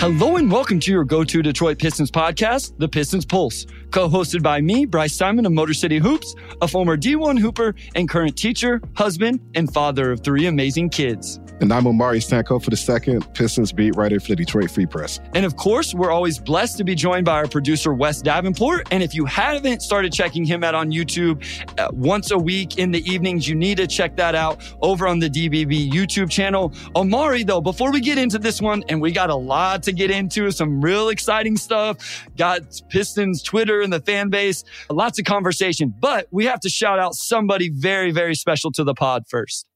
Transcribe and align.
Hello 0.00 0.36
and 0.36 0.50
welcome 0.50 0.80
to 0.80 0.90
your 0.90 1.04
go 1.04 1.24
to 1.24 1.42
Detroit 1.42 1.78
Pistons 1.78 2.10
podcast, 2.10 2.72
The 2.78 2.88
Pistons 2.88 3.26
Pulse, 3.26 3.66
co 3.90 4.08
hosted 4.08 4.42
by 4.42 4.60
me, 4.60 4.84
Bryce 4.86 5.14
Simon 5.14 5.46
of 5.46 5.52
Motor 5.52 5.74
City 5.74 5.98
Hoops, 5.98 6.34
a 6.62 6.68
former 6.68 6.96
D1 6.96 7.38
Hooper 7.38 7.74
and 7.94 8.08
current 8.08 8.36
teacher, 8.36 8.80
husband, 8.94 9.40
and 9.54 9.72
father 9.72 10.12
of 10.12 10.22
three 10.22 10.46
amazing 10.46 10.90
kids. 10.90 11.40
And 11.60 11.74
I'm 11.74 11.86
Omari 11.86 12.20
Sankofa 12.20 12.70
the 12.70 12.76
second 12.76 13.34
Pistons 13.34 13.70
beat 13.70 13.94
writer 13.94 14.18
for 14.18 14.28
the 14.28 14.36
Detroit 14.36 14.70
Free 14.70 14.86
Press. 14.86 15.20
And 15.34 15.44
of 15.44 15.56
course, 15.56 15.92
we're 15.92 16.10
always 16.10 16.38
blessed 16.38 16.78
to 16.78 16.84
be 16.84 16.94
joined 16.94 17.26
by 17.26 17.34
our 17.34 17.48
producer, 17.48 17.92
Wes 17.92 18.22
Davenport. 18.22 18.88
And 18.90 19.02
if 19.02 19.14
you 19.14 19.26
haven't 19.26 19.82
started 19.82 20.10
checking 20.10 20.46
him 20.46 20.64
out 20.64 20.74
on 20.74 20.90
YouTube 20.90 21.44
uh, 21.78 21.90
once 21.92 22.30
a 22.30 22.38
week 22.38 22.78
in 22.78 22.92
the 22.92 23.06
evenings, 23.10 23.46
you 23.46 23.54
need 23.54 23.76
to 23.76 23.86
check 23.86 24.16
that 24.16 24.34
out 24.34 24.62
over 24.80 25.06
on 25.06 25.18
the 25.18 25.28
DBB 25.28 25.90
YouTube 25.90 26.30
channel. 26.30 26.72
Omari, 26.96 27.44
though, 27.44 27.60
before 27.60 27.92
we 27.92 28.00
get 28.00 28.16
into 28.16 28.38
this 28.38 28.62
one, 28.62 28.82
and 28.88 29.02
we 29.02 29.12
got 29.12 29.28
a 29.28 29.34
lot 29.34 29.82
to 29.82 29.92
get 29.92 30.10
into, 30.10 30.50
some 30.50 30.80
real 30.80 31.10
exciting 31.10 31.58
stuff, 31.58 32.26
got 32.38 32.62
Pistons 32.88 33.42
Twitter 33.42 33.79
and 33.80 33.92
the 33.92 34.00
fan 34.00 34.28
base, 34.28 34.64
lots 34.88 35.18
of 35.18 35.24
conversation. 35.24 35.94
But 35.98 36.26
we 36.30 36.46
have 36.46 36.60
to 36.60 36.68
shout 36.68 36.98
out 36.98 37.14
somebody 37.14 37.68
very, 37.68 38.10
very 38.10 38.34
special 38.34 38.72
to 38.72 38.84
the 38.84 38.94
pod 38.94 39.24
first. 39.28 39.66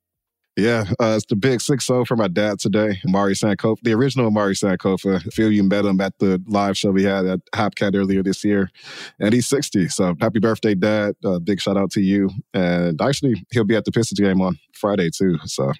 Yeah, 0.56 0.84
uh, 1.00 1.14
it's 1.16 1.26
the 1.26 1.34
big 1.34 1.60
6 1.60 1.84
0 1.84 2.04
for 2.04 2.14
my 2.14 2.28
dad 2.28 2.60
today, 2.60 3.00
Omari 3.04 3.34
Sankofa, 3.34 3.76
the 3.82 3.92
original 3.92 4.26
Omari 4.26 4.54
Sankofa. 4.54 5.16
I 5.16 5.30
feel 5.30 5.50
you 5.50 5.64
met 5.64 5.84
him 5.84 6.00
at 6.00 6.16
the 6.20 6.40
live 6.46 6.76
show 6.78 6.92
we 6.92 7.02
had 7.02 7.26
at 7.26 7.40
Hopcat 7.56 7.96
earlier 7.96 8.22
this 8.22 8.44
year, 8.44 8.70
and 9.18 9.34
he's 9.34 9.48
60. 9.48 9.88
So 9.88 10.14
happy 10.20 10.38
birthday, 10.38 10.76
Dad. 10.76 11.16
Uh, 11.24 11.40
big 11.40 11.60
shout 11.60 11.76
out 11.76 11.90
to 11.92 12.00
you. 12.00 12.30
And 12.52 13.00
actually, 13.02 13.44
he'll 13.50 13.64
be 13.64 13.74
at 13.74 13.84
the 13.84 13.90
Pistons 13.90 14.20
game 14.20 14.40
on 14.40 14.56
Friday, 14.74 15.10
too. 15.10 15.38
So 15.44 15.72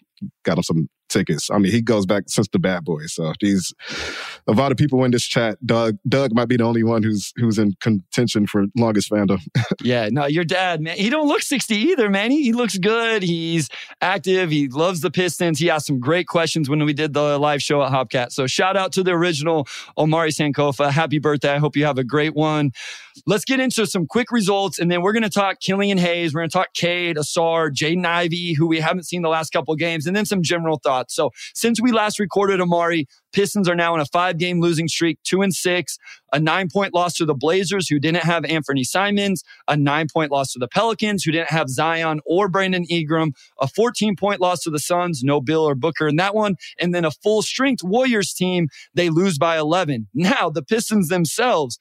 got 0.45 0.59
him 0.59 0.65
some 0.65 0.89
tickets. 1.15 1.51
I 1.51 1.59
mean, 1.59 1.73
he 1.73 1.81
goes 1.81 2.05
back 2.07 2.25
since 2.27 2.49
the 2.49 2.59
Bad 2.59 2.85
Boys. 2.85 3.15
So 3.15 3.33
he's 3.41 3.73
of 4.47 4.61
all 4.61 4.69
the 4.69 4.75
people 4.75 5.05
in 5.05 5.11
this 5.11 5.25
chat, 5.25 5.57
Doug 5.65 5.97
Doug 6.07 6.35
might 6.35 6.49
be 6.49 6.57
the 6.57 6.65
only 6.65 6.83
one 6.83 7.03
who's 7.03 7.33
who's 7.37 7.59
in 7.59 7.75
contention 7.81 8.47
for 8.47 8.67
longest 8.77 9.11
fandom. 9.11 9.41
yeah, 9.83 10.09
no, 10.11 10.27
your 10.27 10.45
dad, 10.45 10.81
man, 10.81 10.97
he 10.97 11.09
don't 11.09 11.29
look 11.29 11.43
60 11.43 11.75
either, 11.75 12.11
man. 12.11 12.31
He, 12.31 12.45
he 12.45 12.53
looks 12.53 12.77
good. 12.77 13.23
He's 13.23 13.69
active. 14.01 14.51
He 14.51 14.69
loves 14.69 15.01
the 15.01 15.11
Pistons. 15.11 15.59
He 15.59 15.71
asked 15.71 15.87
some 15.87 16.01
great 16.01 16.27
questions 16.27 16.69
when 16.69 16.85
we 16.85 16.93
did 16.93 17.15
the 17.15 17.39
live 17.39 17.63
show 17.63 17.83
at 17.83 17.93
Hopcat. 17.93 18.33
So 18.33 18.47
shout 18.47 18.77
out 18.77 18.93
to 18.93 19.03
the 19.03 19.13
original 19.13 19.67
Omari 19.97 20.31
Sankofa. 20.31 20.91
Happy 20.91 21.19
birthday. 21.19 21.53
I 21.53 21.59
hope 21.59 21.77
you 21.77 21.85
have 21.87 21.99
a 21.99 22.05
great 22.05 22.35
one. 22.35 22.73
Let's 23.27 23.45
get 23.45 23.61
into 23.61 23.87
some 23.87 24.07
quick 24.07 24.31
results, 24.33 24.79
and 24.79 24.91
then 24.91 25.03
we're 25.03 25.13
going 25.13 25.23
to 25.23 25.31
talk 25.31 25.61
Killian 25.61 25.99
Hayes. 25.99 26.35
We're 26.35 26.41
going 26.41 26.51
to 26.51 26.53
talk 26.53 26.75
Cade, 26.75 27.17
Ausar, 27.17 27.71
Jaden 27.71 28.05
Ivey, 28.05 28.55
who 28.55 28.67
we 28.67 28.81
haven't 28.81 29.05
seen 29.05 29.23
the 29.23 29.29
last 29.29 29.51
couple 29.51 29.75
games, 29.77 30.07
and 30.07 30.17
then 30.17 30.27
some 30.27 30.43
general 30.43 30.81
thoughts. 30.83 31.15
So 31.15 31.31
since 31.55 31.81
we 31.81 31.93
last 31.93 32.19
recorded 32.19 32.61
Omari, 32.61 33.07
Pistons 33.33 33.69
are 33.69 33.75
now 33.75 33.95
in 33.95 34.01
a 34.01 34.07
five 34.07 34.39
game 34.39 34.61
losing 34.61 34.89
streak, 34.89 35.19
two 35.25 35.43
and 35.43 35.55
six, 35.55 35.99
a 36.33 36.39
nine 36.39 36.69
point 36.73 36.95
loss 36.95 37.15
to 37.15 37.27
the 37.27 37.35
Blazers, 37.35 37.89
who 37.89 37.99
didn't 37.99 38.23
have 38.23 38.45
Anthony 38.45 38.85
Simons, 38.85 39.43
a 39.69 39.77
nine 39.77 40.07
point 40.13 40.31
loss 40.31 40.53
to 40.53 40.59
the 40.59 40.69
Pelicans, 40.69 41.25
who 41.25 41.33
didn't 41.33 41.51
have 41.51 41.69
Zion 41.69 42.21
or 42.25 42.49
Brandon 42.49 42.85
Ingram, 42.85 43.33
a 43.61 43.67
14 43.67 44.17
point 44.17 44.41
loss 44.41 44.61
to 44.63 44.71
the 44.71 44.79
Suns, 44.79 45.23
no 45.23 45.41
Beal 45.41 45.63
or 45.63 45.75
Booker 45.75 46.09
in 46.09 46.17
that 46.17 46.35
one, 46.35 46.57
and 46.79 46.95
then 46.95 47.05
a 47.05 47.11
full 47.11 47.43
strength 47.43 47.83
Warriors 47.83 48.33
team, 48.33 48.69
they 48.95 49.11
lose 49.11 49.37
by 49.37 49.59
11. 49.59 50.09
Now, 50.15 50.49
the 50.49 50.63
Pistons 50.63 51.09
themselves, 51.09 51.79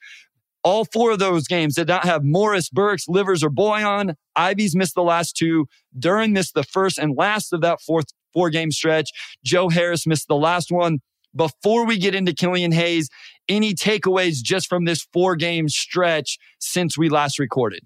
all 0.64 0.86
four 0.86 1.12
of 1.12 1.18
those 1.18 1.46
games 1.46 1.74
did 1.74 1.88
not 1.88 2.04
have 2.04 2.24
Morris, 2.24 2.70
Burks, 2.70 3.06
Livers, 3.06 3.44
or 3.44 3.50
Bojan. 3.50 4.14
Ivey's 4.34 4.74
missed 4.74 4.94
the 4.94 5.02
last 5.02 5.36
two. 5.36 5.66
Duren 5.96 6.32
missed 6.32 6.54
the 6.54 6.64
first 6.64 6.98
and 6.98 7.14
last 7.16 7.52
of 7.52 7.60
that 7.60 7.80
fourth 7.80 8.06
four 8.32 8.50
game 8.50 8.72
stretch. 8.72 9.10
Joe 9.44 9.68
Harris 9.68 10.06
missed 10.06 10.26
the 10.26 10.36
last 10.36 10.72
one. 10.72 11.00
Before 11.36 11.84
we 11.84 11.98
get 11.98 12.14
into 12.14 12.32
Killian 12.32 12.72
Hayes, 12.72 13.08
any 13.48 13.74
takeaways 13.74 14.42
just 14.42 14.68
from 14.68 14.84
this 14.84 15.06
four 15.12 15.36
game 15.36 15.68
stretch 15.68 16.38
since 16.60 16.96
we 16.96 17.08
last 17.08 17.38
recorded? 17.38 17.84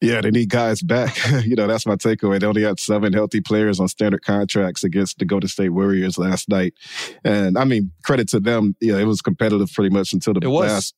Yeah, 0.00 0.20
they 0.20 0.30
need 0.30 0.50
guys 0.50 0.82
back. 0.82 1.16
you 1.44 1.56
know, 1.56 1.66
that's 1.66 1.86
my 1.86 1.96
takeaway. 1.96 2.38
They 2.38 2.46
only 2.46 2.62
had 2.62 2.78
seven 2.78 3.12
healthy 3.12 3.40
players 3.40 3.80
on 3.80 3.88
standard 3.88 4.22
contracts 4.22 4.84
against 4.84 5.18
the 5.18 5.24
Golden 5.24 5.48
State 5.48 5.70
Warriors 5.70 6.18
last 6.18 6.48
night. 6.48 6.74
And 7.24 7.56
I 7.58 7.64
mean, 7.64 7.90
credit 8.04 8.28
to 8.28 8.40
them. 8.40 8.76
Yeah, 8.80 8.98
it 8.98 9.04
was 9.04 9.22
competitive 9.22 9.72
pretty 9.72 9.94
much 9.94 10.12
until 10.12 10.34
the 10.34 10.48
last 10.48 10.94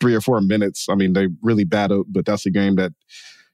three 0.00 0.14
or 0.14 0.20
four 0.20 0.40
minutes. 0.40 0.86
I 0.88 0.94
mean, 0.94 1.12
they 1.12 1.28
really 1.42 1.64
battled, 1.64 2.06
but 2.10 2.24
that's 2.24 2.46
a 2.46 2.50
game 2.50 2.76
that 2.76 2.92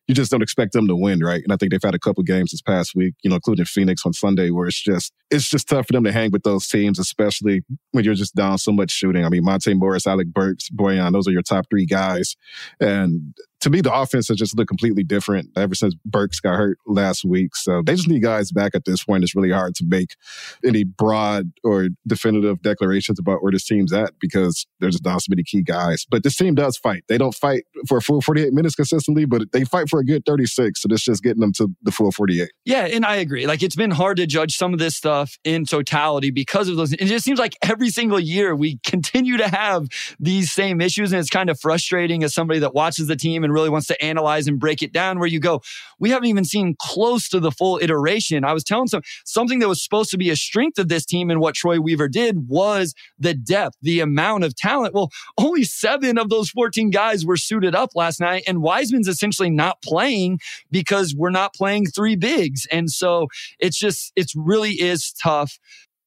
you 0.07 0.15
just 0.15 0.31
don't 0.31 0.43
expect 0.43 0.73
them 0.73 0.87
to 0.87 0.95
win, 0.95 1.21
right? 1.21 1.43
And 1.43 1.53
I 1.53 1.57
think 1.57 1.73
they've 1.73 1.83
had 1.83 1.95
a 1.95 1.99
couple 1.99 2.23
games 2.25 2.51
this 2.51 2.61
past 2.61 2.95
week, 2.95 3.15
you 3.23 3.31
know, 3.31 3.37
including 3.37 3.65
Phoenix 3.65 4.05
on 4.05 4.13
Sunday, 4.13 4.51
where 4.51 4.67
it's 4.67 4.81
just 4.81 5.13
it's 5.31 5.49
just 5.49 5.69
tough 5.69 5.87
for 5.87 5.95
them 5.95 6.05
to 6.05 6.13
hang 6.13 6.31
with 6.31 6.43
those 6.43 6.69
teams, 6.69 6.99
especially 6.99 7.63
when 7.93 8.05
you're 8.05 8.15
just 8.15 8.35
down 8.35 8.59
so 8.59 8.71
much 8.71 8.91
shooting. 8.91 9.25
I 9.25 9.31
mean, 9.31 9.45
Monte 9.45 9.73
Morris, 9.75 10.07
Alec 10.07 10.29
Burks, 10.29 10.69
Bojan, 10.69 11.13
those 11.13 11.27
are 11.27 11.33
your 11.33 11.43
top 11.43 11.67
three 11.71 11.87
guys, 11.87 12.37
and 12.81 13.35
to 13.65 13.71
me, 13.71 13.81
the 13.81 13.95
offense 13.95 14.29
has 14.29 14.37
just 14.37 14.55
looked 14.59 14.69
completely 14.69 15.03
different 15.03 15.49
ever 15.57 15.75
since 15.75 15.95
Burks 16.05 16.39
got 16.39 16.57
hurt 16.57 16.77
last 16.87 17.25
week. 17.25 17.57
So 17.57 17.81
they 17.83 17.95
just 17.95 18.07
need 18.07 18.23
guys 18.23 18.53
back 18.53 18.75
at 18.75 18.85
this 18.85 19.03
point. 19.03 19.25
It's 19.25 19.35
really 19.35 19.51
hard 19.51 19.75
to 19.77 19.87
make 19.89 20.17
any 20.63 20.85
broad 20.85 21.51
or 21.63 21.89
definitive 22.07 22.61
declarations 22.61 23.19
about 23.19 23.43
where 23.43 23.53
this 23.53 23.65
team's 23.65 23.91
at 23.91 24.13
because 24.21 24.67
there's 24.81 25.03
not 25.03 25.23
so 25.23 25.31
many 25.31 25.45
key 25.45 25.63
guys. 25.63 26.05
But 26.11 26.25
this 26.25 26.37
team 26.37 26.55
does 26.55 26.77
fight. 26.77 27.05
They 27.09 27.17
don't 27.17 27.35
fight 27.35 27.65
for 27.89 27.97
a 27.97 28.03
full 28.03 28.21
48 28.21 28.53
minutes 28.53 28.75
consistently, 28.75 29.25
but 29.25 29.51
they 29.53 29.65
fight 29.65 29.89
for 29.89 29.99
a 29.99 30.05
good 30.05 30.27
36. 30.27 30.83
So 30.83 30.89
it's 30.91 31.03
just 31.03 31.23
getting 31.23 31.41
them 31.41 31.53
to 31.55 31.69
the 31.83 31.91
full 31.91 32.13
48. 32.13 32.51
Yeah, 32.67 32.85
and 32.85 33.07
I 33.07 33.17
agree. 33.17 33.47
Like 33.47 33.63
it's 33.63 33.77
been 33.77 33.93
hard 33.93 34.19
to 34.19 34.27
judge 34.27 34.59
some 34.59 34.75
of 34.75 34.79
this 34.79 34.95
stuff 34.95 35.39
in 35.43 35.65
totality 35.65 36.31
because 36.31 36.69
of 36.69 36.77
those. 36.77 36.93
It 36.93 37.07
just 37.07 37.25
seems 37.25 37.39
like 37.39 37.57
every 37.63 37.89
single 37.89 38.21
year 38.21 38.55
we 38.55 38.79
continue 38.85 39.39
to 39.39 39.49
have 39.49 39.87
these 40.21 40.53
same 40.53 40.83
issues. 40.83 41.15
And 41.15 41.21
it's 41.21 41.31
kind 41.31 41.49
of 41.49 41.59
frustrating 41.59 42.23
as 42.25 42.35
somebody 42.35 42.61
that 42.61 42.75
watches 42.75 43.07
the 43.07 43.17
team 43.17 43.43
and 43.43 43.54
really 43.55 43.71
wants 43.71 43.87
to 43.87 44.05
analyze 44.05 44.47
and 44.47 44.59
break 44.59 44.83
it 44.83 44.93
down 44.93 45.19
where 45.19 45.29
you 45.29 45.41
go, 45.41 45.63
we 45.99 46.11
haven't 46.11 46.29
even 46.29 46.45
seen 46.45 46.77
close 46.79 47.29
to 47.31 47.41
the 47.41 47.51
full 47.51 47.79
iteration. 47.83 48.45
I 48.45 48.53
was 48.53 48.65
telling 48.65 48.89
some 48.89 49.03
something 49.25 49.61
that 49.61 49.69
was 49.69 49.83
supposed 49.83 50.11
to 50.11 50.19
be 50.19 50.31
a 50.31 50.37
strength 50.37 50.79
of 50.79 50.89
this 50.89 51.07
team 51.07 51.31
and 51.31 51.41
what 51.41 51.55
Troy 51.55 51.81
Weaver 51.81 52.09
did 52.09 52.49
was 52.49 52.95
the 53.19 53.35
depth, 53.35 53.77
the 53.81 54.01
amount 54.01 54.45
of 54.45 54.55
talent. 54.55 54.95
Well, 54.95 55.11
only 55.39 55.65
seven 55.65 56.19
of 56.19 56.29
those 56.29 56.51
14 56.51 56.91
guys 56.91 57.25
were 57.25 57.37
suited 57.37 57.75
up 57.75 57.91
last 57.95 58.21
night, 58.21 58.45
and 58.47 58.63
Wiseman's 58.63 59.09
essentially 59.09 59.51
not 59.51 59.81
playing 59.83 60.41
because 60.71 61.15
we're 61.17 61.31
not 61.31 61.55
playing 61.55 61.87
three 61.87 62.17
bigs. 62.17 62.67
And 62.71 62.91
so 62.91 63.29
it's 63.59 63.79
just, 63.79 64.13
it 64.17 64.31
really 64.35 64.73
is 64.73 65.13
tough. 65.13 65.59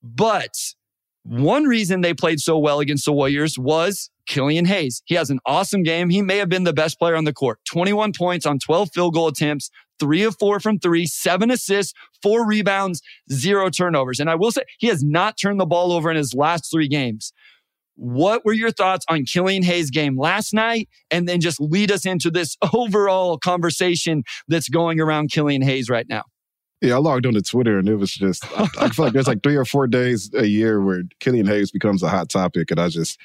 But 0.03 0.55
one 1.23 1.65
reason 1.65 2.01
they 2.01 2.13
played 2.13 2.39
so 2.39 2.57
well 2.57 2.79
against 2.79 3.05
the 3.05 3.13
Warriors 3.13 3.57
was 3.57 4.09
Killian 4.27 4.65
Hayes. 4.65 5.01
He 5.05 5.15
has 5.15 5.29
an 5.29 5.39
awesome 5.45 5.83
game. 5.83 6.09
He 6.09 6.21
may 6.21 6.37
have 6.37 6.49
been 6.49 6.63
the 6.63 6.73
best 6.73 6.99
player 6.99 7.15
on 7.15 7.23
the 7.23 7.33
court. 7.33 7.59
21 7.65 8.13
points 8.13 8.45
on 8.45 8.59
12 8.59 8.89
field 8.93 9.13
goal 9.13 9.27
attempts, 9.27 9.69
three 9.99 10.23
of 10.23 10.35
four 10.37 10.59
from 10.59 10.79
three, 10.79 11.05
seven 11.05 11.49
assists, 11.49 11.93
four 12.21 12.45
rebounds, 12.45 13.01
zero 13.31 13.69
turnovers. 13.69 14.19
And 14.19 14.29
I 14.29 14.35
will 14.35 14.51
say 14.51 14.61
he 14.79 14.87
has 14.87 15.03
not 15.03 15.37
turned 15.41 15.59
the 15.59 15.65
ball 15.65 15.91
over 15.91 16.11
in 16.11 16.17
his 16.17 16.33
last 16.33 16.69
three 16.71 16.87
games. 16.87 17.33
What 17.95 18.45
were 18.45 18.53
your 18.53 18.71
thoughts 18.71 19.05
on 19.09 19.25
Killian 19.25 19.63
Hayes' 19.63 19.89
game 19.89 20.19
last 20.19 20.53
night? 20.53 20.87
And 21.09 21.27
then 21.27 21.41
just 21.41 21.59
lead 21.59 21.91
us 21.91 22.05
into 22.05 22.29
this 22.29 22.55
overall 22.73 23.39
conversation 23.39 24.23
that's 24.47 24.69
going 24.69 24.99
around 24.99 25.31
Killian 25.31 25.63
Hayes 25.63 25.89
right 25.89 26.05
now. 26.07 26.23
Yeah, 26.79 26.93
I 26.93 26.97
logged 26.97 27.25
on 27.25 27.33
to 27.33 27.41
Twitter 27.41 27.79
and 27.79 27.89
it 27.89 27.95
was 27.95 28.13
just, 28.13 28.45
I, 28.55 28.67
I 28.79 28.89
feel 28.89 29.05
like 29.05 29.13
there's 29.13 29.27
like 29.27 29.41
three 29.41 29.55
or 29.55 29.65
four 29.65 29.87
days 29.87 30.29
a 30.35 30.45
year 30.45 30.79
where 30.79 31.03
Killian 31.19 31.47
Hayes 31.47 31.71
becomes 31.71 32.03
a 32.03 32.09
hot 32.09 32.29
topic. 32.29 32.69
And 32.69 32.79
I 32.79 32.87
just, 32.89 33.19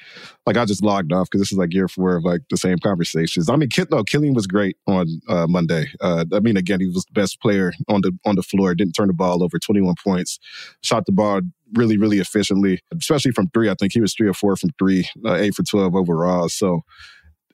like, 0.47 0.57
I 0.57 0.65
just 0.65 0.83
logged 0.83 1.13
off 1.13 1.29
because 1.29 1.41
this 1.41 1.51
is 1.51 1.57
like 1.59 1.71
year 1.71 1.87
four 1.87 2.15
of 2.15 2.23
like 2.23 2.41
the 2.49 2.57
same 2.57 2.79
conversations. 2.79 3.51
I 3.51 3.55
mean, 3.55 3.69
no, 3.91 4.03
Killian 4.03 4.33
was 4.33 4.47
great 4.47 4.77
on 4.87 5.21
uh, 5.29 5.45
Monday. 5.47 5.85
Uh, 6.01 6.25
I 6.33 6.39
mean, 6.39 6.57
again, 6.57 6.79
he 6.79 6.87
was 6.87 7.05
the 7.05 7.13
best 7.13 7.41
player 7.41 7.73
on 7.87 8.01
the, 8.01 8.17
on 8.25 8.35
the 8.35 8.43
floor, 8.43 8.73
didn't 8.73 8.93
turn 8.93 9.07
the 9.07 9.13
ball 9.13 9.43
over 9.43 9.59
21 9.59 9.93
points, 10.03 10.39
shot 10.81 11.05
the 11.05 11.11
ball 11.11 11.41
really, 11.75 11.97
really 11.97 12.17
efficiently, 12.17 12.79
especially 12.99 13.31
from 13.31 13.49
three. 13.49 13.69
I 13.69 13.75
think 13.79 13.93
he 13.93 14.01
was 14.01 14.15
three 14.15 14.27
or 14.27 14.33
four 14.33 14.55
from 14.55 14.71
three, 14.79 15.07
uh, 15.25 15.35
eight 15.35 15.53
for 15.53 15.63
12 15.63 15.95
overall. 15.95 16.49
So, 16.49 16.81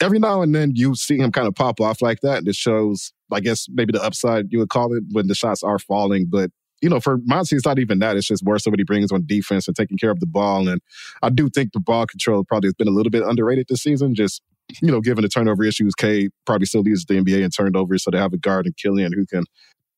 every 0.01 0.19
now 0.19 0.42
and 0.42 0.56
then 0.56 0.72
you 0.75 0.96
see 0.96 1.18
him 1.18 1.31
kind 1.31 1.48
of 1.48 1.56
pop 1.56 1.80
off 1.81 2.01
like 2.01 2.22
that. 2.22 2.40
And 2.40 2.48
it 2.48 2.56
shows, 2.56 3.13
I 3.31 3.40
guess, 3.40 3.68
maybe 3.69 3.92
the 3.92 4.04
upside 4.04 4.51
you 4.51 4.60
would 4.60 4.69
call 4.69 4.94
it 4.94 5.04
when 5.12 5.28
the 5.28 5.36
shots 5.36 5.63
are 5.63 5.80
falling. 5.80 6.28
But, 6.30 6.51
you 6.81 6.90
know, 6.90 7.00
for 7.00 7.19
Monty, 7.25 7.56
it's 7.56 7.66
not 7.66 7.80
even 7.80 8.00
that. 8.00 8.16
It's 8.16 8.28
just 8.28 8.46
more 8.46 8.60
so 8.60 8.72
what 8.72 8.80
he 8.80 8.86
brings 8.86 9.12
on 9.12 9.25
defense 9.25 9.68
and 9.68 9.75
taking 9.75 9.98
care 9.98 10.12
of 10.12 10.19
the 10.19 10.28
ball. 10.28 10.68
And 10.68 10.81
I 11.22 11.30
do 11.30 11.50
think 11.50 11.74
the 11.74 11.80
ball 11.80 12.06
control 12.06 12.44
probably 12.44 12.68
has 12.68 12.75
been 12.75 12.88
a 12.88 12.92
little 12.92 13.12
bit 13.12 13.24
underrated 13.24 13.68
this 13.69 13.84
season. 13.84 14.16
Just, 14.16 14.42
you 14.81 14.92
know, 14.92 15.01
given 15.01 15.24
the 15.24 15.30
turnover 15.30 15.63
issues, 15.63 15.96
K 15.96 16.30
probably 16.45 16.66
still 16.66 16.81
leads 16.81 17.06
the 17.06 17.16
NBA 17.16 17.44
in 17.44 17.50
turnovers. 17.50 18.04
So 18.04 18.12
they 18.12 18.18
have 18.18 18.34
a 18.34 18.38
guard 18.38 18.66
and 18.66 18.78
Killian 18.78 19.13
who 19.13 19.25
can 19.25 19.44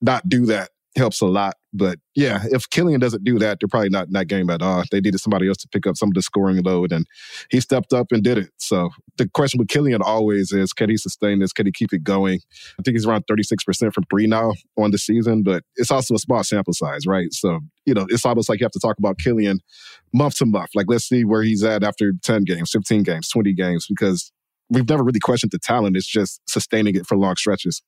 not 0.02 0.28
do 0.28 0.46
that 0.48 0.72
helps 0.96 1.22
a 1.22 1.26
lot 1.28 1.56
But 1.74 2.00
yeah, 2.16 2.44
if 2.52 2.70
Killian 2.70 3.00
doesn't 3.00 3.24
do 3.24 3.40
that, 3.40 3.60
they're 3.60 3.70
probably 3.70 3.90
not 3.90 4.08
in 4.08 4.14
that 4.14 4.28
game 4.28 4.50
at 4.50 4.62
all. 4.62 4.84
They 4.92 5.00
needed 5.00 5.20
somebody 5.20 5.48
else 5.48 5.58
to 5.58 5.68
pick 5.70 5.88
up 5.88 5.96
some 5.96 6.10
of 6.10 6.14
the 6.14 6.22
scoring 6.22 6.62
load, 6.64 6.92
and 6.92 7.06
he 7.50 7.62
stepped 7.62 7.94
up 7.94 8.08
and 8.12 8.24
did 8.24 8.38
it. 8.38 8.50
So 8.58 8.90
the 9.18 9.30
question 9.30 9.58
with 9.58 9.70
Killian 9.70 10.02
always 10.02 10.52
is, 10.52 10.74
can 10.74 10.90
he 10.90 10.98
sustain 10.98 11.40
this? 11.40 11.54
Can 11.54 11.66
he 11.66 11.72
keep 11.72 11.94
it 11.94 12.04
going? 12.04 12.40
I 12.80 12.84
think 12.84 12.96
he's 12.96 13.06
around 13.06 13.26
36% 13.28 13.94
from 13.94 14.04
three 14.10 14.28
now 14.28 14.52
on 14.78 14.92
the 14.92 14.98
season, 14.98 15.44
but 15.44 15.64
it's 15.76 15.92
also 15.92 16.16
a 16.16 16.20
small 16.20 16.44
sample 16.44 16.74
size, 16.74 17.06
right? 17.08 17.32
So, 17.32 17.62
you 17.86 17.94
know, 17.94 18.06
it's 18.10 18.26
almost 18.26 18.50
like 18.50 18.60
you 18.60 18.66
have 18.66 18.72
to 18.72 18.80
talk 18.80 18.98
about 18.98 19.18
Killian 19.18 19.60
month 20.14 20.38
to 20.38 20.46
month. 20.46 20.72
Like, 20.76 20.88
let's 20.90 21.08
see 21.08 21.24
where 21.24 21.44
he's 21.44 21.64
at 21.64 21.84
after 21.84 22.14
10 22.22 22.44
games, 22.44 22.72
15 22.72 23.04
games, 23.04 23.30
20 23.30 23.54
games, 23.54 23.86
because 23.88 24.32
we've 24.70 24.88
never 24.90 25.04
really 25.04 25.20
questioned 25.20 25.52
the 25.52 25.60
talent. 25.60 25.96
It's 25.96 26.08
just 26.08 26.42
sustaining 26.48 26.96
it 26.96 27.06
for 27.06 27.18
long 27.18 27.36
stretches. 27.36 27.82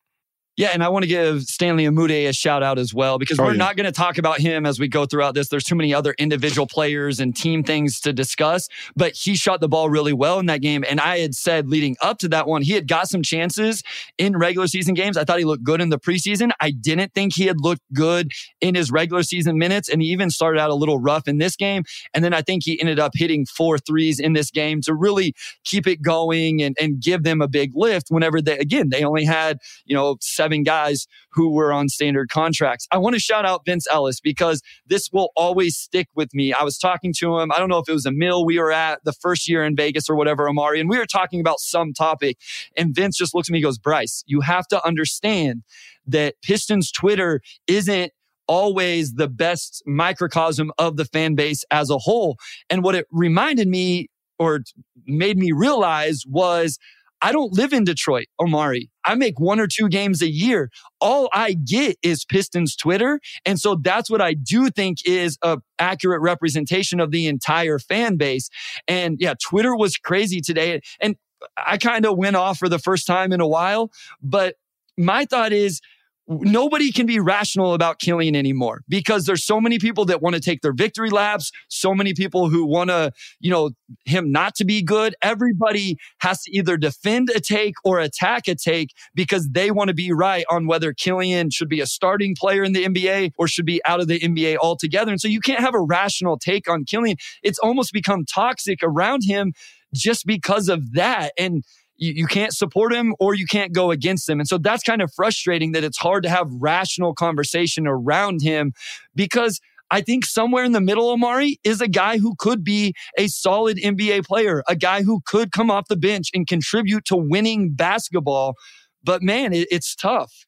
Yeah, 0.55 0.69
and 0.71 0.83
I 0.83 0.89
want 0.89 1.01
to 1.01 1.09
give 1.09 1.41
Stanley 1.43 1.85
Umude 1.85 2.29
a 2.29 2.33
shout 2.33 2.61
out 2.61 2.77
as 2.77 2.93
well 2.93 3.17
because 3.17 3.39
oh, 3.39 3.43
we're 3.43 3.53
yeah. 3.53 3.57
not 3.57 3.75
going 3.75 3.85
to 3.85 3.91
talk 3.91 4.19
about 4.19 4.39
him 4.39 4.67
as 4.67 4.79
we 4.79 4.87
go 4.87 5.07
throughout 5.07 5.33
this. 5.33 5.49
There's 5.49 5.63
too 5.63 5.73
many 5.73 5.95
other 5.95 6.13
individual 6.19 6.67
players 6.67 7.19
and 7.19 7.35
team 7.35 7.63
things 7.63 7.99
to 8.01 8.13
discuss, 8.13 8.69
but 8.95 9.13
he 9.13 9.35
shot 9.35 9.61
the 9.61 9.67
ball 9.67 9.89
really 9.89 10.13
well 10.13 10.37
in 10.37 10.45
that 10.45 10.61
game. 10.61 10.85
And 10.87 10.99
I 10.99 11.17
had 11.17 11.33
said 11.33 11.69
leading 11.69 11.97
up 12.03 12.19
to 12.19 12.27
that 12.29 12.47
one, 12.47 12.61
he 12.61 12.73
had 12.73 12.87
got 12.87 13.07
some 13.07 13.23
chances 13.23 13.81
in 14.19 14.37
regular 14.37 14.67
season 14.67 14.93
games. 14.93 15.17
I 15.17 15.23
thought 15.23 15.39
he 15.39 15.45
looked 15.45 15.63
good 15.63 15.81
in 15.81 15.89
the 15.89 15.97
preseason. 15.97 16.51
I 16.59 16.69
didn't 16.69 17.15
think 17.15 17.33
he 17.33 17.47
had 17.47 17.59
looked 17.59 17.81
good 17.91 18.31
in 18.61 18.75
his 18.75 18.91
regular 18.91 19.23
season 19.23 19.57
minutes, 19.57 19.89
and 19.89 20.03
he 20.03 20.09
even 20.09 20.29
started 20.29 20.59
out 20.59 20.69
a 20.69 20.75
little 20.75 20.99
rough 20.99 21.27
in 21.27 21.39
this 21.39 21.55
game. 21.55 21.83
And 22.13 22.23
then 22.23 22.33
I 22.33 22.43
think 22.43 22.61
he 22.63 22.79
ended 22.79 22.99
up 22.99 23.13
hitting 23.15 23.47
four 23.47 23.79
threes 23.79 24.19
in 24.19 24.33
this 24.33 24.51
game 24.51 24.81
to 24.81 24.93
really 24.93 25.33
keep 25.63 25.87
it 25.87 26.03
going 26.03 26.61
and, 26.61 26.77
and 26.79 27.01
give 27.01 27.23
them 27.23 27.41
a 27.41 27.47
big 27.47 27.71
lift 27.73 28.09
whenever 28.09 28.39
they, 28.39 28.59
again, 28.59 28.89
they 28.89 29.03
only 29.03 29.25
had, 29.25 29.57
you 29.85 29.95
know, 29.95 30.17
seven 30.21 30.42
guys 30.63 31.07
who 31.31 31.51
were 31.51 31.71
on 31.71 31.89
standard 31.89 32.29
contracts. 32.29 32.87
I 32.91 32.97
want 32.97 33.15
to 33.15 33.19
shout 33.19 33.45
out 33.45 33.65
Vince 33.65 33.87
Ellis 33.89 34.19
because 34.19 34.61
this 34.85 35.09
will 35.11 35.31
always 35.35 35.77
stick 35.77 36.07
with 36.15 36.33
me. 36.33 36.53
I 36.53 36.63
was 36.63 36.77
talking 36.77 37.13
to 37.19 37.39
him. 37.39 37.51
I 37.51 37.57
don't 37.57 37.69
know 37.69 37.79
if 37.79 37.89
it 37.89 37.93
was 37.93 38.05
a 38.05 38.11
mill 38.11 38.45
we 38.45 38.59
were 38.59 38.71
at 38.71 39.03
the 39.03 39.13
first 39.13 39.49
year 39.49 39.63
in 39.63 39.75
Vegas 39.75 40.09
or 40.09 40.15
whatever, 40.15 40.47
Omari, 40.47 40.79
and 40.79 40.89
we 40.89 40.97
were 40.97 41.05
talking 41.05 41.39
about 41.39 41.59
some 41.59 41.93
topic. 41.93 42.37
And 42.77 42.93
Vince 42.95 43.17
just 43.17 43.33
looks 43.33 43.49
at 43.49 43.53
me 43.53 43.59
and 43.59 43.63
goes, 43.63 43.77
Bryce, 43.77 44.23
you 44.27 44.41
have 44.41 44.67
to 44.67 44.85
understand 44.85 45.63
that 46.05 46.35
Pistons 46.41 46.91
Twitter 46.91 47.41
isn't 47.67 48.11
always 48.47 49.13
the 49.13 49.27
best 49.27 49.81
microcosm 49.85 50.71
of 50.77 50.97
the 50.97 51.05
fan 51.05 51.35
base 51.35 51.63
as 51.71 51.89
a 51.89 51.97
whole. 51.97 52.37
And 52.69 52.83
what 52.83 52.95
it 52.95 53.07
reminded 53.11 53.67
me 53.67 54.09
or 54.37 54.61
made 55.05 55.37
me 55.37 55.51
realize 55.51 56.23
was 56.27 56.77
I 57.23 57.31
don't 57.31 57.53
live 57.53 57.71
in 57.71 57.85
Detroit, 57.85 58.27
Omari. 58.39 58.91
I 59.05 59.15
make 59.15 59.39
one 59.39 59.59
or 59.59 59.65
two 59.65 59.87
games 59.87 60.21
a 60.21 60.29
year. 60.29 60.69
All 60.99 61.29
I 61.33 61.53
get 61.53 61.97
is 62.03 62.25
Pistons 62.25 62.75
Twitter. 62.75 63.21
And 63.45 63.59
so 63.59 63.75
that's 63.75 64.11
what 64.11 64.21
I 64.21 64.33
do 64.33 64.69
think 64.69 64.97
is 65.05 65.37
a 65.41 65.59
accurate 65.79 66.21
representation 66.21 66.99
of 66.99 67.11
the 67.11 67.27
entire 67.27 67.79
fan 67.79 68.17
base. 68.17 68.49
And 68.89 69.17
yeah, 69.19 69.35
Twitter 69.41 69.73
was 69.73 69.95
crazy 69.95 70.41
today. 70.41 70.81
And 70.99 71.15
I 71.57 71.77
kind 71.77 72.05
of 72.05 72.17
went 72.17 72.35
off 72.35 72.57
for 72.57 72.67
the 72.67 72.79
first 72.79 73.07
time 73.07 73.31
in 73.31 73.39
a 73.39 73.47
while, 73.47 73.89
but 74.21 74.55
my 74.97 75.25
thought 75.25 75.53
is 75.53 75.79
nobody 76.27 76.91
can 76.91 77.05
be 77.05 77.19
rational 77.19 77.73
about 77.73 77.99
Killian 77.99 78.35
anymore 78.35 78.81
because 78.87 79.25
there's 79.25 79.43
so 79.43 79.59
many 79.59 79.77
people 79.77 80.05
that 80.05 80.21
want 80.21 80.35
to 80.35 80.41
take 80.41 80.61
their 80.61 80.73
victory 80.73 81.09
laps, 81.09 81.51
so 81.67 81.93
many 81.93 82.13
people 82.13 82.49
who 82.49 82.65
want 82.65 82.89
to, 82.89 83.11
you 83.39 83.51
know, 83.51 83.71
him 84.05 84.31
not 84.31 84.55
to 84.55 84.65
be 84.65 84.81
good. 84.81 85.15
Everybody 85.21 85.97
has 86.19 86.43
to 86.43 86.51
either 86.55 86.77
defend 86.77 87.29
a 87.29 87.39
take 87.39 87.75
or 87.83 87.99
attack 87.99 88.47
a 88.47 88.55
take 88.55 88.91
because 89.13 89.49
they 89.51 89.71
want 89.71 89.89
to 89.89 89.93
be 89.93 90.11
right 90.11 90.45
on 90.49 90.67
whether 90.67 90.93
Killian 90.93 91.49
should 91.49 91.69
be 91.69 91.81
a 91.81 91.85
starting 91.85 92.35
player 92.35 92.63
in 92.63 92.73
the 92.73 92.85
NBA 92.85 93.31
or 93.37 93.47
should 93.47 93.65
be 93.65 93.81
out 93.85 93.99
of 93.99 94.07
the 94.07 94.19
NBA 94.19 94.57
altogether. 94.57 95.11
And 95.11 95.19
so 95.19 95.27
you 95.27 95.41
can't 95.41 95.59
have 95.59 95.75
a 95.75 95.81
rational 95.81 96.37
take 96.37 96.69
on 96.69 96.85
Killian. 96.85 97.17
It's 97.41 97.59
almost 97.59 97.91
become 97.91 98.25
toxic 98.25 98.79
around 98.81 99.23
him 99.25 99.53
just 99.93 100.25
because 100.25 100.69
of 100.69 100.93
that. 100.93 101.33
And 101.37 101.63
you, 101.97 102.13
you 102.13 102.27
can't 102.27 102.53
support 102.53 102.93
him 102.93 103.15
or 103.19 103.33
you 103.33 103.45
can't 103.45 103.73
go 103.73 103.91
against 103.91 104.27
him. 104.27 104.39
And 104.39 104.47
so 104.47 104.57
that's 104.57 104.83
kind 104.83 105.01
of 105.01 105.13
frustrating 105.13 105.71
that 105.73 105.83
it's 105.83 105.97
hard 105.97 106.23
to 106.23 106.29
have 106.29 106.47
rational 106.51 107.13
conversation 107.13 107.87
around 107.87 108.41
him 108.41 108.73
because 109.15 109.59
I 109.91 110.01
think 110.01 110.25
somewhere 110.25 110.63
in 110.63 110.71
the 110.71 110.81
middle, 110.81 111.09
Omari 111.09 111.59
is 111.63 111.79
a 111.79 111.87
guy 111.87 112.17
who 112.17 112.33
could 112.39 112.63
be 112.63 112.95
a 113.17 113.27
solid 113.27 113.77
NBA 113.77 114.25
player, 114.25 114.63
a 114.67 114.75
guy 114.75 115.03
who 115.03 115.21
could 115.27 115.51
come 115.51 115.69
off 115.69 115.87
the 115.87 115.95
bench 115.95 116.29
and 116.33 116.47
contribute 116.47 117.05
to 117.05 117.15
winning 117.15 117.73
basketball. 117.73 118.55
But 119.03 119.21
man, 119.21 119.53
it, 119.53 119.67
it's 119.69 119.95
tough. 119.95 120.45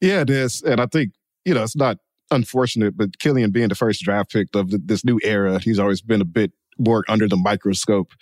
Yeah, 0.00 0.20
it 0.20 0.30
is. 0.30 0.62
And 0.62 0.80
I 0.80 0.86
think, 0.86 1.12
you 1.44 1.54
know, 1.54 1.64
it's 1.64 1.74
not 1.74 1.98
unfortunate, 2.30 2.96
but 2.96 3.18
Killian 3.18 3.50
being 3.50 3.68
the 3.68 3.74
first 3.74 4.02
draft 4.02 4.30
pick 4.30 4.48
of 4.54 4.70
this 4.86 5.04
new 5.04 5.18
era, 5.24 5.58
he's 5.58 5.78
always 5.78 6.00
been 6.00 6.20
a 6.20 6.26
bit 6.26 6.52
more 6.78 7.04
under 7.08 7.28
the 7.28 7.36
microscope 7.36 8.12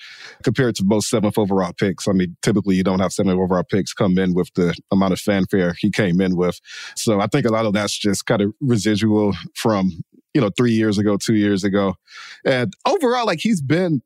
compared 0.43 0.75
to 0.77 0.85
most 0.85 1.09
seventh 1.09 1.39
overall 1.39 1.73
picks. 1.73 2.09
I 2.09 2.13
mean, 2.13 2.37
typically 2.43 2.77
you 2.77 2.85
don't 2.85 3.01
have 3.01 3.13
seventh 3.13 3.39
overall 3.39 3.65
picks 3.65 3.93
come 3.93 4.19
in 4.19 4.35
with 4.35 4.53
the 4.55 4.75
amount 4.91 5.13
of 5.13 5.21
fanfare 5.21 5.75
he 5.79 5.91
came 5.91 6.21
in 6.21 6.37
with. 6.37 6.61
So 6.97 7.21
I 7.21 7.27
think 7.27 7.47
a 7.47 7.53
lot 7.53 7.67
of 7.67 7.73
that's 7.73 7.97
just 7.97 8.27
kind 8.27 8.43
of 8.43 8.53
residual 8.61 9.35
from, 9.55 9.91
you 10.35 10.41
know, 10.41 10.51
three 10.57 10.73
years 10.73 10.99
ago, 10.99 11.17
two 11.17 11.35
years 11.35 11.65
ago. 11.65 11.95
And 12.45 12.73
overall, 12.87 13.27
like 13.27 13.41
he's 13.41 13.61
been 13.61 14.03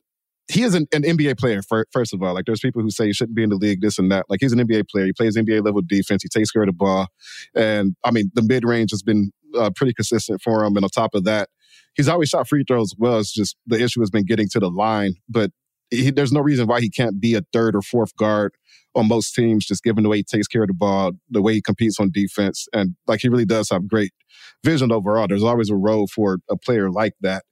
he 0.48 0.62
is 0.62 0.74
an, 0.74 0.86
an, 0.92 1.02
NBA 1.02 1.38
player, 1.38 1.60
first 1.92 2.14
of 2.14 2.22
all. 2.22 2.34
Like, 2.34 2.44
there's 2.46 2.60
people 2.60 2.80
who 2.80 2.90
say 2.90 3.06
he 3.06 3.12
shouldn't 3.12 3.34
be 3.34 3.42
in 3.42 3.50
the 3.50 3.56
league, 3.56 3.80
this 3.80 3.98
and 3.98 4.12
that. 4.12 4.26
Like, 4.28 4.38
he's 4.40 4.52
an 4.52 4.60
NBA 4.60 4.88
player. 4.88 5.04
He 5.04 5.12
plays 5.12 5.36
NBA 5.36 5.64
level 5.64 5.82
defense. 5.82 6.22
He 6.22 6.28
takes 6.28 6.52
care 6.52 6.62
of 6.62 6.66
the 6.66 6.72
ball. 6.72 7.08
And 7.54 7.96
I 8.04 8.12
mean, 8.12 8.30
the 8.34 8.42
mid 8.42 8.64
range 8.64 8.92
has 8.92 9.02
been 9.02 9.32
uh, 9.58 9.70
pretty 9.74 9.92
consistent 9.92 10.40
for 10.42 10.64
him. 10.64 10.76
And 10.76 10.84
on 10.84 10.90
top 10.90 11.14
of 11.14 11.24
that, 11.24 11.48
he's 11.96 12.08
always 12.08 12.28
shot 12.28 12.48
free 12.48 12.64
throws 12.66 12.94
well. 12.98 13.18
It's 13.18 13.32
just 13.32 13.56
the 13.66 13.82
issue 13.82 14.00
has 14.00 14.10
been 14.10 14.24
getting 14.24 14.48
to 14.50 14.60
the 14.60 14.70
line. 14.70 15.14
But 15.28 15.50
he, 15.90 16.10
there's 16.10 16.32
no 16.32 16.40
reason 16.40 16.66
why 16.66 16.80
he 16.80 16.90
can't 16.90 17.20
be 17.20 17.34
a 17.34 17.42
third 17.52 17.76
or 17.76 17.82
fourth 17.82 18.14
guard 18.16 18.54
on 18.94 19.08
most 19.08 19.34
teams, 19.34 19.66
just 19.66 19.84
given 19.84 20.02
the 20.02 20.08
way 20.08 20.18
he 20.18 20.24
takes 20.24 20.46
care 20.46 20.62
of 20.62 20.68
the 20.68 20.74
ball, 20.74 21.12
the 21.30 21.42
way 21.42 21.54
he 21.54 21.62
competes 21.62 22.00
on 22.00 22.10
defense. 22.12 22.66
And 22.72 22.96
like, 23.06 23.20
he 23.20 23.28
really 23.28 23.44
does 23.44 23.70
have 23.70 23.88
great 23.88 24.12
vision 24.64 24.90
overall. 24.90 25.28
There's 25.28 25.44
always 25.44 25.70
a 25.70 25.76
role 25.76 26.06
for 26.06 26.38
a 26.50 26.56
player 26.56 26.90
like 26.90 27.14
that 27.20 27.44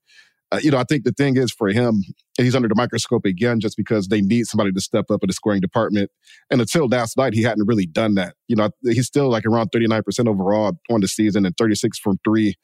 uh, 0.55 0.61
you 0.63 0.71
know, 0.71 0.79
I 0.79 0.85
think 0.85 1.03
the 1.03 1.13
thing 1.13 1.37
is 1.37 1.51
for 1.51 1.69
him, 1.69 2.05
he's 2.37 2.55
under 2.55 2.69
the 2.69 2.77
microscope 2.77 3.25
again 3.25 3.59
just 3.59 3.77
because 3.77 4.07
they 4.07 4.21
need 4.21 4.47
somebody 4.47 4.71
to 4.71 4.81
step 4.81 5.07
up 5.11 5.23
in 5.23 5.27
the 5.27 5.33
scoring 5.33 5.61
department. 5.61 6.11
And 6.49 6.61
until 6.61 6.87
last 6.87 7.17
night, 7.17 7.35
he 7.35 7.43
hadn't 7.43 7.67
really 7.67 7.87
done 7.87 8.15
that. 8.15 8.35
You 8.47 8.55
know, 8.55 8.71
he's 8.85 9.07
still 9.07 9.29
like 9.29 9.45
around 9.47 9.73
39% 9.73 10.29
overall 10.29 10.75
on 10.91 11.01
the 11.01 11.09
season 11.09 11.45
and 11.45 11.57
36 11.57 11.99
from 11.99 12.19
three 12.25 12.55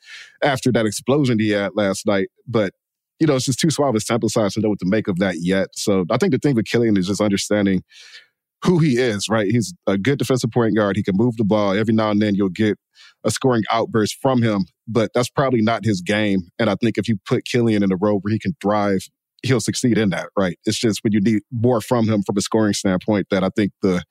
after 0.42 0.70
that 0.70 0.87
explosion 0.87 1.40
he 1.40 1.50
had 1.50 1.72
last 1.75 2.06
night. 2.06 2.28
But 2.46 2.75
you 3.19 3.26
know, 3.26 3.34
it's 3.34 3.44
just 3.44 3.60
too 3.60 3.70
small 3.70 3.90
of 3.90 3.94
a 3.96 4.00
sample 4.00 4.31
size 4.31 4.54
to 4.54 4.60
know 4.60 4.70
what 4.70 4.78
to 4.78 4.88
make 4.88 5.08
of 5.08 5.19
that 5.19 5.37
yet. 5.40 5.69
So 5.75 6.06
I 6.10 6.16
think 6.16 6.32
the 6.32 6.38
thing 6.38 6.54
with 6.54 6.66
Killian 6.66 6.96
is 6.96 7.08
just 7.08 7.20
understanding 7.20 7.82
who 8.64 8.78
he 8.78 8.98
is, 8.98 9.28
right? 9.28 9.50
He's 9.50 9.75
a 9.87 9.99
good 9.99 10.18
defensive 10.18 10.50
point 10.50 10.76
guard. 10.76 10.97
He 10.97 11.02
can 11.02 11.16
move 11.16 11.37
the 11.37 11.44
ball. 11.44 11.73
Every 11.73 11.94
now 11.94 12.11
and 12.11 12.20
then 12.20 12.35
you'll 12.35 12.49
get 12.50 12.78
a 13.25 13.30
scoring 13.30 13.64
outburst 13.70 14.16
from 14.20 14.42
him, 14.42 14.66
but 14.90 15.11
that's 15.14 15.30
probably 15.30 15.62
not 15.62 15.85
his 15.85 16.00
game. 16.00 16.49
And 16.59 16.68
I 16.68 16.75
think 16.75 16.99
if 16.99 17.09
you 17.09 17.18
put 17.26 17.44
Killian 17.44 17.82
in 17.82 17.92
a 17.92 17.97
role 17.97 18.18
where 18.20 18.32
he 18.32 18.38
can 18.38 18.56
thrive, 18.61 19.09
he'll 19.42 19.61
succeed 19.61 19.97
in 19.97 20.11
that, 20.11 20.28
right? 20.37 20.59
It's 20.64 20.78
just 20.78 21.02
when 21.02 21.12
you 21.12 21.20
need 21.20 21.42
more 21.50 21.80
from 21.80 22.09
him 22.09 22.23
from 22.23 22.37
a 22.37 22.40
scoring 22.40 22.75
standpoint 22.75 23.28
that 23.30 23.44
I 23.44 23.50
think 23.54 23.73
the 23.82 24.02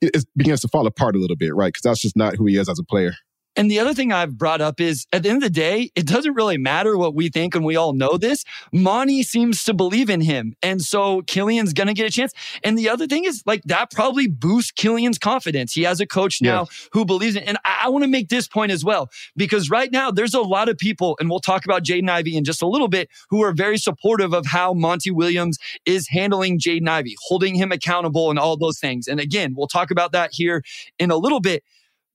it 0.00 0.24
begins 0.36 0.60
to 0.60 0.68
fall 0.68 0.86
apart 0.86 1.16
a 1.16 1.18
little 1.18 1.36
bit, 1.36 1.54
right? 1.54 1.68
Because 1.68 1.82
that's 1.82 2.00
just 2.00 2.16
not 2.16 2.36
who 2.36 2.46
he 2.46 2.56
is 2.58 2.68
as 2.68 2.78
a 2.78 2.84
player. 2.84 3.14
And 3.58 3.68
the 3.68 3.80
other 3.80 3.92
thing 3.92 4.12
I've 4.12 4.38
brought 4.38 4.60
up 4.60 4.80
is 4.80 5.06
at 5.12 5.24
the 5.24 5.30
end 5.30 5.38
of 5.38 5.42
the 5.42 5.50
day, 5.50 5.90
it 5.96 6.06
doesn't 6.06 6.34
really 6.34 6.56
matter 6.56 6.96
what 6.96 7.14
we 7.14 7.28
think, 7.28 7.56
and 7.56 7.64
we 7.64 7.74
all 7.74 7.92
know 7.92 8.16
this. 8.16 8.44
Monty 8.72 9.24
seems 9.24 9.64
to 9.64 9.74
believe 9.74 10.08
in 10.08 10.20
him. 10.20 10.54
And 10.62 10.80
so 10.80 11.22
Killian's 11.22 11.72
going 11.72 11.88
to 11.88 11.92
get 11.92 12.06
a 12.06 12.10
chance. 12.10 12.32
And 12.62 12.78
the 12.78 12.88
other 12.88 13.08
thing 13.08 13.24
is, 13.24 13.42
like, 13.46 13.62
that 13.64 13.90
probably 13.90 14.28
boosts 14.28 14.70
Killian's 14.70 15.18
confidence. 15.18 15.72
He 15.72 15.82
has 15.82 16.00
a 16.00 16.06
coach 16.06 16.40
now 16.40 16.68
who 16.92 17.04
believes 17.04 17.34
in. 17.34 17.42
And 17.42 17.58
I, 17.64 17.80
I 17.86 17.88
want 17.88 18.04
to 18.04 18.08
make 18.08 18.28
this 18.28 18.46
point 18.46 18.70
as 18.70 18.84
well, 18.84 19.10
because 19.36 19.68
right 19.70 19.90
now 19.90 20.12
there's 20.12 20.34
a 20.34 20.40
lot 20.40 20.68
of 20.68 20.78
people, 20.78 21.16
and 21.18 21.28
we'll 21.28 21.40
talk 21.40 21.64
about 21.64 21.82
Jaden 21.82 22.08
Ivey 22.08 22.36
in 22.36 22.44
just 22.44 22.62
a 22.62 22.66
little 22.68 22.86
bit, 22.88 23.08
who 23.28 23.42
are 23.42 23.52
very 23.52 23.76
supportive 23.76 24.32
of 24.32 24.46
how 24.46 24.72
Monty 24.72 25.10
Williams 25.10 25.58
is 25.84 26.06
handling 26.08 26.60
Jaden 26.60 26.88
Ivey, 26.88 27.16
holding 27.22 27.56
him 27.56 27.72
accountable, 27.72 28.30
and 28.30 28.38
all 28.38 28.56
those 28.56 28.78
things. 28.78 29.08
And 29.08 29.18
again, 29.18 29.54
we'll 29.56 29.66
talk 29.66 29.90
about 29.90 30.12
that 30.12 30.30
here 30.32 30.62
in 31.00 31.10
a 31.10 31.16
little 31.16 31.40
bit. 31.40 31.64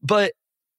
But 0.01 0.33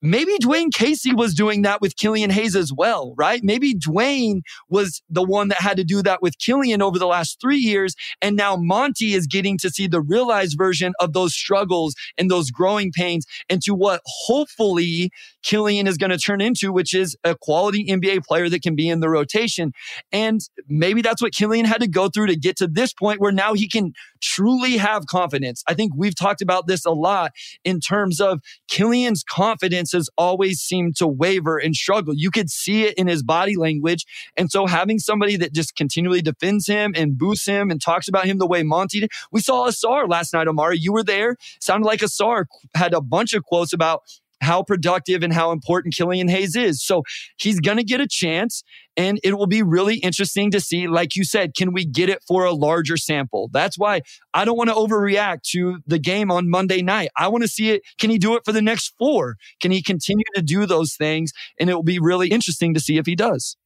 Maybe 0.06 0.36
Dwane 0.36 0.70
Casey 0.70 1.14
was 1.14 1.32
doing 1.32 1.62
that 1.62 1.80
with 1.80 1.96
Killian 1.96 2.28
Hayes 2.28 2.54
as 2.54 2.70
well, 2.70 3.14
right? 3.16 3.42
Maybe 3.42 3.74
Dwane 3.74 4.42
was 4.68 5.00
the 5.08 5.22
one 5.22 5.48
that 5.48 5.62
had 5.62 5.78
to 5.78 5.84
do 5.84 6.02
that 6.02 6.20
with 6.20 6.38
Killian 6.38 6.82
over 6.82 6.98
the 6.98 7.06
last 7.06 7.40
three 7.40 7.56
years. 7.56 7.94
And 8.20 8.36
now 8.36 8.54
Monty 8.54 9.14
is 9.14 9.26
getting 9.26 9.56
to 9.56 9.70
see 9.70 9.86
the 9.86 10.02
realized 10.02 10.58
version 10.58 10.92
of 11.00 11.14
those 11.14 11.34
struggles 11.34 11.94
and 12.18 12.30
those 12.30 12.50
growing 12.50 12.92
pains 12.92 13.24
into 13.48 13.74
what 13.74 14.02
hopefully 14.04 15.10
Killian 15.44 15.86
is 15.86 15.98
going 15.98 16.10
to 16.10 16.18
turn 16.18 16.40
into, 16.40 16.72
which 16.72 16.94
is 16.94 17.16
a 17.22 17.36
quality 17.36 17.86
NBA 17.86 18.24
player 18.24 18.48
that 18.48 18.62
can 18.62 18.74
be 18.74 18.88
in 18.88 19.00
the 19.00 19.08
rotation. 19.08 19.72
And 20.10 20.40
maybe 20.68 21.02
that's 21.02 21.22
what 21.22 21.32
Killian 21.32 21.66
had 21.66 21.80
to 21.82 21.88
go 21.88 22.08
through 22.08 22.28
to 22.28 22.36
get 22.36 22.56
to 22.56 22.66
this 22.66 22.92
point 22.92 23.20
where 23.20 23.32
now 23.32 23.54
he 23.54 23.68
can 23.68 23.92
truly 24.20 24.78
have 24.78 25.06
confidence. 25.06 25.62
I 25.68 25.74
think 25.74 25.92
we've 25.94 26.16
talked 26.16 26.40
about 26.40 26.66
this 26.66 26.84
a 26.84 26.90
lot 26.90 27.32
in 27.62 27.78
terms 27.78 28.20
of 28.20 28.40
Killian's 28.68 29.22
confidence 29.22 29.92
has 29.92 30.08
always 30.16 30.60
seemed 30.60 30.96
to 30.96 31.06
waver 31.06 31.58
and 31.58 31.74
struggle. 31.74 32.14
You 32.14 32.30
could 32.30 32.50
see 32.50 32.84
it 32.84 32.94
in 32.94 33.06
his 33.06 33.22
body 33.22 33.56
language. 33.56 34.06
And 34.36 34.50
so 34.50 34.66
having 34.66 34.98
somebody 34.98 35.36
that 35.36 35.52
just 35.52 35.76
continually 35.76 36.22
defends 36.22 36.66
him 36.66 36.94
and 36.96 37.18
boosts 37.18 37.46
him 37.46 37.70
and 37.70 37.80
talks 37.80 38.08
about 38.08 38.24
him 38.24 38.38
the 38.38 38.46
way 38.46 38.62
Monty 38.62 39.00
did. 39.00 39.10
We 39.30 39.40
saw 39.40 39.68
Ausar 39.68 40.08
last 40.08 40.32
night, 40.32 40.48
Omari. 40.48 40.78
You 40.78 40.92
were 40.92 41.04
there. 41.04 41.36
Sounded 41.60 41.86
like 41.86 42.00
Ausar 42.00 42.46
had 42.74 42.94
a 42.94 43.00
bunch 43.00 43.34
of 43.34 43.44
quotes 43.44 43.72
about 43.72 44.02
how 44.44 44.62
productive 44.62 45.22
and 45.22 45.32
how 45.32 45.50
important 45.50 45.94
Killian 45.94 46.28
Hayes 46.28 46.54
is. 46.54 46.84
So 46.84 47.02
he's 47.36 47.60
going 47.60 47.78
to 47.78 47.84
get 47.84 48.00
a 48.00 48.06
chance. 48.06 48.62
And 48.96 49.18
it 49.24 49.36
will 49.36 49.48
be 49.48 49.62
really 49.62 49.96
interesting 49.96 50.52
to 50.52 50.60
see, 50.60 50.86
like 50.86 51.16
you 51.16 51.24
said, 51.24 51.56
can 51.56 51.72
we 51.72 51.84
get 51.84 52.08
it 52.08 52.22
for 52.28 52.44
a 52.44 52.52
larger 52.52 52.96
sample? 52.96 53.50
That's 53.52 53.76
why 53.76 54.02
I 54.34 54.44
don't 54.44 54.56
want 54.56 54.70
to 54.70 54.76
overreact 54.76 55.42
to 55.50 55.78
the 55.86 55.98
game 55.98 56.30
on 56.30 56.48
Monday 56.48 56.80
night. 56.80 57.08
I 57.16 57.26
want 57.26 57.42
to 57.42 57.48
see 57.48 57.70
it. 57.70 57.82
Can 57.98 58.10
he 58.10 58.18
do 58.18 58.36
it 58.36 58.42
for 58.44 58.52
the 58.52 58.62
next 58.62 58.94
four? 58.96 59.34
Can 59.60 59.72
he 59.72 59.82
continue 59.82 60.24
to 60.36 60.42
do 60.42 60.64
those 60.66 60.94
things? 60.94 61.32
And 61.58 61.68
it 61.68 61.74
will 61.74 61.82
be 61.82 61.98
really 61.98 62.28
interesting 62.28 62.72
to 62.74 62.80
see 62.80 62.96
if 62.96 63.06
he 63.06 63.16
does. 63.16 63.56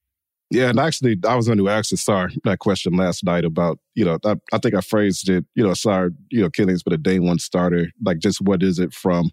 Yeah, 0.50 0.70
and 0.70 0.80
actually, 0.80 1.18
I 1.26 1.35
was 1.35 1.47
going 1.47 1.58
to 1.58 1.68
ask 1.68 1.94
Sorry, 1.97 2.35
that 2.44 2.58
question 2.58 2.94
last 2.94 3.23
night 3.23 3.44
about, 3.44 3.78
you 3.94 4.04
know, 4.04 4.18
I, 4.25 4.37
I 4.52 4.58
think 4.58 4.75
I 4.75 4.80
phrased 4.80 5.28
it, 5.28 5.44
you 5.54 5.62
know, 5.62 5.75
sorry 5.75 6.11
you 6.30 6.40
know, 6.40 6.49
Killian's 6.49 6.82
been 6.82 6.94
a 6.94 6.99
day 6.99 7.18
one 7.18 7.38
starter. 7.38 7.90
Like, 8.02 8.18
just 8.18 8.40
what 8.40 8.62
is 8.62 8.78
it 8.78 8.94
from 8.94 9.30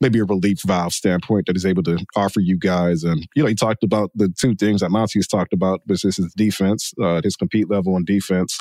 maybe 0.00 0.18
a 0.18 0.24
relief 0.24 0.62
valve 0.62 0.92
standpoint 0.92 1.46
that 1.46 1.56
he's 1.56 1.66
able 1.66 1.82
to 1.84 1.98
offer 2.16 2.40
you 2.40 2.58
guys? 2.58 3.04
And, 3.04 3.26
you 3.34 3.42
know, 3.42 3.48
he 3.48 3.54
talked 3.54 3.82
about 3.82 4.10
the 4.14 4.28
two 4.28 4.54
things 4.54 4.80
that 4.80 4.90
Monty's 4.90 5.28
talked 5.28 5.52
about, 5.52 5.80
which 5.86 6.04
is 6.04 6.16
his 6.16 6.32
defense, 6.34 6.92
uh, 7.02 7.20
his 7.22 7.36
compete 7.36 7.70
level 7.70 7.94
on 7.94 8.04
defense. 8.04 8.58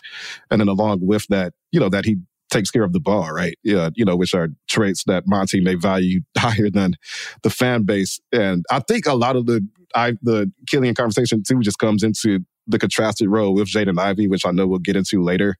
And 0.51 0.59
then 0.59 0.67
along 0.67 0.99
with 1.01 1.25
that, 1.27 1.53
you 1.71 1.79
know, 1.79 1.89
that 1.89 2.05
he 2.05 2.17
takes 2.49 2.71
care 2.71 2.83
of 2.83 2.93
the 2.93 2.99
ball, 2.99 3.31
right? 3.31 3.57
Yeah, 3.63 3.89
you 3.95 4.03
know, 4.03 4.15
which 4.15 4.33
are 4.33 4.49
traits 4.67 5.03
that 5.05 5.23
Monty 5.27 5.61
may 5.61 5.75
value 5.75 6.21
higher 6.37 6.69
than 6.69 6.95
the 7.43 7.49
fan 7.49 7.83
base. 7.83 8.19
And 8.31 8.65
I 8.71 8.79
think 8.79 9.05
a 9.05 9.13
lot 9.13 9.35
of 9.35 9.45
the 9.45 9.67
I 9.95 10.13
the 10.21 10.51
Killian 10.67 10.95
conversation 10.95 11.43
too 11.43 11.59
just 11.61 11.79
comes 11.79 12.03
into 12.03 12.39
the 12.67 12.79
contrasted 12.79 13.29
role 13.29 13.53
with 13.53 13.67
Jaden 13.67 13.99
Ivey, 13.99 14.27
which 14.27 14.45
I 14.45 14.51
know 14.51 14.67
we'll 14.67 14.79
get 14.79 14.95
into 14.95 15.23
later. 15.23 15.55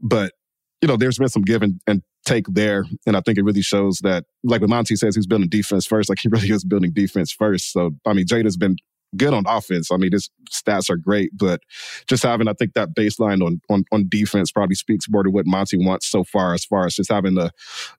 But 0.00 0.32
you 0.80 0.88
know, 0.88 0.96
there's 0.96 1.18
been 1.18 1.28
some 1.28 1.42
give 1.42 1.62
and, 1.62 1.80
and 1.86 2.02
take 2.24 2.46
there, 2.48 2.84
and 3.06 3.16
I 3.16 3.20
think 3.20 3.38
it 3.38 3.44
really 3.44 3.62
shows 3.62 3.98
that, 4.02 4.24
like 4.44 4.60
when 4.60 4.70
Monty 4.70 4.96
says, 4.96 5.16
he's 5.16 5.26
building 5.26 5.48
defense 5.48 5.86
first. 5.86 6.08
Like 6.08 6.20
he 6.20 6.28
really 6.28 6.50
is 6.50 6.64
building 6.64 6.92
defense 6.92 7.32
first. 7.32 7.72
So 7.72 7.92
I 8.06 8.12
mean, 8.12 8.26
Jaden's 8.26 8.56
been 8.56 8.76
good 9.16 9.34
on 9.34 9.44
offense. 9.46 9.90
I 9.90 9.96
mean, 9.96 10.12
his 10.12 10.30
stats 10.50 10.88
are 10.90 10.96
great, 10.96 11.30
but 11.36 11.60
just 12.06 12.22
having, 12.22 12.48
I 12.48 12.54
think 12.54 12.74
that 12.74 12.94
baseline 12.94 13.44
on, 13.44 13.60
on, 13.68 13.84
on 13.92 14.08
defense 14.08 14.50
probably 14.50 14.74
speaks 14.74 15.06
more 15.08 15.22
to 15.22 15.30
what 15.30 15.46
Monty 15.46 15.76
wants 15.76 16.06
so 16.08 16.24
far, 16.24 16.54
as 16.54 16.64
far 16.64 16.86
as 16.86 16.94
just 16.94 17.12
having 17.12 17.34
the, 17.34 17.50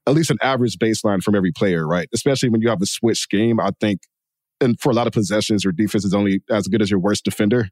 at 0.08 0.14
least 0.14 0.32
an 0.32 0.40
average 0.42 0.78
baseline 0.78 1.22
from 1.22 1.36
every 1.36 1.52
player, 1.52 1.88
right? 1.88 2.10
Especially 2.14 2.50
when 2.50 2.62
you 2.62 2.70
have 2.70 2.82
a 2.82 2.86
switch 2.86 3.20
scheme. 3.20 3.60
I 3.60 3.72
think 3.80 4.02
and 4.62 4.80
for 4.80 4.92
a 4.92 4.94
lot 4.94 5.08
of 5.08 5.14
possessions, 5.14 5.64
your 5.64 5.74
defense 5.74 6.06
is 6.06 6.14
only 6.14 6.42
as 6.50 6.68
good 6.68 6.82
as 6.82 6.90
your 6.90 7.00
worst 7.00 7.26
defender. 7.26 7.70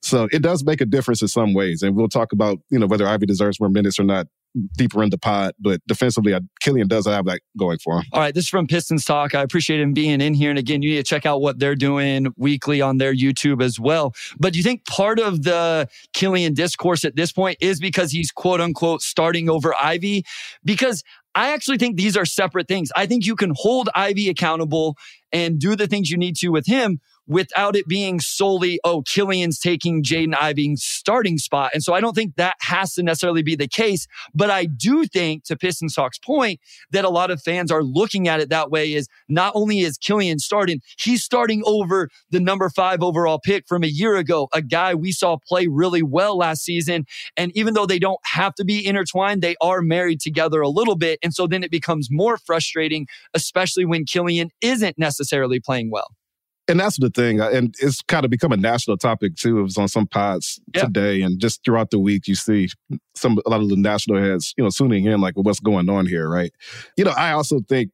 So 0.00 0.28
it 0.32 0.42
does 0.42 0.64
make 0.64 0.80
a 0.80 0.86
difference 0.86 1.22
in 1.22 1.28
some 1.28 1.54
ways. 1.54 1.82
And 1.82 1.94
we'll 1.94 2.08
talk 2.08 2.32
about, 2.32 2.58
you 2.68 2.78
know, 2.78 2.86
whether 2.86 3.06
Ivey 3.06 3.26
deserves 3.26 3.60
more 3.60 3.68
minutes 3.68 4.00
or 4.00 4.04
not 4.04 4.26
deeper 4.76 5.02
in 5.02 5.10
the 5.10 5.18
pod. 5.18 5.54
But 5.58 5.80
defensively, 5.86 6.34
Killian 6.60 6.88
does 6.88 7.06
have 7.06 7.24
that 7.26 7.40
going 7.58 7.78
for 7.78 7.98
him. 7.98 8.04
All 8.12 8.20
right, 8.20 8.34
this 8.34 8.44
is 8.44 8.50
from 8.50 8.66
Pistons 8.66 9.04
Talk. 9.04 9.34
I 9.34 9.42
appreciate 9.42 9.80
him 9.80 9.92
being 9.92 10.20
in 10.20 10.34
here. 10.34 10.50
And 10.50 10.58
again, 10.58 10.82
you 10.82 10.90
need 10.90 10.96
to 10.96 11.02
check 11.02 11.26
out 11.26 11.40
what 11.40 11.58
they're 11.58 11.74
doing 11.74 12.28
weekly 12.36 12.80
on 12.80 12.98
their 12.98 13.14
YouTube 13.14 13.62
as 13.62 13.78
well. 13.78 14.14
But 14.38 14.52
do 14.52 14.58
you 14.58 14.62
think 14.62 14.84
part 14.86 15.18
of 15.18 15.42
the 15.42 15.88
Killian 16.12 16.54
discourse 16.54 17.04
at 17.04 17.16
this 17.16 17.32
point 17.32 17.58
is 17.60 17.80
because 17.80 18.12
he's 18.12 18.30
quote 18.30 18.60
unquote 18.60 19.02
starting 19.02 19.48
over 19.48 19.74
Ivey? 19.80 20.24
Because 20.64 21.02
I 21.34 21.52
actually 21.52 21.78
think 21.78 21.96
these 21.96 22.16
are 22.16 22.26
separate 22.26 22.68
things. 22.68 22.90
I 22.94 23.06
think 23.06 23.24
you 23.24 23.36
can 23.36 23.52
hold 23.56 23.88
Ivey 23.94 24.28
accountable 24.28 24.96
and 25.32 25.58
do 25.58 25.74
the 25.74 25.86
things 25.86 26.10
you 26.10 26.18
need 26.18 26.36
to 26.36 26.48
with 26.48 26.66
him 26.66 27.00
without 27.26 27.76
it 27.76 27.86
being 27.86 28.20
solely, 28.20 28.78
oh, 28.84 29.02
Killian's 29.02 29.58
taking 29.58 30.02
Jaden 30.02 30.34
Ivey's 30.34 30.82
starting 30.82 31.38
spot. 31.38 31.70
And 31.72 31.82
so 31.82 31.94
I 31.94 32.00
don't 32.00 32.14
think 32.14 32.36
that 32.36 32.56
has 32.60 32.94
to 32.94 33.02
necessarily 33.02 33.42
be 33.42 33.56
the 33.56 33.68
case. 33.68 34.06
But 34.34 34.50
I 34.50 34.66
do 34.66 35.06
think, 35.06 35.44
to 35.44 35.56
Pistons 35.56 35.94
Talk's 35.94 36.18
point, 36.18 36.60
that 36.90 37.04
a 37.04 37.08
lot 37.10 37.30
of 37.30 37.40
fans 37.42 37.70
are 37.70 37.82
looking 37.82 38.28
at 38.28 38.40
it 38.40 38.48
that 38.50 38.70
way 38.70 38.92
is 38.92 39.08
not 39.28 39.52
only 39.54 39.80
is 39.80 39.98
Killian 39.98 40.38
starting, 40.38 40.80
he's 40.98 41.22
starting 41.22 41.62
over 41.64 42.08
the 42.30 42.40
number 42.40 42.68
five 42.68 43.02
overall 43.02 43.38
pick 43.38 43.66
from 43.66 43.84
a 43.84 43.88
year 43.88 44.16
ago, 44.16 44.48
a 44.52 44.62
guy 44.62 44.94
we 44.94 45.12
saw 45.12 45.36
play 45.46 45.66
really 45.66 46.02
well 46.02 46.36
last 46.36 46.64
season. 46.64 47.04
And 47.36 47.52
even 47.56 47.74
though 47.74 47.86
they 47.86 47.98
don't 47.98 48.20
have 48.24 48.54
to 48.54 48.64
be 48.64 48.84
intertwined, 48.86 49.42
they 49.42 49.56
are 49.60 49.82
married 49.82 50.20
together 50.20 50.60
a 50.60 50.68
little 50.68 50.96
bit. 50.96 51.18
And 51.22 51.32
so 51.32 51.46
then 51.46 51.62
it 51.62 51.70
becomes 51.70 52.08
more 52.10 52.36
frustrating, 52.36 53.06
especially 53.34 53.84
when 53.84 54.04
Killian 54.04 54.50
isn't 54.60 54.98
necessarily 54.98 55.60
playing 55.60 55.90
well 55.90 56.08
and 56.72 56.80
that's 56.80 56.98
the 56.98 57.10
thing, 57.10 57.38
uh, 57.38 57.50
and 57.50 57.74
it's 57.80 58.00
kind 58.00 58.24
of 58.24 58.30
become 58.30 58.50
a 58.50 58.56
national 58.56 58.96
topic 58.96 59.36
too. 59.36 59.58
It 59.58 59.62
was 59.62 59.76
on 59.76 59.88
some 59.88 60.06
pods 60.06 60.58
yeah. 60.74 60.84
today, 60.84 61.20
and 61.20 61.38
just 61.38 61.62
throughout 61.66 61.90
the 61.90 61.98
week, 61.98 62.26
you 62.26 62.34
see 62.34 62.70
some 63.14 63.38
a 63.44 63.50
lot 63.50 63.60
of 63.60 63.68
the 63.68 63.76
national 63.76 64.22
heads, 64.22 64.54
you 64.56 64.64
know, 64.64 64.70
tuning 64.70 65.04
in 65.04 65.20
like, 65.20 65.36
well, 65.36 65.42
what's 65.42 65.60
going 65.60 65.90
on 65.90 66.06
here, 66.06 66.30
right? 66.30 66.50
You 66.96 67.04
know, 67.04 67.10
I 67.10 67.32
also 67.32 67.60
think 67.68 67.90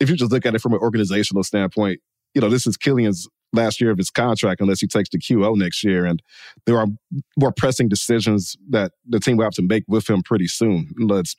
if 0.00 0.08
you 0.08 0.16
just 0.16 0.32
look 0.32 0.46
at 0.46 0.54
it 0.54 0.62
from 0.62 0.72
an 0.72 0.78
organizational 0.78 1.44
standpoint, 1.44 2.00
you 2.34 2.40
know, 2.40 2.48
this 2.48 2.66
is 2.66 2.78
Killian's 2.78 3.28
last 3.52 3.80
year 3.80 3.90
of 3.90 3.98
his 3.98 4.10
contract 4.10 4.60
unless 4.60 4.80
he 4.80 4.86
takes 4.86 5.08
the 5.08 5.18
QO 5.18 5.56
next 5.56 5.82
year. 5.82 6.06
And 6.06 6.22
there 6.66 6.78
are 6.78 6.86
more 7.36 7.52
pressing 7.52 7.88
decisions 7.88 8.56
that 8.68 8.92
the 9.08 9.18
team 9.18 9.36
will 9.36 9.44
have 9.44 9.54
to 9.54 9.62
make 9.62 9.84
with 9.88 10.08
him 10.08 10.22
pretty 10.22 10.46
soon. 10.46 10.88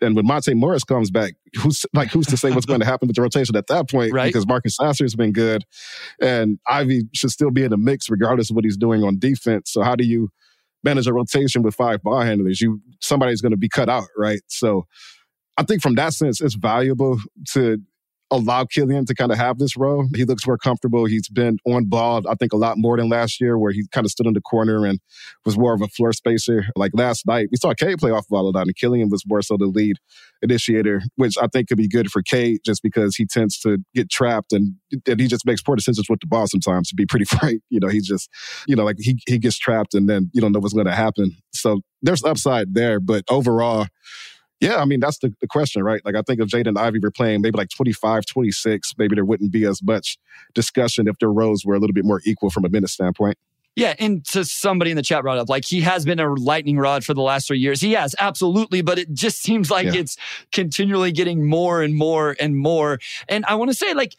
And 0.01 0.15
when 0.15 0.25
Monte 0.25 0.53
Morris 0.53 0.83
comes 0.83 1.11
back, 1.11 1.33
who's 1.61 1.85
like 1.93 2.09
who's 2.11 2.27
to 2.27 2.37
say 2.37 2.51
what's 2.51 2.65
going 2.65 2.81
to 2.81 2.85
happen 2.85 3.07
with 3.07 3.15
the 3.15 3.21
rotation 3.21 3.55
at 3.55 3.67
that 3.67 3.89
point? 3.89 4.13
Right. 4.13 4.27
Because 4.27 4.47
Marcus 4.47 4.75
Sasser 4.75 5.03
has 5.03 5.15
been 5.15 5.31
good, 5.31 5.63
and 6.21 6.59
Ivey 6.67 7.03
should 7.13 7.31
still 7.31 7.51
be 7.51 7.63
in 7.63 7.71
the 7.71 7.77
mix 7.77 8.09
regardless 8.09 8.49
of 8.49 8.55
what 8.55 8.65
he's 8.65 8.77
doing 8.77 9.03
on 9.03 9.19
defense. 9.19 9.71
So 9.71 9.81
how 9.81 9.95
do 9.95 10.05
you 10.05 10.29
manage 10.83 11.07
a 11.07 11.13
rotation 11.13 11.61
with 11.61 11.75
five 11.75 12.01
ball 12.03 12.21
handlers? 12.21 12.59
You 12.59 12.81
somebody's 12.99 13.41
going 13.41 13.51
to 13.51 13.57
be 13.57 13.69
cut 13.69 13.89
out, 13.89 14.07
right? 14.17 14.41
So. 14.47 14.85
I 15.57 15.63
think 15.63 15.81
from 15.81 15.95
that 15.95 16.13
sense, 16.13 16.39
it's 16.39 16.55
valuable 16.55 17.19
to 17.53 17.77
allow 18.31 18.63
Killian 18.65 19.05
to 19.05 19.13
kind 19.13 19.31
of 19.31 19.37
have 19.37 19.59
this 19.59 19.75
role. 19.75 20.07
He 20.15 20.23
looks 20.23 20.47
more 20.47 20.57
comfortable. 20.57 21.05
He's 21.05 21.27
been 21.27 21.57
on 21.65 21.85
ball, 21.85 22.27
I 22.27 22.35
think, 22.35 22.53
a 22.53 22.57
lot 22.57 22.77
more 22.77 22.97
than 22.97 23.09
last 23.09 23.41
year, 23.41 23.57
where 23.57 23.71
he 23.71 23.83
kind 23.91 24.05
of 24.05 24.11
stood 24.11 24.25
in 24.25 24.33
the 24.33 24.41
corner 24.41 24.85
and 24.85 24.99
was 25.45 25.57
more 25.57 25.73
of 25.73 25.81
a 25.81 25.87
floor 25.87 26.13
spacer. 26.13 26.65
Like 26.75 26.91
last 26.93 27.27
night, 27.27 27.49
we 27.51 27.57
saw 27.57 27.73
Cade 27.73 27.97
play 27.97 28.11
off 28.11 28.27
ball 28.29 28.47
a 28.47 28.51
lot, 28.51 28.67
and 28.67 28.75
Killian 28.75 29.09
was 29.09 29.23
more 29.27 29.41
so 29.41 29.57
the 29.57 29.65
lead 29.65 29.97
initiator, 30.41 31.01
which 31.15 31.35
I 31.41 31.47
think 31.47 31.67
could 31.67 31.77
be 31.77 31.89
good 31.89 32.11
for 32.11 32.21
Cade 32.21 32.59
just 32.65 32.81
because 32.81 33.15
he 33.15 33.25
tends 33.25 33.59
to 33.59 33.77
get 33.93 34.09
trapped 34.09 34.53
and, 34.53 34.75
and 35.07 35.19
he 35.19 35.27
just 35.27 35.45
makes 35.45 35.61
poor 35.61 35.75
decisions 35.75 36.07
with 36.09 36.19
the 36.21 36.27
ball 36.27 36.47
sometimes, 36.47 36.89
to 36.89 36.95
be 36.95 37.05
pretty 37.05 37.25
frank. 37.39 37.61
You 37.69 37.79
know, 37.79 37.89
he 37.89 37.99
just, 37.99 38.29
you 38.67 38.75
know, 38.75 38.85
like 38.85 38.97
he, 38.99 39.19
he 39.27 39.37
gets 39.37 39.57
trapped 39.57 39.93
and 39.93 40.09
then 40.09 40.31
you 40.33 40.41
don't 40.41 40.51
know 40.51 40.59
what's 40.59 40.73
going 40.73 40.87
to 40.87 40.93
happen. 40.93 41.35
So 41.53 41.81
there's 42.01 42.23
upside 42.23 42.73
there, 42.73 42.99
but 42.99 43.23
overall, 43.29 43.87
yeah, 44.61 44.77
I 44.77 44.85
mean, 44.85 44.99
that's 44.99 45.17
the, 45.17 45.33
the 45.41 45.47
question, 45.47 45.83
right? 45.83 46.01
Like, 46.05 46.15
I 46.15 46.21
think 46.21 46.39
if 46.39 46.47
Jaden 46.47 46.77
Ivey 46.77 46.99
were 46.99 47.09
playing 47.09 47.41
maybe 47.41 47.57
like 47.57 47.69
25, 47.69 48.27
26, 48.27 48.93
maybe 48.97 49.15
there 49.15 49.25
wouldn't 49.25 49.51
be 49.51 49.65
as 49.65 49.81
much 49.81 50.19
discussion 50.53 51.07
if 51.07 51.17
their 51.17 51.31
roles 51.31 51.65
were 51.65 51.73
a 51.73 51.79
little 51.79 51.95
bit 51.95 52.05
more 52.05 52.21
equal 52.25 52.51
from 52.51 52.63
a 52.63 52.69
minute 52.69 52.89
standpoint. 52.89 53.37
Yeah, 53.75 53.95
and 53.99 54.23
to 54.25 54.43
somebody 54.43 54.91
in 54.91 54.97
the 54.97 55.03
chat 55.03 55.23
brought 55.23 55.37
up, 55.37 55.49
like 55.49 55.63
he 55.65 55.81
has 55.81 56.05
been 56.05 56.19
a 56.19 56.31
lightning 56.33 56.77
rod 56.77 57.05
for 57.05 57.13
the 57.13 57.21
last 57.21 57.47
three 57.47 57.57
years. 57.57 57.79
He 57.79 57.93
has, 57.93 58.13
absolutely, 58.19 58.81
but 58.81 58.99
it 58.99 59.13
just 59.13 59.41
seems 59.41 59.71
like 59.71 59.85
yeah. 59.85 59.95
it's 59.95 60.17
continually 60.51 61.13
getting 61.13 61.47
more 61.47 61.81
and 61.81 61.95
more 61.95 62.35
and 62.37 62.57
more. 62.57 62.99
And 63.29 63.45
I 63.45 63.55
want 63.55 63.71
to 63.71 63.75
say, 63.75 63.93
like, 63.93 64.15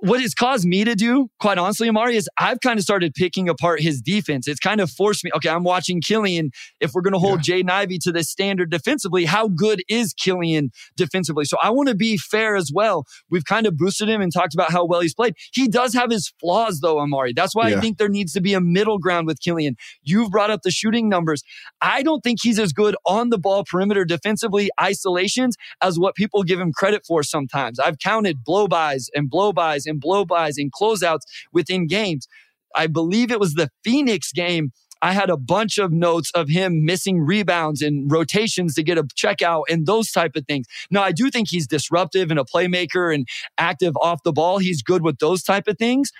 what 0.00 0.20
it's 0.20 0.34
caused 0.34 0.66
me 0.66 0.84
to 0.84 0.94
do, 0.94 1.28
quite 1.40 1.56
honestly, 1.56 1.88
Omari, 1.88 2.16
is 2.16 2.28
I've 2.36 2.60
kind 2.60 2.78
of 2.78 2.82
started 2.82 3.14
picking 3.14 3.48
apart 3.48 3.80
his 3.80 4.02
defense. 4.02 4.46
It's 4.46 4.60
kind 4.60 4.80
of 4.80 4.90
forced 4.90 5.24
me, 5.24 5.30
okay, 5.36 5.48
I'm 5.48 5.64
watching 5.64 6.00
Killian. 6.00 6.50
If 6.80 6.92
we're 6.92 7.00
going 7.00 7.14
to 7.14 7.18
hold 7.18 7.46
yeah. 7.46 7.56
Jaden 7.56 7.70
Ivey 7.70 7.98
to 8.02 8.12
this 8.12 8.28
standard 8.28 8.70
defensively, 8.70 9.24
how 9.24 9.48
good 9.48 9.82
is 9.88 10.12
Killian 10.12 10.70
defensively? 10.96 11.44
So 11.46 11.56
I 11.62 11.70
want 11.70 11.88
to 11.88 11.94
be 11.94 12.18
fair 12.18 12.54
as 12.54 12.70
well. 12.74 13.06
We've 13.30 13.44
kind 13.44 13.66
of 13.66 13.76
boosted 13.76 14.08
him 14.08 14.20
and 14.20 14.32
talked 14.32 14.52
about 14.52 14.70
how 14.70 14.84
well 14.84 15.00
he's 15.00 15.14
played. 15.14 15.36
He 15.52 15.68
does 15.68 15.94
have 15.94 16.10
his 16.10 16.32
flaws, 16.40 16.80
though, 16.80 17.00
Omari. 17.00 17.32
That's 17.32 17.54
why 17.54 17.70
yeah. 17.70 17.78
I 17.78 17.80
think 17.80 17.98
there 17.98 18.08
needs 18.08 18.32
to 18.34 18.40
be 18.40 18.52
a 18.52 18.60
middle 18.60 18.98
ground 18.98 19.26
with 19.26 19.40
Killian. 19.40 19.76
You've 20.02 20.30
brought 20.30 20.50
up 20.50 20.62
the 20.62 20.70
shooting 20.70 21.08
numbers. 21.08 21.42
I 21.80 22.02
don't 22.02 22.20
think 22.20 22.40
he's 22.42 22.58
as 22.58 22.72
good 22.72 22.96
on 23.06 23.30
the 23.30 23.38
ball 23.38 23.64
perimeter 23.64 24.04
defensively, 24.04 24.70
isolations, 24.80 25.56
as 25.80 25.98
what 25.98 26.14
people 26.14 26.42
give 26.42 26.60
him 26.60 26.72
credit 26.72 27.06
for 27.06 27.22
sometimes. 27.22 27.78
I've 27.78 27.98
counted 27.98 28.44
blow 28.44 28.68
bys 28.68 29.08
and 29.14 29.30
blow 29.30 29.52
bys 29.52 29.83
and 29.86 30.00
blow 30.00 30.24
bys 30.24 30.58
and 30.58 30.72
closeouts 30.72 31.22
within 31.52 31.86
games. 31.86 32.26
I 32.74 32.86
believe 32.86 33.30
it 33.30 33.40
was 33.40 33.54
the 33.54 33.70
Phoenix 33.84 34.32
game. 34.32 34.72
I 35.04 35.12
had 35.12 35.28
a 35.28 35.36
bunch 35.36 35.76
of 35.76 35.92
notes 35.92 36.30
of 36.34 36.48
him 36.48 36.86
missing 36.86 37.20
rebounds 37.20 37.82
and 37.82 38.10
rotations 38.10 38.74
to 38.74 38.82
get 38.82 38.96
a 38.96 39.02
checkout 39.02 39.64
and 39.68 39.86
those 39.86 40.10
type 40.10 40.34
of 40.34 40.46
things. 40.46 40.66
Now, 40.90 41.02
I 41.02 41.12
do 41.12 41.30
think 41.30 41.50
he's 41.50 41.66
disruptive 41.66 42.30
and 42.30 42.40
a 42.40 42.44
playmaker 42.44 43.14
and 43.14 43.28
active 43.58 43.94
off 43.98 44.22
the 44.22 44.32
ball. 44.32 44.58
He's 44.58 44.82
good 44.82 45.02
with 45.02 45.18
those 45.18 45.42
type 45.42 45.68
of 45.68 45.76
things, 45.76 46.10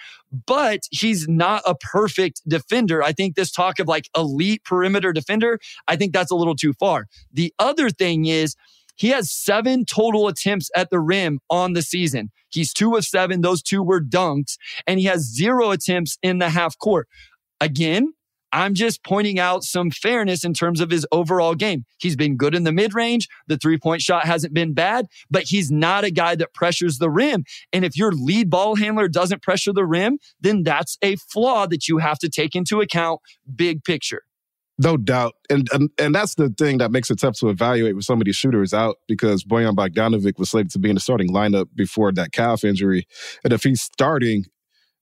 but 0.46 0.80
he's 0.90 1.26
not 1.26 1.62
a 1.64 1.74
perfect 1.74 2.42
defender. 2.46 3.02
I 3.02 3.12
think 3.12 3.36
this 3.36 3.50
talk 3.50 3.78
of 3.78 3.88
like 3.88 4.10
elite 4.14 4.64
perimeter 4.64 5.14
defender, 5.14 5.60
I 5.88 5.96
think 5.96 6.12
that's 6.12 6.30
a 6.30 6.36
little 6.36 6.56
too 6.56 6.74
far. 6.74 7.06
The 7.32 7.54
other 7.58 7.88
thing 7.88 8.26
is, 8.26 8.54
he 8.96 9.08
has 9.08 9.30
seven 9.30 9.84
total 9.84 10.28
attempts 10.28 10.70
at 10.76 10.90
the 10.90 11.00
rim 11.00 11.40
on 11.50 11.72
the 11.72 11.82
season. 11.82 12.30
He's 12.50 12.72
two 12.72 12.94
of 12.94 13.04
seven. 13.04 13.40
Those 13.40 13.62
two 13.62 13.82
were 13.82 14.00
dunks, 14.00 14.56
and 14.86 15.00
he 15.00 15.06
has 15.06 15.22
zero 15.22 15.70
attempts 15.70 16.18
in 16.22 16.38
the 16.38 16.50
half 16.50 16.78
court. 16.78 17.08
Again, 17.60 18.12
I'm 18.54 18.74
just 18.74 19.02
pointing 19.02 19.40
out 19.40 19.64
some 19.64 19.90
fairness 19.90 20.44
in 20.44 20.54
terms 20.54 20.80
of 20.80 20.88
his 20.88 21.04
overall 21.10 21.56
game. 21.56 21.84
He's 21.98 22.14
been 22.14 22.36
good 22.36 22.54
in 22.54 22.62
the 22.62 22.70
mid 22.70 22.94
range. 22.94 23.26
The 23.48 23.58
three 23.58 23.78
point 23.78 24.00
shot 24.00 24.26
hasn't 24.26 24.54
been 24.54 24.74
bad, 24.74 25.06
but 25.28 25.42
he's 25.42 25.72
not 25.72 26.04
a 26.04 26.10
guy 26.12 26.36
that 26.36 26.54
pressures 26.54 26.98
the 26.98 27.10
rim. 27.10 27.42
And 27.72 27.84
if 27.84 27.96
your 27.96 28.12
lead 28.12 28.50
ball 28.50 28.76
handler 28.76 29.08
doesn't 29.08 29.42
pressure 29.42 29.72
the 29.72 29.84
rim, 29.84 30.18
then 30.40 30.62
that's 30.62 30.96
a 31.02 31.16
flaw 31.16 31.66
that 31.66 31.88
you 31.88 31.98
have 31.98 32.20
to 32.20 32.28
take 32.28 32.54
into 32.54 32.80
account 32.80 33.20
big 33.56 33.82
picture. 33.82 34.22
No 34.78 34.96
doubt. 34.96 35.34
And, 35.48 35.68
and 35.72 35.90
and 35.98 36.14
that's 36.14 36.34
the 36.34 36.48
thing 36.48 36.78
that 36.78 36.90
makes 36.90 37.10
it 37.10 37.20
tough 37.20 37.38
to 37.38 37.48
evaluate 37.48 37.94
with 37.94 38.04
some 38.04 38.20
of 38.20 38.24
these 38.24 38.36
shooters 38.36 38.74
out 38.74 38.96
because 39.06 39.44
Bojan 39.44 39.76
Bogdanovic 39.76 40.38
was 40.38 40.50
slated 40.50 40.72
to 40.72 40.78
be 40.80 40.88
in 40.88 40.96
the 40.96 41.00
starting 41.00 41.30
lineup 41.30 41.68
before 41.76 42.10
that 42.12 42.32
calf 42.32 42.64
injury. 42.64 43.06
And 43.44 43.52
if 43.52 43.62
he's 43.62 43.82
starting, 43.82 44.46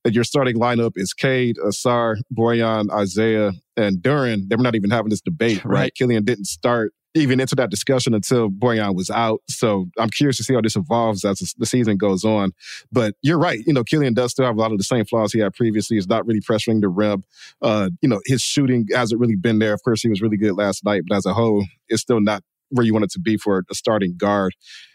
and 0.04 0.14
your 0.14 0.24
starting 0.24 0.56
lineup 0.56 0.92
is 0.96 1.14
Cade, 1.14 1.56
Ausar, 1.64 2.16
Bojan, 2.36 2.90
Isaiah, 2.90 3.52
and 3.76 3.98
Duren, 3.98 4.48
they're 4.48 4.58
not 4.58 4.74
even 4.74 4.90
having 4.90 5.10
this 5.10 5.20
debate, 5.20 5.64
right? 5.64 5.74
right? 5.74 5.94
Killian 5.94 6.24
didn't 6.24 6.46
start 6.46 6.92
even 7.14 7.40
into 7.40 7.54
that 7.56 7.70
discussion 7.70 8.14
until 8.14 8.48
Bojan 8.48 8.94
was 8.94 9.10
out. 9.10 9.42
So 9.48 9.86
I'm 9.98 10.08
curious 10.08 10.38
to 10.38 10.44
see 10.44 10.54
how 10.54 10.60
this 10.60 10.76
evolves 10.76 11.24
as 11.24 11.54
the 11.58 11.66
season 11.66 11.96
goes 11.96 12.24
on. 12.24 12.52
But 12.90 13.14
you're 13.22 13.38
right. 13.38 13.60
You 13.66 13.72
know, 13.72 13.84
Killian 13.84 14.14
does 14.14 14.32
still 14.32 14.46
have 14.46 14.56
a 14.56 14.60
lot 14.60 14.72
of 14.72 14.78
the 14.78 14.84
same 14.84 15.04
flaws 15.04 15.32
he 15.32 15.40
had 15.40 15.54
previously. 15.54 15.96
He's 15.96 16.08
not 16.08 16.26
really 16.26 16.40
pressuring 16.40 16.80
the 16.80 16.88
rim. 16.88 17.24
Uh, 17.60 17.90
you 18.00 18.08
know, 18.08 18.20
his 18.24 18.40
shooting 18.40 18.86
hasn't 18.94 19.20
really 19.20 19.36
been 19.36 19.58
there. 19.58 19.74
Of 19.74 19.82
course, 19.82 20.02
he 20.02 20.08
was 20.08 20.22
really 20.22 20.38
good 20.38 20.56
last 20.56 20.84
night, 20.84 21.02
but 21.06 21.16
as 21.16 21.26
a 21.26 21.34
whole, 21.34 21.64
it's 21.88 22.02
still 22.02 22.20
not 22.20 22.42
where 22.70 22.86
you 22.86 22.92
want 22.92 23.04
it 23.04 23.10
to 23.12 23.20
be 23.20 23.36
for 23.36 23.64
a 23.70 23.74
starting 23.74 24.16
guard. 24.16 24.54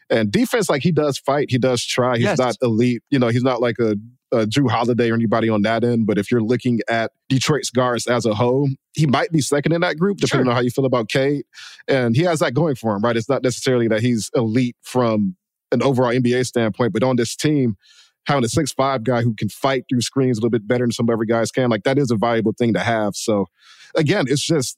And 0.10 0.32
defense, 0.32 0.70
like 0.70 0.84
he 0.84 0.92
does 0.92 1.18
fight, 1.18 1.48
he 1.50 1.58
does 1.58 1.84
try. 1.86 2.16
He's 2.16 2.24
yes. 2.24 2.40
not 2.40 2.56
elite. 2.62 3.04
You 3.10 3.20
know, 3.20 3.28
he's 3.28 3.44
not 3.44 3.62
like 3.62 3.78
a 3.80 3.96
uh, 4.32 4.46
Jrue 4.46 4.70
Holiday 4.70 5.10
or 5.10 5.16
anybody 5.16 5.50
on 5.50 5.62
that 5.64 5.84
end. 5.84 6.06
But 6.06 6.18
if 6.18 6.32
you're 6.32 6.42
looking 6.42 6.80
at 6.90 7.12
Detroit's 7.30 7.70
guards 7.70 8.08
as 8.08 8.26
a 8.26 8.34
whole, 8.34 8.70
he 8.94 9.06
might 9.06 9.32
be 9.32 9.42
second 9.42 9.74
in 9.74 9.82
that 9.82 9.98
group, 9.98 10.18
depending 10.18 10.46
sure. 10.46 10.52
on 10.52 10.56
how 10.56 10.62
you 10.62 10.70
feel 10.70 10.86
about 10.86 11.10
Cade. 11.10 11.46
And 11.88 12.16
he 12.16 12.24
has 12.24 12.40
that 12.40 12.54
going 12.54 12.76
for 12.76 12.96
him, 12.96 13.02
right? 13.02 13.16
It's 13.16 13.30
not 13.30 13.44
necessarily 13.44 13.88
that 13.88 14.02
he's 14.02 14.30
elite 14.36 14.76
from 14.82 15.36
an 15.72 15.82
overall 15.82 16.12
NBA 16.12 16.46
standpoint, 16.46 16.94
but 16.94 17.04
on 17.04 17.16
this 17.16 17.36
team, 17.36 17.78
having 18.26 18.44
a 18.44 18.50
six 18.50 18.72
five 18.72 19.04
guy 19.04 19.22
who 19.22 19.34
can 19.34 19.50
fight 19.50 19.86
through 19.90 20.02
screens 20.02 20.38
a 20.38 20.42
little 20.42 20.50
bit 20.50 20.68
better 20.68 20.84
than 20.84 20.92
some 20.92 21.10
other 21.10 21.24
guys 21.24 21.52
can, 21.52 21.70
like 21.70 21.84
that 21.84 21.98
is 21.98 22.12
a 22.12 22.16
valuable 22.16 22.54
thing 22.58 22.74
to 22.74 22.80
have. 22.80 23.16
So 23.16 23.48
again, 23.96 24.26
it's 24.28 24.46
just 24.46 24.78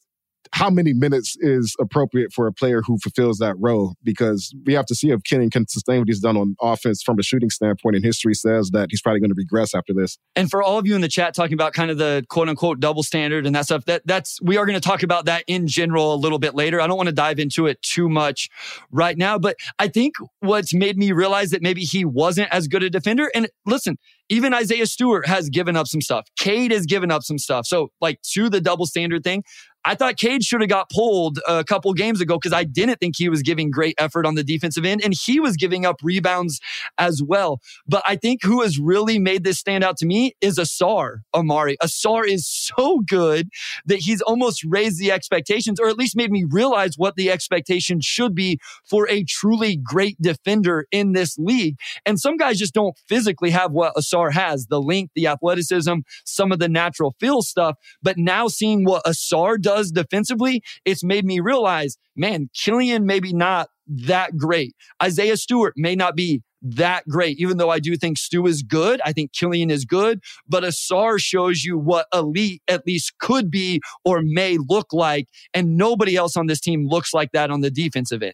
how 0.52 0.70
many 0.70 0.94
minutes 0.94 1.36
is 1.40 1.76
appropriate 1.80 2.34
for 2.34 2.48
a 2.48 2.54
player 2.54 2.82
who 2.82 2.98
fulfills 3.00 3.38
that 3.38 3.56
role? 3.60 3.96
Because 4.04 4.54
we 4.66 4.74
have 4.74 4.86
to 4.88 4.96
see 4.96 5.12
if 5.12 5.24
Kenny 5.24 5.50
can 5.50 5.68
sustain 5.68 6.00
what 6.00 6.08
he's 6.08 6.20
done 6.20 6.38
on 6.38 6.56
offense 6.62 7.04
from 7.04 7.20
a 7.20 7.24
shooting 7.24 7.50
standpoint. 7.50 7.96
And 7.96 8.04
history 8.04 8.34
says 8.34 8.72
that 8.72 8.88
he's 8.90 9.02
probably 9.02 9.20
going 9.20 9.30
to 9.30 9.36
regress 9.38 9.76
after 9.76 9.94
this. 9.94 10.18
And 10.36 10.50
for 10.50 10.64
all 10.64 10.80
of 10.80 10.88
you 10.88 10.96
in 10.96 11.02
the 11.02 11.08
chat 11.08 11.34
talking 11.34 11.54
about 11.54 11.74
kind 11.74 11.92
of 11.92 11.98
the 11.98 12.26
quote 12.30 12.50
unquote 12.50 12.80
double 12.80 13.04
standard 13.04 13.46
and 13.46 13.56
that 13.56 13.66
stuff, 13.66 13.86
that 13.86 14.02
that's 14.06 14.42
we 14.42 14.58
are 14.58 14.66
going 14.66 14.80
to 14.80 14.86
talk 14.86 15.04
about 15.04 15.26
that 15.26 15.44
in 15.48 15.68
general 15.68 16.14
a 16.14 16.18
little 16.18 16.40
bit 16.40 16.56
later. 16.56 16.82
I 16.82 16.88
don't 16.88 16.98
want 16.98 17.10
to 17.10 17.16
dive 17.16 17.40
into 17.40 17.68
it 17.68 17.82
too 17.82 18.10
much 18.10 18.50
right 18.92 19.18
now, 19.18 19.38
but 19.38 19.56
I 19.78 19.88
think 19.88 20.16
what's 20.40 20.74
made 20.74 20.98
me 20.98 21.12
realize 21.12 21.52
that 21.52 21.62
maybe 21.62 21.82
he 21.82 22.06
wasn't 22.06 22.50
as 22.52 22.68
good 22.68 22.84
a 22.84 22.90
defender. 22.90 23.30
And 23.36 23.50
listen, 23.66 23.98
even 24.30 24.54
Isaiah 24.54 24.86
Stewart 24.86 25.28
has 25.28 25.50
given 25.50 25.76
up 25.76 25.88
some 25.88 26.02
stuff. 26.02 26.28
Cade 26.38 26.72
has 26.72 26.86
given 26.86 27.12
up 27.12 27.24
some 27.24 27.40
stuff. 27.40 27.66
So, 27.66 27.90
like, 28.00 28.22
to 28.34 28.50
the 28.50 28.62
double 28.62 28.86
standard 28.86 29.24
thing, 29.24 29.44
I 29.86 29.96
thought 29.96 30.18
Cade 30.18 30.44
should 30.44 30.62
have 30.62 30.70
got 30.70 30.90
pulled 30.90 31.40
a 31.48 31.64
couple 31.64 31.94
games 31.94 32.20
ago 32.20 32.38
because 32.38 32.52
I 32.52 32.66
didn't 32.66 33.00
think 33.00 33.16
he 33.18 33.30
was 33.30 33.42
giving 33.42 33.72
great 33.72 33.96
effort 33.98 34.26
on 34.26 34.36
the 34.36 34.44
defensive 34.44 34.84
end 34.84 35.02
and 35.04 35.14
he 35.14 35.40
was 35.40 35.56
giving 35.56 35.86
up 35.86 35.98
rebounds 36.04 36.60
as 36.98 37.24
well. 37.24 37.62
But 37.88 38.04
I 38.06 38.18
think 38.18 38.44
who 38.44 38.62
has 38.62 38.78
really 38.78 39.20
made 39.20 39.44
this 39.44 39.58
stand 39.58 39.84
out 39.84 39.96
to 39.98 40.06
me 40.06 40.36
is 40.42 40.58
Ausar 40.58 41.20
Omari. 41.34 41.78
Ausar 41.82 42.28
is 42.28 42.46
so 42.46 43.02
good 43.08 43.50
that 43.86 44.00
he's 44.00 44.22
almost 44.22 44.66
raised 44.66 45.00
the 45.00 45.12
expectations 45.12 45.80
or 45.80 45.88
at 45.88 45.98
least 45.98 46.16
made 46.16 46.32
me 46.32 46.46
realize 46.50 46.96
what 46.98 47.16
the 47.16 47.32
expectation 47.32 48.02
should 48.02 48.36
be 48.36 48.60
for 48.86 49.10
a 49.10 49.24
truly 49.24 49.78
great 49.78 50.22
defender 50.22 50.88
in 50.92 51.14
this 51.14 51.38
league. 51.38 51.78
And 52.06 52.20
some 52.20 52.36
guys 52.36 52.60
just 52.60 52.74
don't 52.74 52.98
physically 53.08 53.52
have 53.52 53.72
what 53.72 53.96
Ausar 53.96 54.34
has 54.34 54.68
the 54.68 54.82
length, 54.82 55.14
the 55.16 55.28
athleticism, 55.28 56.00
some 56.26 56.52
of 56.52 56.60
the 56.60 56.70
natural 56.70 57.16
feel 57.18 57.42
stuff. 57.42 57.78
But 58.04 58.18
now 58.18 58.50
seeing 58.50 58.84
what 58.84 59.06
Ausar 59.06 59.60
does 59.60 59.69
does 59.70 59.92
defensively, 59.92 60.64
it's 60.84 61.04
made 61.04 61.26
me 61.26 61.40
realize, 61.40 61.96
man, 62.16 62.50
Killian 62.56 63.06
maybe 63.06 63.34
not 63.34 63.70
that 63.88 64.36
great. 64.36 64.76
Isaiah 65.02 65.38
Stewart 65.38 65.76
may 65.78 65.96
not 65.96 66.16
be 66.16 66.42
that 66.64 67.08
great, 67.08 67.40
even 67.40 67.58
though 67.58 67.70
I 67.70 67.78
do 67.78 67.96
think 67.96 68.18
Stu 68.18 68.48
is 68.48 68.64
good. 68.64 69.00
I 69.06 69.14
think 69.14 69.32
Killian 69.32 69.70
is 69.70 69.86
good, 69.86 70.22
but 70.48 70.64
Ausar 70.64 71.20
shows 71.20 71.64
you 71.64 71.78
what 71.78 72.08
elite 72.12 72.64
at 72.68 72.88
least 72.88 73.14
could 73.20 73.52
be 73.52 73.80
or 74.04 74.22
may 74.24 74.58
look 74.58 74.88
like. 74.92 75.28
And 75.54 75.78
nobody 75.78 76.16
else 76.16 76.36
on 76.36 76.48
this 76.48 76.60
team 76.60 76.88
looks 76.88 77.14
like 77.14 77.32
that 77.34 77.52
on 77.52 77.62
the 77.62 77.70
defensive 77.70 78.24
end. 78.24 78.34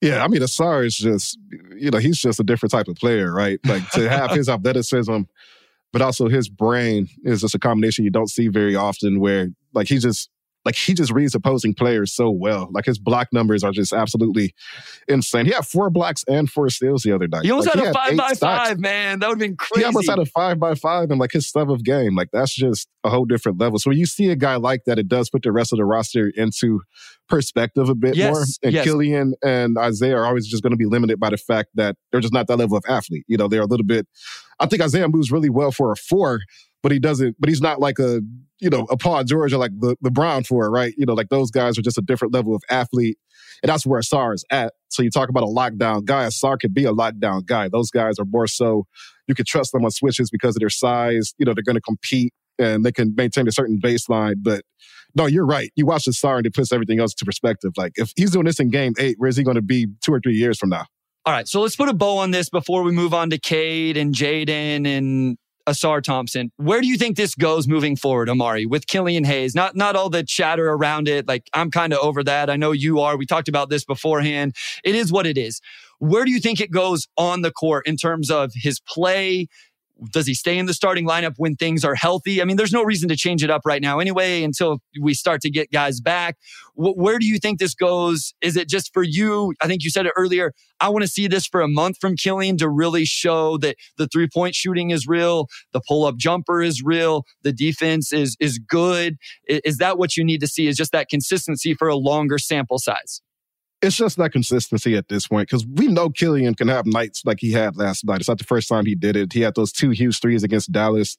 Yeah, 0.00 0.24
I 0.24 0.28
mean, 0.28 0.42
Ausar 0.42 0.84
is 0.84 0.96
just, 0.96 1.38
you 1.76 1.90
know, 1.90 1.98
he's 1.98 2.18
just 2.18 2.40
a 2.40 2.44
different 2.44 2.72
type 2.72 2.88
of 2.88 2.96
player, 2.96 3.32
right? 3.32 3.60
Like 3.64 3.88
to 3.90 4.08
have 4.08 4.32
his 4.32 4.48
athleticism, 4.50 5.20
but 5.92 6.02
also 6.02 6.28
his 6.28 6.48
brain 6.48 7.08
is 7.22 7.42
just 7.42 7.54
a 7.54 7.60
combination 7.60 8.04
you 8.04 8.10
don't 8.10 8.28
see 8.28 8.48
very 8.48 8.74
often 8.74 9.20
where 9.20 9.50
like 9.72 9.86
he 9.86 9.98
just 9.98 10.28
like 10.64 10.76
he 10.76 10.94
just 10.94 11.12
reads 11.12 11.34
opposing 11.34 11.74
players 11.74 12.14
so 12.14 12.30
well. 12.30 12.68
Like 12.72 12.86
his 12.86 12.98
block 12.98 13.28
numbers 13.32 13.62
are 13.62 13.72
just 13.72 13.92
absolutely 13.92 14.54
insane. 15.08 15.46
He 15.46 15.52
had 15.52 15.66
four 15.66 15.90
blocks 15.90 16.24
and 16.28 16.50
four 16.50 16.70
steals 16.70 17.02
the 17.02 17.12
other 17.12 17.28
night. 17.28 17.44
He 17.44 17.50
almost 17.50 17.74
like, 17.74 17.84
had 17.84 17.88
a 17.88 17.92
five 17.92 18.16
by 18.16 18.32
stocks. 18.32 18.68
five, 18.68 18.80
man. 18.80 19.18
That 19.18 19.28
would 19.28 19.34
have 19.34 19.38
been 19.40 19.56
crazy. 19.56 19.82
He 19.82 19.84
almost 19.84 20.08
had 20.08 20.18
a 20.18 20.26
five 20.26 20.58
by 20.58 20.74
five 20.74 21.10
and 21.10 21.20
like 21.20 21.32
his 21.32 21.46
stuff 21.46 21.68
of 21.68 21.84
game. 21.84 22.14
Like 22.14 22.28
that's 22.32 22.54
just 22.54 22.88
a 23.04 23.10
whole 23.10 23.24
different 23.24 23.60
level. 23.60 23.78
So 23.78 23.90
when 23.90 23.98
you 23.98 24.06
see 24.06 24.30
a 24.30 24.36
guy 24.36 24.56
like 24.56 24.84
that, 24.86 24.98
it 24.98 25.08
does 25.08 25.28
put 25.30 25.42
the 25.42 25.52
rest 25.52 25.72
of 25.72 25.78
the 25.78 25.84
roster 25.84 26.32
into 26.34 26.80
perspective 27.28 27.88
a 27.88 27.94
bit 27.94 28.16
yes, 28.16 28.32
more. 28.32 28.44
And 28.62 28.72
yes. 28.72 28.84
Killian 28.84 29.34
and 29.44 29.76
Isaiah 29.78 30.16
are 30.16 30.26
always 30.26 30.46
just 30.46 30.62
going 30.62 30.72
to 30.72 30.76
be 30.76 30.86
limited 30.86 31.20
by 31.20 31.30
the 31.30 31.36
fact 31.36 31.70
that 31.74 31.96
they're 32.10 32.20
just 32.20 32.34
not 32.34 32.46
that 32.46 32.56
level 32.56 32.76
of 32.76 32.84
athlete. 32.88 33.24
You 33.28 33.36
know, 33.36 33.48
they're 33.48 33.62
a 33.62 33.66
little 33.66 33.86
bit. 33.86 34.06
I 34.60 34.66
think 34.66 34.82
Isaiah 34.82 35.08
moves 35.08 35.32
really 35.32 35.50
well 35.50 35.72
for 35.72 35.92
a 35.92 35.96
four, 35.96 36.40
but 36.84 36.92
he 36.92 36.98
doesn't. 36.98 37.34
But 37.40 37.48
he's 37.48 37.62
not 37.62 37.80
like 37.80 37.98
a 37.98 38.20
you 38.60 38.70
know 38.70 38.86
a 38.90 38.96
Paul 38.96 39.24
George 39.24 39.52
or 39.52 39.58
like 39.58 39.72
the 39.80 39.96
the 40.02 40.10
Brown 40.10 40.44
for 40.44 40.66
it, 40.66 40.68
right? 40.68 40.94
You 40.96 41.06
know, 41.06 41.14
like 41.14 41.30
those 41.30 41.50
guys 41.50 41.76
are 41.78 41.82
just 41.82 41.98
a 41.98 42.02
different 42.02 42.34
level 42.34 42.54
of 42.54 42.62
athlete, 42.70 43.18
and 43.62 43.70
that's 43.70 43.86
where 43.86 44.00
Ausar 44.00 44.34
is 44.34 44.44
at. 44.50 44.74
So 44.90 45.02
you 45.02 45.10
talk 45.10 45.30
about 45.30 45.42
a 45.42 45.46
lockdown 45.46 46.04
guy. 46.04 46.26
Ausar 46.26 46.60
could 46.60 46.74
be 46.74 46.84
a 46.84 46.92
lockdown 46.92 47.46
guy. 47.46 47.68
Those 47.68 47.90
guys 47.90 48.18
are 48.20 48.26
more 48.26 48.46
so 48.46 48.86
you 49.26 49.34
could 49.34 49.46
trust 49.46 49.72
them 49.72 49.84
on 49.84 49.90
switches 49.90 50.30
because 50.30 50.54
of 50.54 50.60
their 50.60 50.70
size. 50.70 51.32
You 51.38 51.46
know, 51.46 51.54
they're 51.54 51.64
going 51.64 51.74
to 51.76 51.80
compete 51.80 52.34
and 52.58 52.84
they 52.84 52.92
can 52.92 53.14
maintain 53.16 53.48
a 53.48 53.52
certain 53.52 53.80
baseline. 53.82 54.34
But 54.42 54.62
no, 55.14 55.24
you're 55.24 55.46
right. 55.46 55.70
You 55.74 55.86
watch 55.86 56.04
Ausar 56.04 56.36
and 56.36 56.46
it 56.46 56.54
puts 56.54 56.70
everything 56.70 57.00
else 57.00 57.14
into 57.14 57.24
perspective. 57.24 57.72
Like 57.78 57.92
if 57.96 58.12
he's 58.14 58.32
doing 58.32 58.44
this 58.44 58.60
in 58.60 58.68
game 58.68 58.92
eight, 58.98 59.16
where 59.18 59.28
is 59.28 59.38
he 59.38 59.42
going 59.42 59.56
to 59.56 59.62
be 59.62 59.86
two 60.04 60.12
or 60.12 60.20
three 60.20 60.36
years 60.36 60.58
from 60.58 60.68
now? 60.68 60.84
All 61.26 61.32
right, 61.32 61.48
so 61.48 61.62
let's 61.62 61.74
put 61.74 61.88
a 61.88 61.94
bow 61.94 62.18
on 62.18 62.32
this 62.32 62.50
before 62.50 62.82
we 62.82 62.92
move 62.92 63.14
on 63.14 63.30
to 63.30 63.38
Cade 63.38 63.96
and 63.96 64.14
Jaden 64.14 64.86
and 64.86 65.38
Ausar 65.66 66.02
Thompson. 66.02 66.50
Where 66.56 66.80
do 66.80 66.86
you 66.86 66.96
think 66.96 67.16
this 67.16 67.34
goes 67.34 67.66
moving 67.66 67.96
forward, 67.96 68.28
Omari, 68.28 68.66
with 68.66 68.86
Killian 68.86 69.24
Hayes? 69.24 69.54
Not 69.54 69.74
not 69.76 69.96
all 69.96 70.10
the 70.10 70.22
chatter 70.22 70.68
around 70.68 71.08
it. 71.08 71.26
Like 71.26 71.48
I'm 71.52 71.70
kind 71.70 71.92
of 71.92 72.00
over 72.00 72.22
that. 72.24 72.50
I 72.50 72.56
know 72.56 72.72
you 72.72 73.00
are. 73.00 73.16
We 73.16 73.26
talked 73.26 73.48
about 73.48 73.70
this 73.70 73.84
beforehand. 73.84 74.54
It 74.84 74.94
is 74.94 75.10
what 75.12 75.26
it 75.26 75.38
is. 75.38 75.60
Where 75.98 76.24
do 76.24 76.30
you 76.30 76.40
think 76.40 76.60
it 76.60 76.70
goes 76.70 77.06
on 77.16 77.42
the 77.42 77.50
court 77.50 77.86
in 77.86 77.96
terms 77.96 78.30
of 78.30 78.52
his 78.54 78.80
play, 78.80 79.48
does 80.10 80.26
he 80.26 80.34
stay 80.34 80.58
in 80.58 80.66
the 80.66 80.74
starting 80.74 81.06
lineup 81.06 81.34
when 81.36 81.56
things 81.56 81.84
are 81.84 81.94
healthy? 81.94 82.42
I 82.42 82.44
mean, 82.44 82.56
there's 82.56 82.72
no 82.72 82.82
reason 82.82 83.08
to 83.08 83.16
change 83.16 83.44
it 83.44 83.50
up 83.50 83.62
right 83.64 83.80
now 83.80 83.98
anyway 83.98 84.42
until 84.42 84.78
we 85.00 85.14
start 85.14 85.40
to 85.42 85.50
get 85.50 85.70
guys 85.70 86.00
back. 86.00 86.36
W- 86.76 86.94
where 86.94 87.18
do 87.18 87.26
you 87.26 87.38
think 87.38 87.58
this 87.58 87.74
goes? 87.74 88.34
Is 88.40 88.56
it 88.56 88.68
just 88.68 88.92
for 88.92 89.02
you? 89.02 89.54
I 89.60 89.66
think 89.66 89.84
you 89.84 89.90
said 89.90 90.06
it 90.06 90.12
earlier. 90.16 90.52
I 90.80 90.88
want 90.88 91.02
to 91.02 91.08
see 91.08 91.28
this 91.28 91.46
for 91.46 91.60
a 91.60 91.68
month 91.68 91.98
from 92.00 92.16
Killian 92.16 92.56
to 92.58 92.68
really 92.68 93.04
show 93.04 93.56
that 93.58 93.76
the 93.96 94.08
three 94.08 94.28
point 94.28 94.54
shooting 94.54 94.90
is 94.90 95.06
real, 95.06 95.46
the 95.72 95.80
pull 95.86 96.04
up 96.04 96.16
jumper 96.16 96.62
is 96.62 96.82
real, 96.82 97.24
the 97.42 97.52
defense 97.52 98.12
is 98.12 98.36
is 98.40 98.58
good. 98.58 99.16
Is 99.46 99.78
that 99.78 99.96
what 99.98 100.16
you 100.16 100.24
need 100.24 100.40
to 100.40 100.48
see? 100.48 100.66
Is 100.66 100.76
just 100.76 100.92
that 100.92 101.08
consistency 101.08 101.74
for 101.74 101.88
a 101.88 101.96
longer 101.96 102.38
sample 102.38 102.78
size? 102.78 103.22
It's 103.84 103.96
just 103.96 104.16
that 104.16 104.32
consistency 104.32 104.96
at 104.96 105.08
this 105.08 105.28
point 105.28 105.48
because 105.48 105.66
we 105.66 105.86
know 105.86 106.08
Killian 106.08 106.54
can 106.54 106.68
have 106.68 106.86
nights 106.86 107.24
like 107.24 107.38
he 107.40 107.52
had 107.52 107.76
last 107.76 108.04
night. 108.04 108.20
It's 108.20 108.28
not 108.28 108.38
the 108.38 108.44
first 108.44 108.68
time 108.68 108.86
he 108.86 108.94
did 108.94 109.16
it. 109.16 109.32
He 109.32 109.42
had 109.42 109.54
those 109.54 109.72
two 109.72 109.90
huge 109.90 110.20
threes 110.20 110.42
against 110.42 110.72
Dallas 110.72 111.16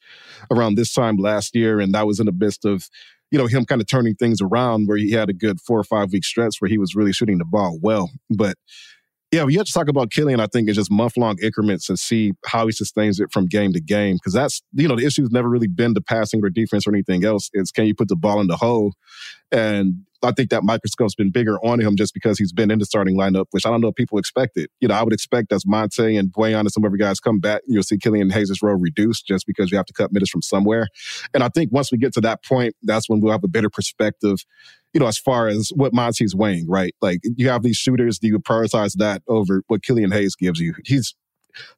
around 0.52 0.76
this 0.76 0.94
time 0.94 1.18
last 1.18 1.56
year, 1.56 1.80
and 1.80 1.94
that 1.94 2.08
was 2.08 2.20
in 2.20 2.26
the 2.26 2.32
midst 2.32 2.66
of 2.66 2.90
you 3.32 3.40
know, 3.40 3.48
him 3.48 3.66
kind 3.66 3.82
of 3.82 3.88
turning 3.88 4.16
things 4.16 4.40
around 4.40 4.88
where 4.88 4.98
he 4.98 5.12
had 5.12 5.30
a 5.30 5.34
good 5.34 5.60
four 5.60 5.80
or 5.80 5.84
five 5.84 6.14
week 6.14 6.24
stretch 6.24 6.58
where 6.60 6.70
he 6.70 6.78
was 6.78 6.96
really 6.96 7.12
shooting 7.12 7.38
the 7.38 7.46
ball 7.46 7.78
well. 7.82 8.12
But 8.30 8.56
yeah, 9.32 9.44
we 9.44 9.56
have 9.56 9.66
to 9.66 9.74
talk 9.74 9.90
about 9.90 10.12
Killian, 10.12 10.40
I 10.40 10.48
think, 10.48 10.70
in 10.70 10.76
just 10.76 10.92
month 10.92 11.18
long 11.18 11.36
increments 11.42 11.90
and 11.90 12.00
see 12.00 12.34
how 12.46 12.68
he 12.68 12.72
sustains 12.72 13.20
it 13.20 13.32
from 13.34 13.48
game 13.48 13.74
to 13.74 13.82
game. 13.82 14.16
Because 14.16 14.34
that's, 14.34 14.62
you 14.74 14.88
know, 14.88 14.96
the 14.96 15.06
issue's 15.06 15.32
never 15.32 15.50
really 15.50 15.68
been 15.68 15.94
the 15.94 16.02
passing 16.02 16.44
or 16.44 16.50
defense 16.50 16.88
or 16.88 16.92
anything 16.92 17.26
else. 17.26 17.50
It's 17.54 17.72
can 17.72 17.86
you 17.86 17.96
put 17.96 18.08
the 18.08 18.16
ball 18.16 18.40
in 18.40 18.48
the 18.48 18.56
hole? 18.56 18.94
And 19.52 20.06
I 20.24 20.32
think 20.32 20.50
that 20.50 20.64
microscope's 20.64 21.16
been 21.16 21.32
bigger 21.32 21.58
on 21.60 21.80
him 21.80 21.96
just 21.96 22.14
because 22.14 22.38
he's 22.38 22.52
been 22.52 22.72
in 22.72 22.80
the 22.80 22.86
starting 22.86 23.18
lineup, 23.18 23.46
which 23.52 23.66
I 23.66 23.70
don't 23.70 23.82
know 23.82 23.90
if 23.90 23.96
people 23.96 24.18
expected. 24.18 24.70
You 24.80 24.88
know, 24.88 24.96
I 24.96 25.04
would 25.04 25.14
expect 25.14 25.52
as 25.52 25.66
Monte 25.66 26.16
and 26.16 26.32
Bojan 26.32 26.62
and 26.62 26.72
some 26.72 26.86
other 26.86 26.98
guys 26.98 27.20
come 27.20 27.40
back, 27.40 27.62
you'll 27.68 27.84
see 27.84 27.98
Killian 27.98 28.30
Hayes' 28.30 28.62
role 28.62 28.76
reduced 28.76 29.28
just 29.28 29.46
because 29.46 29.72
you 29.72 29.78
have 29.78 29.86
to 29.88 29.94
cut 29.94 30.12
minutes 30.12 30.32
from 30.32 30.42
somewhere. 30.42 30.88
And 31.34 31.44
I 31.44 31.50
think 31.50 31.72
once 31.72 31.92
we 31.92 31.98
get 31.98 32.14
to 32.14 32.22
that 32.22 32.44
point, 32.44 32.76
that's 32.84 33.10
when 33.10 33.22
we'll 33.22 33.32
have 33.32 33.44
a 33.44 33.50
better 33.50 33.70
perspective, 33.70 34.46
you 34.94 35.00
know, 35.00 35.08
as 35.08 35.18
far 35.18 35.48
as 35.48 35.72
what 35.76 35.94
Monte's 35.94 36.36
weighing, 36.36 36.68
right? 36.70 36.96
Like 37.02 37.20
you 37.36 37.50
have 37.50 37.64
these 37.64 37.78
shooters, 37.78 38.20
do 38.20 38.28
you 38.28 38.40
prioritize 38.40 38.94
that 38.98 39.22
over 39.28 39.64
what 39.68 39.84
Killian 39.84 40.12
Hayes 40.12 40.36
gives 40.36 40.60
you? 40.60 40.74
He's 40.86 41.16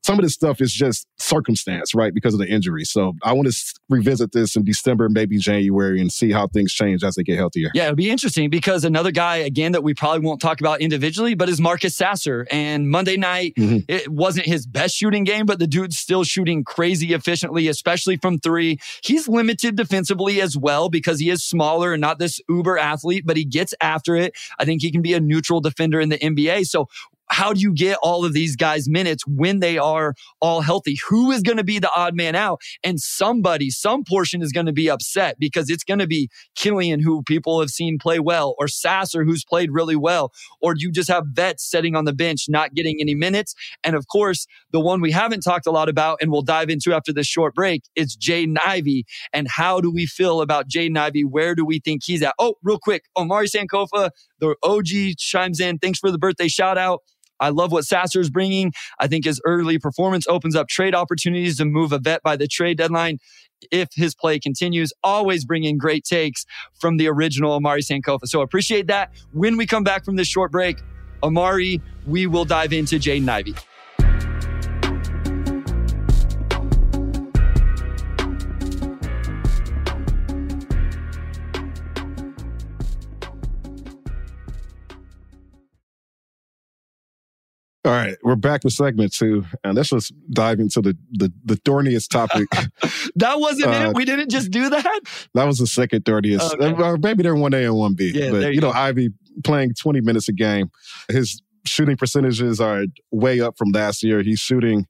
some 0.03 0.17
of 0.17 0.23
this 0.23 0.33
stuff 0.33 0.61
is 0.61 0.71
just 0.71 1.07
circumstance, 1.17 1.93
right? 1.93 2.13
Because 2.13 2.33
of 2.33 2.39
the 2.39 2.47
injury. 2.47 2.83
So 2.83 3.13
I 3.23 3.33
want 3.33 3.51
to 3.51 3.73
revisit 3.89 4.31
this 4.31 4.55
in 4.55 4.63
December, 4.63 5.09
maybe 5.09 5.37
January, 5.37 5.99
and 5.99 6.11
see 6.11 6.31
how 6.31 6.47
things 6.47 6.73
change 6.73 7.03
as 7.03 7.15
they 7.15 7.23
get 7.23 7.37
healthier. 7.37 7.71
Yeah, 7.73 7.85
it'll 7.85 7.95
be 7.95 8.09
interesting 8.09 8.49
because 8.49 8.83
another 8.83 9.11
guy, 9.11 9.37
again, 9.37 9.71
that 9.73 9.83
we 9.83 9.93
probably 9.93 10.25
won't 10.25 10.41
talk 10.41 10.59
about 10.59 10.81
individually, 10.81 11.35
but 11.35 11.49
is 11.49 11.59
Marcus 11.59 11.95
Sasser. 11.95 12.47
And 12.51 12.89
Monday 12.89 13.17
night, 13.17 13.53
mm-hmm. 13.57 13.79
it 13.87 14.09
wasn't 14.09 14.45
his 14.45 14.65
best 14.65 14.95
shooting 14.95 15.23
game, 15.23 15.45
but 15.45 15.59
the 15.59 15.67
dude's 15.67 15.97
still 15.97 16.23
shooting 16.23 16.63
crazy 16.63 17.13
efficiently, 17.13 17.67
especially 17.67 18.17
from 18.17 18.39
three. 18.39 18.79
He's 19.03 19.27
limited 19.27 19.75
defensively 19.75 20.41
as 20.41 20.57
well 20.57 20.89
because 20.89 21.19
he 21.19 21.29
is 21.29 21.43
smaller 21.43 21.93
and 21.93 22.01
not 22.01 22.19
this 22.19 22.39
uber 22.49 22.77
athlete, 22.77 23.25
but 23.25 23.37
he 23.37 23.45
gets 23.45 23.73
after 23.81 24.15
it. 24.15 24.33
I 24.59 24.65
think 24.65 24.81
he 24.81 24.91
can 24.91 25.01
be 25.01 25.13
a 25.13 25.19
neutral 25.19 25.61
defender 25.61 25.99
in 25.99 26.09
the 26.09 26.17
NBA. 26.17 26.67
So 26.67 26.87
how 27.29 27.53
do 27.53 27.59
you 27.59 27.73
get 27.73 27.97
all 28.01 28.25
of 28.25 28.33
these 28.33 28.55
guys 28.55 28.87
minutes 28.87 29.23
when 29.27 29.59
they 29.59 29.77
are 29.77 30.13
all 30.41 30.61
healthy? 30.61 30.97
Who 31.09 31.31
is 31.31 31.41
going 31.41 31.57
to 31.57 31.63
be 31.63 31.79
the 31.79 31.91
odd 31.95 32.15
man 32.15 32.35
out? 32.35 32.61
And 32.83 32.99
somebody, 32.99 33.69
some 33.69 34.03
portion 34.03 34.41
is 34.41 34.51
going 34.51 34.65
to 34.65 34.73
be 34.73 34.89
upset 34.89 35.37
because 35.39 35.69
it's 35.69 35.83
going 35.83 35.99
to 35.99 36.07
be 36.07 36.29
Killian, 36.55 37.01
who 37.01 37.23
people 37.23 37.59
have 37.59 37.69
seen 37.69 37.97
play 37.99 38.19
well, 38.19 38.55
or 38.57 38.67
Sasser, 38.67 39.23
who's 39.23 39.43
played 39.43 39.71
really 39.71 39.95
well, 39.95 40.31
or 40.61 40.73
you 40.77 40.91
just 40.91 41.09
have 41.09 41.25
vets 41.31 41.69
sitting 41.69 41.95
on 41.95 42.05
the 42.05 42.13
bench 42.13 42.45
not 42.47 42.73
getting 42.73 42.97
any 42.99 43.15
minutes. 43.15 43.53
And 43.83 43.95
of 43.95 44.07
course, 44.07 44.47
the 44.71 44.79
one 44.79 45.01
we 45.01 45.11
haven't 45.11 45.41
talked 45.41 45.67
a 45.67 45.71
lot 45.71 45.89
about 45.89 46.19
and 46.21 46.31
we'll 46.31 46.41
dive 46.41 46.69
into 46.69 46.93
after 46.93 47.11
this 47.11 47.27
short 47.27 47.53
break 47.53 47.83
is 47.95 48.15
Jaden 48.15 48.57
Ivey. 48.65 49.05
And 49.33 49.47
how 49.47 49.81
do 49.81 49.91
we 49.91 50.05
feel 50.05 50.41
about 50.41 50.69
Jaden 50.69 50.97
Ivey? 50.97 51.23
Where 51.23 51.55
do 51.55 51.65
we 51.65 51.79
think 51.79 52.03
he's 52.05 52.23
at? 52.23 52.35
Oh, 52.39 52.55
real 52.63 52.79
quick, 52.79 53.03
Omari 53.17 53.47
Sankofa, 53.47 54.11
the 54.39 54.55
OG 54.63 55.17
chimes 55.17 55.59
in. 55.59 55.77
Thanks 55.77 55.99
for 55.99 56.11
the 56.11 56.17
birthday 56.17 56.47
shout 56.47 56.77
out. 56.77 57.01
I 57.39 57.49
love 57.49 57.71
what 57.71 57.85
Sasser 57.85 58.19
is 58.19 58.29
bringing. 58.29 58.73
I 58.99 59.07
think 59.07 59.25
his 59.25 59.41
early 59.45 59.79
performance 59.79 60.25
opens 60.27 60.55
up 60.55 60.67
trade 60.67 60.95
opportunities 60.95 61.57
to 61.57 61.65
move 61.65 61.91
a 61.91 61.99
vet 61.99 62.23
by 62.23 62.35
the 62.35 62.47
trade 62.47 62.77
deadline 62.77 63.19
if 63.71 63.89
his 63.93 64.15
play 64.15 64.39
continues. 64.39 64.93
Always 65.03 65.45
bringing 65.45 65.77
great 65.77 66.03
takes 66.03 66.45
from 66.79 66.97
the 66.97 67.07
original 67.07 67.53
Omari 67.53 67.81
Sankofa. 67.81 68.25
So 68.25 68.41
appreciate 68.41 68.87
that. 68.87 69.11
When 69.33 69.57
we 69.57 69.65
come 69.65 69.83
back 69.83 70.05
from 70.05 70.15
this 70.15 70.27
short 70.27 70.51
break, 70.51 70.77
Omari, 71.23 71.81
we 72.05 72.27
will 72.27 72.45
dive 72.45 72.73
into 72.73 72.97
Jaden 72.99 73.27
Ivey. 73.27 73.55
All 87.85 87.93
right, 87.93 88.17
we're 88.21 88.35
back 88.35 88.63
with 88.63 88.73
segment 88.73 89.13
two, 89.13 89.45
and 89.63 89.75
let's 89.75 89.89
just 89.89 90.11
dive 90.31 90.59
into 90.59 90.81
the 90.81 90.97
the, 91.11 91.31
the 91.45 91.55
thorniest 91.57 92.09
topic. 92.09 92.49
that 93.15 93.39
wasn't 93.39 93.67
uh, 93.67 93.89
it. 93.89 93.95
We 93.95 94.03
didn't 94.03 94.29
just 94.29 94.51
do 94.51 94.69
that. 94.69 94.99
That 95.35 95.45
was 95.45 95.59
the 95.59 95.67
second 95.67 96.03
thorniest. 96.03 96.53
Okay. 96.53 96.83
Uh, 96.83 96.97
maybe 97.01 97.23
they're 97.23 97.35
one 97.35 97.53
A 97.53 97.63
and 97.63 97.75
one 97.75 97.93
B. 97.93 98.11
Yeah, 98.13 98.31
but 98.31 98.41
you, 98.41 98.49
you 98.49 98.61
know, 98.61 98.71
Ivey 98.71 99.09
playing 99.43 99.73
twenty 99.75 100.01
minutes 100.01 100.27
a 100.27 100.33
game. 100.33 100.69
His 101.09 101.41
shooting 101.65 101.95
percentages 101.95 102.59
are 102.59 102.85
way 103.11 103.39
up 103.39 103.57
from 103.57 103.69
last 103.71 104.03
year. 104.03 104.21
He's 104.21 104.39
shooting 104.39 104.85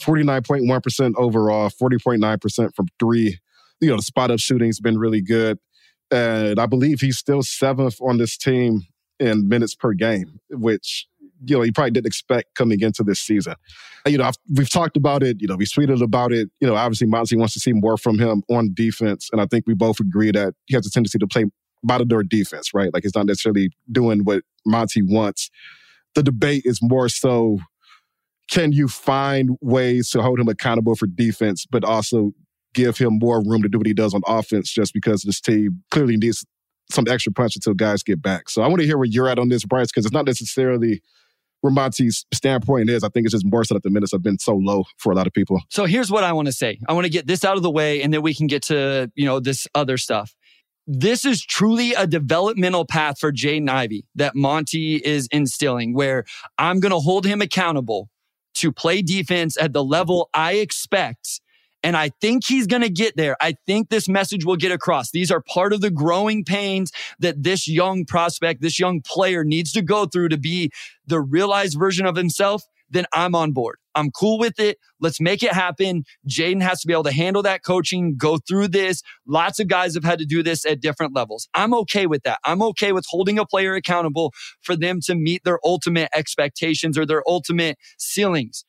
forty 0.00 0.22
nine 0.22 0.42
point 0.42 0.66
one 0.66 0.80
percent 0.80 1.14
overall, 1.16 1.70
forty 1.70 1.96
point 1.98 2.20
nine 2.20 2.38
percent 2.38 2.74
from 2.74 2.88
three. 2.98 3.38
You 3.80 3.88
know, 3.88 3.96
the 3.96 4.02
spot 4.02 4.30
up 4.30 4.38
shooting's 4.38 4.80
been 4.80 4.98
really 4.98 5.22
good, 5.22 5.58
and 6.10 6.58
I 6.58 6.66
believe 6.66 7.00
he's 7.00 7.16
still 7.16 7.42
seventh 7.42 8.00
on 8.02 8.18
this 8.18 8.36
team 8.36 8.82
in 9.20 9.48
minutes 9.48 9.74
per 9.74 9.92
game, 9.92 10.40
which 10.50 11.06
you 11.46 11.56
know, 11.56 11.62
you 11.62 11.72
probably 11.72 11.90
didn't 11.90 12.06
expect 12.06 12.54
coming 12.54 12.80
into 12.80 13.02
this 13.02 13.20
season. 13.20 13.54
You 14.06 14.18
know, 14.18 14.24
I've, 14.24 14.36
we've 14.54 14.70
talked 14.70 14.96
about 14.96 15.22
it. 15.22 15.40
You 15.40 15.48
know, 15.48 15.56
we 15.56 15.64
tweeted 15.64 16.02
about 16.02 16.32
it. 16.32 16.50
You 16.60 16.68
know, 16.68 16.76
obviously 16.76 17.06
Monty 17.06 17.36
wants 17.36 17.54
to 17.54 17.60
see 17.60 17.72
more 17.72 17.96
from 17.96 18.18
him 18.18 18.42
on 18.50 18.72
defense, 18.74 19.28
and 19.32 19.40
I 19.40 19.46
think 19.46 19.66
we 19.66 19.74
both 19.74 20.00
agree 20.00 20.30
that 20.32 20.54
he 20.66 20.74
has 20.74 20.86
a 20.86 20.90
tendency 20.90 21.18
to 21.18 21.26
play 21.26 21.44
door 22.06 22.22
defense, 22.22 22.72
right? 22.72 22.92
Like 22.92 23.02
he's 23.02 23.14
not 23.14 23.26
necessarily 23.26 23.70
doing 23.90 24.20
what 24.24 24.42
Monty 24.66 25.02
wants. 25.02 25.50
The 26.14 26.22
debate 26.22 26.62
is 26.64 26.80
more 26.82 27.08
so 27.08 27.58
can 28.50 28.72
you 28.72 28.88
find 28.88 29.56
ways 29.60 30.10
to 30.10 30.22
hold 30.22 30.38
him 30.38 30.48
accountable 30.48 30.94
for 30.94 31.06
defense, 31.06 31.66
but 31.70 31.84
also 31.84 32.32
give 32.74 32.98
him 32.98 33.18
more 33.18 33.42
room 33.42 33.62
to 33.62 33.68
do 33.68 33.78
what 33.78 33.86
he 33.86 33.94
does 33.94 34.14
on 34.14 34.20
offense 34.26 34.70
just 34.70 34.92
because 34.92 35.22
this 35.22 35.40
team 35.40 35.82
clearly 35.90 36.16
needs 36.16 36.44
some 36.90 37.06
extra 37.08 37.32
punch 37.32 37.56
until 37.56 37.72
guys 37.72 38.02
get 38.02 38.20
back. 38.20 38.50
So 38.50 38.62
I 38.62 38.66
want 38.66 38.80
to 38.80 38.86
hear 38.86 38.98
where 38.98 39.06
you're 39.06 39.28
at 39.28 39.38
on 39.38 39.48
this, 39.48 39.64
Bryce, 39.64 39.86
because 39.86 40.04
it's 40.04 40.12
not 40.12 40.26
necessarily 40.26 41.00
where 41.64 41.72
Monty's 41.72 42.26
standpoint 42.34 42.90
is. 42.90 43.02
I 43.02 43.08
think 43.08 43.24
it's 43.24 43.32
just 43.32 43.46
more 43.46 43.64
so 43.64 43.72
that 43.72 43.82
the 43.82 43.88
minutes 43.88 44.12
have 44.12 44.22
been 44.22 44.38
so 44.38 44.54
low 44.54 44.84
for 44.98 45.10
a 45.10 45.14
lot 45.14 45.26
of 45.26 45.32
people. 45.32 45.62
So 45.70 45.86
here's 45.86 46.10
what 46.10 46.22
I 46.22 46.30
want 46.34 46.44
to 46.44 46.52
say. 46.52 46.78
I 46.86 46.92
want 46.92 47.06
to 47.06 47.10
get 47.10 47.26
this 47.26 47.42
out 47.42 47.56
of 47.56 47.62
the 47.62 47.70
way 47.70 48.02
and 48.02 48.12
then 48.12 48.20
we 48.20 48.34
can 48.34 48.46
get 48.46 48.64
to, 48.64 49.10
you 49.14 49.24
know, 49.24 49.40
this 49.40 49.66
other 49.74 49.96
stuff. 49.96 50.34
This 50.86 51.24
is 51.24 51.42
truly 51.42 51.94
a 51.94 52.06
developmental 52.06 52.84
path 52.84 53.18
for 53.18 53.32
Jaden 53.32 53.70
Ivey 53.70 54.04
that 54.14 54.36
Monty 54.36 54.96
is 54.96 55.26
instilling, 55.32 55.94
where 55.94 56.26
I'm 56.58 56.80
going 56.80 56.92
to 56.92 56.98
hold 56.98 57.24
him 57.24 57.40
accountable 57.40 58.10
to 58.56 58.70
play 58.70 59.00
defense 59.00 59.56
at 59.56 59.72
the 59.72 59.82
level 59.82 60.28
I 60.34 60.56
expect 60.56 61.40
and 61.84 61.98
I 61.98 62.08
think 62.20 62.46
he's 62.46 62.66
going 62.66 62.82
to 62.82 62.88
get 62.88 63.14
there. 63.16 63.36
I 63.40 63.56
think 63.66 63.90
this 63.90 64.08
message 64.08 64.44
will 64.44 64.56
get 64.56 64.72
across. 64.72 65.10
These 65.10 65.30
are 65.30 65.42
part 65.42 65.74
of 65.74 65.82
the 65.82 65.90
growing 65.90 66.42
pains 66.42 66.90
that 67.18 67.42
this 67.42 67.68
young 67.68 68.06
prospect, 68.06 68.62
this 68.62 68.80
young 68.80 69.02
player 69.02 69.44
needs 69.44 69.70
to 69.72 69.82
go 69.82 70.06
through 70.06 70.30
to 70.30 70.38
be 70.38 70.72
the 71.06 71.20
realized 71.20 71.78
version 71.78 72.06
of 72.06 72.16
himself. 72.16 72.64
Then 72.88 73.04
I'm 73.12 73.34
on 73.34 73.52
board. 73.52 73.76
I'm 73.94 74.10
cool 74.10 74.38
with 74.38 74.58
it. 74.58 74.78
Let's 74.98 75.20
make 75.20 75.42
it 75.42 75.52
happen. 75.52 76.04
Jaden 76.28 76.62
has 76.62 76.80
to 76.80 76.86
be 76.86 76.94
able 76.94 77.04
to 77.04 77.12
handle 77.12 77.42
that 77.42 77.62
coaching, 77.62 78.16
go 78.16 78.38
through 78.38 78.68
this. 78.68 79.02
Lots 79.26 79.60
of 79.60 79.68
guys 79.68 79.94
have 79.94 80.04
had 80.04 80.18
to 80.20 80.26
do 80.26 80.42
this 80.42 80.64
at 80.64 80.80
different 80.80 81.14
levels. 81.14 81.48
I'm 81.52 81.74
okay 81.74 82.06
with 82.06 82.22
that. 82.22 82.38
I'm 82.44 82.62
okay 82.62 82.92
with 82.92 83.04
holding 83.08 83.38
a 83.38 83.44
player 83.44 83.74
accountable 83.74 84.32
for 84.62 84.74
them 84.74 85.00
to 85.02 85.14
meet 85.14 85.44
their 85.44 85.58
ultimate 85.64 86.08
expectations 86.14 86.96
or 86.96 87.04
their 87.04 87.22
ultimate 87.28 87.76
ceilings. 87.98 88.64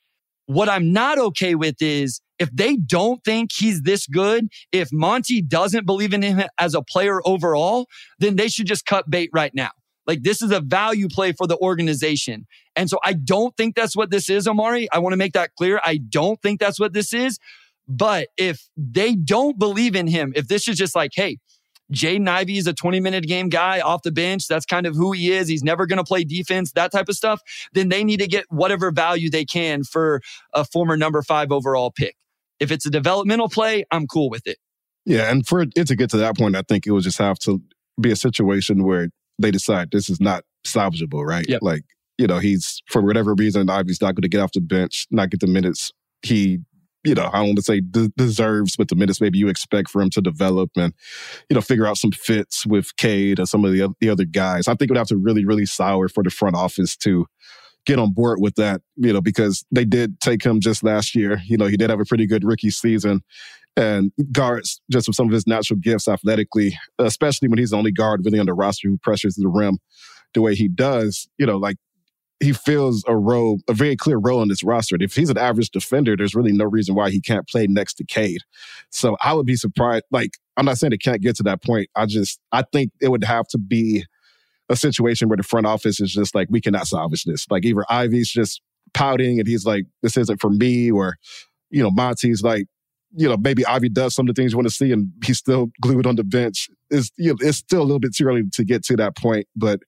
What 0.48 0.70
I'm 0.70 0.92
not 0.92 1.18
okay 1.18 1.56
with 1.56 1.82
is 1.82 2.22
if 2.40 2.50
they 2.52 2.76
don't 2.76 3.24
think 3.24 3.52
he's 3.54 3.82
this 3.82 4.08
good, 4.08 4.48
if 4.72 4.90
Monty 4.92 5.42
doesn't 5.42 5.86
believe 5.86 6.14
in 6.14 6.22
him 6.22 6.44
as 6.58 6.74
a 6.74 6.82
player 6.82 7.20
overall, 7.26 7.88
then 8.20 8.36
they 8.36 8.48
should 8.48 8.68
just 8.68 8.86
cut 8.86 9.10
bait 9.10 9.30
right 9.34 9.54
now. 9.54 9.72
Like 10.08 10.24
this 10.24 10.42
is 10.42 10.52
a 10.52 10.60
value 10.60 11.08
play 11.08 11.32
for 11.32 11.48
the 11.48 11.58
organization. 11.58 12.46
And 12.76 12.90
so 12.90 13.00
I 13.04 13.14
don't 13.14 13.56
think 13.58 13.76
that's 13.76 13.96
what 13.96 14.12
this 14.12 14.30
is, 14.30 14.48
Omari. 14.48 14.88
I 14.92 15.00
want 15.00 15.14
to 15.14 15.18
make 15.18 15.34
that 15.34 15.56
clear. 15.56 15.80
I 15.84 15.98
don't 15.98 16.42
think 16.42 16.60
that's 16.60 16.80
what 16.80 16.94
this 16.94 17.14
is. 17.14 17.40
But 17.88 18.30
if 18.38 18.68
they 18.76 19.16
don't 19.16 19.58
believe 19.60 19.96
in 19.96 20.08
him, 20.08 20.34
if 20.36 20.48
this 20.48 20.68
is 20.68 20.78
just 20.78 20.96
like, 20.96 21.12
hey, 21.14 21.38
Jaden 21.94 22.28
Ivey 22.28 22.58
is 22.58 22.68
a 22.68 22.74
20 22.74 23.00
minute 23.00 23.26
game 23.26 23.50
guy 23.50 23.80
off 23.80 24.02
the 24.02 24.12
bench. 24.12 24.48
That's 24.48 24.66
kind 24.66 24.88
of 24.88 24.96
who 24.96 25.12
he 25.12 25.32
is. 25.32 25.48
He's 25.48 25.64
never 25.64 25.86
going 25.86 25.98
to 25.98 26.04
play 26.04 26.24
defense, 26.24 26.72
that 26.72 26.92
type 26.92 27.10
of 27.10 27.16
stuff. 27.16 27.42
Then 27.74 27.90
they 27.90 28.04
need 28.04 28.20
to 28.22 28.28
get 28.28 28.46
whatever 28.50 28.92
value 28.92 29.30
they 29.30 29.46
can 29.46 29.84
for 29.84 30.22
a 30.54 30.66
former 30.66 30.98
number 30.98 31.22
five 31.22 31.52
overall 31.52 31.92
pick. 31.92 32.16
If 32.60 32.72
it's 32.72 32.86
a 32.86 32.90
developmental 32.90 33.50
play, 33.50 33.86
I'm 33.92 34.08
cool 34.08 34.30
with 34.30 34.48
it. 34.48 34.58
Yeah. 35.06 35.30
And 35.32 35.46
for 35.46 35.62
it 35.62 35.88
to 35.88 35.96
get 35.96 36.10
to 36.12 36.18
that 36.18 36.38
point, 36.38 36.56
I 36.56 36.64
think 36.64 36.88
it 36.88 36.92
will 36.92 37.00
just 37.00 37.18
have 37.20 37.38
to 37.40 37.62
be 38.00 38.12
a 38.12 38.16
situation 38.16 38.84
where 38.84 39.10
they 39.40 39.52
decide 39.52 39.92
this 39.92 40.10
is 40.10 40.20
not 40.20 40.44
salvageable, 40.66 41.26
right? 41.26 41.48
Yep. 41.48 41.60
Like, 41.62 41.84
you 42.18 42.28
know, 42.28 42.40
he's 42.40 42.82
for 42.88 43.02
whatever 43.02 43.34
reason, 43.34 43.70
Ivey's 43.70 44.02
not 44.02 44.16
going 44.16 44.24
to 44.24 44.30
get 44.30 44.42
off 44.42 44.54
the 44.54 44.62
bench, 44.62 45.06
not 45.12 45.30
get 45.30 45.42
the 45.42 45.48
minutes 45.48 45.92
he 46.24 46.60
you 47.06 47.14
know, 47.14 47.30
I 47.32 47.38
don't 47.38 47.46
want 47.46 47.58
to 47.58 47.62
say 47.62 47.82
de- 47.82 48.12
deserves, 48.18 48.76
but 48.76 48.88
the 48.88 48.96
minutes 48.96 49.22
maybe 49.22 49.38
you 49.38 49.48
expect 49.48 49.90
for 49.90 50.02
him 50.02 50.10
to 50.10 50.22
develop 50.22 50.72
and, 50.76 50.92
you 51.50 51.54
know, 51.54 51.62
figure 51.62 51.86
out 51.86 51.98
some 51.98 52.12
fits 52.12 52.66
with 52.66 52.96
Cade 52.98 53.38
and 53.38 53.48
some 53.48 53.64
of 53.64 53.72
the, 53.72 53.94
the 54.02 54.10
other 54.10 54.26
guys. 54.26 54.68
I 54.68 54.72
think 54.72 54.90
it 54.90 54.92
would 54.92 54.98
have 54.98 55.08
to 55.10 55.18
really, 55.18 55.46
really 55.46 55.68
sour 55.68 56.10
for 56.10 56.24
the 56.24 56.32
front 56.32 56.56
office 56.56 56.98
to 56.98 57.28
get 57.86 58.00
on 58.00 58.12
board 58.14 58.40
with 58.42 58.56
that, 58.56 58.82
you 58.96 59.14
know, 59.14 59.22
because 59.22 59.66
they 59.72 59.86
did 59.86 60.20
take 60.20 60.44
him 60.44 60.60
just 60.60 60.84
last 60.84 61.16
year. 61.16 61.42
You 61.46 61.58
know, 61.58 61.68
he 61.68 61.78
did 61.78 61.90
have 61.90 62.00
a 62.00 62.06
pretty 62.06 62.28
good 62.28 62.44
rookie 62.44 62.72
season. 62.72 63.22
and 63.78 64.12
guards 64.32 64.82
just 64.92 65.08
with 65.08 65.16
some 65.16 65.28
of 65.28 65.34
his 65.34 65.48
natural 65.48 65.80
gifts 65.80 66.08
athletically, 66.08 66.78
especially 67.00 67.48
when 67.48 67.58
he's 67.58 67.72
the 67.72 67.78
only 67.78 67.92
guard 67.92 68.22
really 68.24 68.40
on 68.40 68.46
the 68.46 68.54
roster 68.54 68.88
who 68.88 68.98
pressures 68.98 69.36
the 69.36 69.48
rim 69.48 69.80
the 70.34 70.42
way 70.42 70.56
he 70.56 70.68
does. 70.68 71.28
You 71.38 71.46
know, 71.46 71.58
like 71.58 71.78
he 72.40 72.54
fills 72.54 73.04
a 73.08 73.16
role, 73.16 73.60
a 73.70 73.74
very 73.74 73.96
clear 73.96 74.18
role 74.18 74.42
in 74.42 74.50
this 74.50 74.64
roster. 74.64 74.98
If 75.00 75.16
he's 75.16 75.30
an 75.30 75.38
average 75.38 75.72
defender, 75.72 76.16
there's 76.16 76.36
really 76.36 76.52
no 76.52 76.66
reason 76.66 76.96
why 76.96 77.10
he 77.10 77.22
can't 77.22 77.48
play 77.48 77.68
next 77.68 77.96
to 77.96 78.06
Cade. 78.06 78.42
So 78.90 79.18
I 79.22 79.34
would 79.34 79.46
be 79.46 79.56
surprised. 79.56 80.06
Like, 80.12 80.32
I'm 80.58 80.66
not 80.66 80.78
saying 80.78 80.94
it 80.94 81.02
can't 81.02 81.22
get 81.22 81.36
to 81.38 81.44
that 81.44 81.64
point. 81.64 81.90
I 81.96 82.06
just, 82.06 82.40
I 82.52 82.64
think 82.72 82.92
it 83.02 83.10
would 83.10 83.24
have 83.24 83.48
to 83.50 83.58
be 83.58 84.06
a 84.70 84.76
situation 84.76 85.30
where 85.30 85.38
the 85.38 85.44
front 85.44 85.66
office 85.66 86.00
is 86.00 86.14
just 86.14 86.36
like, 86.36 86.48
we 86.50 86.62
cannot 86.62 86.88
salvage 86.88 87.24
this. 87.24 87.46
Like, 87.50 87.66
either 87.66 87.86
Ivey's 87.90 88.30
just 88.30 88.62
pouting 88.94 89.40
and 89.40 89.48
he's 89.48 89.66
like, 89.66 89.86
this 90.02 90.18
isn't 90.18 90.42
for 90.42 90.50
me, 90.50 90.92
or, 90.92 91.16
you 91.70 91.84
know, 91.84 91.92
Monty's 91.92 92.42
like, 92.42 92.66
you 93.18 93.30
know, 93.30 93.38
maybe 93.38 93.66
Ivey 93.66 93.90
does 93.90 94.14
some 94.14 94.28
of 94.28 94.36
the 94.36 94.42
things 94.42 94.52
you 94.52 94.58
want 94.58 94.68
to 94.68 94.74
see 94.74 94.92
and 94.92 95.10
he's 95.24 95.38
still 95.38 95.68
glued 95.82 96.06
on 96.06 96.16
the 96.16 96.24
bench. 96.24 96.68
It's, 96.90 97.12
you 97.18 97.30
know, 97.30 97.38
it's 97.40 97.60
still 97.60 97.82
a 97.82 97.84
little 97.84 98.00
bit 98.00 98.16
too 98.16 98.26
early 98.26 98.44
to 98.54 98.64
get 98.66 98.84
to 98.86 98.96
that 98.98 99.16
point. 99.16 99.48
But 99.56 99.80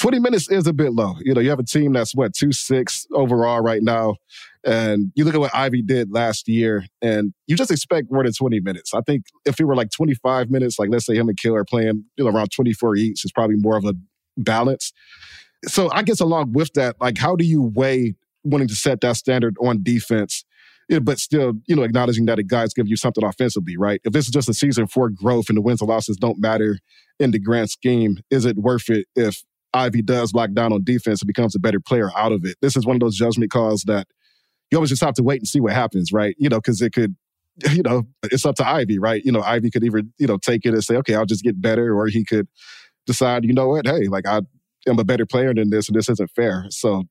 20 0.00 0.18
minutes 0.20 0.50
is 0.50 0.66
a 0.66 0.72
bit 0.72 0.92
low. 0.92 1.14
You 1.20 1.34
know, 1.34 1.40
you 1.40 1.50
have 1.50 1.58
a 1.58 1.64
team 1.64 1.92
that's 1.92 2.14
what, 2.14 2.34
2 2.34 2.52
6 2.52 3.06
overall 3.12 3.60
right 3.60 3.82
now. 3.82 4.16
And 4.64 5.10
you 5.14 5.24
look 5.24 5.34
at 5.34 5.40
what 5.40 5.54
Ivey 5.54 5.82
did 5.82 6.12
last 6.12 6.46
year, 6.46 6.84
and 7.02 7.32
you 7.46 7.56
just 7.56 7.70
expect 7.70 8.10
more 8.10 8.22
than 8.22 8.32
20 8.32 8.60
minutes. 8.60 8.94
I 8.94 9.00
think 9.00 9.24
if 9.44 9.58
it 9.58 9.64
were 9.64 9.74
like 9.74 9.90
25 9.90 10.50
minutes, 10.50 10.78
like 10.78 10.90
let's 10.90 11.06
say 11.06 11.16
him 11.16 11.28
and 11.28 11.38
Kill 11.38 11.54
are 11.54 11.64
playing 11.64 12.04
you 12.16 12.24
know, 12.24 12.30
around 12.30 12.50
24 12.54 12.96
each, 12.96 13.24
it's 13.24 13.32
probably 13.32 13.56
more 13.56 13.76
of 13.76 13.84
a 13.84 13.94
balance. 14.36 14.92
So 15.66 15.90
I 15.92 16.02
guess 16.02 16.20
along 16.20 16.52
with 16.52 16.72
that, 16.74 16.96
like 17.00 17.18
how 17.18 17.36
do 17.36 17.44
you 17.44 17.62
weigh 17.62 18.14
wanting 18.44 18.68
to 18.68 18.74
set 18.74 19.00
that 19.02 19.16
standard 19.16 19.56
on 19.60 19.82
defense, 19.82 20.44
but 21.02 21.18
still, 21.18 21.52
you 21.66 21.76
know, 21.76 21.82
acknowledging 21.82 22.26
that 22.26 22.38
a 22.38 22.42
guy's 22.42 22.72
give 22.72 22.88
you 22.88 22.96
something 22.96 23.24
offensively, 23.24 23.76
right? 23.76 24.00
If 24.04 24.12
this 24.12 24.24
is 24.24 24.32
just 24.32 24.48
a 24.48 24.54
season 24.54 24.86
for 24.86 25.08
growth 25.10 25.48
and 25.48 25.56
the 25.56 25.62
wins 25.62 25.80
and 25.80 25.88
losses 25.88 26.16
don't 26.16 26.40
matter 26.40 26.78
in 27.18 27.30
the 27.30 27.38
grand 27.38 27.70
scheme, 27.70 28.18
is 28.30 28.44
it 28.44 28.56
worth 28.56 28.88
it 28.88 29.06
if 29.14 29.44
Ivey 29.72 30.02
does 30.02 30.34
lock 30.34 30.52
down 30.52 30.72
on 30.72 30.82
defense 30.82 31.20
and 31.22 31.28
becomes 31.28 31.54
a 31.54 31.60
better 31.60 31.80
player 31.80 32.10
out 32.16 32.32
of 32.32 32.44
it. 32.44 32.56
This 32.60 32.76
is 32.76 32.86
one 32.86 32.96
of 32.96 33.00
those 33.00 33.16
judgment 33.16 33.50
calls 33.50 33.84
that 33.84 34.06
you 34.70 34.78
always 34.78 34.90
just 34.90 35.02
have 35.02 35.14
to 35.14 35.22
wait 35.22 35.40
and 35.40 35.48
see 35.48 35.60
what 35.60 35.72
happens, 35.72 36.12
right? 36.12 36.34
You 36.38 36.48
know, 36.48 36.58
because 36.58 36.80
it 36.82 36.92
could, 36.92 37.16
you 37.72 37.82
know, 37.82 38.04
it's 38.24 38.46
up 38.46 38.56
to 38.56 38.68
Ivey, 38.68 38.98
right? 38.98 39.22
You 39.24 39.32
know, 39.32 39.42
Ivey 39.42 39.70
could 39.70 39.84
either, 39.84 40.02
you 40.18 40.26
know, 40.26 40.38
take 40.38 40.64
it 40.64 40.74
and 40.74 40.82
say, 40.82 40.96
okay, 40.96 41.14
I'll 41.14 41.26
just 41.26 41.44
get 41.44 41.60
better, 41.60 41.96
or 41.96 42.06
he 42.06 42.24
could 42.24 42.48
decide, 43.06 43.44
you 43.44 43.52
know 43.52 43.68
what, 43.68 43.86
hey, 43.86 44.06
like 44.06 44.26
I 44.26 44.42
am 44.86 44.98
a 44.98 45.04
better 45.04 45.26
player 45.26 45.54
than 45.54 45.70
this 45.70 45.88
and 45.88 45.96
this 45.96 46.08
isn't 46.08 46.30
fair. 46.30 46.66
So 46.70 47.04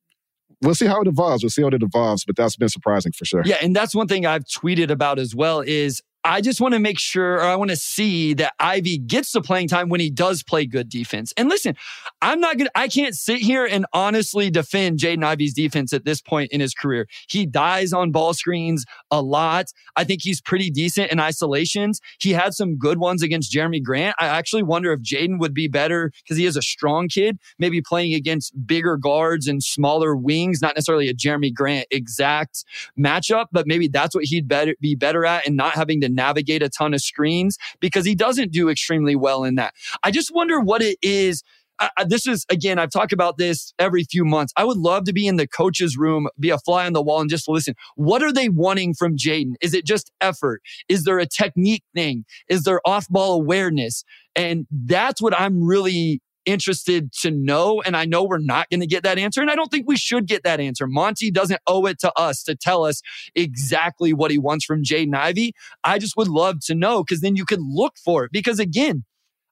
we'll 0.62 0.75
see 0.75 0.86
how 0.88 1.02
it 1.02 1.08
evolves. 1.08 1.43
We'll 1.43 1.49
see 1.49 1.62
how 1.62 1.69
it 1.69 1.82
evolves, 1.82 2.25
but 2.25 2.36
that's 2.36 2.56
been 2.56 2.69
surprising 2.69 3.12
for 3.12 3.25
sure. 3.25 3.43
Yeah, 3.45 3.58
and 3.62 3.75
that's 3.75 3.95
one 3.95 4.08
thing 4.08 4.25
I've 4.25 4.45
tweeted 4.45 4.89
about 4.89 5.19
as 5.19 5.36
well 5.36 5.62
is 5.62 6.02
I 6.23 6.41
just 6.41 6.60
want 6.60 6.73
to 6.73 6.79
make 6.79 6.99
sure, 6.99 7.36
or 7.36 7.43
I 7.43 7.55
want 7.55 7.69
to 7.69 7.77
see 7.77 8.34
that 8.36 8.53
Ivey 8.60 8.97
gets 8.97 9.32
the 9.32 9.41
playing 9.41 9.69
time 9.69 9.88
when 9.88 10.01
he 10.01 10.10
does 10.10 10.43
play 10.43 10.65
good 10.65 10.89
defense. 10.89 11.34
And 11.38 11.47
listen, 11.47 11.75
I'm 12.21 12.41
not 12.41 12.58
gonna, 12.58 12.69
I 12.75 12.89
can't 12.89 13.15
sit 13.15 13.39
here 13.39 13.65
and 13.65 13.86
honestly 13.93 14.49
defend 14.49 14.99
Jaden 14.99 15.23
Ivey's 15.23 15.53
defense 15.53 15.93
at 15.93 16.03
this 16.03 16.21
point 16.21 16.51
in 16.51 16.60
his 16.60 16.73
career. 16.73 17.08
He 17.29 17.45
dies 17.45 17.93
on 17.93 18.12
ball 18.12 18.34
screens 18.34 18.86
a 19.10 19.21
lot. 19.21 19.67
I 19.95 20.03
think 20.03 20.21
he's 20.21 20.41
pretty 20.41 20.69
decent 20.69 21.12
in 21.12 21.19
isolations. 21.21 22.01
He 22.19 22.34
had 22.34 22.53
some 22.53 22.77
good 22.77 22.99
ones 22.99 23.23
against 23.23 23.53
Jerami 23.53 23.82
Grant. 23.82 24.15
I 24.19 24.25
actually 24.25 24.63
wonder 24.63 24.91
if 24.91 24.99
Jaden 24.99 25.39
would 25.39 25.53
be 25.53 25.69
better 25.69 26.12
because 26.23 26.38
he 26.38 26.45
is 26.45 26.58
a 26.58 26.62
strong 26.62 27.08
kid, 27.08 27.39
maybe 27.60 27.82
playing 27.82 28.13
against 28.13 28.67
bigger 28.67 28.97
guards 28.97 29.47
and 29.47 29.63
smaller 29.63 30.17
wings, 30.17 30.62
not 30.62 30.75
necessarily 30.75 31.08
a 31.08 31.13
Jerami 31.13 31.53
Grant 31.53 31.88
exact 31.91 32.65
matchup, 32.99 33.45
but 33.53 33.67
maybe 33.67 33.88
that's 33.88 34.13
what 34.13 34.25
he'd 34.25 34.47
better 34.47 34.75
be 34.82 34.95
better 34.95 35.25
at 35.25 35.47
and 35.47 35.55
not 35.55 35.75
having 35.75 36.01
to 36.01 36.09
navigate 36.10 36.63
a 36.63 36.69
ton 36.69 36.93
of 36.93 37.02
screens 37.02 37.58
because 37.80 38.06
he 38.06 38.15
doesn't 38.15 38.52
do 38.52 38.69
extremely 38.69 39.15
well 39.15 39.43
in 39.43 39.56
that. 39.56 39.74
I 40.04 40.12
just 40.12 40.34
wonder 40.34 40.60
what 40.60 40.82
it 40.82 40.98
is. 41.02 41.43
I, 41.80 42.04
this 42.06 42.28
is 42.28 42.45
again, 42.50 42.78
I've 42.78 42.91
talked 42.91 43.13
about 43.13 43.38
this 43.38 43.74
every 43.80 44.04
few 44.04 44.26
months. 44.26 44.52
I 44.58 44.65
would 44.65 44.78
love 44.78 45.06
to 45.06 45.13
be 45.13 45.28
in 45.28 45.38
the 45.38 45.48
coach's 45.48 45.98
room, 45.98 46.28
be 46.39 46.50
a 46.50 46.58
fly 46.58 46.86
on 46.86 46.93
the 46.93 47.02
wall, 47.02 47.22
and 47.22 47.30
just 47.30 47.48
listen. 47.48 47.76
What 47.95 48.22
are 48.22 48.34
they 48.34 48.50
wanting 48.50 48.95
from 48.95 49.15
Jaden? 49.15 49.54
Is 49.62 49.74
it 49.74 49.86
just 49.86 50.12
effort? 50.19 50.62
Is 50.89 51.06
there 51.06 51.19
a 51.19 51.26
technique 51.26 51.84
thing? 51.95 52.26
Is 52.50 52.63
there 52.63 52.82
off 52.86 53.08
ball 53.08 53.34
awareness? 53.34 54.04
And 54.36 54.67
that's 54.72 55.22
what 55.22 55.39
I'm 55.39 55.63
really 55.63 56.22
interested 56.50 57.12
to 57.22 57.32
know. 57.32 57.82
And 57.86 57.96
I 57.96 58.06
know 58.06 58.24
we're 58.24 58.40
not 58.40 58.70
going 58.70 58.80
to 58.82 58.88
get 58.88 59.04
that 59.04 59.18
answer. 59.18 59.42
And 59.42 59.50
I 59.50 59.56
don't 59.56 59.70
think 59.70 59.88
we 59.88 59.98
should 59.98 60.28
get 60.28 60.44
that 60.44 60.60
answer. 60.60 60.88
Monty 60.88 61.32
doesn't 61.32 61.62
owe 61.68 61.86
it 61.86 62.00
to 62.00 62.12
us 62.18 62.44
to 62.44 62.56
tell 62.56 62.86
us 62.86 63.02
exactly 63.36 64.14
what 64.14 64.32
he 64.32 64.38
wants 64.38 64.66
from 64.66 64.84
Jaden 64.84 65.16
Ivey. 65.16 65.54
I 65.84 66.00
just 66.00 66.18
would 66.18 66.28
love 66.28 66.60
to 66.66 66.76
know 66.76 67.04
because 67.04 67.22
then 67.22 67.36
you 67.36 67.46
could 67.46 67.62
look 67.62 67.98
for 67.98 68.26
it. 68.26 68.32
Because 68.32 68.60
again, 68.60 69.04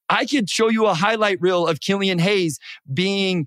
I 0.09 0.25
could 0.25 0.49
show 0.49 0.69
you 0.69 0.85
a 0.85 0.93
highlight 0.93 1.41
reel 1.41 1.67
of 1.67 1.81
Killian 1.81 2.19
Hayes 2.19 2.59
being 2.93 3.45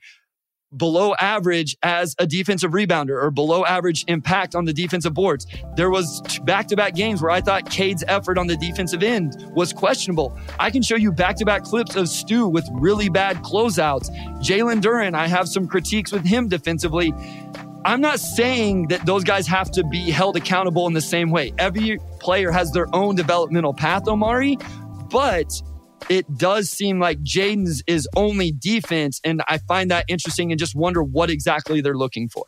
below 0.76 1.14
average 1.14 1.76
as 1.82 2.14
a 2.18 2.26
defensive 2.26 2.70
rebounder 2.72 3.22
or 3.22 3.30
below 3.30 3.64
average 3.64 4.04
impact 4.08 4.54
on 4.54 4.64
the 4.64 4.72
defensive 4.72 5.14
boards. 5.14 5.46
There 5.76 5.90
was 5.90 6.22
back-to-back 6.44 6.94
games 6.94 7.20
where 7.22 7.30
I 7.30 7.40
thought 7.40 7.68
Cade's 7.68 8.04
effort 8.06 8.38
on 8.38 8.46
the 8.46 8.56
defensive 8.56 9.02
end 9.02 9.34
was 9.54 9.72
questionable. 9.72 10.38
I 10.58 10.70
can 10.70 10.82
show 10.82 10.96
you 10.96 11.12
back-to-back 11.12 11.64
clips 11.64 11.96
of 11.96 12.08
Stu 12.08 12.48
with 12.48 12.68
really 12.72 13.08
bad 13.08 13.38
closeouts. 13.38 14.10
Jalen 14.40 14.80
Duren, 14.80 15.14
I 15.14 15.26
have 15.26 15.48
some 15.48 15.66
critiques 15.66 16.12
with 16.12 16.24
him 16.24 16.48
defensively. 16.48 17.12
I'm 17.84 18.00
not 18.00 18.20
saying 18.20 18.88
that 18.88 19.06
those 19.06 19.24
guys 19.24 19.46
have 19.46 19.70
to 19.72 19.82
be 19.84 20.10
held 20.10 20.36
accountable 20.36 20.86
in 20.86 20.92
the 20.92 21.00
same 21.00 21.30
way. 21.30 21.52
Every 21.58 21.98
player 22.20 22.50
has 22.50 22.70
their 22.72 22.86
own 22.94 23.14
developmental 23.16 23.72
path, 23.72 24.06
Omari, 24.06 24.58
but 25.10 25.50
it 26.08 26.38
does 26.38 26.70
seem 26.70 26.98
like 26.98 27.22
Jaden's 27.22 27.82
is 27.86 28.08
only 28.16 28.52
defense. 28.52 29.20
And 29.24 29.42
I 29.48 29.58
find 29.58 29.90
that 29.90 30.04
interesting 30.08 30.50
and 30.52 30.58
just 30.58 30.74
wonder 30.74 31.02
what 31.02 31.30
exactly 31.30 31.80
they're 31.80 31.96
looking 31.96 32.28
for. 32.28 32.44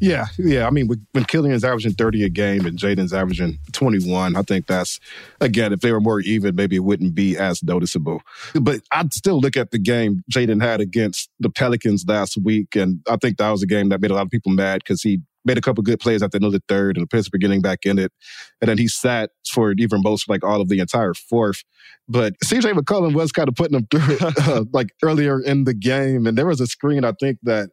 Yeah, 0.00 0.26
yeah. 0.38 0.66
I 0.66 0.70
mean, 0.70 0.88
when 0.88 1.24
Killian's 1.24 1.64
averaging 1.64 1.92
30 1.92 2.24
a 2.24 2.28
game 2.28 2.66
and 2.66 2.78
Jaden's 2.78 3.12
averaging 3.12 3.58
21, 3.72 4.36
I 4.36 4.42
think 4.42 4.66
that's, 4.66 4.98
again, 5.40 5.72
if 5.72 5.80
they 5.80 5.92
were 5.92 6.00
more 6.00 6.20
even, 6.20 6.54
maybe 6.54 6.76
it 6.76 6.80
wouldn't 6.80 7.14
be 7.14 7.36
as 7.36 7.62
noticeable. 7.62 8.20
But 8.60 8.80
I'd 8.90 9.14
still 9.14 9.40
look 9.40 9.56
at 9.56 9.70
the 9.70 9.78
game 9.78 10.22
Jaden 10.30 10.62
had 10.62 10.80
against 10.80 11.30
the 11.38 11.50
Pelicans 11.50 12.04
last 12.06 12.36
week. 12.36 12.76
And 12.76 13.00
I 13.08 13.16
think 13.16 13.38
that 13.38 13.50
was 13.50 13.62
a 13.62 13.66
game 13.66 13.90
that 13.90 14.00
made 14.00 14.10
a 14.10 14.14
lot 14.14 14.26
of 14.26 14.30
people 14.30 14.52
mad 14.52 14.82
because 14.84 15.02
he 15.02 15.20
made 15.44 15.58
a 15.58 15.60
couple 15.60 15.82
good 15.82 16.00
plays 16.00 16.22
at 16.22 16.32
the 16.32 16.36
end 16.36 16.44
of 16.44 16.52
the 16.52 16.62
third 16.68 16.96
and 16.96 17.04
the 17.04 17.08
Pittsburgh 17.08 17.40
getting 17.40 17.62
back 17.62 17.80
in 17.84 17.98
it. 17.98 18.12
And 18.60 18.68
then 18.68 18.78
he 18.78 18.88
sat 18.88 19.30
for 19.50 19.72
even 19.78 20.02
most 20.02 20.28
like 20.28 20.44
all 20.44 20.60
of 20.60 20.68
the 20.68 20.80
entire 20.80 21.14
fourth. 21.14 21.64
But 22.08 22.34
CJ 22.44 22.72
McCollum 22.72 23.14
was 23.14 23.32
kind 23.32 23.48
of 23.48 23.54
putting 23.54 23.78
him 23.78 23.86
through 23.90 24.16
it 24.16 24.38
uh, 24.48 24.64
like 24.72 24.88
earlier 25.02 25.40
in 25.40 25.64
the 25.64 25.74
game. 25.74 26.26
And 26.26 26.36
there 26.36 26.46
was 26.46 26.60
a 26.60 26.66
screen, 26.66 27.04
I 27.04 27.12
think, 27.20 27.38
that 27.42 27.70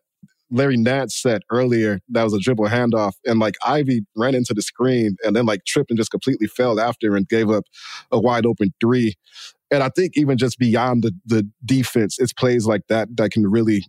Larry 0.50 0.78
Nance 0.78 1.20
said 1.22 1.42
earlier 1.52 2.00
that 2.10 2.24
was 2.24 2.34
a 2.34 2.40
dribble 2.40 2.68
handoff. 2.68 3.14
And 3.26 3.40
like 3.40 3.56
Ivey 3.66 4.06
ran 4.16 4.36
into 4.36 4.54
the 4.54 4.62
screen 4.62 5.18
and 5.24 5.36
then 5.36 5.46
like 5.46 5.66
tripped 5.66 5.92
and 5.92 5.98
just 5.98 6.12
completely 6.12 6.48
fell 6.48 6.80
after 6.80 7.16
and 7.16 7.28
gave 7.28 7.50
up 7.50 7.66
a 8.12 8.20
wide 8.20 8.46
open 8.46 8.74
three. 8.80 9.16
And 9.70 9.84
I 9.84 9.90
think 9.90 10.14
even 10.16 10.38
just 10.38 10.58
beyond 10.58 11.04
the 11.04 11.14
the 11.26 11.50
defense, 11.66 12.18
it's 12.20 12.32
plays 12.32 12.66
like 12.66 12.84
that 12.88 13.10
that 13.18 13.32
can 13.32 13.46
really 13.48 13.84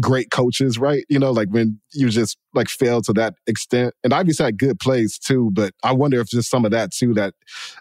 great 0.00 0.30
coaches, 0.30 0.78
right? 0.78 1.04
You 1.08 1.18
know, 1.18 1.30
like 1.30 1.48
when 1.48 1.80
you 1.92 2.08
just 2.08 2.38
like 2.54 2.68
fail 2.68 3.02
to 3.02 3.12
that 3.14 3.34
extent. 3.46 3.94
And 4.02 4.12
Ivey's 4.12 4.38
had 4.38 4.58
good 4.58 4.78
plays 4.80 5.18
too, 5.18 5.50
but 5.52 5.72
I 5.82 5.92
wonder 5.92 6.20
if 6.20 6.28
just 6.28 6.50
some 6.50 6.64
of 6.64 6.70
that 6.70 6.92
too, 6.92 7.14
that 7.14 7.34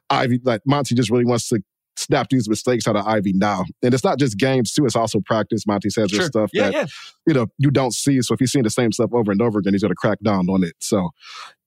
Ivey, 0.10 0.40
like 0.44 0.62
Monty 0.66 0.96
just 0.96 1.10
really 1.10 1.26
wants 1.26 1.50
to 1.50 1.62
snap 2.00 2.30
these 2.30 2.48
mistakes 2.48 2.88
out 2.88 2.96
of 2.96 3.06
Ivey 3.06 3.34
now. 3.34 3.66
And 3.84 3.94
it's 3.94 4.04
not 4.04 4.18
just 4.18 4.38
games 4.38 4.74
too, 4.74 4.86
it's 4.86 4.96
also 4.96 5.20
practice. 5.20 5.68
Monty 5.68 5.90
says 5.90 6.10
sure. 6.10 6.20
there's 6.20 6.28
stuff 6.30 6.50
yeah, 6.54 6.66
that, 6.66 6.74
yeah. 6.74 6.86
you 7.28 7.34
know, 7.34 7.48
you 7.58 7.72
don't 7.72 7.94
see. 7.94 8.22
So 8.22 8.34
if 8.34 8.40
he's 8.40 8.52
seeing 8.52 8.64
the 8.64 8.70
same 8.70 8.92
stuff 8.92 9.12
over 9.14 9.32
and 9.32 9.42
over 9.42 9.60
again, 9.60 9.74
he's 9.74 9.82
going 9.82 9.92
to 9.92 9.96
crack 9.96 10.20
down 10.24 10.50
on 10.50 10.64
it. 10.64 10.76
So 10.80 11.10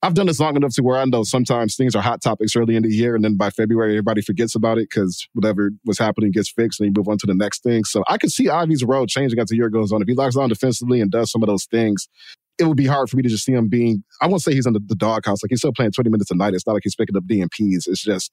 I've 0.02 0.14
done 0.14 0.26
this 0.26 0.40
long 0.40 0.56
enough 0.56 0.74
to 0.74 0.82
where 0.82 0.98
I 0.98 1.04
know 1.04 1.22
sometimes 1.22 1.76
things 1.76 1.94
are 1.94 2.02
hot 2.02 2.22
topics 2.22 2.56
early 2.56 2.74
in 2.74 2.82
the 2.82 2.90
year. 2.90 3.14
And 3.14 3.24
then 3.24 3.36
by 3.36 3.50
February, 3.50 3.92
everybody 3.92 4.22
forgets 4.22 4.54
about 4.54 4.78
it 4.78 4.88
because 4.90 5.28
whatever 5.34 5.70
was 5.84 5.98
happening 5.98 6.32
gets 6.32 6.50
fixed 6.50 6.80
and 6.80 6.88
you 6.88 6.92
move 6.96 7.08
on 7.08 7.18
to 7.18 7.26
the 7.26 7.34
next 7.34 7.62
thing. 7.62 7.84
So 7.84 8.02
I 8.08 8.18
could 8.18 8.32
see 8.32 8.48
Ivey's 8.48 8.84
role 8.84 9.06
changing 9.06 9.38
as 9.38 9.48
the 9.48 9.56
year 9.56 9.68
goes 9.68 9.92
on. 9.92 10.02
If 10.02 10.08
he 10.08 10.14
locks 10.14 10.36
on 10.36 10.48
defensively 10.48 11.00
and 11.00 11.10
does 11.10 11.30
some 11.30 11.42
of 11.42 11.46
those 11.46 11.66
things, 11.66 12.08
it 12.58 12.64
would 12.64 12.76
be 12.76 12.86
hard 12.86 13.08
for 13.08 13.16
me 13.16 13.22
to 13.22 13.28
just 13.28 13.44
see 13.44 13.52
him 13.52 13.68
being, 13.68 14.02
I 14.20 14.26
won't 14.26 14.42
say 14.42 14.52
he's 14.54 14.66
in 14.66 14.72
the, 14.72 14.80
the 14.84 14.94
doghouse. 14.94 15.42
Like 15.42 15.50
he's 15.50 15.60
still 15.60 15.72
playing 15.72 15.92
20 15.92 16.10
minutes 16.10 16.30
a 16.30 16.34
night. 16.34 16.54
It's 16.54 16.66
not 16.66 16.74
like 16.74 16.82
he's 16.84 16.96
picking 16.96 17.16
up 17.16 17.24
DNPs. 17.24 17.86
It's 17.86 18.02
just 18.02 18.32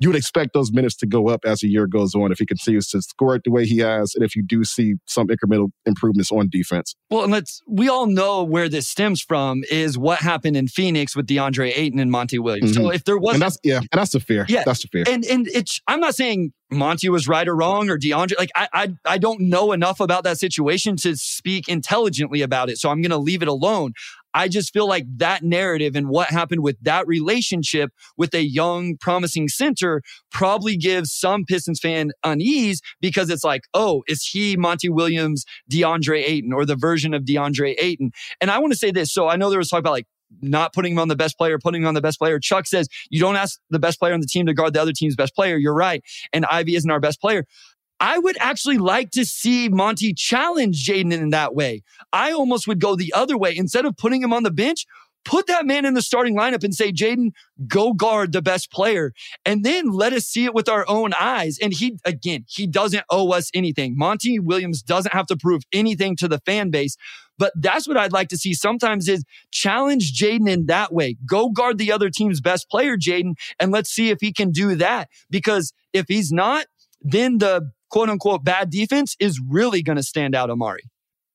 you 0.00 0.08
would 0.08 0.16
expect 0.16 0.52
those 0.54 0.72
minutes 0.72 0.96
to 0.96 1.06
go 1.06 1.28
up 1.28 1.44
as 1.44 1.60
the 1.60 1.68
year 1.68 1.86
goes 1.86 2.14
on 2.14 2.30
if 2.30 2.38
he 2.38 2.46
continues 2.46 2.88
to 2.90 3.02
score 3.02 3.34
it 3.34 3.42
the 3.44 3.50
way 3.50 3.66
he 3.66 3.78
has, 3.78 4.14
and 4.14 4.24
if 4.24 4.36
you 4.36 4.42
do 4.42 4.64
see 4.64 4.94
some 5.06 5.28
incremental 5.28 5.70
improvements 5.86 6.30
on 6.30 6.48
defense. 6.48 6.94
Well, 7.10 7.24
and 7.24 7.32
let's 7.32 7.62
we 7.66 7.88
all 7.88 8.06
know 8.06 8.44
where 8.44 8.68
this 8.68 8.88
stems 8.88 9.20
from 9.20 9.62
is 9.70 9.98
what 9.98 10.20
happened 10.20 10.56
in 10.56 10.68
Phoenix 10.68 11.16
with 11.16 11.26
DeAndre 11.26 11.72
Ayton 11.76 11.98
and 11.98 12.10
Monty 12.10 12.38
Williams. 12.38 12.72
Mm-hmm. 12.72 12.84
So 12.84 12.90
if 12.90 13.04
there 13.04 13.18
was, 13.18 13.34
and 13.34 13.42
that's 13.42 13.58
yeah, 13.62 13.78
and 13.78 13.88
that's 13.92 14.12
the 14.12 14.20
fear. 14.20 14.46
Yeah, 14.48 14.62
that's 14.64 14.82
the 14.82 14.88
fear. 14.88 15.04
And 15.08 15.24
and 15.24 15.48
it's 15.48 15.80
I'm 15.86 16.00
not 16.00 16.14
saying 16.14 16.52
Monty 16.70 17.08
was 17.08 17.26
right 17.26 17.48
or 17.48 17.56
wrong 17.56 17.88
or 17.88 17.98
DeAndre. 17.98 18.38
Like 18.38 18.50
I, 18.54 18.68
I, 18.72 18.88
I 19.04 19.18
don't 19.18 19.40
know 19.40 19.72
enough 19.72 20.00
about 20.00 20.24
that 20.24 20.38
situation 20.38 20.96
to 20.98 21.16
speak 21.16 21.68
intelligently 21.68 22.42
about 22.42 22.68
it. 22.68 22.78
So 22.78 22.90
I'm 22.90 23.00
going 23.00 23.10
to 23.10 23.18
leave 23.18 23.42
it 23.42 23.48
alone. 23.48 23.92
I 24.34 24.48
just 24.48 24.72
feel 24.72 24.88
like 24.88 25.04
that 25.16 25.42
narrative 25.42 25.96
and 25.96 26.08
what 26.08 26.28
happened 26.28 26.62
with 26.62 26.76
that 26.82 27.06
relationship 27.06 27.90
with 28.16 28.34
a 28.34 28.42
young, 28.42 28.96
promising 28.96 29.48
center 29.48 30.02
probably 30.30 30.76
gives 30.76 31.12
some 31.12 31.44
Pistons 31.44 31.80
fan 31.80 32.10
unease 32.24 32.80
because 33.00 33.30
it's 33.30 33.44
like, 33.44 33.62
oh, 33.74 34.02
is 34.06 34.22
he 34.24 34.56
Monty 34.56 34.88
Williams, 34.88 35.44
DeAndre 35.70 36.22
Ayton, 36.26 36.52
or 36.52 36.64
the 36.64 36.76
version 36.76 37.14
of 37.14 37.24
DeAndre 37.24 37.74
Ayton? 37.78 38.12
And 38.40 38.50
I 38.50 38.58
want 38.58 38.72
to 38.72 38.78
say 38.78 38.90
this. 38.90 39.12
So 39.12 39.28
I 39.28 39.36
know 39.36 39.50
there 39.50 39.58
was 39.58 39.68
talk 39.68 39.80
about 39.80 39.92
like 39.92 40.06
not 40.42 40.72
putting 40.72 40.92
him 40.92 40.98
on 40.98 41.08
the 41.08 41.16
best 41.16 41.38
player, 41.38 41.58
putting 41.58 41.82
him 41.82 41.88
on 41.88 41.94
the 41.94 42.00
best 42.00 42.18
player. 42.18 42.38
Chuck 42.38 42.66
says 42.66 42.88
you 43.10 43.20
don't 43.20 43.36
ask 43.36 43.58
the 43.70 43.78
best 43.78 43.98
player 43.98 44.12
on 44.12 44.20
the 44.20 44.26
team 44.26 44.46
to 44.46 44.54
guard 44.54 44.74
the 44.74 44.82
other 44.82 44.92
team's 44.92 45.16
best 45.16 45.34
player. 45.34 45.56
You're 45.56 45.74
right. 45.74 46.02
And 46.32 46.44
Ivey 46.46 46.74
isn't 46.76 46.90
our 46.90 47.00
best 47.00 47.20
player. 47.20 47.44
I 48.00 48.18
would 48.18 48.36
actually 48.40 48.78
like 48.78 49.10
to 49.12 49.24
see 49.24 49.68
Monty 49.68 50.14
challenge 50.14 50.86
Jaden 50.86 51.12
in 51.12 51.30
that 51.30 51.54
way. 51.54 51.82
I 52.12 52.32
almost 52.32 52.68
would 52.68 52.80
go 52.80 52.94
the 52.94 53.12
other 53.14 53.36
way. 53.36 53.56
Instead 53.56 53.84
of 53.84 53.96
putting 53.96 54.22
him 54.22 54.32
on 54.32 54.44
the 54.44 54.50
bench, 54.50 54.86
put 55.24 55.46
that 55.46 55.66
man 55.66 55.84
in 55.84 55.94
the 55.94 56.02
starting 56.02 56.36
lineup 56.36 56.64
and 56.64 56.74
say, 56.74 56.92
Jaden, 56.92 57.32
go 57.66 57.92
guard 57.92 58.32
the 58.32 58.40
best 58.40 58.70
player. 58.70 59.12
And 59.44 59.64
then 59.64 59.90
let 59.90 60.12
us 60.12 60.24
see 60.24 60.44
it 60.44 60.54
with 60.54 60.68
our 60.68 60.84
own 60.88 61.12
eyes. 61.20 61.58
And 61.60 61.72
he, 61.72 61.98
again, 62.04 62.44
he 62.48 62.66
doesn't 62.66 63.04
owe 63.10 63.32
us 63.32 63.50
anything. 63.52 63.96
Monty 63.96 64.38
Williams 64.38 64.82
doesn't 64.82 65.12
have 65.12 65.26
to 65.26 65.36
prove 65.36 65.62
anything 65.72 66.16
to 66.16 66.28
the 66.28 66.38
fan 66.46 66.70
base. 66.70 66.96
But 67.36 67.52
that's 67.56 67.86
what 67.86 67.96
I'd 67.96 68.12
like 68.12 68.28
to 68.28 68.36
see 68.36 68.54
sometimes 68.54 69.08
is 69.08 69.24
challenge 69.52 70.12
Jaden 70.12 70.48
in 70.48 70.66
that 70.66 70.92
way. 70.92 71.16
Go 71.28 71.50
guard 71.50 71.78
the 71.78 71.92
other 71.92 72.10
team's 72.10 72.40
best 72.40 72.68
player, 72.68 72.96
Jaden, 72.96 73.34
and 73.60 73.70
let's 73.70 73.90
see 73.90 74.10
if 74.10 74.18
he 74.20 74.32
can 74.32 74.50
do 74.50 74.74
that. 74.76 75.08
Because 75.30 75.72
if 75.92 76.06
he's 76.08 76.32
not, 76.32 76.66
then 77.00 77.38
the 77.38 77.70
quote 77.90 78.08
unquote 78.08 78.44
bad 78.44 78.70
defense 78.70 79.16
is 79.20 79.40
really 79.46 79.82
going 79.82 79.96
to 79.96 80.02
stand 80.02 80.34
out 80.34 80.50
Omari. 80.50 80.82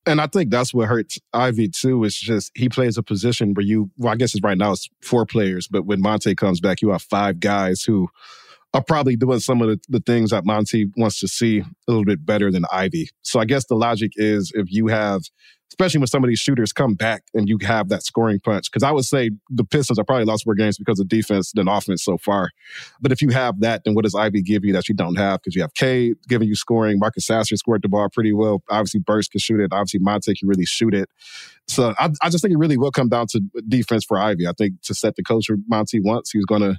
And 0.06 0.20
I 0.20 0.26
think 0.26 0.50
that's 0.50 0.74
what 0.74 0.88
hurts 0.88 1.18
Ivey 1.32 1.68
too. 1.68 2.04
Is 2.04 2.16
just 2.16 2.50
he 2.54 2.68
plays 2.68 2.98
a 2.98 3.02
position 3.02 3.54
where 3.54 3.64
you, 3.64 3.90
well, 3.96 4.12
I 4.12 4.16
guess 4.16 4.34
it's 4.34 4.44
right 4.44 4.58
now 4.58 4.72
it's 4.72 4.88
four 5.02 5.24
players, 5.24 5.66
but 5.66 5.86
when 5.86 6.00
Monte 6.00 6.34
comes 6.34 6.60
back, 6.60 6.82
you 6.82 6.90
have 6.90 7.02
five 7.02 7.40
guys 7.40 7.82
who 7.82 8.08
are 8.74 8.82
probably 8.82 9.16
doing 9.16 9.38
some 9.38 9.62
of 9.62 9.68
the, 9.68 9.80
the 9.88 10.00
things 10.00 10.30
that 10.30 10.44
Monty 10.44 10.90
wants 10.96 11.20
to 11.20 11.28
see 11.28 11.60
a 11.60 11.64
little 11.86 12.04
bit 12.04 12.26
better 12.26 12.50
than 12.50 12.64
Ivey. 12.72 13.08
So 13.22 13.38
I 13.38 13.44
guess 13.44 13.66
the 13.66 13.76
logic 13.76 14.12
is 14.16 14.52
if 14.54 14.70
you 14.70 14.88
have 14.88 15.22
especially 15.74 15.98
when 15.98 16.06
some 16.06 16.22
of 16.22 16.28
these 16.28 16.38
shooters 16.38 16.72
come 16.72 16.94
back 16.94 17.24
and 17.34 17.48
you 17.48 17.58
have 17.62 17.88
that 17.88 18.04
scoring 18.04 18.38
punch. 18.38 18.70
Because 18.70 18.84
I 18.84 18.92
would 18.92 19.04
say 19.04 19.30
the 19.50 19.64
Pistons 19.64 19.98
are 19.98 20.04
probably 20.04 20.24
lost 20.24 20.46
more 20.46 20.54
games 20.54 20.78
because 20.78 21.00
of 21.00 21.08
defense 21.08 21.50
than 21.52 21.66
offense 21.66 22.04
so 22.04 22.16
far. 22.16 22.50
But 23.00 23.10
if 23.10 23.20
you 23.20 23.30
have 23.30 23.58
that, 23.60 23.82
then 23.84 23.94
what 23.94 24.04
does 24.04 24.14
Ivey 24.14 24.40
give 24.40 24.64
you 24.64 24.72
that 24.74 24.88
you 24.88 24.94
don't 24.94 25.16
have? 25.16 25.40
Because 25.40 25.56
you 25.56 25.62
have 25.62 25.74
Cade 25.74 26.14
giving 26.28 26.46
you 26.46 26.54
scoring. 26.54 27.00
Marcus 27.00 27.26
Sasser 27.26 27.56
scored 27.56 27.82
the 27.82 27.88
ball 27.88 28.08
pretty 28.08 28.32
well. 28.32 28.62
Obviously, 28.70 29.00
Burks 29.00 29.26
can 29.26 29.40
shoot 29.40 29.58
it. 29.58 29.72
Obviously, 29.72 29.98
Monte 29.98 30.32
can 30.36 30.46
really 30.46 30.64
shoot 30.64 30.94
it. 30.94 31.08
So 31.66 31.92
I, 31.98 32.10
I 32.22 32.28
just 32.30 32.42
think 32.42 32.54
it 32.54 32.58
really 32.58 32.78
will 32.78 32.92
come 32.92 33.08
down 33.08 33.26
to 33.30 33.40
defense 33.66 34.04
for 34.04 34.16
Ivey. 34.16 34.46
I 34.46 34.52
think 34.56 34.80
to 34.82 34.94
set 34.94 35.16
the 35.16 35.24
culture 35.24 35.56
Monty 35.66 35.98
wants, 35.98 36.30
he's 36.30 36.44
going 36.44 36.62
to 36.62 36.78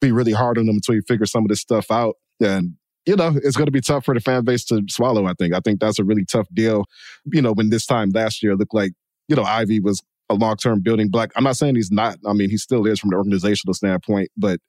be 0.00 0.10
really 0.10 0.32
hard 0.32 0.58
on 0.58 0.66
them 0.66 0.74
until 0.76 0.96
he 0.96 1.02
figures 1.02 1.30
some 1.30 1.44
of 1.44 1.48
this 1.50 1.60
stuff 1.60 1.88
out. 1.92 2.16
And 2.40 2.74
you 3.06 3.16
know, 3.16 3.34
it's 3.42 3.56
going 3.56 3.66
to 3.66 3.72
be 3.72 3.80
tough 3.80 4.04
for 4.04 4.14
the 4.14 4.20
fan 4.20 4.44
base 4.44 4.64
to 4.66 4.82
swallow. 4.88 5.26
I 5.26 5.34
think. 5.34 5.54
I 5.54 5.60
think 5.60 5.80
that's 5.80 5.98
a 5.98 6.04
really 6.04 6.24
tough 6.24 6.48
deal. 6.52 6.84
You 7.26 7.42
know, 7.42 7.52
when 7.52 7.70
this 7.70 7.86
time 7.86 8.10
last 8.10 8.42
year 8.42 8.56
looked 8.56 8.74
like 8.74 8.92
you 9.28 9.36
know 9.36 9.44
Ivey 9.44 9.80
was 9.80 10.02
a 10.30 10.34
long 10.34 10.56
term 10.56 10.80
building 10.80 11.08
block. 11.08 11.32
I'm 11.36 11.44
not 11.44 11.56
saying 11.56 11.76
he's 11.76 11.90
not. 11.90 12.18
I 12.26 12.32
mean, 12.32 12.50
he 12.50 12.56
still 12.56 12.86
is 12.86 12.98
from 12.98 13.10
the 13.10 13.16
organizational 13.16 13.74
standpoint, 13.74 14.30
but 14.36 14.60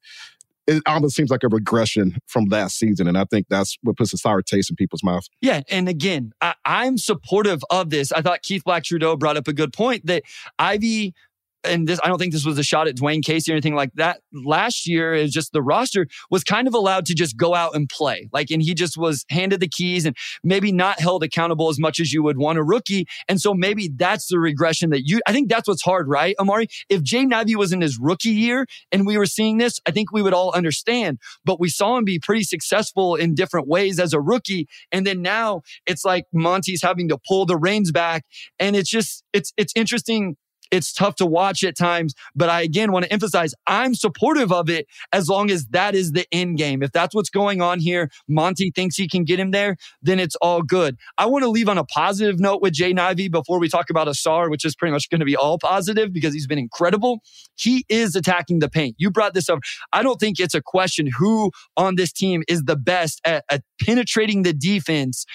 it 0.68 0.82
almost 0.88 1.16
seems 1.16 1.30
like 1.30 1.44
a 1.44 1.48
regression 1.48 2.18
from 2.28 2.46
last 2.46 2.78
season. 2.78 3.08
And 3.08 3.18
I 3.18 3.26
think 3.26 3.48
that's 3.50 3.78
what 3.84 3.98
puts 3.98 4.14
a 4.14 4.18
sour 4.18 4.42
taste 4.42 4.70
in 4.70 4.76
people's 4.76 5.04
mouth. 5.04 5.26
Yeah. 5.42 5.62
And 5.70 5.88
again, 5.88 6.32
I, 6.42 6.56
am 6.66 6.98
supportive 6.98 7.62
of 7.70 7.92
this. 7.92 8.12
I 8.12 8.22
thought 8.22 8.42
Keith 8.42 8.64
Black 8.64 8.84
Trudeau 8.84 9.16
brought 9.16 9.38
up 9.38 9.48
a 9.48 9.54
good 9.54 9.74
point 9.74 10.08
that 10.08 10.24
Ivey 10.58 11.14
and 11.68 11.88
this 11.88 12.00
I 12.04 12.08
don't 12.08 12.18
think 12.18 12.34
this 12.34 12.46
was 12.46 12.58
a 12.58 12.64
shot 12.64 12.88
at 12.88 12.96
Dwayne 12.96 13.24
Casey 13.24 13.52
or 13.52 13.56
anything 13.56 13.76
like 13.76 13.92
that. 13.96 14.22
Last 14.34 14.88
year 14.88 15.14
is 15.14 15.32
just 15.32 15.52
the 15.54 15.62
roster 15.62 16.08
was 16.30 16.44
kind 16.44 16.68
of 16.68 16.74
allowed 16.74 17.06
to 17.08 17.14
just 17.14 17.38
go 17.38 17.56
out 17.56 17.76
and 17.76 17.90
play. 17.90 18.30
Like 18.32 18.52
and 18.52 18.62
he 18.62 18.74
just 18.74 18.98
was 18.98 19.26
handed 19.30 19.60
the 19.60 19.68
keys 19.68 20.06
and 20.06 20.16
maybe 20.44 20.72
not 20.72 21.00
held 21.00 21.24
accountable 21.24 21.70
as 21.70 21.80
much 21.80 22.00
as 22.00 22.14
you 22.14 22.24
would 22.24 22.38
want 22.38 22.58
a 22.58 22.64
rookie. 22.64 23.08
And 23.28 23.40
so 23.40 23.54
maybe 23.54 23.90
that's 23.96 24.28
the 24.28 24.40
regression 24.40 24.90
that 24.92 25.04
you 25.06 25.20
I 25.26 25.34
think 25.34 25.50
that's 25.50 25.68
what's 25.68 25.84
hard, 25.84 26.08
right? 26.08 26.36
Omari, 26.40 26.68
if 26.90 27.02
Jay 27.04 27.26
Ivey 27.32 27.56
was 27.56 27.74
in 27.74 27.82
his 27.82 27.98
rookie 28.00 28.30
year 28.30 28.66
and 28.92 29.06
we 29.06 29.18
were 29.18 29.26
seeing 29.26 29.58
this, 29.58 29.80
I 29.86 29.92
think 29.92 30.12
we 30.12 30.22
would 30.22 30.34
all 30.34 30.52
understand. 30.54 31.20
But 31.44 31.60
we 31.60 31.70
saw 31.70 31.98
him 31.98 32.06
be 32.06 32.20
pretty 32.20 32.44
successful 32.44 33.16
in 33.16 33.36
different 33.36 33.68
ways 33.68 34.00
as 34.00 34.14
a 34.14 34.22
rookie. 34.22 34.68
And 34.92 35.06
then 35.06 35.22
now 35.22 35.62
it's 35.86 36.06
like 36.06 36.26
Monty's 36.34 36.82
having 36.82 37.10
to 37.10 37.18
pull 37.28 37.46
the 37.46 37.58
reins 37.58 37.92
back. 37.92 38.26
And 38.60 38.76
it's 38.76 38.90
just 38.90 39.24
it's 39.34 39.54
it's 39.58 39.74
interesting 39.76 40.38
it's 40.72 40.94
tough 40.94 41.16
to 41.16 41.26
watch 41.26 41.64
at 41.64 41.78
times, 41.78 42.14
but 42.36 42.50
I 42.50 42.62
again 42.62 42.92
want 42.92 43.06
to 43.06 43.14
emphasize 43.14 43.54
I'm 43.68 43.96
supportive 43.96 44.52
of 44.52 44.70
it 44.70 44.88
as 45.14 45.30
long 45.30 45.52
as 45.52 45.66
that 45.68 45.96
is 45.96 46.12
the 46.12 46.26
end 46.32 46.58
game. 46.58 46.84
If 46.84 46.92
that's 46.92 47.14
what's 47.16 47.30
going 47.30 47.62
on 47.62 47.80
here, 47.80 48.10
Monty 48.28 48.72
thinks 48.72 48.96
he 48.96 49.08
can 49.08 49.24
get 49.24 49.40
him 49.40 49.52
there, 49.52 49.78
then 50.02 50.20
it's 50.20 50.36
all 50.38 50.62
good. 50.62 50.98
I 51.18 51.26
want 51.26 51.44
to 51.44 51.50
leave 51.50 51.70
on 51.70 51.78
a 51.78 51.86
positive 51.86 52.40
note 52.40 52.62
with 52.62 52.74
Jay 52.74 52.94
Ivey 52.94 53.28
before 53.28 53.60
we 53.60 53.70
talk 53.70 53.90
about 53.90 54.08
Ausar, 54.08 54.50
which 54.50 54.66
is 54.66 54.76
pretty 54.76 54.92
much 54.92 55.10
going 55.10 55.20
to 55.20 55.26
be 55.26 55.36
all 55.36 55.58
positive 55.58 56.14
because 56.14 56.34
he's 56.34 56.48
been 56.48 56.60
incredible. 56.60 57.20
He 57.56 57.86
is 57.90 58.16
attacking 58.16 58.60
the 58.60 58.70
paint. 58.70 58.96
You 58.98 59.12
brought 59.12 59.34
this 59.34 59.50
up. 59.50 59.60
I 59.94 60.04
don't 60.04 60.20
think 60.20 60.40
it's 60.40 60.54
a 60.54 60.62
question 60.62 61.08
who 61.18 61.52
on 61.78 61.96
this 61.96 62.12
team 62.12 62.44
is 62.48 62.64
the 62.64 62.76
best 62.76 63.22
at, 63.26 63.44
at 63.50 63.64
penetrating 63.82 64.44
the 64.44 64.54
defense 64.54 65.26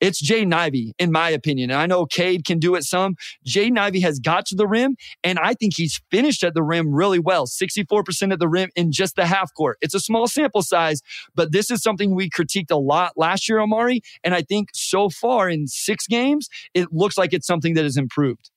it's 0.00 0.22
Jaden 0.22 0.54
Ivey, 0.54 0.94
in 0.98 1.12
my 1.12 1.30
opinion. 1.30 1.70
And 1.70 1.80
I 1.80 1.86
know 1.86 2.06
Cade 2.06 2.44
can 2.44 2.58
do 2.58 2.74
it 2.74 2.84
some. 2.84 3.16
Jaden 3.46 3.78
Ivey 3.78 4.00
has 4.00 4.18
got 4.18 4.46
to 4.46 4.54
the 4.54 4.66
rim, 4.66 4.96
and 5.24 5.38
I 5.38 5.54
think 5.54 5.74
he's 5.76 6.00
finished 6.10 6.44
at 6.44 6.54
the 6.54 6.62
rim 6.62 6.92
really 6.92 7.18
well 7.18 7.46
64% 7.46 8.32
at 8.32 8.38
the 8.38 8.48
rim 8.48 8.70
in 8.76 8.92
just 8.92 9.16
the 9.16 9.26
half 9.26 9.52
court. 9.54 9.78
It's 9.80 9.94
a 9.94 10.00
small 10.00 10.26
sample 10.26 10.62
size, 10.62 11.02
but 11.34 11.52
this 11.52 11.70
is 11.70 11.82
something 11.82 12.14
we 12.14 12.30
critiqued 12.30 12.70
a 12.70 12.76
lot 12.76 13.12
last 13.16 13.48
year, 13.48 13.60
Omari. 13.60 14.02
And 14.24 14.34
I 14.34 14.42
think 14.42 14.70
so 14.72 15.08
far 15.08 15.48
in 15.48 15.66
six 15.66 16.06
games, 16.06 16.48
it 16.74 16.92
looks 16.92 17.18
like 17.18 17.32
it's 17.32 17.46
something 17.46 17.74
that 17.74 17.84
has 17.84 17.96
improved. 17.96 18.50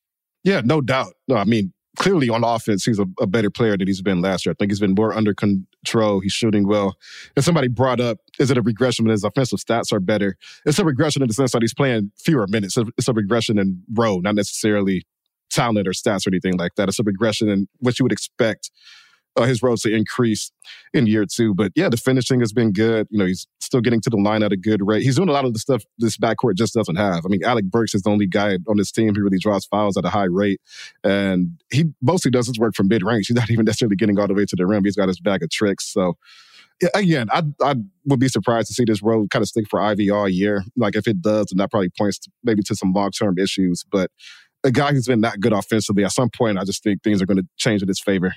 Yeah, 0.44 0.62
no 0.64 0.82
doubt. 0.82 1.14
No, 1.28 1.36
I 1.36 1.44
mean, 1.44 1.74
clearly 1.98 2.30
on 2.30 2.44
offense, 2.44 2.86
he's 2.86 3.00
a, 3.00 3.06
a, 3.20 3.28
better 3.28 3.50
player 3.50 3.78
than 3.78 3.88
he's 3.88 4.02
been 4.02 4.22
last 4.22 4.46
year. 4.46 4.54
I 4.54 4.56
think 4.58 4.72
he's 4.72 4.80
been 4.80 4.96
more 4.96 5.14
under 5.14 5.34
control. 5.84 6.20
He's 6.20 6.34
shooting 6.34 6.68
well. 6.68 6.96
And 7.36 7.44
somebody 7.44 7.68
brought 7.68 8.00
up, 8.00 8.20
is 8.40 8.52
it 8.52 8.58
a 8.58 8.62
regression 8.62 9.06
when 9.06 9.12
his 9.12 9.24
offensive 9.24 9.60
stats 9.60 9.92
are 9.92 10.00
better? 10.00 10.38
It's 10.66 10.80
a 10.80 10.86
regression 10.86 11.22
in 11.22 11.28
the 11.28 11.34
sense 11.34 11.52
that 11.52 11.62
he's 11.62 11.74
playing 11.74 12.12
fewer 12.18 12.48
minutes. 12.48 12.78
It's 12.98 13.08
a 13.08 13.14
regression 13.14 13.58
in 13.58 13.84
row, 13.94 14.18
not 14.20 14.36
necessarily 14.36 15.06
talent 15.50 15.88
or 15.88 15.92
stats 15.92 16.26
or 16.26 16.30
anything 16.30 16.58
like 16.58 16.76
that. 16.76 16.88
It's 16.90 17.00
a 17.00 17.04
regression 17.04 17.50
in 17.50 17.68
what 17.80 18.00
you 18.00 18.06
would 18.06 18.12
expect 18.12 18.72
uh, 19.36 19.44
his 19.44 19.64
roles 19.64 19.82
to 19.82 19.94
increase 19.94 20.52
in 20.94 21.08
year 21.08 21.26
two. 21.26 21.54
But 21.54 21.72
yeah, 21.76 21.90
the 21.90 21.98
finishing 21.98 22.40
has 22.40 22.52
been 22.54 22.72
good. 22.72 23.08
You 23.10 23.20
know, 23.20 23.26
he's 23.26 23.48
still 23.60 23.82
getting 23.82 24.02
to 24.02 24.10
the 24.10 24.18
line 24.18 24.44
at 24.44 24.52
a 24.52 24.58
good 24.58 24.86
rate. 24.86 25.04
He's 25.04 25.16
doing 25.16 25.30
a 25.30 25.32
lot 25.32 25.46
of 25.46 25.54
the 25.54 25.60
stuff 25.60 25.84
this 25.98 26.18
backcourt 26.18 26.56
just 26.56 26.74
doesn't 26.74 26.98
have. 26.98 27.26
I 27.26 27.30
mean, 27.30 27.44
Alec 27.44 27.66
Burks 27.66 27.96
is 27.96 28.02
the 28.02 28.10
only 28.10 28.28
guy 28.28 28.58
on 28.68 28.78
this 28.78 28.92
team 28.92 29.16
who 29.16 29.24
really 29.24 29.40
draws 29.40 29.66
fouls 29.66 29.98
at 29.98 30.06
a 30.06 30.10
high 30.10 30.26
rate. 30.26 30.60
And 31.04 31.62
he 31.72 31.86
mostly 32.02 32.32
does 32.32 32.48
his 32.48 32.60
work 32.60 32.76
from 32.76 32.88
mid 32.88 33.04
range. 33.04 33.28
He's 33.28 33.36
not 33.36 33.50
even 33.52 33.66
necessarily 33.66 33.96
getting 33.96 34.20
all 34.20 34.28
the 34.28 34.34
way 34.34 34.46
to 34.46 34.56
the 34.56 34.66
rim. 34.66 34.84
He's 34.84 34.96
got 34.96 35.08
his 35.08 35.20
bag 35.20 35.44
of 35.44 35.50
tricks. 35.50 35.86
So, 35.92 36.18
again, 36.94 37.28
I 37.32 37.44
I 37.62 37.76
would 38.06 38.20
be 38.20 38.28
surprised 38.28 38.68
to 38.68 38.74
see 38.74 38.84
this 38.86 39.02
road 39.02 39.30
kind 39.30 39.44
of 39.44 39.50
stick 39.50 39.68
for 39.70 39.80
Ivey 39.80 40.10
all 40.10 40.28
year. 40.28 40.64
Like 40.76 40.96
if 40.96 41.08
it 41.08 41.22
does, 41.22 41.48
then 41.48 41.58
that 41.58 41.72
probably 41.72 41.90
points 41.90 42.20
to, 42.20 42.32
maybe 42.44 42.64
to 42.64 42.76
some 42.76 42.92
long 42.94 43.12
term 43.12 43.38
issues. 43.38 43.84
But 43.90 44.12
a 44.64 44.72
guy 44.72 44.92
who's 44.92 45.08
been 45.08 45.22
that 45.22 45.40
good 45.40 45.54
offensively, 45.54 46.04
at 46.04 46.12
some 46.12 46.30
point, 46.30 46.58
I 46.58 46.64
just 46.64 46.84
think 46.84 47.02
things 47.04 47.22
are 47.22 47.26
going 47.26 47.38
to 47.38 47.48
change 47.58 47.82
in 47.82 47.88
his 47.88 48.00
favor. 48.00 48.34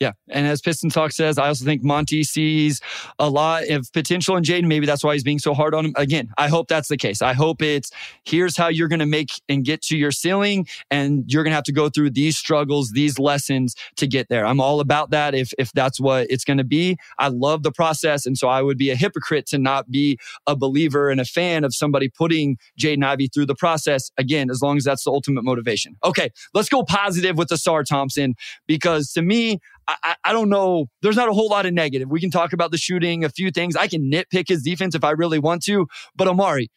Yeah. 0.00 0.12
And 0.28 0.46
as 0.46 0.60
Piston 0.60 0.90
Talk 0.90 1.10
says, 1.10 1.38
I 1.38 1.48
also 1.48 1.64
think 1.64 1.82
Monty 1.82 2.22
sees 2.22 2.80
a 3.18 3.28
lot 3.28 3.68
of 3.68 3.92
potential 3.92 4.36
in 4.36 4.44
Jaden. 4.44 4.66
Maybe 4.66 4.86
that's 4.86 5.02
why 5.02 5.14
he's 5.14 5.24
being 5.24 5.40
so 5.40 5.54
hard 5.54 5.74
on 5.74 5.86
him. 5.86 5.92
Again, 5.96 6.30
I 6.38 6.46
hope 6.46 6.68
that's 6.68 6.86
the 6.86 6.96
case. 6.96 7.20
I 7.20 7.32
hope 7.32 7.62
it's 7.62 7.90
here's 8.24 8.56
how 8.56 8.68
you're 8.68 8.86
going 8.86 9.00
to 9.00 9.06
make 9.06 9.30
and 9.48 9.64
get 9.64 9.82
to 9.82 9.96
your 9.96 10.12
ceiling. 10.12 10.68
And 10.88 11.24
you're 11.26 11.42
going 11.42 11.50
to 11.50 11.56
have 11.56 11.64
to 11.64 11.72
go 11.72 11.88
through 11.88 12.10
these 12.10 12.38
struggles, 12.38 12.92
these 12.92 13.18
lessons 13.18 13.74
to 13.96 14.06
get 14.06 14.28
there. 14.28 14.46
I'm 14.46 14.60
all 14.60 14.78
about 14.78 15.10
that 15.10 15.34
if, 15.34 15.52
if 15.58 15.72
that's 15.72 15.98
what 15.98 16.28
it's 16.30 16.44
going 16.44 16.58
to 16.58 16.64
be. 16.64 16.96
I 17.18 17.28
love 17.28 17.64
the 17.64 17.72
process. 17.72 18.24
And 18.24 18.38
so 18.38 18.46
I 18.46 18.62
would 18.62 18.78
be 18.78 18.90
a 18.90 18.96
hypocrite 18.96 19.46
to 19.46 19.58
not 19.58 19.90
be 19.90 20.16
a 20.46 20.54
believer 20.54 21.10
and 21.10 21.20
a 21.20 21.24
fan 21.24 21.64
of 21.64 21.74
somebody 21.74 22.08
putting 22.08 22.56
Jaden 22.78 23.04
Ivey 23.04 23.26
through 23.26 23.46
the 23.46 23.56
process. 23.56 24.12
Again, 24.16 24.48
as 24.48 24.62
long 24.62 24.76
as 24.76 24.84
that's 24.84 25.02
the 25.02 25.10
ultimate 25.10 25.42
motivation. 25.42 25.96
Okay. 26.04 26.30
Let's 26.54 26.68
go 26.68 26.84
positive 26.84 27.36
with 27.36 27.48
Ausar 27.48 27.84
Thompson 27.84 28.36
because 28.68 29.12
to 29.14 29.22
me, 29.22 29.58
I, 29.88 30.16
I, 30.22 30.32
don't 30.32 30.50
know. 30.50 30.86
There's 31.00 31.16
not 31.16 31.28
a 31.28 31.32
whole 31.32 31.48
lot 31.48 31.64
of 31.64 31.72
negative. 31.72 32.10
We 32.10 32.20
can 32.20 32.30
talk 32.30 32.52
about 32.52 32.70
the 32.70 32.76
shooting, 32.76 33.24
a 33.24 33.30
few 33.30 33.50
things. 33.50 33.74
I 33.74 33.88
can 33.88 34.10
nitpick 34.10 34.48
his 34.48 34.62
defense 34.62 34.94
if 34.94 35.02
I 35.02 35.12
really 35.12 35.38
want 35.38 35.62
to. 35.64 35.86
But 36.14 36.28
Omari, 36.28 36.70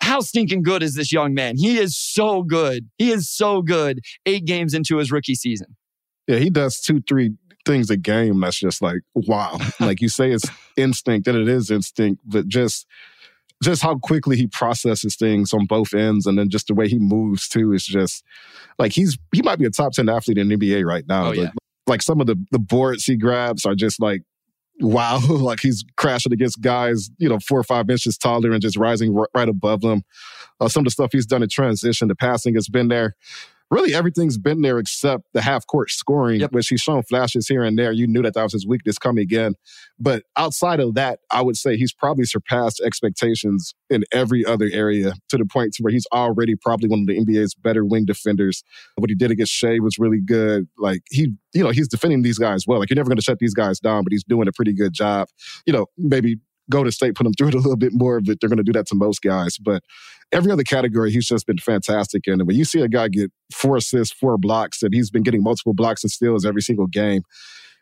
how 0.00 0.20
stinking 0.20 0.62
good 0.62 0.82
is 0.82 0.94
this 0.94 1.12
young 1.12 1.34
man? 1.34 1.56
He 1.56 1.78
is 1.78 1.96
so 1.96 2.42
good. 2.42 2.88
He 2.96 3.10
is 3.10 3.30
so 3.30 3.60
good 3.62 4.00
eight 4.24 4.46
games 4.46 4.72
into 4.72 4.96
his 4.96 5.12
rookie 5.12 5.34
season. 5.34 5.76
Yeah, 6.26 6.38
he 6.38 6.48
does 6.48 6.80
two, 6.80 7.02
three 7.06 7.34
things 7.66 7.90
a 7.90 7.96
game 7.96 8.40
that's 8.40 8.58
just 8.58 8.80
like, 8.80 9.00
wow. 9.14 9.58
like 9.80 10.00
you 10.00 10.08
say, 10.08 10.30
it's 10.30 10.48
instinct, 10.76 11.28
and 11.28 11.36
it 11.36 11.48
is 11.48 11.70
instinct, 11.70 12.22
but 12.24 12.48
just 12.48 12.86
just 13.62 13.82
how 13.82 13.96
quickly 13.96 14.36
he 14.36 14.46
processes 14.46 15.16
things 15.16 15.54
on 15.54 15.64
both 15.64 15.94
ends 15.94 16.26
and 16.26 16.38
then 16.38 16.50
just 16.50 16.66
the 16.66 16.74
way 16.74 16.88
he 16.88 16.98
moves 16.98 17.48
too 17.48 17.72
is 17.72 17.86
just 17.86 18.22
like 18.78 18.92
he's 18.92 19.16
he 19.32 19.40
might 19.42 19.58
be 19.58 19.64
a 19.64 19.70
top 19.70 19.92
10 19.92 20.08
athlete 20.08 20.36
in 20.36 20.48
the 20.48 20.56
NBA 20.56 20.84
right 20.84 21.06
now. 21.06 21.28
Oh, 21.28 21.32
yeah. 21.32 21.50
Like 21.86 22.02
some 22.02 22.20
of 22.20 22.26
the 22.26 22.36
the 22.50 22.58
boards 22.58 23.04
he 23.04 23.16
grabs 23.16 23.64
are 23.66 23.74
just 23.74 24.00
like 24.00 24.22
wow, 24.80 25.20
like 25.28 25.60
he's 25.60 25.84
crashing 25.96 26.32
against 26.32 26.60
guys, 26.60 27.10
you 27.18 27.28
know, 27.28 27.38
four 27.38 27.58
or 27.58 27.64
five 27.64 27.88
inches 27.90 28.18
taller 28.18 28.50
and 28.52 28.60
just 28.60 28.76
rising 28.76 29.16
r- 29.16 29.28
right 29.34 29.48
above 29.48 29.80
them. 29.80 30.02
Uh, 30.60 30.68
some 30.68 30.80
of 30.80 30.84
the 30.84 30.90
stuff 30.90 31.10
he's 31.12 31.26
done 31.26 31.42
in 31.42 31.48
transition, 31.48 32.08
the 32.08 32.14
passing 32.14 32.54
has 32.54 32.68
been 32.68 32.88
there 32.88 33.14
really 33.74 33.94
everything's 33.94 34.38
been 34.38 34.62
there 34.62 34.78
except 34.78 35.24
the 35.32 35.42
half 35.42 35.66
court 35.66 35.90
scoring, 35.90 36.40
yep. 36.40 36.52
which 36.52 36.68
he's 36.68 36.80
shown 36.80 37.02
flashes 37.02 37.48
here 37.48 37.64
and 37.64 37.76
there. 37.78 37.92
You 37.92 38.06
knew 38.06 38.22
that 38.22 38.34
that 38.34 38.42
was 38.42 38.52
his 38.52 38.66
weakness 38.66 38.98
coming 38.98 39.22
again. 39.22 39.54
But 39.98 40.22
outside 40.36 40.80
of 40.80 40.94
that, 40.94 41.18
I 41.30 41.42
would 41.42 41.56
say 41.56 41.76
he's 41.76 41.92
probably 41.92 42.24
surpassed 42.24 42.80
expectations 42.80 43.74
in 43.90 44.04
every 44.12 44.44
other 44.44 44.68
area 44.72 45.14
to 45.28 45.36
the 45.36 45.44
point 45.44 45.74
to 45.74 45.82
where 45.82 45.92
he's 45.92 46.06
already 46.12 46.54
probably 46.54 46.88
one 46.88 47.00
of 47.00 47.06
the 47.06 47.18
NBA's 47.18 47.54
better 47.54 47.84
wing 47.84 48.04
defenders. 48.04 48.62
What 48.96 49.10
he 49.10 49.16
did 49.16 49.30
against 49.30 49.52
Shai 49.52 49.78
was 49.80 49.98
really 49.98 50.20
good. 50.24 50.68
Like 50.78 51.02
he, 51.10 51.32
you 51.52 51.64
know, 51.64 51.70
he's 51.70 51.88
defending 51.88 52.22
these 52.22 52.38
guys 52.38 52.64
well. 52.66 52.78
Like 52.78 52.90
you're 52.90 52.96
never 52.96 53.08
going 53.08 53.16
to 53.16 53.22
shut 53.22 53.40
these 53.40 53.54
guys 53.54 53.80
down, 53.80 54.04
but 54.04 54.12
he's 54.12 54.24
doing 54.24 54.48
a 54.48 54.52
pretty 54.52 54.72
good 54.72 54.92
job. 54.92 55.28
You 55.66 55.72
know, 55.72 55.86
maybe 55.98 56.38
Golden 56.70 56.92
State 56.92 57.14
put 57.14 57.26
him 57.26 57.32
through 57.34 57.48
it 57.48 57.54
a 57.54 57.58
little 57.58 57.76
bit 57.76 57.92
more, 57.92 58.20
but 58.20 58.38
they're 58.40 58.48
going 58.48 58.58
to 58.58 58.64
do 58.64 58.72
that 58.72 58.86
to 58.88 58.94
most 58.94 59.22
guys. 59.22 59.58
But 59.58 59.82
every 60.32 60.50
other 60.50 60.62
category, 60.62 61.10
he's 61.10 61.26
just 61.26 61.46
been 61.46 61.58
fantastic. 61.58 62.26
And 62.26 62.46
when 62.46 62.56
you 62.56 62.64
see 62.64 62.80
a 62.80 62.88
guy 62.88 63.08
get 63.08 63.30
four 63.52 63.76
assists, 63.76 64.14
four 64.14 64.38
blocks, 64.38 64.82
and 64.82 64.94
he's 64.94 65.10
been 65.10 65.22
getting 65.22 65.42
multiple 65.42 65.74
blocks 65.74 66.02
and 66.02 66.10
steals 66.10 66.44
every 66.44 66.62
single 66.62 66.86
game, 66.86 67.22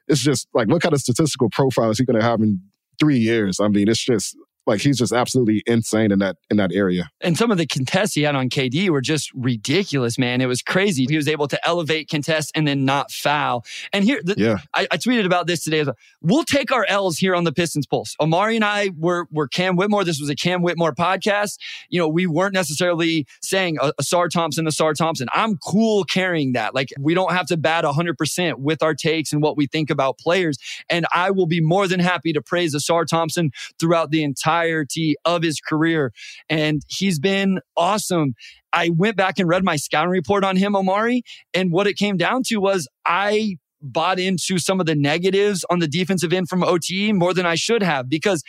it's 0.09 0.21
just 0.21 0.49
like, 0.53 0.69
what 0.69 0.83
kind 0.83 0.95
of 0.95 1.01
statistical 1.01 1.49
profile 1.51 1.91
is 1.91 1.99
he 1.99 2.05
going 2.05 2.19
to 2.19 2.27
have 2.27 2.41
in 2.41 2.61
three 2.99 3.19
years? 3.19 3.61
I 3.61 3.69
mean, 3.69 3.89
it's 3.89 4.05
just 4.05 4.37
like 4.67 4.81
he's 4.81 4.99
just 4.99 5.13
absolutely 5.13 5.63
insane 5.67 6.13
in 6.13 6.21
that 6.21 6.37
in 6.51 6.57
that 6.57 6.73
area. 6.73 7.11
And 7.21 7.37
some 7.37 7.51
of 7.51 7.59
the 7.59 7.67
contests 7.67 8.15
he 8.15 8.23
had 8.23 8.37
on 8.37 8.49
KD 8.49 8.91
were 8.91 9.01
just 9.01 9.33
ridiculous, 9.35 10.19
man. 10.19 10.41
It 10.41 10.47
was 10.47 10.63
crazy. 10.63 11.07
He 11.09 11.17
was 11.17 11.29
able 11.29 11.49
to 11.49 11.67
elevate 11.67 12.09
contest 12.09 12.53
and 12.55 12.67
then 12.67 12.85
not 12.85 13.11
foul. 13.11 13.65
And 13.93 14.05
here, 14.05 14.21
the, 14.23 14.35
yeah, 14.39 14.59
I, 14.75 14.87
I, 14.91 14.97
tweeted 14.97 15.27
about 15.27 15.47
this 15.47 15.65
today. 15.65 15.85
We'll 16.21 16.45
take 16.45 16.71
our 16.71 16.87
L's 16.89 17.19
here 17.19 17.35
on 17.35 17.45
the 17.45 17.53
Pistons 17.53 17.87
Pulse. 17.87 18.15
Omari 18.21 18.55
and 18.57 18.65
I 18.65 18.91
were 18.97 19.27
were 19.33 19.49
Cam 19.49 19.77
Whitmore. 19.77 20.05
This 20.05 20.21
was 20.21 20.31
a 20.31 20.37
Cam 20.37 20.63
Whitmore 20.63 20.95
podcast. 20.95 21.59
You 21.89 21.99
know, 21.99 22.09
we 22.09 22.27
weren't 22.27 22.55
necessarily 22.55 23.27
saying 23.43 23.79
uh, 23.81 23.93
a, 23.99 24.03
Ausar 24.03 24.31
Thompson, 24.31 24.67
Ausar 24.67 24.95
Thompson. 24.95 25.29
I'm 25.33 25.57
cool 25.59 26.05
carrying 26.05 26.53
that. 26.53 26.75
Like 26.75 26.91
we 27.01 27.15
don't 27.15 27.33
have 27.33 27.47
to 27.47 27.57
bat 27.57 27.85
100 27.85 28.17
percent 28.17 28.61
with 28.61 28.83
our 28.83 28.95
takes 28.95 29.33
and 29.33 29.43
what 29.43 29.57
we 29.57 29.67
think 29.67 29.91
about 29.91 30.19
players. 30.19 30.57
And 30.89 31.07
I 31.13 31.33
will 31.33 31.47
be 31.47 31.61
more 31.61 31.89
than 31.89 31.99
happy 31.99 32.33
to 32.33 32.41
praise 32.41 32.77
Ausar 32.77 33.07
Thompson 33.07 33.51
throughout 33.81 34.11
the 34.11 34.23
entire 34.23 34.52
entirety 34.53 35.15
of 35.25 35.43
his 35.43 35.61
career. 35.61 36.13
And 36.49 36.83
he's 36.89 37.19
been 37.19 37.61
awesome. 37.77 38.35
I 38.73 38.91
went 38.91 39.17
back 39.17 39.39
and 39.39 39.49
read 39.49 39.65
my 39.65 39.77
scouting 39.77 40.11
report 40.11 40.45
on 40.45 40.57
him, 40.57 40.75
Omari, 40.77 41.23
and 41.55 41.73
what 41.73 41.87
it 41.87 41.97
came 41.97 42.17
down 42.17 42.43
to 42.47 42.57
was 42.59 42.89
I 43.05 43.57
bought 43.81 44.19
into 44.19 44.59
some 44.59 44.81
of 44.81 44.87
the 44.87 44.95
negatives 44.95 45.65
on 45.69 45.81
the 45.81 45.89
defensive 45.89 46.33
end 46.33 46.49
from 46.49 46.63
OTE 46.63 47.13
more 47.13 47.35
than 47.35 47.47
I 47.47 47.57
should 47.57 47.83
have 47.83 48.09
because 48.09 48.43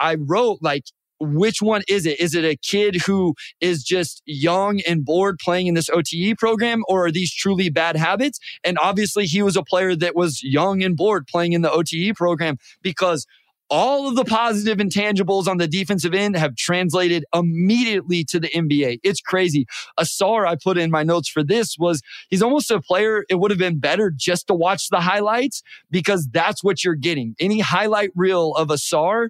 I 0.00 0.16
wrote 0.16 0.58
like 0.60 0.84
which 1.20 1.60
one 1.60 1.82
is 1.86 2.06
it? 2.06 2.18
Is 2.18 2.34
it 2.34 2.44
a 2.44 2.56
kid 2.56 2.96
who 3.02 3.34
is 3.60 3.84
just 3.84 4.22
young 4.24 4.80
and 4.88 5.04
bored 5.04 5.38
playing 5.38 5.66
in 5.66 5.74
this 5.74 5.90
OTE 5.90 6.38
program, 6.38 6.82
or 6.88 7.06
are 7.06 7.12
these 7.12 7.32
truly 7.32 7.68
bad 7.68 7.96
habits? 7.96 8.40
And 8.64 8.78
obviously, 8.80 9.26
he 9.26 9.42
was 9.42 9.54
a 9.54 9.62
player 9.62 9.94
that 9.96 10.16
was 10.16 10.42
young 10.42 10.82
and 10.82 10.96
bored 10.96 11.26
playing 11.26 11.52
in 11.52 11.60
the 11.60 11.70
OTE 11.70 12.16
program 12.16 12.56
because 12.82 13.26
all 13.70 14.08
of 14.08 14.16
the 14.16 14.24
positive 14.24 14.78
intangibles 14.78 15.46
on 15.46 15.58
the 15.58 15.68
defensive 15.68 16.12
end 16.12 16.36
have 16.36 16.56
translated 16.56 17.24
immediately 17.34 18.24
to 18.24 18.40
the 18.40 18.48
NBA. 18.48 18.98
It's 19.02 19.20
crazy. 19.20 19.66
Ausar, 19.98 20.46
I 20.46 20.56
put 20.56 20.76
in 20.76 20.90
my 20.90 21.02
notes 21.02 21.28
for 21.28 21.44
this, 21.44 21.76
was 21.78 22.02
he's 22.28 22.42
almost 22.42 22.70
a 22.70 22.80
player. 22.80 23.24
It 23.28 23.36
would 23.36 23.50
have 23.50 23.58
been 23.58 23.78
better 23.78 24.12
just 24.14 24.48
to 24.48 24.54
watch 24.54 24.88
the 24.88 25.00
highlights 25.00 25.62
because 25.90 26.28
that's 26.32 26.64
what 26.64 26.84
you're 26.84 26.94
getting. 26.94 27.36
Any 27.38 27.60
highlight 27.60 28.10
reel 28.14 28.54
of 28.56 28.68
Ausar 28.68 29.28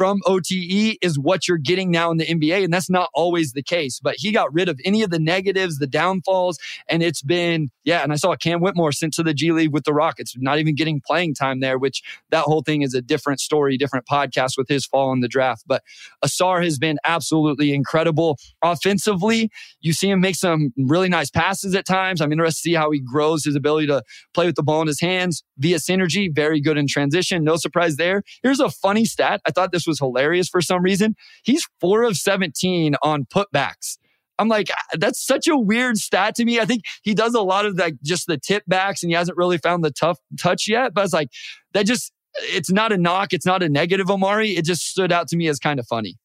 from 0.00 0.22
OTE 0.24 0.96
is 1.02 1.18
what 1.18 1.46
you're 1.46 1.58
getting 1.58 1.90
now 1.90 2.10
in 2.10 2.16
the 2.16 2.24
NBA. 2.24 2.64
And 2.64 2.72
that's 2.72 2.88
not 2.88 3.10
always 3.12 3.52
the 3.52 3.62
case. 3.62 4.00
But 4.02 4.14
he 4.16 4.32
got 4.32 4.50
rid 4.50 4.66
of 4.70 4.80
any 4.82 5.02
of 5.02 5.10
the 5.10 5.18
negatives, 5.18 5.76
the 5.76 5.86
downfalls. 5.86 6.58
And 6.88 7.02
it's 7.02 7.20
been, 7.20 7.70
yeah. 7.84 8.02
And 8.02 8.10
I 8.10 8.16
saw 8.16 8.34
Cam 8.34 8.62
Whitmore 8.62 8.92
sent 8.92 9.12
to 9.12 9.22
the 9.22 9.34
G 9.34 9.52
League 9.52 9.74
with 9.74 9.84
the 9.84 9.92
Rockets, 9.92 10.34
not 10.38 10.58
even 10.58 10.74
getting 10.74 11.02
playing 11.06 11.34
time 11.34 11.60
there, 11.60 11.76
which 11.76 12.02
that 12.30 12.44
whole 12.44 12.62
thing 12.62 12.80
is 12.80 12.94
a 12.94 13.02
different 13.02 13.40
story, 13.40 13.76
different 13.76 14.06
podcast 14.06 14.56
with 14.56 14.68
his 14.68 14.86
fall 14.86 15.12
in 15.12 15.20
the 15.20 15.28
draft. 15.28 15.64
But 15.66 15.82
Ausar 16.24 16.64
has 16.64 16.78
been 16.78 16.96
absolutely 17.04 17.74
incredible. 17.74 18.38
Offensively, 18.62 19.50
you 19.82 19.92
see 19.92 20.08
him 20.08 20.22
make 20.22 20.36
some 20.36 20.72
really 20.78 21.10
nice 21.10 21.28
passes 21.28 21.74
at 21.74 21.84
times. 21.84 22.22
I'm 22.22 22.32
interested 22.32 22.62
to 22.62 22.70
see 22.70 22.74
how 22.74 22.90
he 22.90 23.00
grows 23.00 23.44
his 23.44 23.54
ability 23.54 23.88
to 23.88 24.02
play 24.32 24.46
with 24.46 24.56
the 24.56 24.62
ball 24.62 24.80
in 24.80 24.86
his 24.86 25.02
hands 25.02 25.44
via 25.58 25.76
synergy. 25.76 26.34
Very 26.34 26.62
good 26.62 26.78
in 26.78 26.86
transition. 26.86 27.44
No 27.44 27.56
surprise 27.56 27.96
there. 27.96 28.22
Here's 28.42 28.60
a 28.60 28.70
funny 28.70 29.04
stat. 29.04 29.42
I 29.44 29.50
thought 29.50 29.72
this 29.72 29.86
was 29.86 29.89
was 29.90 29.98
hilarious 29.98 30.48
for 30.48 30.60
some 30.60 30.82
reason. 30.82 31.14
He's 31.42 31.66
four 31.80 32.02
of 32.04 32.16
17 32.16 32.94
on 33.02 33.26
putbacks. 33.26 33.98
I'm 34.38 34.48
like, 34.48 34.68
ah, 34.72 34.96
that's 34.98 35.24
such 35.24 35.48
a 35.48 35.56
weird 35.56 35.98
stat 35.98 36.34
to 36.36 36.44
me. 36.44 36.60
I 36.60 36.64
think 36.64 36.84
he 37.02 37.14
does 37.14 37.34
a 37.34 37.42
lot 37.42 37.66
of 37.66 37.76
like 37.76 37.96
just 38.02 38.26
the 38.26 38.38
tip 38.38 38.62
backs 38.66 39.02
and 39.02 39.10
he 39.10 39.14
hasn't 39.14 39.36
really 39.36 39.58
found 39.58 39.84
the 39.84 39.90
tough 39.90 40.18
touch 40.38 40.66
yet. 40.66 40.94
But 40.94 41.04
it's 41.04 41.12
like, 41.12 41.28
that 41.74 41.84
just, 41.84 42.12
it's 42.34 42.70
not 42.70 42.90
a 42.90 42.96
knock. 42.96 43.32
It's 43.32 43.44
not 43.44 43.62
a 43.62 43.68
negative, 43.68 44.10
Omari. 44.10 44.52
It 44.56 44.64
just 44.64 44.86
stood 44.86 45.12
out 45.12 45.28
to 45.28 45.36
me 45.36 45.48
as 45.48 45.58
kind 45.58 45.78
of 45.78 45.86
funny. 45.86 46.16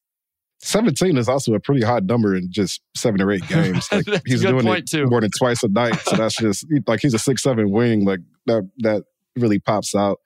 17 0.60 1.18
is 1.18 1.28
also 1.28 1.52
a 1.52 1.60
pretty 1.60 1.82
hot 1.84 2.04
number 2.04 2.34
in 2.34 2.48
just 2.50 2.80
seven 2.96 3.20
or 3.20 3.30
eight 3.30 3.46
games. 3.48 3.86
Like 3.92 4.06
he's 4.26 4.40
doing 4.40 4.66
it 4.66 4.86
too. 4.88 5.06
more 5.06 5.20
than 5.20 5.30
twice 5.38 5.62
a 5.62 5.68
night. 5.68 5.96
So 6.00 6.16
that's 6.16 6.36
just 6.36 6.66
like 6.86 7.00
he's 7.00 7.14
a 7.14 7.18
six, 7.18 7.42
seven 7.42 7.70
wing. 7.70 8.04
Like 8.04 8.20
that, 8.46 8.68
that 8.78 9.04
really 9.36 9.58
pops 9.58 9.94
out. 9.94 10.20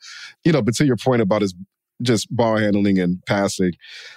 You 0.44 0.52
know, 0.52 0.62
but 0.62 0.74
to 0.74 0.86
your 0.86 0.96
point 0.96 1.22
about 1.22 1.42
his 1.42 1.54
just 2.02 2.34
ball 2.34 2.56
handling 2.56 2.98
and 2.98 3.22
passing. 3.26 3.72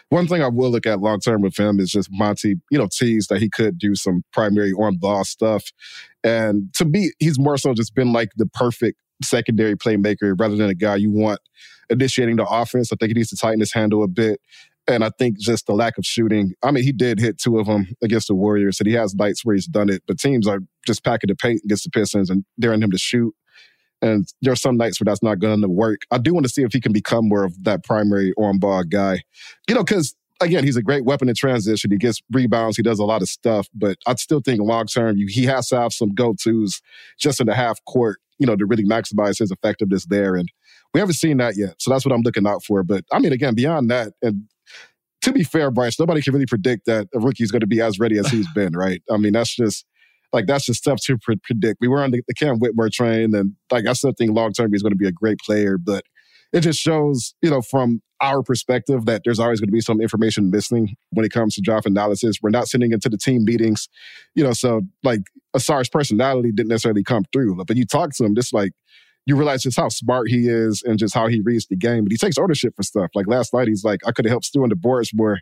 One 0.10 0.28
thing 0.28 0.42
I 0.42 0.48
will 0.48 0.72
look 0.72 0.86
at 0.86 1.00
long 1.00 1.20
term 1.20 1.42
with 1.42 1.58
him 1.58 1.80
is 1.80 1.92
just 1.92 2.10
Monty, 2.12 2.56
you 2.70 2.78
know, 2.78 2.88
teased 2.92 3.30
that 3.30 3.42
he 3.42 3.50
could 3.50 3.78
do 3.78 3.96
some 3.96 4.24
primary 4.32 4.72
on 4.74 4.98
ball 4.98 5.24
stuff. 5.24 5.66
And 6.24 6.74
to 6.76 6.86
me, 6.86 7.12
he's 7.20 7.40
more 7.40 7.58
so 7.58 7.74
just 7.74 7.96
been 7.96 8.14
like 8.14 8.30
the 8.38 8.46
perfect 8.46 9.00
secondary 9.24 9.76
playmaker 9.76 10.40
rather 10.40 10.56
than 10.56 10.70
a 10.70 10.76
guy 10.76 10.96
you 10.96 11.12
want 11.12 11.40
initiating 11.90 12.38
the 12.38 12.46
offense. 12.46 12.92
I 12.92 12.96
think 12.96 13.10
he 13.10 13.14
needs 13.14 13.30
to 13.30 13.38
tighten 13.38 13.60
his 13.60 13.74
handle 13.74 14.04
a 14.04 14.08
bit. 14.08 14.40
And 14.88 15.04
I 15.04 15.12
think 15.18 15.40
just 15.40 15.66
the 15.66 15.74
lack 15.74 15.98
of 15.98 16.06
shooting. 16.06 16.54
I 16.62 16.72
mean, 16.72 16.84
he 16.84 16.92
did 16.92 17.20
hit 17.20 17.38
two 17.38 17.58
of 17.58 17.68
them 17.68 17.88
against 18.04 18.28
the 18.28 18.36
Warriors, 18.36 18.82
and 18.82 18.88
he 18.88 18.94
has 18.96 19.16
nights 19.16 19.46
where 19.46 19.56
he's 19.56 19.66
done 19.66 19.90
it. 19.90 20.04
But 20.08 20.20
teams 20.20 20.46
are 20.46 20.60
just 20.86 21.06
packing 21.06 21.30
the 21.30 21.36
paint 21.36 21.62
against 21.64 21.86
the 21.86 21.90
Pistons 21.90 22.30
and 22.30 22.44
daring 22.60 22.84
him 22.84 22.92
to 22.92 22.98
shoot. 22.98 23.34
And 24.04 24.28
there 24.42 24.52
are 24.52 24.58
some 24.58 24.76
nights 24.76 25.00
where 25.00 25.06
that's 25.06 25.24
not 25.24 25.40
going 25.40 25.62
to 25.62 25.70
work. 25.70 26.02
I 26.12 26.18
do 26.18 26.34
want 26.34 26.46
to 26.46 26.52
see 26.52 26.62
if 26.62 26.74
he 26.74 26.82
can 26.82 26.92
become 26.92 27.30
more 27.30 27.46
of 27.46 27.64
that 27.64 27.84
primary 27.86 28.34
on 28.38 28.60
ball 28.60 28.84
guy. 28.84 29.22
You 29.70 29.76
know, 29.76 29.84
because 29.84 30.14
again, 30.42 30.66
he's 30.66 30.76
a 30.76 30.84
great 30.84 31.06
weapon 31.06 31.30
in 31.30 31.36
transition. 31.36 31.90
He 31.90 31.98
gets 31.98 32.22
rebounds. 32.32 32.76
He 32.76 32.84
does 32.84 33.00
a 33.00 33.06
lot 33.06 33.22
of 33.22 33.30
stuff. 33.30 33.70
But 33.74 33.98
I 34.06 34.16
still 34.16 34.42
think 34.42 34.62
long 34.62 34.88
term, 34.88 35.16
he 35.18 35.46
has 35.46 35.70
to 35.70 35.80
have 35.80 35.94
some 35.94 36.14
go 36.14 36.34
tos 36.34 36.82
just 37.18 37.40
in 37.40 37.48
the 37.48 37.56
half 37.56 37.84
court, 37.86 38.20
you 38.40 38.46
know, 38.46 38.58
to 38.58 38.66
really 38.66 38.84
maximize 38.84 39.40
his 39.40 39.52
effectiveness 39.52 40.06
there. 40.06 40.36
And 40.36 40.52
we 40.94 41.00
haven't 41.00 41.16
seen 41.16 41.38
that 41.38 41.56
yet. 41.56 41.76
So 41.80 41.90
that's 41.90 42.06
what 42.06 42.14
I'm 42.14 42.24
looking 42.24 42.46
out 42.46 42.64
for. 42.64 42.84
But 42.84 43.06
I 43.12 43.20
mean, 43.20 43.32
again, 43.32 43.56
beyond 43.56 43.90
that, 43.90 44.14
and 44.22 44.44
to 45.22 45.32
be 45.32 45.44
fair, 45.44 45.72
Bryce, 45.72 45.98
nobody 45.98 46.22
can 46.22 46.34
really 46.34 46.46
predict 46.46 46.86
that 46.88 47.08
a 47.16 47.20
rookie 47.20 47.46
is 47.46 47.52
going 47.52 47.62
to 47.62 47.68
be 47.68 47.80
as 47.80 47.98
ready 47.98 48.18
as 48.18 48.28
he's 48.28 48.52
been, 48.52 48.74
right? 48.74 49.02
I 49.10 49.16
mean, 49.16 49.32
that's 49.32 49.56
just 49.56 49.86
like 50.34 50.48
that's 50.48 50.66
just 50.66 50.84
tough 50.84 51.00
to 51.06 51.18
pre- 51.18 51.38
predict. 51.38 51.78
We 51.80 51.88
were 51.88 52.04
on 52.04 52.12
the, 52.12 52.22
the 52.28 52.34
Cam 52.34 52.60
Whitmore 52.60 52.90
train, 52.90 53.34
and 53.36 53.54
like 53.72 53.88
I 53.88 53.94
still 53.94 54.14
think 54.18 54.32
long 54.32 54.52
term 54.52 54.74
he's 54.74 54.82
going 54.82 54.92
to 54.92 54.98
be 54.98 55.08
a 55.08 55.12
great 55.12 55.38
player, 55.40 55.78
but 55.78 56.04
it 56.52 56.62
just 56.62 56.80
shows, 56.80 57.34
you 57.42 57.50
know, 57.50 57.62
from 57.62 58.02
our 58.22 58.44
perspective 58.44 59.06
that 59.06 59.22
there's 59.26 59.40
always 59.40 59.60
going 59.60 59.68
to 59.68 59.74
be 59.74 59.82
some 59.82 60.00
information 60.00 60.50
missing 60.50 60.96
when 61.12 61.26
it 61.26 61.32
comes 61.32 61.56
to 61.56 61.62
draft 61.62 61.86
analysis. 61.86 62.38
We're 62.42 62.52
not 62.52 62.68
sending 62.68 62.92
into 62.92 63.10
the 63.10 63.18
team 63.18 63.44
meetings, 63.44 63.90
you 64.36 64.44
know, 64.44 64.54
so 64.54 64.82
like 65.04 65.22
Ausar's 65.56 65.90
personality 65.90 66.52
didn't 66.52 66.70
necessarily 66.70 67.04
come 67.04 67.26
through. 67.34 67.64
But 67.66 67.76
you 67.76 67.86
talk 67.86 68.14
to 68.16 68.24
him, 68.24 68.36
just 68.36 68.54
like 68.54 68.72
you 69.26 69.36
realize 69.36 69.64
just 69.64 69.78
how 69.78 69.90
smart 69.90 70.28
he 70.30 70.48
is 70.48 70.84
and 70.86 71.00
just 71.00 71.14
how 71.14 71.28
he 71.28 71.42
reads 71.42 71.68
the 71.68 71.76
game. 71.76 72.04
But 72.04 72.12
he 72.12 72.18
takes 72.18 72.38
ownership 72.38 72.76
for 72.76 72.84
stuff. 72.84 73.10
Like 73.16 73.28
last 73.28 73.54
night, 73.54 73.68
he's 73.68 73.84
like, 73.84 74.02
I 74.06 74.12
could 74.12 74.26
have 74.26 74.32
helped 74.32 74.46
Stu 74.46 74.64
on 74.64 74.70
the 74.70 74.76
boards 74.76 75.12
more. 75.14 75.40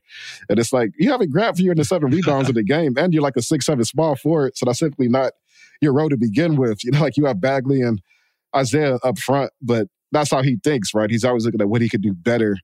And 0.49 0.59
it's 0.59 0.71
like, 0.71 0.91
you 0.97 1.09
haven't 1.09 1.31
grabbed 1.31 1.57
for 1.57 1.63
you 1.63 1.71
in 1.71 1.77
the 1.77 1.85
seven 1.85 2.11
rebounds 2.11 2.49
in 2.49 2.55
the 2.55 2.63
game, 2.63 2.93
and 2.97 3.13
you're 3.13 3.23
like 3.23 3.37
a 3.37 3.41
six, 3.41 3.65
seven 3.65 3.83
small 3.85 4.15
forward. 4.15 4.55
So 4.55 4.65
that's 4.65 4.79
simply 4.79 5.09
not 5.09 5.33
your 5.81 5.93
role 5.93 6.09
to 6.09 6.17
begin 6.17 6.55
with. 6.55 6.83
You 6.83 6.91
know, 6.91 7.01
like 7.01 7.17
you 7.17 7.25
have 7.25 7.41
Bagley 7.41 7.81
and 7.81 8.01
Isaiah 8.55 8.99
up 9.03 9.17
front, 9.17 9.51
but 9.61 9.87
that's 10.11 10.29
how 10.29 10.41
he 10.41 10.57
thinks, 10.63 10.93
right? 10.93 11.09
He's 11.09 11.23
always 11.23 11.45
looking 11.45 11.61
at 11.61 11.69
what 11.69 11.81
he 11.81 11.89
could 11.89 12.01
do 12.01 12.13
better. 12.13 12.57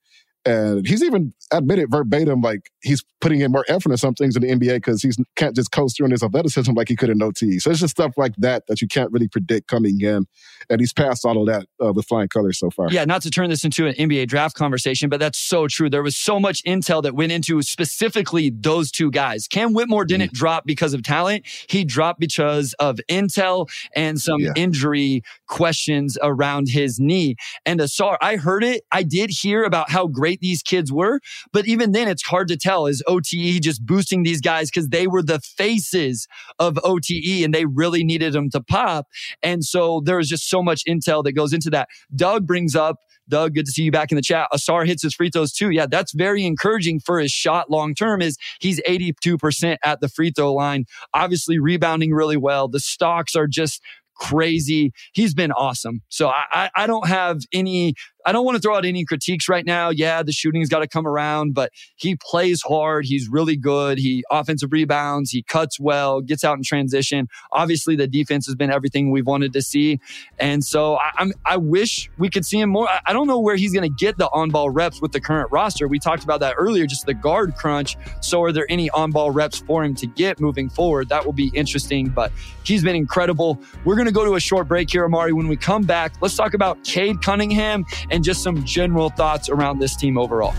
And 0.48 0.88
he's 0.88 1.04
even 1.04 1.34
admitted 1.52 1.92
verbatim, 1.92 2.42
like 2.42 2.72
he's 2.82 3.04
putting 3.20 3.42
in 3.42 3.52
more 3.52 3.66
effort 3.68 3.92
in 3.92 3.98
some 3.98 4.14
things 4.14 4.36
in 4.36 4.42
the 4.42 4.50
NBA 4.50 4.76
because 4.76 5.02
he 5.02 5.12
can't 5.36 5.56
just 5.56 5.72
coast 5.72 5.98
through 5.98 6.10
his 6.10 6.24
athleticism 6.24 6.72
like 6.74 6.88
he 6.88 6.96
could 6.96 7.10
in 7.10 7.22
OT. 7.22 7.60
So 7.60 7.72
it's 7.72 7.80
just 7.80 7.92
stuff 7.92 8.14
like 8.18 8.34
that 8.38 8.64
that 8.68 8.82
you 8.82 8.88
can't 8.88 9.12
really 9.12 9.28
predict 9.28 9.68
coming 9.68 10.00
in. 10.02 10.26
And 10.70 10.80
he's 10.80 10.94
passed 10.94 11.26
all 11.26 11.42
of 11.42 11.48
that 11.48 11.66
uh, 11.84 11.94
with 11.94 12.06
flying 12.08 12.30
colors 12.30 12.60
so 12.60 12.70
far. 12.70 12.88
Yeah, 12.90 13.06
not 13.06 13.22
to 13.24 13.30
turn 13.30 13.50
this 13.50 13.64
into 13.64 13.88
an 13.88 13.94
NBA 13.96 14.28
draft 14.28 14.56
conversation, 14.56 15.10
but 15.10 15.20
that's 15.20 15.38
so 15.38 15.68
true. 15.68 15.90
There 15.90 16.04
was 16.04 16.16
so 16.16 16.40
much 16.40 16.64
intel 16.64 17.02
that 17.04 17.16
went 17.16 17.32
into 17.32 17.62
specifically 17.62 18.50
those 18.50 18.92
two 18.92 19.12
guys. 19.12 19.48
Cam 19.48 19.74
Whitmore 19.74 20.06
didn't 20.06 20.32
mm. 20.32 20.36
drop 20.36 20.66
because 20.66 20.94
of 20.94 21.04
talent, 21.04 21.46
he 21.68 21.84
dropped 21.84 22.20
because 22.20 22.74
of 22.80 23.00
intel 23.10 23.70
and 23.96 24.20
some 24.20 24.40
yeah. 24.40 24.52
injury 24.56 25.24
questions 25.48 26.18
around 26.22 26.68
his 26.70 27.00
knee. 27.00 27.36
And 27.66 27.80
Ausar, 27.80 28.18
I 28.22 28.36
heard 28.38 28.64
it. 28.64 28.84
I 28.92 29.04
did 29.04 29.30
hear 29.30 29.64
about 29.64 29.90
how 29.90 30.08
great 30.08 30.37
these 30.40 30.62
kids 30.62 30.92
were, 30.92 31.20
but 31.52 31.68
even 31.68 31.92
then, 31.92 32.08
it's 32.08 32.24
hard 32.24 32.48
to 32.50 32.58
tell. 32.58 32.88
Is 32.88 33.04
OTE 33.08 33.62
just 33.62 33.86
boosting 33.86 34.24
these 34.24 34.42
guys 34.42 34.70
because 34.70 34.90
they 34.90 35.08
were 35.08 35.24
the 35.24 35.40
faces 35.40 36.28
of 36.60 36.80
OTE 36.84 37.44
and 37.44 37.54
they 37.54 37.66
really 37.66 38.04
needed 38.04 38.34
them 38.34 38.50
to 38.52 38.62
pop? 38.62 39.08
And 39.42 39.64
so 39.64 40.02
there 40.04 40.20
is 40.20 40.30
just 40.30 40.50
so 40.50 40.62
much 40.62 40.84
intel 40.88 41.24
that 41.24 41.34
goes 41.34 41.54
into 41.54 41.70
that. 41.72 41.90
Doug 42.16 42.46
brings 42.46 42.76
up 42.76 42.98
Doug, 43.30 43.56
good 43.56 43.66
to 43.66 43.72
see 43.72 43.84
you 43.84 43.92
back 43.92 44.12
in 44.12 44.16
the 44.16 44.22
chat. 44.22 44.48
Ausar 44.54 44.86
hits 44.86 45.04
his 45.04 45.14
free 45.14 45.30
throws 45.30 45.52
too. 45.52 45.70
Yeah, 45.70 45.86
that's 45.86 46.14
very 46.14 46.46
encouraging 46.46 47.00
for 47.00 47.20
his 47.20 47.32
shot 47.32 47.70
long 47.70 47.94
term. 47.94 48.22
Is 48.22 48.38
he's 48.60 48.82
82% 48.82 49.78
at 49.84 50.02
the 50.02 50.08
free 50.08 50.32
throw 50.32 50.54
line, 50.54 50.86
obviously 51.14 51.60
rebounding 51.60 52.14
really 52.14 52.38
well. 52.38 52.68
The 52.68 52.80
stocks 52.80 53.36
are 53.36 53.48
just 53.48 53.82
crazy. 54.16 54.92
He's 55.14 55.34
been 55.34 55.52
awesome. 55.52 56.02
So 56.10 56.30
I, 56.30 56.70
I 56.76 56.88
don't 56.88 57.08
have 57.08 57.42
any 57.54 57.94
I 58.28 58.34
don't 58.34 58.44
want 58.44 58.58
to 58.58 58.62
throw 58.62 58.76
out 58.76 58.84
any 58.84 59.06
critiques 59.06 59.48
right 59.48 59.66
now. 59.66 59.90
Yeah, 59.90 60.22
the 60.22 60.34
shooting's 60.34 60.68
got 60.68 60.80
to 60.80 60.88
come 60.88 61.08
around, 61.08 61.54
but 61.54 61.72
he 61.96 62.18
plays 62.18 62.62
hard. 62.62 63.06
He's 63.06 63.30
really 63.30 63.56
good. 63.56 63.98
He 63.98 64.26
offensive 64.30 64.74
rebounds. 64.74 65.32
He 65.32 65.44
cuts 65.44 65.80
well, 65.80 66.20
gets 66.20 66.44
out 66.44 66.58
in 66.58 66.64
transition. 66.64 67.30
Obviously, 67.54 67.96
the 67.96 68.06
defense 68.06 68.46
has 68.46 68.56
been 68.56 68.70
everything 68.70 69.12
we've 69.12 69.26
wanted 69.26 69.54
to 69.54 69.62
see, 69.62 70.02
and 70.40 70.62
so 70.66 70.96
I, 70.96 71.12
am 71.20 71.32
I 71.46 71.56
wish 71.56 72.10
we 72.18 72.30
could 72.30 72.46
see 72.46 72.60
him 72.60 72.70
more. 72.72 72.90
I, 72.90 73.00
I 73.06 73.14
don't 73.14 73.28
know 73.28 73.40
where 73.40 73.56
he's 73.56 73.72
going 73.72 73.90
to 73.90 73.96
get 73.96 74.18
the 74.18 74.28
on-ball 74.34 74.72
reps 74.72 75.02
with 75.02 75.14
the 75.14 75.22
current 75.22 75.50
roster. 75.50 75.88
We 75.88 75.98
talked 75.98 76.26
about 76.26 76.42
that 76.42 76.56
earlier, 76.58 76.86
just 76.86 77.06
the 77.06 77.14
guard 77.14 77.56
crunch. 77.56 77.96
So, 78.20 78.44
are 78.44 78.52
there 78.52 78.66
any 78.68 78.90
on-ball 78.90 79.32
reps 79.32 79.60
for 79.60 79.86
him 79.86 79.96
to 79.96 80.06
get 80.06 80.42
moving 80.42 80.68
forward? 80.68 81.08
That 81.08 81.26
will 81.26 81.32
be 81.32 81.50
interesting. 81.54 82.10
But 82.10 82.34
he's 82.66 82.84
been 82.84 82.98
incredible. 82.98 83.58
We're 83.86 83.96
going 83.96 84.08
to 84.08 84.14
go 84.14 84.26
to 84.26 84.36
a 84.36 84.40
short 84.42 84.68
break 84.68 84.92
here, 84.92 85.06
Omari. 85.06 85.32
When 85.32 85.48
we 85.48 85.56
come 85.56 85.84
back, 85.84 86.12
let's 86.22 86.36
talk 86.36 86.54
about 86.54 86.84
Cade 86.84 87.22
Cunningham 87.22 87.86
and 88.12 88.17
and 88.18 88.24
just 88.24 88.42
some 88.42 88.66
general 88.66 89.12
thoughts 89.12 89.48
around 89.48 89.78
this 89.78 89.96
team 89.96 90.18
overall. 90.18 90.56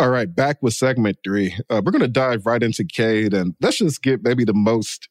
All 0.00 0.08
right, 0.08 0.34
back 0.34 0.56
with 0.62 0.74
segment 0.74 1.18
three. 1.22 1.56
Uh, 1.70 1.80
we're 1.84 1.92
going 1.92 2.00
to 2.00 2.08
dive 2.08 2.44
right 2.44 2.60
into 2.60 2.84
Cade, 2.84 3.32
and 3.32 3.54
let's 3.60 3.78
just 3.78 4.02
get 4.02 4.24
maybe 4.24 4.44
the 4.44 4.52
most 4.52 5.08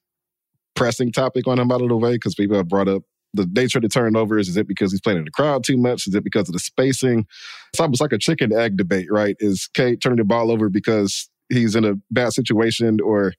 pressing 0.75 1.13
topic 1.13 1.47
on 1.47 1.57
him 1.57 1.71
out 1.71 1.82
of 1.82 1.88
the 1.88 1.95
way 1.95 2.15
because 2.15 2.36
people 2.36 2.57
have 2.57 2.67
brought 2.67 2.89
up 2.89 3.03
the 3.34 3.47
nature 3.53 3.77
of 3.77 3.84
the 3.84 3.88
turnovers. 3.88 4.49
Is 4.49 4.57
it 4.57 4.67
because 4.67 4.91
he's 4.91 4.99
playing 4.99 5.19
in 5.19 5.25
the 5.25 5.32
crowd 5.32 5.63
too 5.63 5.77
much? 5.77 6.07
Is 6.07 6.15
it 6.15 6.25
because 6.25 6.49
of 6.49 6.53
the 6.53 6.59
spacing? 6.59 7.25
It's 7.71 7.80
almost 7.80 8.01
like 8.01 8.11
a 8.11 8.17
chicken 8.17 8.51
egg 8.51 8.75
debate, 8.75 9.07
right? 9.09 9.38
Is 9.39 9.69
Cade 9.73 10.01
turning 10.01 10.17
the 10.17 10.25
ball 10.25 10.51
over 10.51 10.67
because 10.67 11.30
he's 11.47 11.73
in 11.73 11.86
a 11.86 11.93
bad 12.11 12.34
situation, 12.34 12.99
or 13.01 13.34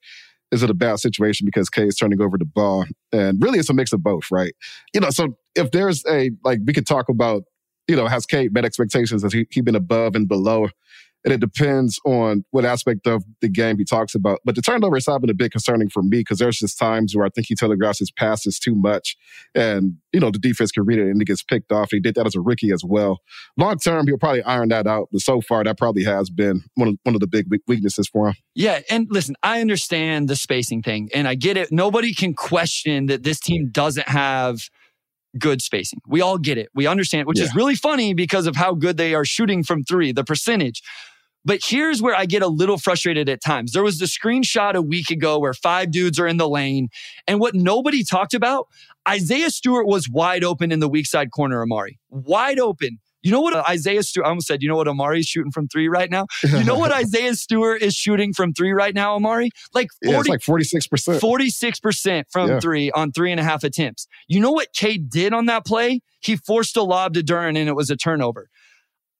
is 0.51 0.63
it 0.63 0.69
a 0.69 0.73
bad 0.73 0.99
situation 0.99 1.45
because 1.45 1.69
Cade 1.69 1.87
is 1.87 1.95
turning 1.95 2.21
over 2.21 2.37
the 2.37 2.45
ball? 2.45 2.85
And 3.11 3.41
really, 3.41 3.59
it's 3.59 3.69
a 3.69 3.73
mix 3.73 3.93
of 3.93 4.03
both, 4.03 4.25
right? 4.31 4.53
You 4.93 5.01
know, 5.01 5.09
so 5.09 5.37
if 5.55 5.71
there's 5.71 6.05
a, 6.07 6.31
like, 6.43 6.59
we 6.65 6.73
could 6.73 6.85
talk 6.85 7.09
about, 7.09 7.43
you 7.87 7.95
know, 7.95 8.07
has 8.07 8.25
Cade 8.25 8.53
met 8.53 8.65
expectations? 8.65 9.23
Has 9.23 9.33
he, 9.33 9.47
he 9.49 9.61
been 9.61 9.75
above 9.75 10.15
and 10.15 10.27
below? 10.27 10.69
And 11.23 11.33
it 11.33 11.39
depends 11.39 11.99
on 12.03 12.43
what 12.49 12.65
aspect 12.65 13.05
of 13.05 13.23
the 13.41 13.49
game 13.49 13.77
he 13.77 13.85
talks 13.85 14.15
about. 14.15 14.39
But 14.43 14.55
the 14.55 14.61
turnovers 14.61 15.05
have 15.05 15.21
been 15.21 15.29
a 15.29 15.35
bit 15.35 15.51
concerning 15.51 15.89
for 15.89 16.01
me 16.01 16.19
because 16.19 16.39
there's 16.39 16.57
just 16.57 16.79
times 16.79 17.15
where 17.15 17.25
I 17.25 17.29
think 17.29 17.47
he 17.47 17.55
telegraphs 17.55 17.99
his 17.99 18.11
passes 18.11 18.57
too 18.57 18.73
much. 18.73 19.15
And, 19.53 19.97
you 20.11 20.19
know, 20.19 20.31
the 20.31 20.39
defense 20.39 20.71
can 20.71 20.83
read 20.83 20.97
it 20.97 21.09
and 21.09 21.21
it 21.21 21.25
gets 21.25 21.43
picked 21.43 21.71
off. 21.71 21.91
He 21.91 21.99
did 21.99 22.15
that 22.15 22.25
as 22.25 22.35
a 22.35 22.41
rookie 22.41 22.71
as 22.71 22.83
well. 22.83 23.19
Long 23.55 23.77
term, 23.77 24.07
he'll 24.07 24.17
probably 24.17 24.41
iron 24.43 24.69
that 24.69 24.87
out. 24.87 25.09
But 25.11 25.21
so 25.21 25.41
far, 25.41 25.63
that 25.63 25.77
probably 25.77 26.03
has 26.05 26.29
been 26.29 26.63
one 26.75 26.87
of, 26.87 26.97
one 27.03 27.13
of 27.13 27.21
the 27.21 27.27
big 27.27 27.47
weaknesses 27.67 28.07
for 28.07 28.29
him. 28.29 28.35
Yeah. 28.55 28.79
And 28.89 29.07
listen, 29.11 29.35
I 29.43 29.61
understand 29.61 30.27
the 30.27 30.35
spacing 30.35 30.81
thing 30.81 31.09
and 31.13 31.27
I 31.27 31.35
get 31.35 31.55
it. 31.55 31.71
Nobody 31.71 32.15
can 32.15 32.33
question 32.33 33.05
that 33.07 33.23
this 33.23 33.39
team 33.39 33.69
doesn't 33.71 34.09
have 34.09 34.61
good 35.37 35.61
spacing. 35.61 35.99
We 36.07 36.19
all 36.21 36.37
get 36.37 36.57
it. 36.57 36.69
We 36.73 36.87
understand, 36.87 37.27
which 37.27 37.37
yeah. 37.37 37.45
is 37.45 37.55
really 37.55 37.75
funny 37.75 38.13
because 38.13 38.47
of 38.47 38.55
how 38.55 38.73
good 38.73 38.97
they 38.97 39.13
are 39.13 39.23
shooting 39.23 39.63
from 39.63 39.83
three, 39.83 40.11
the 40.11 40.23
percentage. 40.23 40.81
But 41.43 41.59
here's 41.63 42.01
where 42.01 42.15
I 42.15 42.25
get 42.25 42.41
a 42.41 42.47
little 42.47 42.77
frustrated 42.77 43.27
at 43.29 43.41
times. 43.41 43.71
There 43.71 43.83
was 43.83 43.97
the 43.97 44.05
screenshot 44.05 44.75
a 44.75 44.81
week 44.81 45.09
ago 45.09 45.39
where 45.39 45.53
five 45.53 45.91
dudes 45.91 46.19
are 46.19 46.27
in 46.27 46.37
the 46.37 46.47
lane. 46.47 46.89
And 47.27 47.39
what 47.39 47.55
nobody 47.55 48.03
talked 48.03 48.33
about, 48.33 48.67
Isaiah 49.07 49.49
Stewart 49.49 49.87
was 49.87 50.07
wide 50.09 50.43
open 50.43 50.71
in 50.71 50.79
the 50.79 50.89
weak 50.89 51.07
side 51.07 51.31
corner, 51.31 51.61
Omari. 51.61 51.99
Wide 52.09 52.59
open. 52.59 52.99
You 53.23 53.31
know 53.31 53.41
what 53.41 53.55
Isaiah 53.69 54.01
Stewart, 54.01 54.25
I 54.25 54.29
almost 54.29 54.47
said, 54.47 54.63
you 54.63 54.69
know 54.69 54.75
what 54.75 54.87
Omari's 54.87 55.27
shooting 55.27 55.51
from 55.51 55.67
three 55.67 55.87
right 55.87 56.09
now? 56.09 56.25
You 56.51 56.63
know 56.63 56.77
what 56.77 56.91
Isaiah 56.91 57.33
Stewart 57.35 57.81
is 57.81 57.95
shooting 57.95 58.33
from 58.33 58.53
three 58.53 58.71
right 58.71 58.93
now, 58.93 59.15
Omari? 59.15 59.51
Like 59.73 59.87
40, 60.03 60.11
yeah, 60.11 60.19
it's 60.19 60.29
like 60.29 60.39
46%. 60.41 61.19
46% 61.19 62.23
from 62.29 62.49
yeah. 62.49 62.59
three 62.59 62.91
on 62.91 63.11
three 63.11 63.31
and 63.31 63.39
a 63.39 63.43
half 63.43 63.63
attempts. 63.63 64.07
You 64.27 64.39
know 64.41 64.51
what 64.51 64.73
Cade 64.73 65.09
did 65.09 65.33
on 65.33 65.45
that 65.45 65.65
play? 65.65 66.01
He 66.19 66.35
forced 66.35 66.75
a 66.77 66.83
lob 66.83 67.13
to 67.13 67.21
Duren 67.21 67.57
and 67.57 67.69
it 67.69 67.75
was 67.75 67.89
a 67.89 67.95
turnover. 67.95 68.49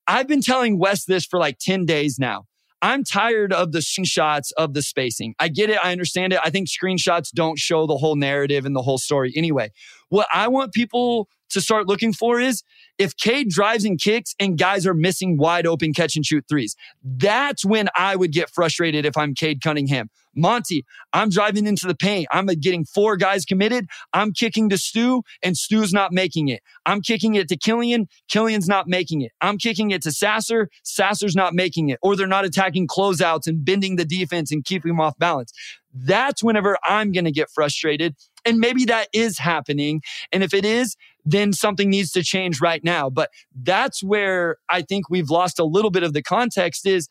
I've 0.07 0.27
been 0.27 0.41
telling 0.41 0.79
Wes 0.79 1.05
this 1.05 1.25
for 1.25 1.39
like 1.39 1.57
10 1.59 1.85
days 1.85 2.17
now. 2.19 2.45
I'm 2.83 3.03
tired 3.03 3.53
of 3.53 3.73
the 3.73 3.79
screenshots 3.79 4.51
of 4.57 4.73
the 4.73 4.81
spacing. 4.81 5.35
I 5.39 5.49
get 5.49 5.69
it. 5.69 5.77
I 5.83 5.91
understand 5.91 6.33
it. 6.33 6.39
I 6.43 6.49
think 6.49 6.67
screenshots 6.67 7.29
don't 7.31 7.59
show 7.59 7.85
the 7.85 7.97
whole 7.97 8.15
narrative 8.15 8.65
and 8.65 8.75
the 8.75 8.81
whole 8.81 8.97
story 8.97 9.31
anyway. 9.35 9.71
What 10.09 10.27
I 10.33 10.47
want 10.47 10.73
people 10.73 11.29
to 11.51 11.61
start 11.61 11.87
looking 11.87 12.11
for 12.11 12.39
is 12.39 12.63
if 12.97 13.15
Cade 13.17 13.49
drives 13.49 13.85
and 13.85 13.99
kicks 13.99 14.33
and 14.39 14.57
guys 14.57 14.87
are 14.87 14.95
missing 14.95 15.37
wide 15.37 15.67
open 15.67 15.93
catch 15.93 16.15
and 16.15 16.25
shoot 16.25 16.45
threes, 16.49 16.75
that's 17.03 17.63
when 17.63 17.87
I 17.95 18.15
would 18.15 18.31
get 18.31 18.49
frustrated 18.49 19.05
if 19.05 19.15
I'm 19.15 19.35
Cade 19.35 19.61
Cunningham. 19.61 20.09
Monty, 20.35 20.85
I'm 21.13 21.29
driving 21.29 21.65
into 21.65 21.87
the 21.87 21.95
paint. 21.95 22.27
I'm 22.31 22.45
getting 22.45 22.85
four 22.85 23.17
guys 23.17 23.45
committed. 23.45 23.87
I'm 24.13 24.31
kicking 24.31 24.69
to 24.69 24.77
Stu 24.77 25.23
and 25.43 25.57
Stu's 25.57 25.91
not 25.91 26.11
making 26.11 26.47
it. 26.47 26.61
I'm 26.85 27.01
kicking 27.01 27.35
it 27.35 27.49
to 27.49 27.57
Killian. 27.57 28.07
Killian's 28.29 28.67
not 28.67 28.87
making 28.87 29.21
it. 29.21 29.31
I'm 29.41 29.57
kicking 29.57 29.91
it 29.91 30.01
to 30.03 30.11
Sasser. 30.11 30.69
Sasser's 30.83 31.35
not 31.35 31.53
making 31.53 31.89
it. 31.89 31.99
Or 32.01 32.15
they're 32.15 32.27
not 32.27 32.45
attacking 32.45 32.87
closeouts 32.87 33.47
and 33.47 33.63
bending 33.63 33.97
the 33.97 34.05
defense 34.05 34.51
and 34.51 34.63
keeping 34.63 34.89
them 34.89 35.01
off 35.01 35.17
balance. 35.17 35.51
That's 35.93 36.41
whenever 36.41 36.77
I'm 36.83 37.11
going 37.11 37.25
to 37.25 37.31
get 37.31 37.49
frustrated. 37.49 38.15
And 38.45 38.59
maybe 38.59 38.85
that 38.85 39.09
is 39.13 39.37
happening. 39.37 40.01
And 40.31 40.43
if 40.43 40.53
it 40.53 40.65
is, 40.65 40.95
then 41.25 41.53
something 41.53 41.89
needs 41.89 42.11
to 42.13 42.23
change 42.23 42.61
right 42.61 42.83
now. 42.83 43.09
But 43.09 43.29
that's 43.55 44.01
where 44.01 44.57
I 44.69 44.81
think 44.81 45.09
we've 45.09 45.29
lost 45.29 45.59
a 45.59 45.65
little 45.65 45.91
bit 45.91 46.03
of 46.03 46.13
the 46.13 46.23
context 46.23 46.87
is, 46.87 47.07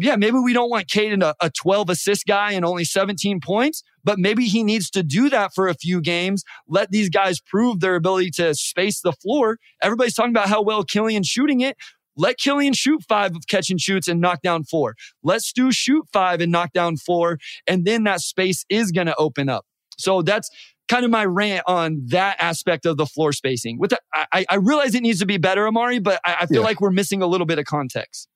yeah, 0.00 0.16
maybe 0.16 0.38
we 0.38 0.52
don't 0.52 0.70
want 0.70 0.86
Caden 0.86 1.22
a, 1.24 1.34
a 1.40 1.50
12 1.50 1.90
assist 1.90 2.26
guy 2.26 2.52
and 2.52 2.64
only 2.64 2.84
17 2.84 3.40
points, 3.40 3.82
but 4.04 4.18
maybe 4.18 4.44
he 4.44 4.62
needs 4.62 4.90
to 4.90 5.02
do 5.02 5.28
that 5.30 5.52
for 5.54 5.68
a 5.68 5.74
few 5.74 6.00
games. 6.00 6.44
Let 6.68 6.90
these 6.90 7.08
guys 7.10 7.40
prove 7.40 7.80
their 7.80 7.96
ability 7.96 8.30
to 8.32 8.54
space 8.54 9.00
the 9.00 9.12
floor. 9.12 9.58
Everybody's 9.82 10.14
talking 10.14 10.30
about 10.30 10.48
how 10.48 10.62
well 10.62 10.84
Killian's 10.84 11.26
shooting 11.26 11.60
it. 11.60 11.76
Let 12.16 12.38
Killian 12.38 12.74
shoot 12.74 13.02
five 13.08 13.34
of 13.34 13.46
catch 13.48 13.70
and 13.70 13.80
shoots 13.80 14.08
and 14.08 14.20
knock 14.20 14.42
down 14.42 14.64
four. 14.64 14.94
Let 15.22 15.42
Stu 15.42 15.72
shoot 15.72 16.06
five 16.12 16.40
and 16.40 16.50
knock 16.50 16.72
down 16.72 16.96
four. 16.96 17.38
And 17.66 17.84
then 17.84 18.04
that 18.04 18.20
space 18.20 18.64
is 18.68 18.92
going 18.92 19.06
to 19.06 19.16
open 19.16 19.48
up. 19.48 19.66
So 19.98 20.22
that's 20.22 20.48
kind 20.88 21.04
of 21.04 21.10
my 21.10 21.24
rant 21.24 21.64
on 21.66 22.02
that 22.06 22.36
aspect 22.40 22.86
of 22.86 22.96
the 22.96 23.06
floor 23.06 23.32
spacing. 23.32 23.78
With 23.78 23.90
the, 23.90 24.00
I, 24.14 24.46
I 24.48 24.56
realize 24.56 24.94
it 24.94 25.02
needs 25.02 25.20
to 25.20 25.26
be 25.26 25.38
better, 25.38 25.66
Omari, 25.66 25.98
but 25.98 26.20
I, 26.24 26.38
I 26.40 26.46
feel 26.46 26.60
yeah. 26.60 26.66
like 26.66 26.80
we're 26.80 26.90
missing 26.90 27.22
a 27.22 27.26
little 27.26 27.46
bit 27.46 27.58
of 27.58 27.66
context. 27.66 28.28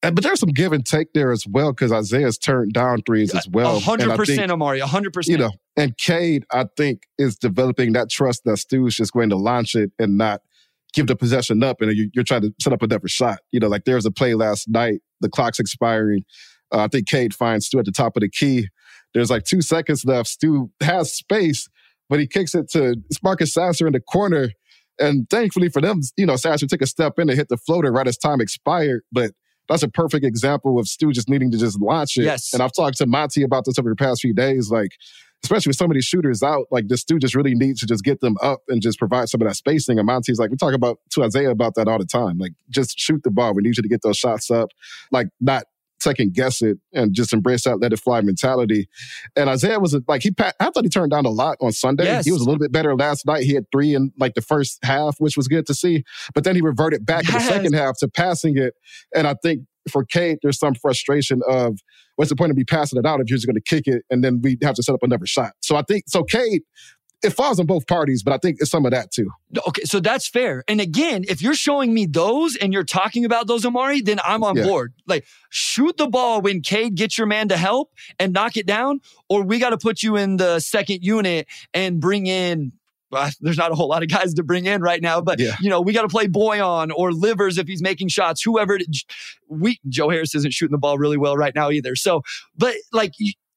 But 0.00 0.22
there's 0.22 0.38
some 0.40 0.50
give 0.50 0.72
and 0.72 0.86
take 0.86 1.12
there 1.12 1.32
as 1.32 1.44
well 1.48 1.72
because 1.72 1.90
Isaiah's 1.90 2.38
turned 2.38 2.72
down 2.72 3.02
threes 3.02 3.34
as 3.34 3.48
well. 3.48 3.80
hundred 3.80 4.14
percent, 4.16 4.50
Omari, 4.52 4.78
hundred 4.80 5.12
percent. 5.12 5.38
You 5.38 5.44
know, 5.44 5.50
and 5.76 5.96
Cade, 5.98 6.44
I 6.52 6.66
think, 6.76 7.02
is 7.18 7.36
developing 7.36 7.94
that 7.94 8.08
trust 8.08 8.42
that 8.44 8.58
Stu's 8.58 8.94
just 8.94 9.12
going 9.12 9.30
to 9.30 9.36
launch 9.36 9.74
it 9.74 9.90
and 9.98 10.16
not 10.16 10.42
give 10.94 11.08
the 11.08 11.16
possession 11.16 11.62
up, 11.64 11.80
and 11.80 11.92
you're 12.14 12.24
trying 12.24 12.42
to 12.42 12.54
set 12.60 12.72
up 12.72 12.82
another 12.82 13.08
shot. 13.08 13.40
You 13.50 13.58
know, 13.58 13.68
like 13.68 13.84
there 13.84 13.96
was 13.96 14.06
a 14.06 14.10
play 14.12 14.34
last 14.34 14.68
night, 14.68 15.00
the 15.20 15.28
clock's 15.28 15.58
expiring. 15.58 16.24
Uh, 16.72 16.84
I 16.84 16.88
think 16.88 17.08
Cade 17.08 17.34
finds 17.34 17.66
Stu 17.66 17.78
at 17.78 17.84
the 17.84 17.92
top 17.92 18.16
of 18.16 18.20
the 18.20 18.28
key. 18.28 18.68
There's 19.14 19.30
like 19.30 19.44
two 19.44 19.62
seconds 19.62 20.04
left. 20.04 20.28
Stu 20.28 20.70
has 20.80 21.12
space, 21.12 21.68
but 22.08 22.20
he 22.20 22.26
kicks 22.26 22.54
it 22.54 22.70
to 22.70 22.96
Marcus 23.22 23.52
Sasser 23.52 23.86
in 23.86 23.94
the 23.94 24.00
corner. 24.00 24.50
And 25.00 25.28
thankfully 25.30 25.68
for 25.68 25.80
them, 25.80 26.00
you 26.16 26.26
know, 26.26 26.36
Sasser 26.36 26.66
took 26.66 26.82
a 26.82 26.86
step 26.86 27.18
in 27.18 27.28
and 27.28 27.38
hit 27.38 27.48
the 27.48 27.56
floater 27.56 27.92
right 27.92 28.06
as 28.06 28.18
time 28.18 28.40
expired. 28.40 29.02
But 29.12 29.32
that's 29.68 29.82
a 29.82 29.88
perfect 29.88 30.24
example 30.24 30.78
of 30.78 30.88
Stu 30.88 31.12
just 31.12 31.28
needing 31.28 31.50
to 31.50 31.58
just 31.58 31.80
launch 31.80 32.16
it. 32.16 32.24
Yes. 32.24 32.52
And 32.52 32.62
I've 32.62 32.72
talked 32.72 32.98
to 32.98 33.06
Monty 33.06 33.42
about 33.42 33.64
this 33.64 33.78
over 33.78 33.90
the 33.90 33.96
past 33.96 34.20
few 34.22 34.34
days. 34.34 34.70
Like, 34.70 34.92
especially 35.44 35.70
with 35.70 35.76
some 35.76 35.90
of 35.90 35.94
these 35.94 36.04
shooters 36.04 36.42
out, 36.42 36.66
like 36.70 36.88
this 36.88 37.04
dude 37.04 37.20
just 37.20 37.34
really 37.34 37.54
needs 37.54 37.80
to 37.80 37.86
just 37.86 38.02
get 38.02 38.20
them 38.20 38.36
up 38.42 38.60
and 38.68 38.82
just 38.82 38.98
provide 38.98 39.28
some 39.28 39.40
of 39.40 39.46
that 39.46 39.54
spacing. 39.54 39.98
And 39.98 40.06
Monty's 40.06 40.38
like, 40.38 40.50
we 40.50 40.56
talk 40.56 40.74
about 40.74 40.98
to 41.10 41.22
Isaiah 41.22 41.50
about 41.50 41.74
that 41.76 41.86
all 41.86 41.98
the 41.98 42.06
time. 42.06 42.38
Like, 42.38 42.52
just 42.70 42.98
shoot 42.98 43.22
the 43.22 43.30
ball. 43.30 43.54
We 43.54 43.62
need 43.62 43.76
you 43.76 43.82
to 43.82 43.88
get 43.88 44.02
those 44.02 44.16
shots 44.16 44.50
up. 44.50 44.70
Like, 45.12 45.28
not 45.40 45.64
second 46.00 46.34
guess 46.34 46.62
it 46.62 46.78
and 46.92 47.14
just 47.14 47.32
embrace 47.32 47.64
that 47.64 47.80
let 47.80 47.92
it 47.92 48.00
fly 48.00 48.20
mentality. 48.20 48.88
And 49.36 49.48
Isaiah 49.50 49.80
was 49.80 49.98
like 50.06 50.22
he 50.22 50.32
I 50.38 50.70
thought 50.70 50.84
he 50.84 50.88
turned 50.88 51.10
down 51.10 51.26
a 51.26 51.30
lot 51.30 51.56
on 51.60 51.72
Sunday. 51.72 52.04
Yes. 52.04 52.24
He 52.24 52.32
was 52.32 52.40
a 52.40 52.44
little 52.44 52.58
bit 52.58 52.72
better 52.72 52.94
last 52.96 53.26
night. 53.26 53.44
He 53.44 53.54
had 53.54 53.64
three 53.72 53.94
in 53.94 54.12
like 54.18 54.34
the 54.34 54.42
first 54.42 54.78
half, 54.84 55.16
which 55.18 55.36
was 55.36 55.48
good 55.48 55.66
to 55.66 55.74
see. 55.74 56.04
But 56.34 56.44
then 56.44 56.54
he 56.54 56.60
reverted 56.60 57.04
back 57.04 57.24
yes. 57.24 57.32
in 57.32 57.38
the 57.38 57.52
second 57.52 57.72
half 57.74 57.98
to 57.98 58.08
passing 58.08 58.56
it. 58.56 58.74
And 59.14 59.26
I 59.26 59.34
think 59.42 59.62
for 59.90 60.04
Cade, 60.04 60.38
there's 60.42 60.58
some 60.58 60.74
frustration 60.74 61.40
of 61.48 61.78
what's 62.16 62.30
the 62.30 62.36
point 62.36 62.50
of 62.50 62.56
me 62.56 62.64
passing 62.64 62.98
it 62.98 63.06
out 63.06 63.20
if 63.20 63.30
you're 63.30 63.36
just 63.36 63.46
going 63.46 63.54
to 63.54 63.60
kick 63.60 63.86
it 63.86 64.04
and 64.10 64.22
then 64.22 64.40
we 64.42 64.58
have 64.62 64.74
to 64.74 64.82
set 64.82 64.94
up 64.94 65.02
another 65.02 65.26
shot. 65.26 65.52
So 65.62 65.76
I 65.76 65.82
think 65.82 66.04
so. 66.08 66.24
Cade 66.24 66.62
it 67.22 67.30
falls 67.30 67.58
on 67.58 67.66
both 67.66 67.86
parties, 67.86 68.22
but 68.22 68.32
I 68.32 68.38
think 68.38 68.58
it's 68.60 68.70
some 68.70 68.84
of 68.84 68.92
that 68.92 69.10
too. 69.10 69.30
Okay, 69.66 69.82
so 69.82 69.98
that's 69.98 70.28
fair. 70.28 70.62
And 70.68 70.80
again, 70.80 71.24
if 71.28 71.42
you're 71.42 71.54
showing 71.54 71.92
me 71.92 72.06
those 72.06 72.54
and 72.56 72.72
you're 72.72 72.84
talking 72.84 73.24
about 73.24 73.48
those, 73.48 73.64
Omari, 73.66 74.02
then 74.02 74.20
I'm 74.24 74.44
on 74.44 74.56
yeah. 74.56 74.64
board. 74.64 74.94
Like, 75.06 75.24
shoot 75.50 75.96
the 75.96 76.06
ball 76.06 76.40
when 76.40 76.60
Cade 76.60 76.94
gets 76.94 77.18
your 77.18 77.26
man 77.26 77.48
to 77.48 77.56
help 77.56 77.92
and 78.20 78.32
knock 78.32 78.56
it 78.56 78.66
down, 78.66 79.00
or 79.28 79.42
we 79.42 79.58
got 79.58 79.70
to 79.70 79.78
put 79.78 80.02
you 80.02 80.16
in 80.16 80.36
the 80.36 80.60
second 80.60 81.02
unit 81.02 81.48
and 81.74 82.00
bring 82.00 82.26
in. 82.26 82.72
Well, 83.10 83.30
there's 83.40 83.58
not 83.58 83.72
a 83.72 83.74
whole 83.74 83.88
lot 83.88 84.04
of 84.04 84.08
guys 84.08 84.34
to 84.34 84.44
bring 84.44 84.66
in 84.66 84.80
right 84.80 85.02
now, 85.02 85.20
but 85.20 85.40
yeah. 85.40 85.56
you 85.60 85.70
know 85.70 85.80
we 85.80 85.92
got 85.92 86.02
to 86.02 86.08
play 86.08 86.28
Bojan 86.28 86.90
or 86.94 87.10
Livers 87.12 87.58
if 87.58 87.66
he's 87.66 87.82
making 87.82 88.08
shots. 88.08 88.42
Whoever 88.42 88.78
we 89.48 89.80
Joe 89.88 90.08
Harris 90.08 90.36
isn't 90.36 90.52
shooting 90.52 90.72
the 90.72 90.78
ball 90.78 90.98
really 90.98 91.16
well 91.16 91.36
right 91.36 91.54
now 91.54 91.70
either. 91.70 91.96
So, 91.96 92.22
but 92.56 92.76
like 92.92 93.14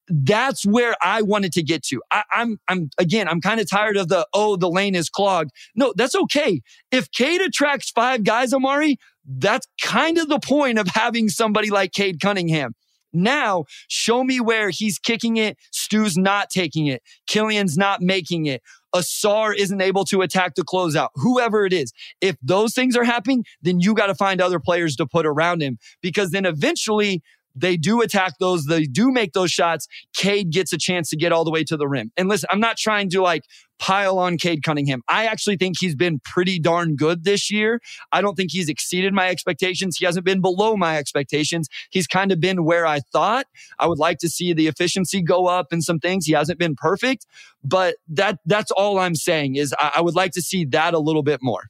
that's 0.08 0.66
where 0.66 0.94
I 1.00 1.22
wanted 1.22 1.52
to 1.54 1.62
get 1.62 1.82
to. 1.84 2.02
I, 2.10 2.18
am 2.18 2.24
I'm, 2.32 2.58
I'm 2.68 2.90
again, 2.98 3.28
I'm 3.28 3.40
kind 3.40 3.60
of 3.60 3.70
tired 3.70 3.96
of 3.96 4.08
the 4.08 4.26
oh, 4.32 4.56
the 4.56 4.70
lane 4.70 4.94
is 4.94 5.08
clogged. 5.08 5.50
No, 5.74 5.92
that's 5.96 6.14
okay. 6.14 6.60
If 6.90 7.10
Cade 7.10 7.40
attracts 7.40 7.90
five 7.90 8.24
guys, 8.24 8.52
Omari, 8.52 8.98
that's 9.26 9.66
kind 9.80 10.18
of 10.18 10.28
the 10.28 10.40
point 10.40 10.78
of 10.78 10.88
having 10.88 11.28
somebody 11.28 11.70
like 11.70 11.92
Cade 11.92 12.20
Cunningham. 12.20 12.74
Now, 13.12 13.64
show 13.88 14.24
me 14.24 14.40
where 14.40 14.70
he's 14.70 14.98
kicking 14.98 15.36
it, 15.36 15.58
Stu's 15.70 16.16
not 16.16 16.48
taking 16.48 16.86
it, 16.86 17.02
Killian's 17.26 17.76
not 17.76 18.00
making 18.00 18.46
it. 18.46 18.62
Ausar 18.94 19.54
isn't 19.56 19.80
able 19.80 20.04
to 20.04 20.20
attack 20.20 20.54
the 20.54 20.62
closeout, 20.62 21.08
whoever 21.14 21.64
it 21.64 21.72
is. 21.72 21.92
If 22.20 22.36
those 22.42 22.74
things 22.74 22.96
are 22.96 23.04
happening, 23.04 23.44
then 23.62 23.80
you 23.80 23.94
got 23.94 24.06
to 24.06 24.14
find 24.14 24.40
other 24.40 24.60
players 24.60 24.96
to 24.96 25.06
put 25.06 25.26
around 25.26 25.62
him 25.62 25.78
because 26.02 26.30
then 26.30 26.44
eventually 26.44 27.22
they 27.54 27.76
do 27.76 28.00
attack 28.00 28.34
those, 28.38 28.66
they 28.66 28.84
do 28.84 29.10
make 29.10 29.32
those 29.32 29.50
shots. 29.50 29.88
Cade 30.14 30.50
gets 30.50 30.72
a 30.72 30.78
chance 30.78 31.10
to 31.10 31.16
get 31.16 31.32
all 31.32 31.44
the 31.44 31.50
way 31.50 31.64
to 31.64 31.76
the 31.76 31.88
rim. 31.88 32.10
And 32.16 32.28
listen, 32.28 32.48
I'm 32.50 32.60
not 32.60 32.76
trying 32.76 33.10
to 33.10 33.22
like 33.22 33.44
pile 33.78 34.18
on 34.18 34.38
Cade 34.38 34.62
Cunningham. 34.62 35.02
I 35.08 35.26
actually 35.26 35.56
think 35.56 35.76
he's 35.80 35.96
been 35.96 36.20
pretty 36.20 36.60
darn 36.60 36.94
good 36.94 37.24
this 37.24 37.50
year. 37.50 37.80
I 38.12 38.20
don't 38.20 38.36
think 38.36 38.52
he's 38.52 38.68
exceeded 38.68 39.12
my 39.12 39.28
expectations. 39.28 39.96
He 39.96 40.04
hasn't 40.04 40.24
been 40.24 40.40
below 40.40 40.76
my 40.76 40.98
expectations. 40.98 41.68
He's 41.90 42.06
kind 42.06 42.30
of 42.30 42.38
been 42.38 42.64
where 42.64 42.86
I 42.86 43.00
thought. 43.12 43.46
I 43.80 43.88
would 43.88 43.98
like 43.98 44.18
to 44.18 44.28
see 44.28 44.52
the 44.52 44.68
efficiency 44.68 45.20
go 45.20 45.46
up 45.46 45.72
and 45.72 45.82
some 45.82 45.98
things. 45.98 46.26
He 46.26 46.32
hasn't 46.32 46.60
been 46.60 46.76
perfect, 46.76 47.26
but 47.64 47.96
that 48.08 48.38
that's 48.46 48.70
all 48.70 49.00
I'm 49.00 49.16
saying 49.16 49.56
is 49.56 49.74
I, 49.78 49.94
I 49.96 50.00
would 50.00 50.14
like 50.14 50.30
to 50.32 50.42
see 50.42 50.64
that 50.66 50.94
a 50.94 51.00
little 51.00 51.24
bit 51.24 51.40
more. 51.42 51.64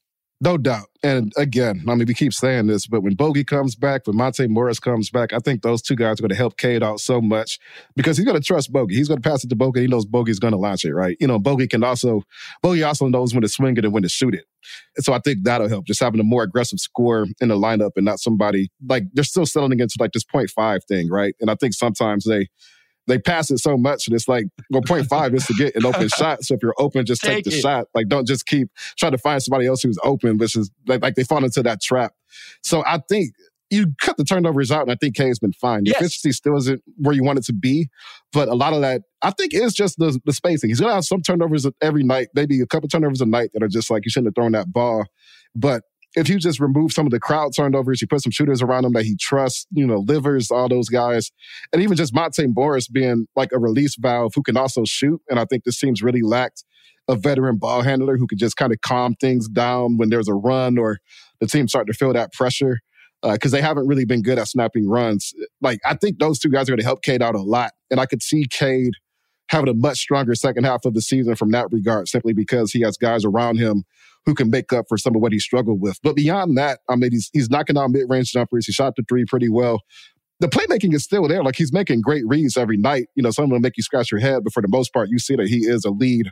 No 0.45 0.59
doubt. 0.59 0.89
And 1.05 1.33
again, 1.37 1.85
I 1.89 1.95
mean, 1.95 2.05
we 2.05 2.15
keep 2.15 2.35
saying 2.35 2.67
this, 2.67 2.89
but 2.89 3.05
when 3.05 3.15
Bogey 3.15 3.45
comes 3.45 3.77
back, 3.77 4.09
when 4.09 4.17
Monte 4.17 4.49
Morris 4.49 4.81
comes 4.81 5.09
back, 5.09 5.33
I 5.33 5.39
think 5.39 5.63
those 5.63 5.81
two 5.81 5.95
guys 5.95 6.19
are 6.19 6.23
going 6.23 6.31
to 6.31 6.35
help 6.35 6.57
Cade 6.57 6.83
out 6.83 6.99
so 6.99 7.21
much 7.21 7.61
because 7.95 8.17
he's 8.17 8.27
going 8.27 8.41
to 8.41 8.45
trust 8.45 8.73
Bogey. 8.73 8.97
He's 8.97 9.07
going 9.07 9.23
to 9.23 9.29
pass 9.29 9.45
it 9.45 9.51
to 9.51 9.57
Bogey. 9.57 9.83
He 9.83 9.87
knows 9.87 10.05
Bogey's 10.05 10.41
going 10.41 10.51
to 10.51 10.59
launch 10.59 10.85
it, 10.85 10.95
right? 10.95 11.17
You 11.21 11.29
know, 11.29 11.39
Bogey 11.39 11.69
can 11.69 11.85
also, 11.85 12.25
Bogey 12.61 12.83
also 12.83 13.07
knows 13.07 13.33
when 13.33 13.43
to 13.43 13.49
swing 13.49 13.77
it 13.77 13.85
and 13.85 13.95
when 13.95 14.03
to 14.03 14.09
shoot 14.09 14.35
it. 14.35 14.45
And 14.97 15.05
so 15.05 15.13
I 15.13 15.21
think 15.21 15.45
that'll 15.45 15.69
help, 15.69 15.87
just 15.87 16.01
having 16.01 16.19
a 16.19 16.25
more 16.25 16.43
aggressive 16.43 16.81
score 16.81 17.25
in 17.41 17.47
the 17.49 17.57
lineup 17.57 17.93
and 17.95 18.05
not 18.05 18.19
somebody 18.19 18.73
like 18.89 19.05
they're 19.13 19.23
still 19.23 19.47
settling 19.47 19.79
into 19.79 19.95
like 20.01 20.11
this 20.11 20.25
0.5 20.25 20.81
thing, 20.89 21.09
right? 21.09 21.37
And 21.41 21.53
I 21.53 21.55
think 21.55 21.73
sometimes 21.73 22.25
they, 22.25 22.49
they 23.07 23.19
pass 23.19 23.51
it 23.51 23.59
so 23.59 23.77
much 23.77 24.07
and 24.07 24.15
it's 24.15 24.29
like 24.29 24.47
well 24.71 24.83
0.5 24.83 25.35
is 25.35 25.47
to 25.47 25.55
get 25.55 25.75
an 25.75 25.85
open 25.85 26.09
shot 26.17 26.43
so 26.43 26.55
if 26.55 26.63
you're 26.63 26.75
open 26.79 27.05
just 27.05 27.23
take, 27.23 27.37
take 27.37 27.45
the 27.45 27.51
it. 27.51 27.61
shot 27.61 27.87
like 27.95 28.09
don't 28.09 28.27
just 28.27 28.47
keep 28.47 28.69
trying 28.99 29.13
to 29.13 29.19
find 29.19 29.43
somebody 29.43 29.67
else 29.67 29.83
who's 29.83 29.99
open 30.05 30.39
which 30.39 30.57
is 30.57 30.71
like, 30.87 31.03
like 31.03 31.15
they 31.15 31.25
fall 31.25 31.45
into 31.45 31.63
that 31.63 31.81
trap 31.81 32.13
so 32.63 32.83
i 32.87 32.99
think 33.09 33.33
you 33.73 33.87
cut 34.03 34.19
the 34.19 34.25
turnovers 34.25 34.71
out, 34.71 34.83
and 34.83 34.91
I 34.91 34.97
think 34.97 35.17
Cade's 35.17 35.39
been 35.39 35.55
fine. 35.55 35.85
The 35.85 35.93
yes. 35.93 36.01
efficiency 36.01 36.33
still 36.33 36.57
isn't 36.59 36.83
where 36.99 37.15
you 37.15 37.25
want 37.25 37.39
it 37.39 37.45
to 37.47 37.55
be, 37.55 37.89
but 38.31 38.49
a 38.49 38.55
lot 38.55 38.75
of 38.75 38.83
that, 38.83 39.01
I 39.23 39.31
think, 39.31 39.55
is 39.55 39.73
just 39.73 39.97
the, 39.97 40.21
the 40.27 40.33
spacing. 40.35 40.69
He's 40.69 40.79
gonna 40.79 40.93
have 40.93 41.07
some 41.07 41.23
turnovers 41.23 41.67
every 41.81 42.03
night, 42.03 42.29
maybe 42.35 42.61
a 42.61 42.67
couple 42.67 42.89
turnovers 42.91 43.23
a 43.23 43.27
night 43.27 43.49
that 43.55 43.63
are 43.63 43.69
just 43.69 43.91
like 43.91 44.05
you 44.05 44.11
shouldn't 44.11 44.29
have 44.29 44.35
thrown 44.35 44.53
that 44.53 44.71
ball. 44.71 45.07
But 45.55 45.85
if 46.15 46.29
you 46.29 46.39
just 46.39 46.61
remove 46.61 46.93
some 46.93 47.07
of 47.07 47.11
the 47.11 47.21
crowd 47.21 47.53
turnovers, 47.57 48.03
you 48.03 48.09
put 48.09 48.23
some 48.23 48.33
shooters 48.33 48.61
around 48.61 48.85
him 48.85 48.93
that 48.93 49.05
he 49.05 49.17
trusts, 49.17 49.67
you 49.71 49.87
know, 49.87 49.99
Livers, 49.99 50.51
all 50.51 50.69
those 50.69 50.89
guys, 50.89 51.31
and 51.73 51.83
even 51.83 51.97
just 51.97 52.15
Monte 52.15 52.47
Morris 52.49 52.89
being 52.89 53.27
like 53.35 53.51
a 53.53 53.59
release 53.59 53.97
valve 53.97 54.33
who 54.35 54.43
can 54.43 54.57
also 54.57 54.85
shoot. 54.85 55.21
And 55.29 55.39
I 55.39 55.45
think 55.47 55.65
this 55.65 55.79
team's 55.79 56.03
really 56.03 56.23
lacked 56.23 56.65
a 57.09 57.17
veteran 57.17 57.57
ball 57.57 57.83
handler 57.83 58.17
who 58.17 58.27
could 58.27 58.39
just 58.39 58.57
kind 58.57 58.73
of 58.73 58.81
calm 58.81 59.15
things 59.21 59.49
down 59.49 59.97
when 59.97 60.11
there's 60.11 60.29
a 60.29 60.35
run 60.35 60.79
or 60.79 60.99
the 61.41 61.47
team 61.47 61.67
starting 61.67 61.93
to 61.93 61.99
feel 61.99 62.13
that 62.13 62.33
pressure 62.33 62.81
because 63.23 63.53
uh, 63.53 63.57
they 63.57 63.63
haven't 63.63 63.87
really 63.87 64.05
been 64.05 64.23
good 64.23 64.39
at 64.39 64.49
snapping 64.49 64.89
runs. 64.89 65.33
Like 65.61 65.79
I 65.85 65.95
think 65.95 66.19
those 66.19 66.39
two 66.39 66.51
guys 66.51 66.69
are 66.69 66.73
going 66.73 66.81
to 66.81 66.85
help 66.85 67.03
Cade 67.03 67.23
out 67.23 67.35
a 67.35 67.43
lot, 67.43 67.73
and 67.91 68.01
I 68.01 68.07
could 68.07 68.23
see 68.23 68.47
Cade 68.51 68.95
having 69.49 69.69
a 69.69 69.75
much 69.75 69.99
stronger 69.99 70.35
second 70.35 70.65
half 70.65 70.85
of 70.85 70.95
the 70.95 71.03
season 71.03 71.37
from 71.37 71.51
that 71.51 71.67
regard, 71.71 72.09
simply 72.09 72.33
because 72.33 72.73
he 72.73 72.81
has 72.81 72.97
guys 72.97 73.25
around 73.25 73.59
him 73.59 73.85
who 74.27 74.35
can 74.35 74.51
make 74.51 74.73
up 74.73 74.87
for 74.89 74.97
some 74.97 75.17
of 75.17 75.23
what 75.23 75.33
he 75.33 75.39
struggled 75.39 75.81
with. 75.81 75.99
But 76.03 76.17
beyond 76.17 76.57
that, 76.57 76.81
I 76.89 76.97
mean, 76.97 77.11
he's, 77.11 77.31
he's 77.33 77.51
knocking 77.51 77.77
out 77.77 77.91
mid 77.91 78.09
range 78.09 78.33
jumpers. 78.33 78.67
He 78.67 78.73
shot 78.73 78.95
the 78.97 79.05
three 79.09 79.25
pretty 79.25 79.49
well. 79.49 79.81
The 80.41 80.49
playmaking 80.49 80.95
is 80.95 81.05
still 81.05 81.29
there. 81.29 81.43
Like 81.43 81.57
he's 81.57 81.73
making 81.73 82.01
great 82.01 82.25
reads 82.27 82.57
every 82.57 82.77
night. 82.77 83.07
You 83.15 83.23
know, 83.23 83.31
some 83.31 83.45
of 83.45 83.51
them 83.51 83.63
make 83.63 83.77
you 83.77 83.83
scratch 83.83 84.11
your 84.11 84.21
head, 84.21 84.43
but 84.45 84.53
for 84.53 84.61
the 84.61 84.69
most 84.69 84.93
part, 84.93 85.09
you 85.09 85.19
see 85.19 85.37
that 85.37 85.49
he 85.49 85.59
is 85.59 85.85
a 85.85 85.91
lead 85.91 86.31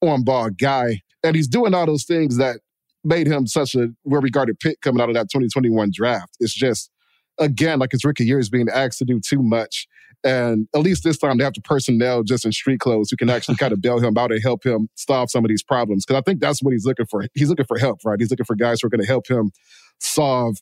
on 0.00 0.24
ball 0.24 0.50
guy. 0.50 1.00
And 1.22 1.36
he's 1.36 1.48
doing 1.48 1.74
all 1.74 1.86
those 1.86 2.04
things 2.04 2.36
that 2.38 2.58
made 3.04 3.26
him 3.26 3.46
such 3.46 3.74
a 3.74 3.88
well 4.04 4.20
regarded 4.20 4.58
pick 4.60 4.80
coming 4.80 5.00
out 5.00 5.08
of 5.08 5.14
that 5.14 5.30
2021 5.30 5.90
draft. 5.92 6.36
It's 6.40 6.54
just, 6.54 6.90
again, 7.38 7.78
like 7.78 7.92
his 7.92 8.04
rookie 8.04 8.24
year 8.24 8.38
is 8.38 8.50
being 8.50 8.68
asked 8.68 8.98
to 8.98 9.04
do 9.04 9.20
too 9.20 9.42
much. 9.42 9.86
And 10.24 10.68
at 10.74 10.82
least 10.82 11.04
this 11.04 11.18
time 11.18 11.38
they 11.38 11.44
have 11.44 11.54
the 11.54 11.60
personnel 11.60 12.22
just 12.22 12.44
in 12.44 12.52
street 12.52 12.80
clothes 12.80 13.10
who 13.10 13.16
can 13.16 13.30
actually 13.30 13.56
kind 13.56 13.72
of 13.72 13.80
bail 13.80 13.98
him 13.98 14.16
out 14.16 14.32
and 14.32 14.42
help 14.42 14.64
him 14.64 14.88
solve 14.94 15.30
some 15.30 15.44
of 15.44 15.48
these 15.48 15.62
problems. 15.62 16.04
Because 16.04 16.20
I 16.20 16.22
think 16.22 16.40
that's 16.40 16.62
what 16.62 16.72
he's 16.72 16.84
looking 16.84 17.06
for. 17.06 17.24
He's 17.34 17.48
looking 17.48 17.66
for 17.66 17.78
help, 17.78 18.00
right? 18.04 18.18
He's 18.20 18.30
looking 18.30 18.46
for 18.46 18.56
guys 18.56 18.80
who 18.80 18.86
are 18.86 18.90
going 18.90 19.00
to 19.00 19.06
help 19.06 19.28
him 19.28 19.50
solve 20.00 20.58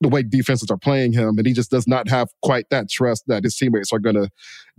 the 0.00 0.08
way 0.08 0.22
defenses 0.22 0.70
are 0.70 0.78
playing 0.78 1.12
him, 1.12 1.36
and 1.36 1.46
he 1.46 1.52
just 1.52 1.70
does 1.70 1.86
not 1.86 2.08
have 2.08 2.28
quite 2.42 2.66
that 2.70 2.88
trust 2.88 3.24
that 3.26 3.44
his 3.44 3.54
teammates 3.56 3.92
are 3.92 3.98
going 3.98 4.14
to 4.14 4.30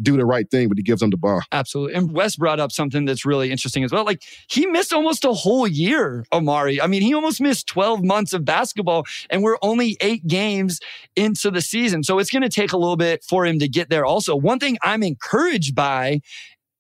do 0.02 0.18
the 0.18 0.26
right 0.26 0.50
thing 0.50 0.68
when 0.68 0.78
he 0.78 0.84
gives 0.84 1.02
them 1.02 1.12
the 1.12 1.18
ball. 1.18 1.42
Absolutely. 1.52 1.94
And 1.94 2.12
Wes 2.12 2.36
brought 2.36 2.60
up 2.60 2.72
something 2.72 3.06
that's 3.06 3.24
really 3.26 3.52
interesting 3.52 3.84
as 3.84 3.92
well. 3.92 4.04
Like 4.04 4.24
he 4.50 4.66
missed 4.66 4.92
almost 4.92 5.24
a 5.24 5.34
whole 5.34 5.68
year, 5.68 6.26
Omari. 6.34 6.82
I 6.82 6.88
mean, 6.88 7.04
he 7.04 7.14
almost 7.14 7.40
missed 7.40 7.68
12 7.68 8.04
months 8.04 8.34
of 8.34 8.44
basketball, 8.46 9.06
and 9.30 9.44
we're 9.44 9.58
only 9.62 9.96
eight 10.02 10.26
games 10.26 10.80
into 11.16 11.52
the 11.52 11.62
season. 11.62 12.04
So 12.04 12.18
it's 12.18 12.32
going 12.32 12.42
to 12.42 12.50
take 12.50 12.74
a 12.74 12.78
little 12.78 12.98
bit 12.98 13.24
for 13.24 13.46
him 13.46 13.60
to 13.60 13.68
get 13.68 13.90
there. 13.90 14.06
Also, 14.06 14.36
one 14.36 14.58
thing 14.58 14.78
I'm 14.84 15.04
encouraged 15.04 15.76
by 15.76 16.22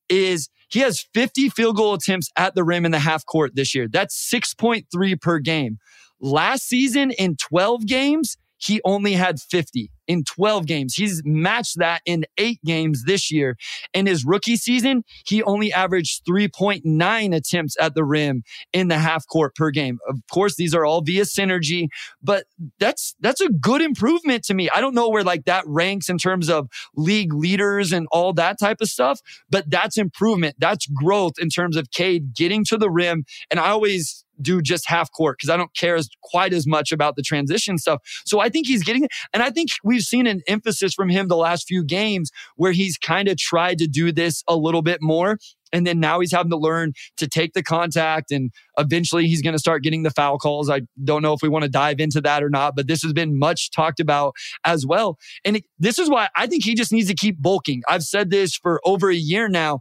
is 0.09 0.49
he 0.69 0.79
has 0.79 1.05
50 1.13 1.49
field 1.49 1.75
goal 1.75 1.93
attempts 1.93 2.29
at 2.35 2.55
the 2.55 2.63
rim 2.63 2.85
in 2.85 2.91
the 2.91 2.99
half 2.99 3.25
court 3.25 3.55
this 3.55 3.75
year. 3.75 3.87
That's 3.87 4.15
6.3 4.33 5.21
per 5.21 5.39
game. 5.39 5.77
Last 6.21 6.67
season 6.67 7.11
in 7.11 7.35
12 7.35 7.87
games, 7.87 8.37
he 8.61 8.79
only 8.85 9.13
had 9.13 9.39
50 9.41 9.89
in 10.07 10.23
12 10.23 10.67
games. 10.67 10.93
He's 10.93 11.21
matched 11.25 11.79
that 11.79 12.01
in 12.05 12.25
eight 12.37 12.59
games 12.63 13.05
this 13.05 13.31
year. 13.31 13.57
In 13.93 14.05
his 14.05 14.23
rookie 14.23 14.55
season, 14.55 15.03
he 15.25 15.41
only 15.41 15.73
averaged 15.73 16.25
3.9 16.25 17.35
attempts 17.35 17.75
at 17.79 17.95
the 17.95 18.03
rim 18.03 18.43
in 18.71 18.87
the 18.87 18.99
half 18.99 19.25
court 19.27 19.55
per 19.55 19.71
game. 19.71 19.97
Of 20.07 20.19
course, 20.31 20.55
these 20.57 20.75
are 20.75 20.85
all 20.85 21.01
via 21.01 21.23
synergy, 21.23 21.87
but 22.21 22.45
that's 22.79 23.15
that's 23.19 23.41
a 23.41 23.49
good 23.49 23.81
improvement 23.81 24.43
to 24.45 24.53
me. 24.53 24.69
I 24.69 24.79
don't 24.79 24.93
know 24.93 25.09
where 25.09 25.23
like 25.23 25.45
that 25.45 25.63
ranks 25.65 26.07
in 26.09 26.19
terms 26.19 26.49
of 26.49 26.67
league 26.95 27.33
leaders 27.33 27.91
and 27.91 28.07
all 28.11 28.31
that 28.33 28.59
type 28.59 28.77
of 28.81 28.89
stuff, 28.89 29.21
but 29.49 29.69
that's 29.71 29.97
improvement. 29.97 30.55
That's 30.59 30.85
growth 30.85 31.33
in 31.39 31.49
terms 31.49 31.77
of 31.77 31.89
Cade 31.91 32.35
getting 32.35 32.63
to 32.65 32.77
the 32.77 32.91
rim. 32.91 33.23
And 33.49 33.59
I 33.59 33.69
always 33.69 34.23
do 34.41 34.61
just 34.61 34.87
half 34.87 35.11
court 35.11 35.37
because 35.39 35.49
I 35.49 35.57
don't 35.57 35.75
care 35.75 35.95
as 35.95 36.09
quite 36.23 36.53
as 36.53 36.67
much 36.67 36.91
about 36.91 37.15
the 37.15 37.21
transition 37.21 37.77
stuff. 37.77 38.01
So 38.25 38.39
I 38.39 38.49
think 38.49 38.67
he's 38.67 38.83
getting, 38.83 39.07
and 39.33 39.43
I 39.43 39.49
think 39.49 39.69
we've 39.83 40.03
seen 40.03 40.27
an 40.27 40.41
emphasis 40.47 40.93
from 40.93 41.09
him 41.09 41.27
the 41.27 41.37
last 41.37 41.67
few 41.67 41.83
games 41.83 42.31
where 42.55 42.71
he's 42.71 42.97
kind 42.97 43.27
of 43.27 43.37
tried 43.37 43.77
to 43.79 43.87
do 43.87 44.11
this 44.11 44.43
a 44.47 44.55
little 44.55 44.81
bit 44.81 44.99
more. 45.01 45.37
And 45.73 45.87
then 45.87 45.99
now 45.99 46.19
he's 46.19 46.31
having 46.31 46.49
to 46.51 46.57
learn 46.57 46.93
to 47.17 47.27
take 47.27 47.53
the 47.53 47.63
contact 47.63 48.31
and 48.31 48.51
eventually 48.77 49.27
he's 49.27 49.41
going 49.41 49.53
to 49.53 49.59
start 49.59 49.83
getting 49.83 50.03
the 50.03 50.11
foul 50.11 50.37
calls. 50.37 50.69
I 50.69 50.81
don't 51.03 51.21
know 51.21 51.33
if 51.33 51.41
we 51.41 51.49
want 51.49 51.63
to 51.63 51.69
dive 51.69 51.99
into 51.99 52.21
that 52.21 52.43
or 52.43 52.49
not, 52.49 52.75
but 52.75 52.87
this 52.87 53.01
has 53.03 53.13
been 53.13 53.39
much 53.39 53.71
talked 53.71 53.99
about 53.99 54.33
as 54.65 54.85
well. 54.85 55.17
And 55.45 55.57
it, 55.57 55.63
this 55.79 55.97
is 55.97 56.09
why 56.09 56.27
I 56.35 56.47
think 56.47 56.63
he 56.63 56.75
just 56.75 56.91
needs 56.91 57.07
to 57.07 57.15
keep 57.15 57.41
bulking. 57.41 57.83
I've 57.87 58.03
said 58.03 58.31
this 58.31 58.55
for 58.55 58.81
over 58.85 59.09
a 59.09 59.15
year 59.15 59.47
now. 59.47 59.79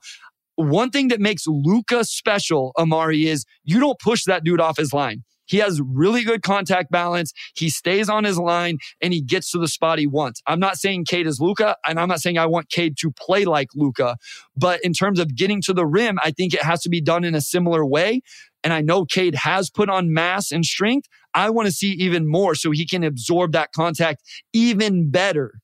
One 0.56 0.90
thing 0.90 1.08
that 1.08 1.20
makes 1.20 1.46
Luka 1.46 2.04
special, 2.04 2.72
Omari, 2.78 3.26
is 3.26 3.44
you 3.64 3.80
don't 3.80 3.98
push 3.98 4.24
that 4.24 4.44
dude 4.44 4.60
off 4.60 4.76
his 4.76 4.92
line. 4.92 5.22
He 5.50 5.56
has 5.58 5.80
really 5.80 6.22
good 6.22 6.42
contact 6.42 6.92
balance. 6.92 7.32
He 7.56 7.70
stays 7.70 8.08
on 8.08 8.22
his 8.22 8.38
line 8.38 8.78
and 9.02 9.12
he 9.12 9.20
gets 9.20 9.50
to 9.50 9.58
the 9.58 9.66
spot 9.66 9.98
he 9.98 10.06
wants. 10.06 10.40
I'm 10.46 10.60
not 10.60 10.76
saying 10.76 11.06
Cade 11.06 11.26
is 11.26 11.40
Luka, 11.40 11.74
and 11.84 11.98
I'm 11.98 12.08
not 12.08 12.20
saying 12.20 12.38
I 12.38 12.46
want 12.46 12.70
Cade 12.70 12.96
to 12.98 13.10
play 13.10 13.44
like 13.44 13.66
Luka, 13.74 14.16
but 14.56 14.78
in 14.84 14.92
terms 14.92 15.18
of 15.18 15.34
getting 15.34 15.60
to 15.62 15.72
the 15.72 15.84
rim, 15.86 16.18
I 16.22 16.30
think 16.30 16.54
it 16.54 16.62
has 16.62 16.80
to 16.82 16.88
be 16.88 17.00
done 17.00 17.24
in 17.24 17.34
a 17.34 17.40
similar 17.40 17.84
way. 17.84 18.20
And 18.62 18.72
I 18.72 18.80
know 18.80 19.04
Cade 19.04 19.34
has 19.34 19.70
put 19.70 19.90
on 19.90 20.12
mass 20.12 20.52
and 20.52 20.64
strength. 20.64 21.08
I 21.34 21.50
want 21.50 21.66
to 21.66 21.72
see 21.72 21.92
even 21.92 22.28
more 22.28 22.54
so 22.54 22.70
he 22.70 22.86
can 22.86 23.02
absorb 23.02 23.50
that 23.52 23.72
contact 23.74 24.22
even 24.52 25.10
better. 25.10 25.54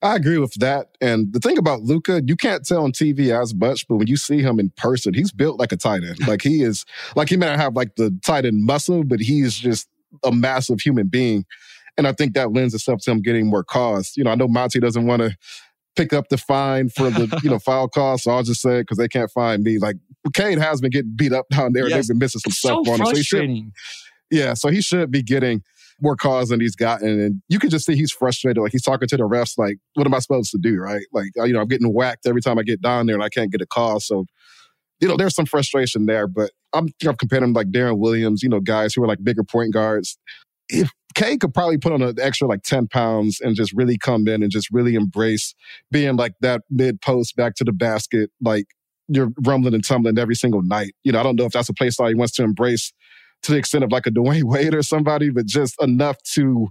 I 0.00 0.14
agree 0.14 0.38
with 0.38 0.54
that. 0.54 0.88
And 1.00 1.32
the 1.32 1.40
thing 1.40 1.58
about 1.58 1.82
Luka, 1.82 2.22
you 2.24 2.36
can't 2.36 2.64
tell 2.64 2.84
on 2.84 2.92
TV 2.92 3.30
as 3.30 3.54
much, 3.54 3.86
but 3.88 3.96
when 3.96 4.06
you 4.06 4.16
see 4.16 4.40
him 4.40 4.60
in 4.60 4.70
person, 4.76 5.12
he's 5.12 5.32
built 5.32 5.58
like 5.58 5.72
a 5.72 5.76
tight 5.76 6.04
end. 6.04 6.26
Like 6.26 6.42
he 6.42 6.62
is, 6.62 6.84
like 7.16 7.28
he 7.28 7.36
may 7.36 7.46
not 7.46 7.58
have 7.58 7.74
like 7.74 7.96
the 7.96 8.16
tight 8.24 8.44
end 8.44 8.64
muscle, 8.64 9.02
but 9.02 9.18
he's 9.18 9.56
just 9.56 9.88
a 10.24 10.30
massive 10.30 10.80
human 10.80 11.08
being. 11.08 11.44
And 11.96 12.06
I 12.06 12.12
think 12.12 12.34
that 12.34 12.52
lends 12.52 12.74
itself 12.74 13.00
to 13.02 13.10
him 13.10 13.22
getting 13.22 13.48
more 13.48 13.64
calls. 13.64 14.12
You 14.16 14.22
know, 14.22 14.30
I 14.30 14.36
know 14.36 14.46
Monty 14.46 14.78
doesn't 14.78 15.06
want 15.06 15.22
to 15.22 15.36
pick 15.96 16.12
up 16.12 16.28
the 16.28 16.38
fine 16.38 16.88
for 16.88 17.10
the 17.10 17.40
you 17.42 17.50
know 17.50 17.58
file 17.64 17.88
call, 17.88 18.18
so 18.18 18.30
I'll 18.30 18.44
just 18.44 18.62
say 18.62 18.82
because 18.82 18.98
they 18.98 19.08
can't 19.08 19.30
find 19.32 19.64
me. 19.64 19.78
Like 19.78 19.96
Cade 20.32 20.58
has 20.58 20.80
been 20.80 20.90
getting 20.90 21.12
beat 21.16 21.32
up 21.32 21.46
down 21.50 21.72
there. 21.72 21.88
Yes. 21.88 22.06
They've 22.06 22.14
been 22.14 22.18
missing 22.18 22.40
some 22.40 22.50
it's 22.50 22.58
stuff 22.58 22.84
so 22.84 22.92
on 22.92 23.00
him. 23.00 23.22
So 23.24 23.42
yeah, 24.30 24.54
so 24.54 24.68
he 24.68 24.80
should 24.80 25.10
be 25.10 25.22
getting 25.22 25.62
more 26.00 26.16
calls 26.16 26.50
than 26.50 26.60
he's 26.60 26.76
gotten. 26.76 27.20
And 27.20 27.42
you 27.48 27.58
can 27.58 27.70
just 27.70 27.86
see 27.86 27.96
he's 27.96 28.12
frustrated. 28.12 28.62
Like 28.62 28.72
he's 28.72 28.82
talking 28.82 29.08
to 29.08 29.16
the 29.16 29.24
refs, 29.24 29.58
like, 29.58 29.78
what 29.94 30.06
am 30.06 30.14
I 30.14 30.18
supposed 30.18 30.50
to 30.52 30.58
do? 30.58 30.78
Right. 30.78 31.04
Like, 31.12 31.30
uh, 31.38 31.44
you 31.44 31.52
know, 31.52 31.60
I'm 31.60 31.68
getting 31.68 31.92
whacked 31.92 32.26
every 32.26 32.40
time 32.40 32.58
I 32.58 32.62
get 32.62 32.80
down 32.80 33.06
there 33.06 33.16
and 33.16 33.24
I 33.24 33.28
can't 33.28 33.50
get 33.50 33.60
a 33.60 33.66
call. 33.66 34.00
So, 34.00 34.24
you 35.00 35.08
know, 35.08 35.16
there's 35.16 35.34
some 35.34 35.46
frustration 35.46 36.06
there, 36.06 36.26
but 36.26 36.50
I'm, 36.72 36.88
I'm 37.06 37.16
comparing 37.16 37.44
him 37.44 37.52
like 37.52 37.68
Deron 37.68 37.98
Williams, 37.98 38.42
you 38.42 38.48
know, 38.48 38.60
guys 38.60 38.94
who 38.94 39.02
are 39.02 39.08
like 39.08 39.22
bigger 39.22 39.44
point 39.44 39.72
guards. 39.72 40.18
If 40.68 40.90
Cade 41.14 41.40
could 41.40 41.54
probably 41.54 41.78
put 41.78 41.92
on 41.92 42.02
an 42.02 42.16
extra 42.20 42.46
like 42.46 42.62
10 42.62 42.88
pounds 42.88 43.40
and 43.40 43.56
just 43.56 43.72
really 43.72 43.96
come 43.96 44.28
in 44.28 44.42
and 44.42 44.52
just 44.52 44.68
really 44.70 44.94
embrace 44.94 45.54
being 45.90 46.16
like 46.16 46.34
that 46.40 46.62
mid 46.70 47.00
post 47.00 47.36
back 47.36 47.54
to 47.56 47.64
the 47.64 47.72
basket, 47.72 48.30
like 48.40 48.66
you're 49.08 49.30
rumbling 49.44 49.74
and 49.74 49.84
tumbling 49.84 50.18
every 50.18 50.34
single 50.34 50.62
night. 50.62 50.92
You 51.02 51.12
know, 51.12 51.20
I 51.20 51.22
don't 51.22 51.36
know 51.36 51.46
if 51.46 51.52
that's 51.52 51.68
a 51.68 51.74
place 51.74 51.94
style 51.94 52.08
he 52.08 52.14
wants 52.14 52.34
to 52.34 52.44
embrace 52.44 52.92
to 53.42 53.52
the 53.52 53.58
extent 53.58 53.84
of 53.84 53.92
like 53.92 54.06
a 54.06 54.10
Dwyane 54.10 54.44
Wade 54.44 54.74
or 54.74 54.82
somebody, 54.82 55.30
but 55.30 55.46
just 55.46 55.80
enough 55.82 56.16
to 56.34 56.68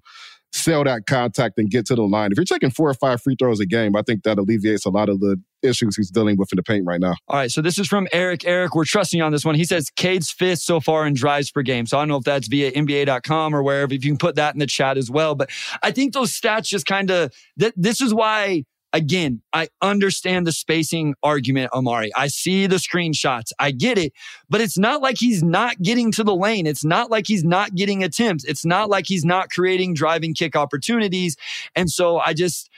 sell 0.53 0.83
that 0.83 1.05
contact 1.05 1.57
and 1.57 1.69
get 1.69 1.85
to 1.85 1.95
the 1.95 2.03
line. 2.03 2.31
If 2.31 2.37
you're 2.37 2.45
taking 2.45 2.69
four 2.69 2.89
or 2.89 2.93
five 2.93 3.21
free 3.21 3.35
throws 3.37 3.59
a 3.59 3.65
game, 3.65 3.95
I 3.95 4.01
think 4.01 4.23
that 4.23 4.37
alleviates 4.37 4.85
a 4.85 4.89
lot 4.89 5.09
of 5.09 5.19
the 5.19 5.37
issues 5.61 5.95
he's 5.95 6.09
dealing 6.09 6.37
with 6.37 6.51
in 6.51 6.57
the 6.57 6.63
paint 6.63 6.85
right 6.85 6.99
now. 6.99 7.15
All 7.27 7.37
right, 7.37 7.51
so 7.51 7.61
this 7.61 7.77
is 7.77 7.87
from 7.87 8.07
Eric. 8.13 8.45
Eric, 8.45 8.75
we're 8.75 8.85
trusting 8.85 9.17
you 9.17 9.23
on 9.23 9.31
this 9.31 9.43
one. 9.43 9.55
He 9.55 9.65
says 9.65 9.89
Cade's 9.89 10.31
fifth 10.31 10.59
so 10.59 10.79
far 10.79 11.05
in 11.05 11.13
drives 11.13 11.51
per 11.51 11.61
game. 11.61 11.85
So 11.85 11.97
I 11.97 12.01
don't 12.01 12.07
know 12.09 12.17
if 12.17 12.23
that's 12.23 12.47
via 12.47 12.71
NBA.com 12.71 13.55
or 13.55 13.63
wherever. 13.63 13.93
If 13.93 14.03
you 14.05 14.11
can 14.11 14.17
put 14.17 14.35
that 14.35 14.55
in 14.55 14.59
the 14.59 14.67
chat 14.67 14.97
as 14.97 15.11
well. 15.11 15.35
But 15.35 15.49
I 15.83 15.91
think 15.91 16.13
those 16.13 16.31
stats 16.31 16.67
just 16.67 16.85
kind 16.85 17.11
of, 17.11 17.33
th- 17.59 17.73
this 17.75 18.01
is 18.01 18.13
why 18.13 18.63
Again, 18.93 19.41
I 19.51 19.67
understand 19.81 20.47
the 20.47 20.51
spacing 20.51 21.13
argument, 21.21 21.71
Omari. 21.73 22.09
I 22.15 22.27
see 22.27 22.67
the 22.67 22.77
screenshots. 22.77 23.51
I 23.59 23.71
get 23.71 23.97
it, 23.97 24.13
but 24.49 24.61
it's 24.61 24.77
not 24.77 25.01
like 25.01 25.17
he's 25.17 25.43
not 25.43 25.81
getting 25.81 26.11
to 26.13 26.23
the 26.23 26.35
lane. 26.35 26.65
It's 26.65 26.85
not 26.85 27.11
like 27.11 27.27
he's 27.27 27.43
not 27.43 27.75
getting 27.75 28.03
attempts. 28.03 28.45
It's 28.45 28.65
not 28.65 28.89
like 28.89 29.05
he's 29.05 29.25
not 29.25 29.49
creating 29.49 29.93
driving 29.93 30.33
kick 30.33 30.55
opportunities. 30.55 31.35
And 31.75 31.89
so 31.89 32.19
I 32.19 32.33
just, 32.33 32.69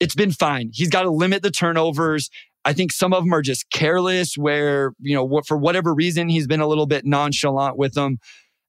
it's 0.00 0.14
been 0.14 0.32
fine. 0.32 0.70
He's 0.72 0.90
got 0.90 1.02
to 1.02 1.10
limit 1.10 1.42
the 1.42 1.50
turnovers. 1.50 2.28
I 2.66 2.72
think 2.72 2.92
some 2.92 3.12
of 3.12 3.24
them 3.24 3.32
are 3.32 3.42
just 3.42 3.70
careless, 3.70 4.36
where, 4.36 4.92
you 5.00 5.14
know, 5.14 5.42
for 5.46 5.56
whatever 5.56 5.94
reason, 5.94 6.28
he's 6.28 6.46
been 6.46 6.60
a 6.60 6.66
little 6.66 6.86
bit 6.86 7.04
nonchalant 7.04 7.78
with 7.78 7.94
them 7.94 8.18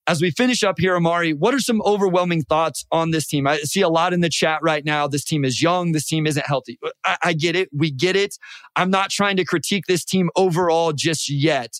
as 0.07 0.21
we 0.21 0.31
finish 0.31 0.63
up 0.63 0.79
here, 0.79 0.95
Omari, 0.95 1.33
what 1.33 1.53
are 1.53 1.59
some 1.59 1.81
overwhelming 1.83 2.43
thoughts 2.43 2.85
on 2.91 3.11
this 3.11 3.25
team? 3.25 3.47
I 3.47 3.57
see 3.57 3.81
a 3.81 3.89
lot 3.89 4.13
in 4.13 4.21
the 4.21 4.29
chat 4.29 4.59
right 4.61 4.85
now. 4.85 5.07
This 5.07 5.23
team 5.23 5.43
is 5.43 5.61
young. 5.61 5.93
This 5.93 6.05
team 6.05 6.27
isn't 6.27 6.45
healthy. 6.45 6.79
I, 7.03 7.17
I 7.23 7.33
get 7.33 7.55
it. 7.55 7.69
We 7.75 7.91
get 7.91 8.15
it. 8.15 8.37
I'm 8.75 8.91
not 8.91 9.09
trying 9.09 9.37
to 9.37 9.45
critique 9.45 9.85
this 9.87 10.05
team 10.05 10.29
overall 10.35 10.93
just 10.93 11.29
yet. 11.29 11.79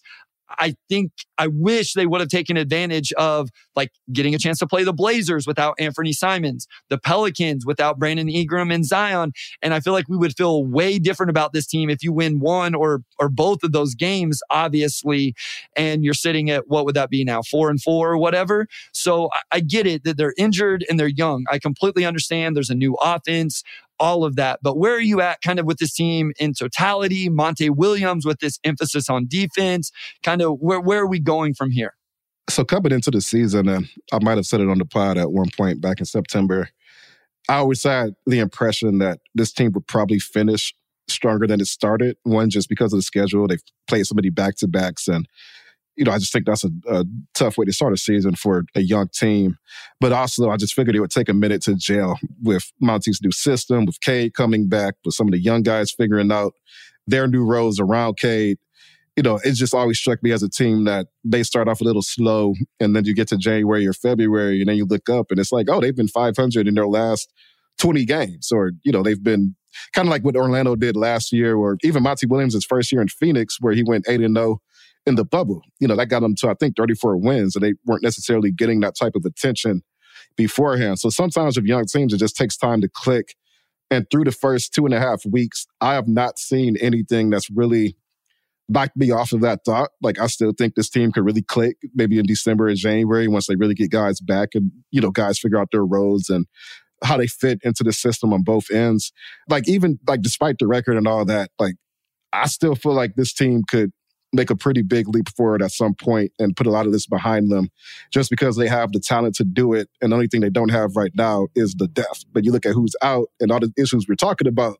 I 0.58 0.76
think 0.90 1.12
I 1.38 1.48
wish 1.48 1.94
they 1.94 2.06
would 2.06 2.22
have 2.22 2.30
taken 2.30 2.58
advantage 2.58 3.12
of 3.14 3.50
like 3.76 3.92
getting 4.12 4.34
a 4.34 4.38
chance 4.38 4.60
to 4.60 4.68
play 4.68 4.84
the 4.84 4.94
Blazers 4.94 5.46
without 5.46 5.76
Anthony 5.80 6.14
Simons, 6.14 6.68
the 6.90 6.98
Pelicans 6.98 7.66
without 7.66 8.00
Brandon 8.00 8.30
Ingram 8.30 8.72
and 8.72 8.86
Zion. 8.86 9.34
And 9.62 9.74
I 9.74 9.80
feel 9.80 9.94
like 9.94 10.08
we 10.08 10.18
would 10.18 10.36
feel 10.36 10.66
way 10.66 11.00
different 11.00 11.30
about 11.30 11.54
this 11.54 11.68
team 11.68 11.90
if 11.90 12.04
you 12.04 12.14
win 12.14 12.40
one 12.40 12.76
or 12.76 13.02
or 13.20 13.30
both 13.30 13.64
of 13.64 13.72
those 13.72 13.96
games, 13.96 14.42
obviously. 14.50 15.34
And 15.76 16.04
you're 16.04 16.14
sitting 16.14 16.50
at 16.50 16.68
what 16.68 16.86
would 16.86 16.96
that 16.96 17.10
be 17.10 17.24
now? 17.24 17.42
Four 17.42 17.70
and 17.70 17.82
four 17.82 18.12
or 18.12 18.18
whatever. 18.18 18.68
So 18.94 19.30
I, 19.34 19.42
I 19.58 19.60
get 19.60 19.88
it 19.88 20.04
that 20.04 20.18
they're 20.18 20.34
injured 20.38 20.86
and 20.90 21.00
they're 21.00 21.08
young. 21.08 21.46
I 21.52 21.60
completely 21.60 22.06
understand 22.06 22.56
there's 22.56 22.70
a 22.70 22.76
new 22.76 22.96
offense 23.02 23.64
all 24.00 24.24
of 24.24 24.36
that. 24.36 24.60
But 24.62 24.78
where 24.78 24.94
are 24.94 25.02
you 25.02 25.22
at 25.22 25.42
kind 25.42 25.60
of 25.60 25.66
with 25.66 25.78
this 25.78 25.94
team 25.94 26.32
in 26.40 26.54
totality? 26.54 27.30
Monty 27.30 27.70
Williams 27.70 28.26
with 28.26 28.40
this 28.40 28.60
emphasis 28.64 29.10
on 29.10 29.28
defense, 29.28 29.92
kind 30.24 30.42
of 30.42 30.60
where, 30.60 30.80
where 30.80 31.02
are 31.02 31.08
we 31.08 31.20
going 31.26 31.54
from 31.54 31.72
here? 31.72 31.94
So 32.50 32.64
coming 32.64 32.94
into 32.94 33.12
the 33.12 33.22
season, 33.22 33.68
and 33.68 33.90
I 34.14 34.20
might 34.22 34.38
have 34.38 34.46
said 34.46 34.62
it 34.62 34.70
on 34.70 34.78
the 34.78 34.86
pod 34.86 35.18
at 35.18 35.32
one 35.32 35.50
point 35.58 35.82
back 35.82 36.00
in 36.00 36.06
September, 36.06 36.70
I 37.50 37.56
always 37.56 37.84
had 37.84 38.16
the 38.26 38.40
impression 38.40 39.00
that 39.00 39.20
this 39.34 39.52
team 39.52 39.72
would 39.74 39.88
probably 39.88 40.20
finish 40.20 40.74
stronger 41.08 41.46
than 41.48 41.60
it 41.60 41.68
started. 41.68 42.18
One, 42.24 42.50
just 42.50 42.70
because 42.70 42.94
of 42.94 43.00
the 43.00 43.04
schedule. 43.04 43.48
They've 43.48 43.62
played 43.88 44.06
so 44.06 44.16
many 44.16 44.30
back 44.30 44.56
to 44.58 44.68
backs 44.68 45.08
and 45.08 45.28
you 45.96 46.04
know, 46.04 46.12
I 46.12 46.18
just 46.18 46.34
think 46.34 46.46
that's 46.46 46.64
a, 46.64 46.72
a, 46.90 47.06
tough 47.34 47.58
way 47.58 47.66
to 47.66 47.74
start 47.74 47.94
a 47.94 47.98
season 47.98 48.36
for 48.36 48.66
a 48.76 48.82
young 48.82 49.08
team. 49.10 49.58
But 50.02 50.12
also, 50.12 50.50
I 50.50 50.58
just 50.58 50.74
figured 50.74 50.96
it 50.96 51.00
would 51.00 51.12
take 51.12 51.30
a 51.30 51.34
minute 51.34 51.62
to 51.64 51.76
gel 51.76 52.20
with 52.44 52.72
Monty's 52.82 53.22
new 53.24 53.32
system, 53.32 53.86
with 53.86 54.02
Cade 54.02 54.34
coming 54.34 54.68
back, 54.68 54.96
with 55.06 55.16
some 55.16 55.28
of 55.28 55.32
the 55.32 55.40
young 55.40 55.64
guys 55.64 55.92
figuring 55.92 56.32
out 56.32 56.54
their 57.08 57.28
new 57.28 57.46
roles 57.46 57.80
around 57.80 58.18
Cade. 58.18 58.58
You 59.16 59.24
know, 59.24 59.40
it 59.46 59.54
just 59.54 59.74
always 59.74 59.98
struck 59.98 60.22
me 60.22 60.32
as 60.32 60.44
a 60.44 60.50
team 60.50 60.84
that 60.86 61.08
they 61.24 61.44
start 61.44 61.70
off 61.70 61.82
a 61.82 61.86
little 61.86 62.02
slow, 62.02 62.54
and 62.80 62.96
then 62.96 63.06
you 63.06 63.14
get 63.14 63.30
to 63.30 63.38
January 63.38 63.88
or 63.88 63.94
February, 63.94 64.60
and 64.60 64.70
then 64.70 64.76
you 64.76 64.86
look 64.86 65.10
up, 65.10 65.28
and 65.32 65.40
it's 65.40 65.52
like, 65.52 65.70
oh, 65.70 65.80
they've 65.80 65.96
been 65.96 66.08
500 66.08 66.68
in 66.68 66.74
their 66.74 66.88
last 66.88 67.32
20 67.80 68.04
games, 68.06 68.52
or 68.52 68.72
you 68.84 68.92
know, 68.92 69.04
they've 69.04 69.24
been 69.24 69.56
kind 69.94 70.08
of 70.08 70.12
like 70.12 70.24
what 70.24 70.36
Orlando 70.36 70.76
did 70.76 70.96
last 70.96 71.32
year, 71.32 71.56
or 71.56 71.78
even 71.84 72.04
Monty 72.04 72.28
Williams' 72.28 72.66
first 72.66 72.92
year 72.92 73.02
in 73.02 73.08
Phoenix, 73.08 73.58
where 73.60 73.74
he 73.74 73.84
went 73.84 74.06
eight 74.08 74.22
and 74.22 74.36
zero 74.36 74.50
oh 74.50 74.62
in 75.06 75.16
the 75.16 75.26
bubble. 75.26 75.62
You 75.80 75.88
know, 75.88 75.96
that 75.96 76.08
got 76.08 76.22
them 76.22 76.36
to, 76.38 76.50
I 76.50 76.56
think, 76.56 76.76
34 76.76 77.18
wins, 77.18 77.56
and 77.56 77.64
they 77.64 77.74
weren't 77.86 78.04
necessarily 78.04 78.52
getting 78.52 78.80
that 78.82 78.96
type 78.96 79.14
of 79.16 79.24
attention 79.26 79.82
beforehand. 80.36 81.00
So 81.00 81.10
sometimes 81.10 81.56
with 81.56 81.66
young 81.66 81.86
teams, 81.86 82.14
it 82.14 82.18
just 82.18 82.36
takes 82.36 82.58
time 82.58 82.82
to 82.82 82.90
click. 82.90 83.36
And 83.92 84.10
through 84.10 84.26
the 84.26 84.32
first 84.32 84.74
two 84.74 84.86
and 84.86 84.94
a 84.94 85.00
half 85.00 85.26
weeks, 85.26 85.68
I 85.80 85.94
have 85.94 86.08
not 86.08 86.40
seen 86.40 86.76
anything 86.78 87.30
that's 87.30 87.50
really 87.52 87.96
knocked 88.68 88.98
me 88.98 89.12
off 89.12 89.32
of 89.32 89.42
that 89.42 89.60
thought. 89.66 89.92
Like, 90.02 90.20
I 90.20 90.28
still 90.28 90.54
think 90.58 90.76
this 90.76 90.90
team 90.90 91.12
could 91.12 91.26
really 91.26 91.42
click 91.42 91.78
maybe 91.94 92.18
in 92.18 92.26
December 92.26 92.68
or 92.68 92.74
January 92.74 93.28
once 93.28 93.48
they 93.48 93.56
really 93.56 93.76
get 93.76 93.92
guys 93.92 94.20
back 94.20 94.50
and, 94.56 94.72
you 94.92 95.02
know, 95.02 95.12
guys 95.12 95.40
figure 95.40 95.60
out 95.60 95.70
their 95.72 95.86
roles 95.86 96.30
and 96.30 96.46
how 97.04 97.18
they 97.18 97.28
fit 97.28 97.60
into 97.64 97.84
the 97.84 97.94
system 97.94 98.34
on 98.34 98.44
both 98.44 98.72
ends. 98.72 99.12
Like, 99.50 99.68
even 99.68 100.00
like 100.08 100.22
despite 100.22 100.58
the 100.60 100.68
record 100.68 100.98
and 100.98 101.08
all 101.08 101.26
that, 101.26 101.52
like, 101.60 101.76
I 102.34 102.48
still 102.48 102.76
feel 102.76 102.94
like 102.94 103.16
this 103.16 103.34
team 103.34 103.62
could 103.68 103.92
make 104.36 104.50
a 104.50 104.56
pretty 104.56 104.82
big 104.82 105.08
leap 105.08 105.30
forward 105.30 105.62
at 105.62 105.72
some 105.72 105.94
point 105.94 106.32
and 106.40 106.56
put 106.56 106.68
a 106.68 106.72
lot 106.72 106.86
of 106.86 106.92
this 106.92 107.08
behind 107.08 107.52
them 107.52 107.70
just 108.12 108.30
because 108.30 108.58
they 108.58 108.68
have 108.68 108.92
the 108.92 109.00
talent 109.00 109.36
to 109.36 109.44
do 109.44 109.74
it. 109.74 109.90
And 110.02 110.12
the 110.12 110.16
only 110.16 110.28
thing 110.28 110.42
they 110.42 110.50
don't 110.50 110.70
have 110.70 110.96
right 110.96 111.12
now 111.16 111.48
is 111.56 111.74
the 111.76 111.88
depth. 111.88 112.26
But 112.32 112.46
you 112.46 112.52
look 112.52 112.66
at 112.66 112.74
who's 112.74 112.96
out 113.02 113.28
and 113.40 113.52
all 113.52 113.60
the 113.60 113.72
issues 113.78 114.06
we're 114.08 114.16
talking 114.16 114.48
about 114.48 114.78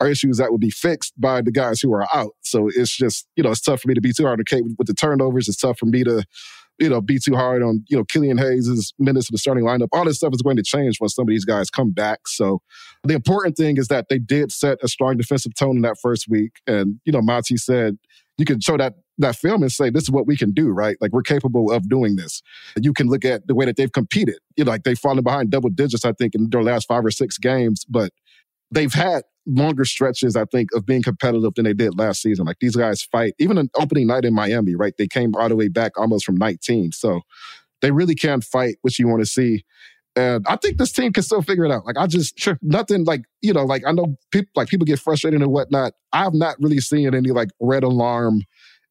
are 0.00 0.08
issues 0.08 0.38
that 0.38 0.50
will 0.50 0.58
be 0.58 0.70
fixed 0.70 1.18
by 1.20 1.40
the 1.42 1.52
guys 1.52 1.80
who 1.80 1.92
are 1.92 2.06
out. 2.14 2.32
So 2.42 2.68
it's 2.68 2.96
just, 2.96 3.26
you 3.36 3.42
know, 3.42 3.50
it's 3.50 3.60
tough 3.60 3.80
for 3.80 3.88
me 3.88 3.94
to 3.94 4.00
be 4.00 4.12
too 4.12 4.24
hard 4.24 4.44
to 4.44 4.62
with, 4.62 4.74
with 4.78 4.86
the 4.86 4.94
turnovers. 4.94 5.48
It's 5.48 5.58
tough 5.58 5.78
for 5.78 5.86
me 5.86 6.04
to, 6.04 6.24
you 6.78 6.88
know, 6.88 7.00
be 7.00 7.18
too 7.18 7.34
hard 7.34 7.62
on, 7.62 7.84
you 7.88 7.96
know, 7.96 8.04
Killian 8.04 8.38
Hayes' 8.38 8.92
minutes 8.98 9.28
of 9.28 9.32
the 9.32 9.38
starting 9.38 9.64
lineup. 9.64 9.88
All 9.92 10.04
this 10.04 10.16
stuff 10.16 10.32
is 10.32 10.42
going 10.42 10.56
to 10.56 10.62
change 10.62 10.98
when 10.98 11.08
some 11.08 11.24
of 11.24 11.28
these 11.28 11.44
guys 11.44 11.70
come 11.70 11.90
back. 11.90 12.20
So 12.26 12.62
the 13.04 13.14
important 13.14 13.56
thing 13.56 13.78
is 13.78 13.88
that 13.88 14.06
they 14.08 14.18
did 14.18 14.52
set 14.52 14.78
a 14.82 14.88
strong 14.88 15.16
defensive 15.16 15.54
tone 15.54 15.76
in 15.76 15.82
that 15.82 15.96
first 16.00 16.26
week. 16.28 16.52
And, 16.66 17.00
you 17.04 17.12
know, 17.12 17.20
Monty 17.20 17.56
said, 17.56 17.98
you 18.38 18.44
can 18.44 18.60
show 18.60 18.76
that 18.76 18.94
that 19.18 19.36
film 19.36 19.62
and 19.62 19.70
say, 19.70 19.90
this 19.90 20.04
is 20.04 20.10
what 20.10 20.26
we 20.26 20.36
can 20.36 20.52
do, 20.52 20.68
right? 20.68 20.96
Like 21.00 21.12
we're 21.12 21.22
capable 21.22 21.72
of 21.72 21.88
doing 21.88 22.16
this. 22.16 22.40
You 22.80 22.92
can 22.92 23.08
look 23.08 23.24
at 23.24 23.46
the 23.48 23.54
way 23.54 23.66
that 23.66 23.76
they've 23.76 23.90
competed. 23.90 24.38
You 24.56 24.64
know, 24.64 24.70
like 24.70 24.84
they've 24.84 24.98
fallen 24.98 25.24
behind 25.24 25.50
double 25.50 25.70
digits, 25.70 26.04
I 26.04 26.12
think, 26.12 26.34
in 26.34 26.48
their 26.50 26.62
last 26.62 26.86
five 26.86 27.04
or 27.04 27.10
six 27.10 27.36
games, 27.36 27.84
but 27.84 28.12
they've 28.70 28.92
had 28.92 29.24
longer 29.44 29.84
stretches, 29.84 30.36
I 30.36 30.44
think, 30.44 30.68
of 30.74 30.86
being 30.86 31.02
competitive 31.02 31.54
than 31.54 31.64
they 31.64 31.72
did 31.72 31.98
last 31.98 32.22
season. 32.22 32.46
Like 32.46 32.58
these 32.60 32.76
guys 32.76 33.02
fight, 33.02 33.34
even 33.38 33.58
an 33.58 33.70
opening 33.74 34.06
night 34.06 34.24
in 34.24 34.34
Miami, 34.34 34.74
right? 34.76 34.94
They 34.96 35.08
came 35.08 35.34
all 35.34 35.48
the 35.48 35.56
way 35.56 35.68
back 35.68 35.98
almost 35.98 36.24
from 36.24 36.36
19. 36.36 36.92
So 36.92 37.22
they 37.80 37.90
really 37.90 38.14
can 38.14 38.40
fight, 38.40 38.76
which 38.82 38.98
you 38.98 39.08
want 39.08 39.20
to 39.20 39.26
see. 39.26 39.64
And 40.16 40.44
I 40.48 40.56
think 40.56 40.78
this 40.78 40.92
team 40.92 41.12
can 41.12 41.22
still 41.22 41.42
figure 41.42 41.64
it 41.64 41.70
out. 41.70 41.86
Like 41.86 41.96
I 41.96 42.06
just 42.06 42.38
sure 42.38 42.58
nothing 42.62 43.04
like 43.04 43.22
you 43.40 43.52
know 43.52 43.64
like 43.64 43.82
I 43.86 43.92
know 43.92 44.16
people 44.32 44.50
like 44.56 44.68
people 44.68 44.84
get 44.84 44.98
frustrated 44.98 45.40
and 45.40 45.52
whatnot. 45.52 45.92
I've 46.12 46.34
not 46.34 46.56
really 46.60 46.80
seen 46.80 47.14
any 47.14 47.30
like 47.30 47.50
red 47.60 47.84
alarm 47.84 48.42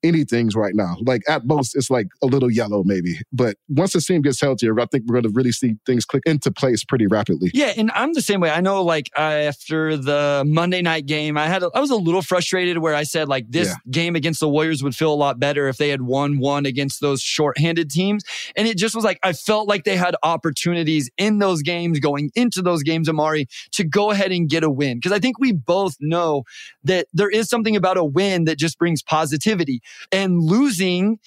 anything 0.04 0.50
right 0.56 0.76
now. 0.76 0.96
Like 1.02 1.22
at 1.28 1.42
oh. 1.42 1.56
most, 1.56 1.76
it's 1.76 1.90
like 1.90 2.08
a 2.22 2.28
little 2.28 2.52
yellow 2.52 2.84
maybe. 2.84 3.20
But 3.32 3.58
once 3.68 3.94
the 3.94 4.02
team 4.02 4.22
gets 4.22 4.40
healthier, 4.40 4.80
I 4.80 4.86
think 4.86 5.06
we're 5.08 5.22
going 5.22 5.32
to 5.32 5.36
really 5.36 5.52
see 5.52 5.76
things 5.86 6.06
click 6.06 6.24
into 6.26 6.52
place 6.52 6.84
pretty 6.84 7.08
rapidly. 7.08 7.52
Yeah, 7.54 7.74
and 7.78 7.92
I'm 7.92 8.14
the 8.14 8.22
same 8.22 8.40
way. 8.40 8.50
I 8.50 8.62
know, 8.62 8.84
like 8.84 9.10
uh, 9.18 9.22
after 9.22 9.98
the 9.98 10.44
Monday 10.46 10.82
night 10.82 11.06
game, 11.06 11.38
I 11.38 11.48
had 11.48 11.64
a, 11.64 11.70
I 11.74 11.80
was 11.80 11.90
a 11.90 11.96
little 11.96 12.22
frustrated 12.22 12.78
where 12.80 12.96
I 12.96 13.04
said 13.04 13.28
like 13.28 13.46
this 13.50 13.70
yeah. 13.70 13.92
game 13.92 14.16
against 14.16 14.40
the 14.40 14.50
Warriors 14.50 14.84
would 14.84 14.96
feel 14.96 15.14
a 15.14 15.16
lot 15.16 15.40
better 15.40 15.68
if 15.68 15.78
they 15.78 15.90
had 15.90 16.02
won 16.02 16.40
one 16.40 16.66
against 16.66 17.02
those 17.02 17.22
shorthanded 17.22 17.90
teams, 17.90 18.24
and 18.56 18.68
it 18.68 18.78
just 18.78 18.96
was 18.96 19.04
like 19.04 19.20
I 19.24 19.34
felt 19.34 19.68
like 19.68 19.84
they 19.84 19.98
had 19.98 20.16
opportunities 20.24 21.10
in 21.18 21.40
those 21.40 21.62
games 21.62 22.00
going 22.00 22.32
into 22.36 22.62
those 22.62 22.84
games, 22.84 23.10
Omari, 23.10 23.48
to 23.74 23.84
go 23.84 24.12
ahead 24.12 24.32
and 24.32 24.50
get 24.50 24.64
a 24.64 24.70
win 24.70 24.98
because 24.98 25.12
I 25.12 25.20
think 25.20 25.40
we 25.40 25.52
both 25.52 25.96
know 26.00 26.44
that 26.84 27.08
there 27.14 27.30
is 27.30 27.50
something 27.50 27.76
about 27.76 27.98
a 27.98 28.04
win 28.04 28.46
that 28.46 28.58
just 28.58 28.78
brings 28.78 29.02
positivity 29.02 29.82
and 30.12 30.42
losing 30.42 31.20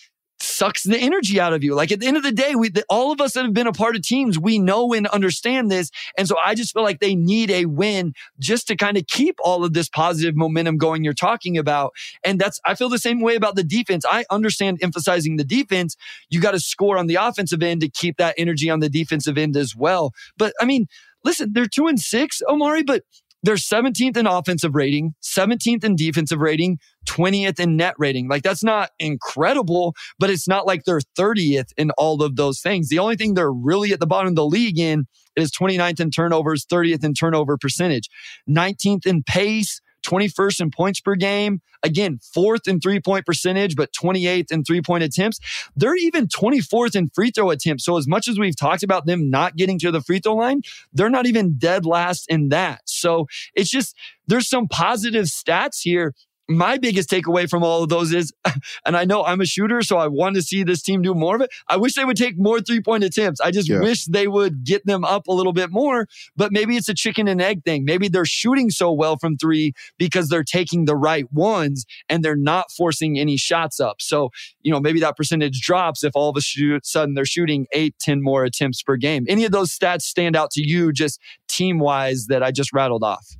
sucks 0.42 0.82
the 0.84 0.98
energy 0.98 1.38
out 1.38 1.52
of 1.52 1.62
you. 1.62 1.74
Like 1.74 1.92
at 1.92 2.00
the 2.00 2.06
end 2.06 2.16
of 2.16 2.22
the 2.22 2.32
day, 2.32 2.54
we 2.54 2.70
all 2.88 3.12
of 3.12 3.20
us 3.20 3.34
that 3.34 3.44
have 3.44 3.52
been 3.52 3.66
a 3.66 3.72
part 3.72 3.96
of 3.96 4.02
teams, 4.02 4.38
we 4.38 4.58
know 4.58 4.92
and 4.92 5.06
understand 5.08 5.70
this. 5.70 5.90
And 6.16 6.26
so 6.26 6.36
I 6.44 6.54
just 6.54 6.72
feel 6.72 6.82
like 6.82 7.00
they 7.00 7.14
need 7.14 7.50
a 7.50 7.66
win 7.66 8.14
just 8.38 8.66
to 8.68 8.76
kind 8.76 8.96
of 8.96 9.06
keep 9.06 9.36
all 9.42 9.64
of 9.64 9.72
this 9.72 9.88
positive 9.88 10.36
momentum 10.36 10.78
going 10.78 11.04
you're 11.04 11.12
talking 11.12 11.58
about. 11.58 11.92
And 12.24 12.40
that's 12.40 12.60
I 12.64 12.74
feel 12.74 12.88
the 12.88 12.98
same 12.98 13.20
way 13.20 13.36
about 13.36 13.56
the 13.56 13.64
defense. 13.64 14.04
I 14.08 14.24
understand 14.30 14.78
emphasizing 14.82 15.36
the 15.36 15.44
defense. 15.44 15.96
You 16.30 16.40
got 16.40 16.52
to 16.52 16.60
score 16.60 16.98
on 16.98 17.06
the 17.06 17.16
offensive 17.16 17.62
end 17.62 17.80
to 17.82 17.88
keep 17.88 18.16
that 18.16 18.34
energy 18.38 18.70
on 18.70 18.80
the 18.80 18.88
defensive 18.88 19.36
end 19.36 19.56
as 19.56 19.76
well. 19.76 20.12
But 20.36 20.54
I 20.60 20.64
mean, 20.64 20.86
listen, 21.24 21.52
they're 21.52 21.66
2 21.66 21.86
and 21.86 22.00
6, 22.00 22.42
Omari, 22.48 22.82
but 22.82 23.02
they're 23.42 23.54
17th 23.54 24.16
in 24.16 24.26
offensive 24.26 24.74
rating, 24.74 25.14
17th 25.22 25.84
in 25.84 25.96
defensive 25.96 26.40
rating, 26.40 26.78
20th 27.06 27.58
in 27.58 27.76
net 27.76 27.94
rating. 27.98 28.28
Like 28.28 28.42
that's 28.42 28.62
not 28.62 28.90
incredible, 28.98 29.94
but 30.18 30.30
it's 30.30 30.46
not 30.46 30.66
like 30.66 30.84
they're 30.84 31.00
30th 31.18 31.72
in 31.76 31.90
all 31.92 32.22
of 32.22 32.36
those 32.36 32.60
things. 32.60 32.88
The 32.88 32.98
only 32.98 33.16
thing 33.16 33.34
they're 33.34 33.52
really 33.52 33.92
at 33.92 34.00
the 34.00 34.06
bottom 34.06 34.28
of 34.28 34.36
the 34.36 34.46
league 34.46 34.78
in 34.78 35.06
is 35.36 35.50
29th 35.52 36.00
in 36.00 36.10
turnovers, 36.10 36.66
30th 36.66 37.04
in 37.04 37.14
turnover 37.14 37.56
percentage, 37.56 38.08
19th 38.48 39.06
in 39.06 39.22
pace, 39.22 39.80
21st 40.02 40.60
in 40.60 40.70
points 40.70 41.00
per 41.00 41.14
game. 41.14 41.60
Again, 41.82 42.18
fourth 42.34 42.68
in 42.68 42.80
three 42.80 43.00
point 43.00 43.24
percentage, 43.26 43.76
but 43.76 43.90
28th 43.92 44.52
in 44.52 44.64
three 44.64 44.82
point 44.82 45.02
attempts. 45.02 45.38
They're 45.76 45.96
even 45.96 46.26
24th 46.26 46.94
in 46.94 47.08
free 47.14 47.30
throw 47.30 47.50
attempts. 47.50 47.84
So, 47.84 47.96
as 47.96 48.06
much 48.06 48.28
as 48.28 48.38
we've 48.38 48.56
talked 48.56 48.82
about 48.82 49.06
them 49.06 49.30
not 49.30 49.56
getting 49.56 49.78
to 49.80 49.90
the 49.90 50.02
free 50.02 50.18
throw 50.18 50.34
line, 50.34 50.62
they're 50.92 51.10
not 51.10 51.26
even 51.26 51.54
dead 51.58 51.86
last 51.86 52.26
in 52.28 52.50
that. 52.50 52.82
So, 52.84 53.26
it's 53.54 53.70
just, 53.70 53.96
there's 54.26 54.48
some 54.48 54.68
positive 54.68 55.26
stats 55.26 55.80
here 55.82 56.14
my 56.50 56.78
biggest 56.78 57.08
takeaway 57.08 57.48
from 57.48 57.62
all 57.62 57.82
of 57.82 57.88
those 57.88 58.12
is, 58.12 58.32
and 58.84 58.96
I 58.96 59.04
know 59.04 59.24
I'm 59.24 59.40
a 59.40 59.46
shooter, 59.46 59.82
so 59.82 59.96
I 59.96 60.08
want 60.08 60.34
to 60.34 60.42
see 60.42 60.64
this 60.64 60.82
team 60.82 61.00
do 61.00 61.14
more 61.14 61.36
of 61.36 61.42
it. 61.42 61.50
I 61.68 61.76
wish 61.76 61.94
they 61.94 62.04
would 62.04 62.16
take 62.16 62.38
more 62.38 62.60
three 62.60 62.80
point 62.80 63.04
attempts. 63.04 63.40
I 63.40 63.50
just 63.50 63.68
yeah. 63.68 63.80
wish 63.80 64.04
they 64.06 64.26
would 64.26 64.64
get 64.64 64.84
them 64.84 65.04
up 65.04 65.28
a 65.28 65.32
little 65.32 65.52
bit 65.52 65.70
more, 65.70 66.08
but 66.36 66.52
maybe 66.52 66.76
it's 66.76 66.88
a 66.88 66.94
chicken 66.94 67.28
and 67.28 67.40
egg 67.40 67.64
thing. 67.64 67.84
Maybe 67.84 68.08
they're 68.08 68.24
shooting 68.24 68.70
so 68.70 68.92
well 68.92 69.16
from 69.16 69.36
three 69.36 69.72
because 69.96 70.28
they're 70.28 70.44
taking 70.44 70.84
the 70.84 70.96
right 70.96 71.30
ones 71.32 71.86
and 72.08 72.24
they're 72.24 72.36
not 72.36 72.72
forcing 72.72 73.18
any 73.18 73.36
shots 73.36 73.78
up. 73.78 74.02
So, 74.02 74.30
you 74.62 74.72
know, 74.72 74.80
maybe 74.80 75.00
that 75.00 75.16
percentage 75.16 75.60
drops 75.60 76.02
if 76.02 76.12
all 76.14 76.30
of 76.30 76.36
a 76.36 76.80
sudden 76.82 77.14
they're 77.14 77.24
shooting 77.24 77.66
eight, 77.72 77.94
10 78.00 78.22
more 78.22 78.44
attempts 78.44 78.82
per 78.82 78.96
game. 78.96 79.24
Any 79.28 79.44
of 79.44 79.52
those 79.52 79.70
stats 79.70 80.02
stand 80.02 80.34
out 80.34 80.50
to 80.52 80.62
you 80.66 80.92
just 80.92 81.20
team 81.48 81.78
wise 81.78 82.26
that 82.26 82.42
I 82.42 82.50
just 82.50 82.72
rattled 82.72 83.04
off? 83.04 83.36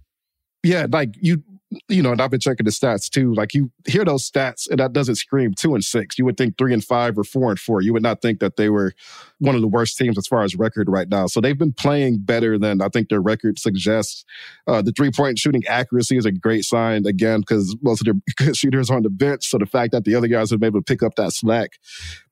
Yeah, 0.62 0.86
like 0.90 1.14
you 1.20 1.42
you 1.88 2.02
know, 2.02 2.10
and 2.10 2.20
I've 2.20 2.30
been 2.30 2.40
checking 2.40 2.64
the 2.64 2.70
stats 2.70 3.08
too. 3.08 3.32
Like 3.32 3.54
you 3.54 3.70
hear 3.86 4.04
those 4.04 4.28
stats, 4.28 4.68
and 4.68 4.80
that 4.80 4.92
doesn't 4.92 5.14
scream 5.16 5.54
two 5.54 5.74
and 5.74 5.84
six. 5.84 6.18
You 6.18 6.24
would 6.24 6.36
think 6.36 6.58
three 6.58 6.72
and 6.72 6.82
five 6.82 7.16
or 7.16 7.22
four 7.22 7.50
and 7.50 7.60
four. 7.60 7.80
You 7.80 7.92
would 7.92 8.02
not 8.02 8.22
think 8.22 8.40
that 8.40 8.56
they 8.56 8.68
were 8.68 8.92
one 9.38 9.54
of 9.54 9.60
the 9.60 9.68
worst 9.68 9.96
teams 9.96 10.18
as 10.18 10.26
far 10.26 10.42
as 10.42 10.56
record 10.56 10.88
right 10.88 11.08
now. 11.08 11.26
So 11.26 11.40
they've 11.40 11.56
been 11.56 11.72
playing 11.72 12.18
better 12.20 12.58
than 12.58 12.82
I 12.82 12.88
think 12.88 13.08
their 13.08 13.20
record 13.20 13.58
suggests. 13.58 14.24
Uh, 14.66 14.82
the 14.82 14.92
three 14.92 15.12
point 15.12 15.38
shooting 15.38 15.62
accuracy 15.68 16.16
is 16.16 16.26
a 16.26 16.32
great 16.32 16.64
sign 16.64 17.06
again 17.06 17.40
because 17.40 17.76
most 17.82 18.06
of 18.06 18.16
their 18.38 18.54
shooters 18.54 18.90
are 18.90 18.96
on 18.96 19.04
the 19.04 19.10
bench. 19.10 19.46
So 19.48 19.58
the 19.58 19.66
fact 19.66 19.92
that 19.92 20.04
the 20.04 20.16
other 20.16 20.28
guys 20.28 20.50
have 20.50 20.58
been 20.58 20.68
able 20.68 20.80
to 20.80 20.84
pick 20.84 21.04
up 21.04 21.14
that 21.16 21.32
slack 21.32 21.78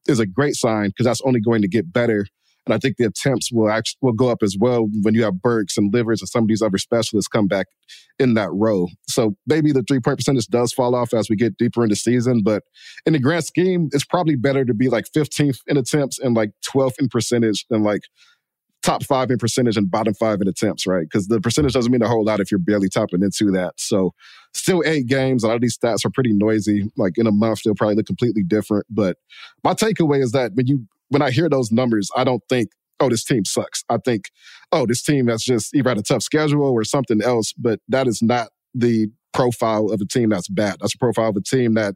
is 0.09 0.19
a 0.19 0.27
great 0.27 0.57
sign 0.57 0.89
because 0.89 1.07
that's 1.07 1.23
only 1.23 1.41
going 1.41 1.63
to 1.63 1.69
get 1.69 1.93
better 1.93 2.27
and 2.69 2.75
I 2.75 2.79
think 2.79 2.99
the 2.99 3.07
attempts 3.07 3.51
will 3.51 3.71
actually 3.71 3.99
will 4.03 4.13
go 4.13 4.29
up 4.29 4.43
as 4.43 4.57
well 4.61 4.89
when 5.03 5.15
you 5.15 5.25
have 5.25 5.41
Burks 5.41 5.79
and 5.79 5.93
Livers 5.93 6.21
and 6.21 6.29
some 6.29 6.45
of 6.45 6.49
these 6.49 6.61
other 6.61 6.77
specialists 6.77 7.29
come 7.29 7.47
back 7.47 7.67
in 8.19 8.35
that 8.35 8.51
row. 8.53 8.89
So 9.09 9.37
maybe 9.47 9.73
the 9.73 9.83
three 9.83 10.01
point 10.01 10.19
percentage 10.19 10.47
does 10.49 10.73
fall 10.73 10.95
off 10.95 11.15
as 11.15 11.31
we 11.31 11.37
get 11.37 11.57
deeper 11.57 11.83
into 11.83 11.97
season, 11.97 12.43
but 12.45 12.63
in 13.07 13.15
the 13.15 13.19
grand 13.19 13.45
scheme, 13.45 13.89
it's 13.93 14.05
probably 14.05 14.37
better 14.37 14.67
to 14.67 14.75
be 14.75 14.89
like 14.89 15.07
15th 15.17 15.61
in 15.67 15.79
attempts 15.79 16.19
and 16.19 16.37
like 16.37 16.51
12th 16.63 16.99
in 17.01 17.09
percentage 17.09 17.65
than 17.71 17.83
like 17.83 18.03
top 18.83 19.03
five 19.03 19.31
in 19.31 19.39
percentage 19.39 19.77
and 19.77 19.91
bottom 19.91 20.15
five 20.15 20.41
in 20.41 20.49
attempts, 20.49 20.87
right? 20.87 21.03
Because 21.03 21.27
the 21.27 21.41
percentage 21.41 21.73
doesn't 21.73 21.91
mean 21.91 22.03
a 22.03 22.09
whole 22.09 22.25
lot 22.25 22.41
if 22.41 22.51
you're 22.51 22.61
barely 22.61 22.89
topping 22.89 23.23
into 23.23 23.51
that. 23.51 23.75
So 23.77 24.13
still 24.55 24.83
eight 24.87 25.07
games. 25.07 25.43
A 25.43 25.49
lot 25.49 25.57
of 25.57 25.63
these 25.63 25.77
stats 25.77 26.05
are 26.05 26.11
pretty 26.11 26.33
noisy. 26.33 26.91
Like 26.97 27.17
in 27.17 27.27
a 27.27 27.33
month, 27.33 27.63
they'll 27.65 27.75
probably 27.75 27.97
look 27.97 28.07
completely 28.07 28.43
different. 28.43 28.87
But 28.91 29.17
my 29.65 29.75
takeaway 29.75 30.23
is 30.23 30.33
that 30.33 30.53
when 30.55 30.67
you 30.67 30.87
when 31.09 31.23
I 31.23 31.31
hear 31.31 31.49
those 31.49 31.71
numbers, 31.71 32.11
I 32.17 32.25
don't 32.25 32.43
think, 32.49 32.71
oh, 33.01 33.09
this 33.09 33.25
team 33.25 33.45
sucks. 33.45 33.85
I 33.89 33.99
think, 33.99 34.31
oh, 34.73 34.87
this 34.87 35.03
team 35.03 35.29
has 35.29 35.43
just 35.43 35.75
either 35.75 35.89
had 35.89 35.99
a 35.99 36.03
tough 36.03 36.23
schedule 36.23 36.63
or 36.63 36.85
something 36.85 37.23
else. 37.23 37.53
But 37.53 37.81
that 37.89 38.07
is 38.07 38.23
not 38.23 38.49
the 38.75 39.09
profile 39.33 39.91
of 39.91 40.01
a 40.01 40.07
team 40.07 40.31
that's 40.31 40.49
bad. 40.49 40.77
That's 40.81 40.95
a 40.95 40.99
profile 40.99 41.31
of 41.31 41.37
a 41.37 41.43
team 41.43 41.75
that 41.75 41.95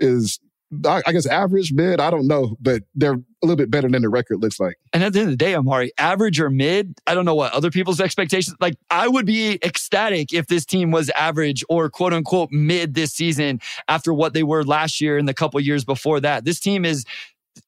is 0.00 0.40
I 0.86 1.12
guess 1.12 1.26
average, 1.26 1.72
mid, 1.72 2.00
I 2.00 2.10
don't 2.10 2.26
know, 2.26 2.56
but 2.58 2.82
they're 2.94 3.12
a 3.14 3.22
little 3.42 3.56
bit 3.56 3.70
better 3.70 3.88
than 3.90 4.00
the 4.00 4.08
record 4.08 4.40
looks 4.40 4.58
like. 4.58 4.76
And 4.94 5.02
at 5.02 5.12
the 5.12 5.20
end 5.20 5.28
of 5.28 5.32
the 5.32 5.36
day, 5.36 5.54
Omari, 5.54 5.92
average 5.98 6.40
or 6.40 6.48
mid, 6.48 6.94
I 7.06 7.14
don't 7.14 7.26
know 7.26 7.34
what 7.34 7.52
other 7.52 7.70
people's 7.70 8.00
expectations. 8.00 8.56
Like, 8.58 8.76
I 8.90 9.06
would 9.06 9.26
be 9.26 9.58
ecstatic 9.62 10.32
if 10.32 10.46
this 10.46 10.64
team 10.64 10.90
was 10.90 11.10
average 11.10 11.62
or 11.68 11.90
quote 11.90 12.14
unquote 12.14 12.50
mid 12.50 12.94
this 12.94 13.12
season 13.12 13.60
after 13.88 14.14
what 14.14 14.32
they 14.32 14.44
were 14.44 14.64
last 14.64 15.00
year 15.00 15.18
and 15.18 15.28
the 15.28 15.34
couple 15.34 15.60
years 15.60 15.84
before 15.84 16.20
that. 16.20 16.46
This 16.46 16.58
team 16.58 16.86
is 16.86 17.04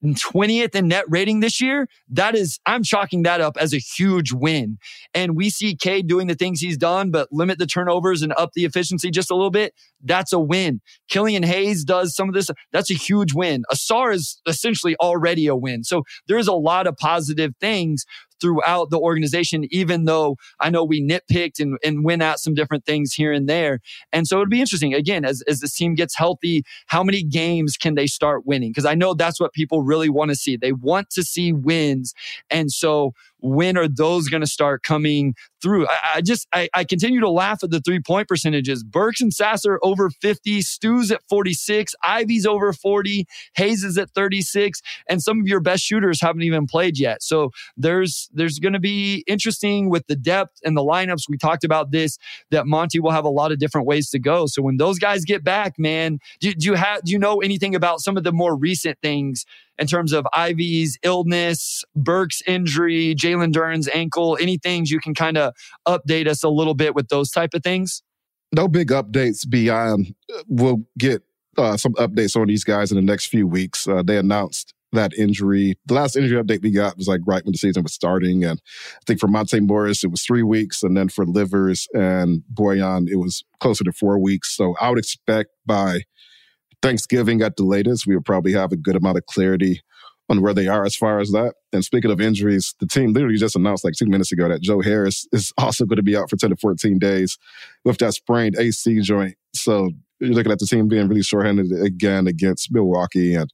20th 0.04 0.74
in 0.74 0.88
net 0.88 1.04
rating 1.08 1.40
this 1.40 1.60
year, 1.60 1.88
that 2.10 2.34
is, 2.34 2.58
I'm 2.66 2.82
chalking 2.82 3.22
that 3.22 3.40
up 3.40 3.56
as 3.58 3.72
a 3.72 3.78
huge 3.78 4.32
win. 4.32 4.78
And 5.14 5.36
we 5.36 5.50
see 5.50 5.74
Cade 5.74 6.06
doing 6.06 6.26
the 6.26 6.34
things 6.34 6.60
he's 6.60 6.76
done, 6.76 7.10
but 7.10 7.28
limit 7.32 7.58
the 7.58 7.66
turnovers 7.66 8.22
and 8.22 8.32
up 8.36 8.50
the 8.54 8.64
efficiency 8.64 9.10
just 9.10 9.30
a 9.30 9.34
little 9.34 9.50
bit. 9.50 9.74
That's 10.02 10.32
a 10.32 10.38
win. 10.38 10.80
Killian 11.08 11.42
Hayes 11.42 11.84
does 11.84 12.14
some 12.14 12.28
of 12.28 12.34
this. 12.34 12.50
That's 12.72 12.90
a 12.90 12.94
huge 12.94 13.32
win. 13.34 13.64
Ausar 13.72 14.14
is 14.14 14.40
essentially 14.46 14.96
already 15.00 15.46
a 15.46 15.56
win. 15.56 15.84
So 15.84 16.02
there's 16.28 16.48
a 16.48 16.54
lot 16.54 16.86
of 16.86 16.96
positive 16.96 17.52
things 17.60 18.04
throughout 18.44 18.90
the 18.90 18.98
organization, 18.98 19.64
even 19.70 20.04
though 20.04 20.36
I 20.60 20.68
know 20.68 20.84
we 20.84 21.02
nitpicked 21.02 21.60
and, 21.60 21.78
and 21.82 22.04
went 22.04 22.20
at 22.20 22.40
some 22.40 22.52
different 22.52 22.84
things 22.84 23.14
here 23.14 23.32
and 23.32 23.48
there. 23.48 23.80
And 24.12 24.28
so 24.28 24.36
it'd 24.36 24.50
be 24.50 24.60
interesting, 24.60 24.92
again, 24.92 25.24
as, 25.24 25.42
as 25.48 25.60
this 25.60 25.74
team 25.74 25.94
gets 25.94 26.14
healthy, 26.14 26.62
how 26.84 27.02
many 27.02 27.22
games 27.22 27.78
can 27.78 27.94
they 27.94 28.06
start 28.06 28.44
winning? 28.44 28.68
Because 28.68 28.84
I 28.84 28.94
know 28.94 29.14
that's 29.14 29.40
what 29.40 29.54
people 29.54 29.80
really 29.80 30.10
want 30.10 30.30
to 30.30 30.34
see. 30.34 30.58
They 30.58 30.72
want 30.72 31.08
to 31.12 31.22
see 31.22 31.54
wins. 31.54 32.12
And 32.50 32.70
so 32.70 33.14
when 33.44 33.76
are 33.76 33.86
those 33.86 34.28
going 34.28 34.40
to 34.40 34.46
start 34.46 34.82
coming 34.82 35.34
through? 35.62 35.86
I, 35.86 35.98
I 36.14 36.20
just, 36.22 36.48
I, 36.52 36.68
I, 36.72 36.84
continue 36.84 37.20
to 37.20 37.28
laugh 37.28 37.62
at 37.62 37.70
the 37.70 37.80
three 37.80 38.00
point 38.00 38.26
percentages. 38.26 38.82
Burks 38.82 39.20
and 39.20 39.32
Sasser 39.32 39.78
over 39.82 40.08
50, 40.08 40.62
Stu's 40.62 41.10
at 41.10 41.20
46, 41.28 41.94
Ivey's 42.02 42.46
over 42.46 42.72
40, 42.72 43.26
Hayes 43.56 43.84
is 43.84 43.98
at 43.98 44.10
36, 44.14 44.80
and 45.10 45.22
some 45.22 45.40
of 45.40 45.46
your 45.46 45.60
best 45.60 45.82
shooters 45.82 46.22
haven't 46.22 46.42
even 46.42 46.66
played 46.66 46.98
yet. 46.98 47.22
So 47.22 47.50
there's, 47.76 48.30
there's 48.32 48.58
going 48.58 48.72
to 48.72 48.80
be 48.80 49.24
interesting 49.26 49.90
with 49.90 50.06
the 50.06 50.16
depth 50.16 50.58
and 50.64 50.74
the 50.74 50.82
lineups. 50.82 51.28
We 51.28 51.36
talked 51.36 51.64
about 51.64 51.90
this, 51.90 52.16
that 52.50 52.66
Monty 52.66 52.98
will 52.98 53.10
have 53.10 53.26
a 53.26 53.30
lot 53.30 53.52
of 53.52 53.58
different 53.58 53.86
ways 53.86 54.08
to 54.10 54.18
go. 54.18 54.46
So 54.46 54.62
when 54.62 54.78
those 54.78 54.98
guys 54.98 55.26
get 55.26 55.44
back, 55.44 55.78
man, 55.78 56.18
do, 56.40 56.54
do 56.54 56.66
you 56.66 56.74
have, 56.74 57.02
do 57.02 57.12
you 57.12 57.18
know 57.18 57.42
anything 57.42 57.74
about 57.74 58.00
some 58.00 58.16
of 58.16 58.24
the 58.24 58.32
more 58.32 58.56
recent 58.56 58.98
things 59.02 59.44
in 59.78 59.86
terms 59.86 60.12
of 60.12 60.26
Ivey's 60.32 60.98
illness, 61.02 61.84
Burks' 61.96 62.42
injury, 62.46 63.14
Jalen 63.14 63.52
Duren's 63.52 63.88
ankle, 63.88 64.38
any 64.40 64.58
things 64.58 64.90
you 64.90 65.00
can 65.00 65.14
kind 65.14 65.36
of 65.36 65.54
update 65.86 66.26
us 66.26 66.42
a 66.42 66.48
little 66.48 66.74
bit 66.74 66.94
with 66.94 67.08
those 67.08 67.30
type 67.30 67.54
of 67.54 67.62
things? 67.62 68.02
No 68.52 68.68
big 68.68 68.88
updates 68.88 69.48
beyond. 69.48 70.14
We'll 70.46 70.82
get 70.98 71.22
uh, 71.58 71.76
some 71.76 71.94
updates 71.94 72.40
on 72.40 72.46
these 72.46 72.64
guys 72.64 72.92
in 72.92 72.96
the 72.96 73.02
next 73.02 73.26
few 73.26 73.46
weeks. 73.46 73.86
Uh, 73.88 74.02
they 74.02 74.16
announced 74.16 74.74
that 74.92 75.12
injury. 75.14 75.76
The 75.86 75.94
last 75.94 76.16
injury 76.16 76.42
update 76.42 76.62
we 76.62 76.70
got 76.70 76.96
was 76.96 77.08
like 77.08 77.20
right 77.26 77.44
when 77.44 77.52
the 77.52 77.58
season 77.58 77.82
was 77.82 77.92
starting. 77.92 78.44
And 78.44 78.60
I 78.96 79.00
think 79.06 79.20
for 79.20 79.26
Monte 79.26 79.60
Morris, 79.60 80.04
it 80.04 80.10
was 80.10 80.22
three 80.22 80.42
weeks. 80.42 80.82
And 80.82 80.96
then 80.96 81.08
for 81.08 81.26
Livers 81.26 81.88
and 81.94 82.42
Bojan, 82.52 83.08
it 83.08 83.16
was 83.16 83.44
closer 83.60 83.84
to 83.84 83.92
four 83.92 84.18
weeks. 84.18 84.56
So 84.56 84.74
I 84.80 84.88
would 84.88 84.98
expect 84.98 85.50
by 85.66 86.02
Thanksgiving 86.84 87.40
at 87.40 87.56
the 87.56 87.64
latest, 87.64 88.06
we 88.06 88.14
will 88.14 88.22
probably 88.22 88.52
have 88.52 88.70
a 88.70 88.76
good 88.76 88.94
amount 88.94 89.16
of 89.16 89.24
clarity 89.24 89.80
on 90.28 90.42
where 90.42 90.52
they 90.52 90.66
are 90.66 90.84
as 90.84 90.94
far 90.94 91.18
as 91.18 91.30
that. 91.30 91.54
And 91.72 91.82
speaking 91.82 92.10
of 92.10 92.20
injuries, 92.20 92.74
the 92.78 92.86
team 92.86 93.14
literally 93.14 93.38
just 93.38 93.56
announced 93.56 93.84
like 93.84 93.94
two 93.94 94.04
minutes 94.04 94.32
ago 94.32 94.48
that 94.48 94.60
Joe 94.60 94.82
Harris 94.82 95.26
is 95.32 95.50
also 95.58 95.86
going 95.86 95.96
to 95.96 96.02
be 96.02 96.14
out 96.14 96.28
for 96.28 96.36
10 96.36 96.50
to 96.50 96.56
14 96.56 96.98
days 96.98 97.38
with 97.86 97.96
that 97.98 98.12
sprained 98.12 98.56
AC 98.58 99.00
joint. 99.00 99.34
So 99.54 99.90
you're 100.20 100.34
looking 100.34 100.52
at 100.52 100.58
the 100.58 100.66
team 100.66 100.88
being 100.88 101.08
really 101.08 101.22
shorthanded 101.22 101.72
again 101.72 102.26
against 102.26 102.70
Milwaukee 102.70 103.34
and 103.34 103.50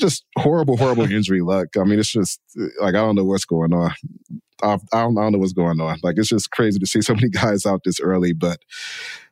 just 0.00 0.24
horrible, 0.38 0.76
horrible 0.76 1.04
injury 1.10 1.40
luck. 1.40 1.68
I 1.76 1.82
mean, 1.82 1.98
it's 1.98 2.12
just 2.12 2.40
like 2.80 2.94
I 2.94 2.98
don't 2.98 3.16
know 3.16 3.24
what's 3.24 3.44
going 3.44 3.72
on. 3.74 3.90
I, 4.62 4.74
I, 4.74 5.02
don't, 5.02 5.18
I 5.18 5.22
don't 5.22 5.32
know 5.32 5.38
what's 5.38 5.52
going 5.52 5.80
on. 5.80 5.98
Like 6.02 6.14
it's 6.16 6.28
just 6.28 6.52
crazy 6.52 6.78
to 6.78 6.86
see 6.86 7.02
so 7.02 7.14
many 7.14 7.28
guys 7.42 7.66
out 7.66 7.80
this 7.84 8.00
early. 8.00 8.32
But 8.32 8.60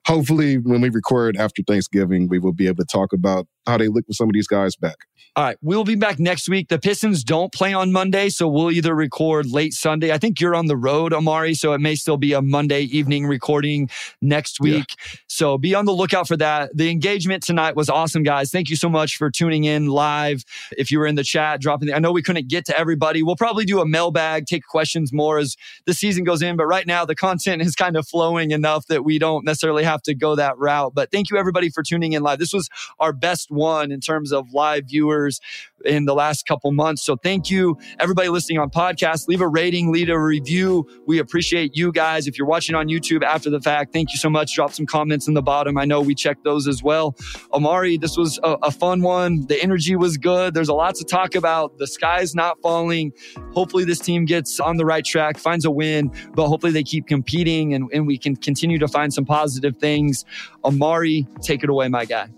hopefully, 0.07 0.59
when 0.59 0.81
we 0.81 0.89
record 0.89 1.37
after 1.37 1.63
Thanksgiving, 1.63 2.29
we 2.29 2.39
will 2.39 2.53
be 2.53 2.67
able 2.67 2.85
to 2.85 2.87
talk 2.91 3.13
about 3.13 3.47
how 3.67 3.79
they 3.79 3.89
look 3.89 4.07
with 4.09 4.17
some 4.17 4.29
of 4.29 4.33
these 4.33 4.47
guys 4.47 4.75
back. 4.77 4.97
All 5.37 5.45
right, 5.45 5.57
we'll 5.63 5.85
be 5.85 5.95
back 5.95 6.19
next 6.19 6.49
week. 6.49 6.69
The 6.69 6.79
Pistons 6.79 7.23
don't 7.23 7.53
play 7.53 7.73
on 7.73 7.93
Monday, 7.93 8.31
so 8.31 8.49
we'll 8.49 8.73
either 8.73 8.95
record 8.97 9.47
late 9.47 9.73
Sunday. 9.73 10.13
I 10.13 10.19
think 10.19 10.41
you're 10.41 10.57
on 10.57 10.67
the 10.67 10.77
road, 10.77 11.13
Omari, 11.13 11.55
so 11.55 11.73
it 11.73 11.81
may 11.81 11.95
still 11.95 12.17
be 12.17 12.33
a 12.33 12.43
Monday 12.43 12.83
evening 12.83 13.27
recording 13.27 13.89
next 14.21 14.59
week. 14.61 14.87
Yeah. 14.89 15.19
So 15.29 15.59
be 15.59 15.75
on 15.75 15.85
the 15.85 15.93
lookout 15.93 16.27
for 16.27 16.37
that. 16.39 16.77
The 16.77 16.91
engagement 16.91 17.45
tonight 17.45 17.77
was 17.77 17.89
awesome, 17.89 18.25
guys. 18.25 18.51
Thank 18.51 18.71
you 18.71 18.77
so 18.77 18.89
much 18.89 19.17
for 19.17 19.31
tuning 19.31 19.65
in 19.65 19.87
live. 19.87 20.43
If 20.77 20.91
you 20.91 20.99
were 20.99 21.07
in 21.07 21.15
the 21.15 21.23
chat, 21.23 21.61
dropping 21.61 21.89
the, 21.89 21.95
I 21.95 22.01
know 22.01 22.11
we 22.11 22.23
couldn't 22.23 22.49
get 22.49 22.65
to 22.67 22.77
everybody. 22.77 23.23
We'll 23.23 23.37
probably 23.37 23.65
do 23.65 23.81
a 23.81 23.87
mailbag, 23.87 24.47
take 24.47 24.67
questions 24.67 25.13
more 25.13 25.39
as 25.39 25.57
the 25.87 25.95
season 25.95 26.25
goes 26.25 26.43
in, 26.43 26.57
but 26.57 26.67
right 26.67 26.87
now 26.87 27.05
the 27.05 27.15
content 27.15 27.63
is 27.63 27.77
kind 27.77 27.97
of 27.97 28.09
flowing 28.09 28.51
enough 28.51 28.87
that 28.87 29.05
we 29.05 29.21
don't 29.21 29.45
necessarily 29.45 29.85
have 29.85 29.89
to 30.03 30.14
go 30.14 30.36
that 30.36 30.59
route. 30.59 30.95
But 30.95 31.11
thank 31.11 31.30
you 31.30 31.36
everybody 31.36 31.70
for 31.70 31.82
tuning 31.82 32.12
in 32.12 32.22
live. 32.22 32.38
This 32.38 32.53
was 32.53 32.68
our 32.99 33.12
best 33.12 33.51
one 33.51 33.91
in 33.91 34.01
terms 34.01 34.32
of 34.32 34.53
live 34.53 34.84
viewers 34.88 35.41
in 35.85 36.05
the 36.05 36.14
last 36.14 36.47
couple 36.47 36.72
months. 36.72 37.03
So 37.03 37.16
thank 37.16 37.51
you, 37.51 37.76
everybody 37.99 38.28
listening 38.28 38.59
on 38.59 38.70
podcast. 38.70 39.28
Leave 39.28 39.41
a 39.41 39.49
rating, 39.49 39.93
leave 39.93 40.09
a 40.09 40.18
review. 40.18 40.87
We 41.07 41.18
appreciate 41.18 41.76
you 41.76 41.93
guys. 41.93 42.26
If 42.26 42.39
you're 42.39 42.47
watching 42.47 42.74
on 42.74 42.89
YouTube 42.89 43.22
after 43.22 43.51
the 43.51 43.61
fact, 43.61 43.93
thank 43.93 44.11
you 44.11 44.18
so 44.18 44.31
much. 44.31 44.55
Drop 44.55 44.72
some 44.72 44.87
comments 44.87 45.28
in 45.28 45.35
the 45.35 45.43
bottom. 45.43 45.78
I 45.78 45.85
know 45.85 46.01
we 46.01 46.14
checked 46.14 46.45
those 46.45 46.66
as 46.68 46.83
well. 46.83 47.16
Omari, 47.53 47.97
this 47.99 48.16
was 48.16 48.39
a, 48.43 48.57
a 48.62 48.70
fun 48.70 49.03
one. 49.03 49.47
The 49.47 49.62
energy 49.62 49.97
was 49.97 50.16
good. 50.16 50.55
There's 50.55 50.68
a 50.68 50.74
lot 50.74 50.95
to 50.97 51.05
talk 51.05 51.35
about. 51.35 51.78
The 51.78 51.87
sky's 51.87 52.35
not 52.35 52.61
falling. 52.62 53.12
Hopefully, 53.53 53.85
this 53.85 53.99
team 53.99 54.24
gets 54.24 54.61
on 54.61 54.76
the 54.76 54.85
right 54.85 55.05
track, 55.05 55.39
finds 55.39 55.64
a 55.64 55.70
win, 55.70 56.11
but 56.35 56.49
hopefully 56.49 56.72
they 56.72 56.83
keep 56.83 57.07
competing 57.07 57.74
and, 57.74 57.91
and 57.93 58.07
we 58.07 58.18
can 58.18 58.37
continue 58.37 58.78
to 58.78 58.89
find 58.89 59.12
some 59.12 59.24
positive 59.24 59.76
things. 59.76 60.24
Omari, 60.64 61.26
take 61.43 61.62
it 61.62 61.70
away, 61.70 61.89
my 61.89 62.05
guy. 62.05 62.28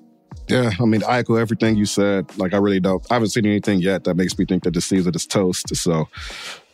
Yeah, 0.48 0.70
I 0.80 0.84
mean, 0.84 1.02
I 1.04 1.18
echo 1.18 1.36
everything 1.36 1.76
you 1.76 1.86
said. 1.86 2.36
Like, 2.36 2.52
I 2.52 2.58
really 2.58 2.80
don't. 2.80 3.04
I 3.10 3.14
haven't 3.14 3.30
seen 3.30 3.46
anything 3.46 3.80
yet 3.80 4.04
that 4.04 4.16
makes 4.16 4.36
me 4.38 4.44
think 4.44 4.64
that 4.64 4.74
the 4.74 4.80
season 4.80 5.14
is 5.14 5.26
toast. 5.26 5.74
So, 5.74 6.08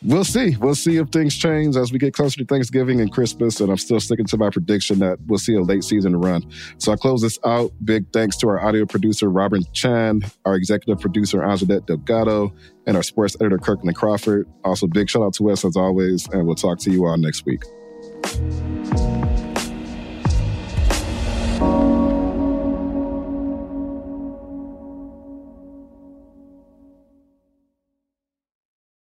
we'll 0.03 0.23
see. 0.23 0.55
We'll 0.57 0.75
see 0.75 0.97
if 0.97 1.09
things 1.09 1.37
change 1.37 1.75
as 1.75 1.91
we 1.91 1.99
get 1.99 2.13
closer 2.13 2.37
to 2.39 2.45
Thanksgiving 2.45 2.99
and 2.99 3.11
Christmas. 3.11 3.59
And 3.59 3.69
I'm 3.69 3.77
still 3.77 3.99
sticking 3.99 4.25
to 4.25 4.37
my 4.37 4.49
prediction 4.49 4.99
that 4.99 5.19
we'll 5.27 5.39
see 5.39 5.53
a 5.55 5.61
late 5.61 5.83
season 5.83 6.15
run. 6.19 6.43
So 6.77 6.91
I 6.91 6.95
close 6.95 7.21
this 7.21 7.37
out. 7.45 7.71
Big 7.83 8.11
thanks 8.11 8.37
to 8.37 8.49
our 8.49 8.63
audio 8.63 8.85
producer, 8.85 9.29
Robin 9.29 9.63
Chan, 9.73 10.23
our 10.45 10.55
executive 10.55 10.99
producer, 10.99 11.39
Anjanette 11.39 11.85
Delgado, 11.85 12.53
and 12.87 12.97
our 12.97 13.03
sports 13.03 13.35
editor, 13.39 13.57
Kirkland 13.57 13.95
Crawford. 13.95 14.47
Also, 14.63 14.87
big 14.87 15.09
shout 15.09 15.23
out 15.23 15.33
to 15.35 15.49
us 15.51 15.63
as 15.63 15.75
always. 15.75 16.27
And 16.29 16.45
we'll 16.45 16.55
talk 16.55 16.79
to 16.79 16.91
you 16.91 17.05
all 17.05 17.17
next 17.17 17.45
week. 17.45 17.63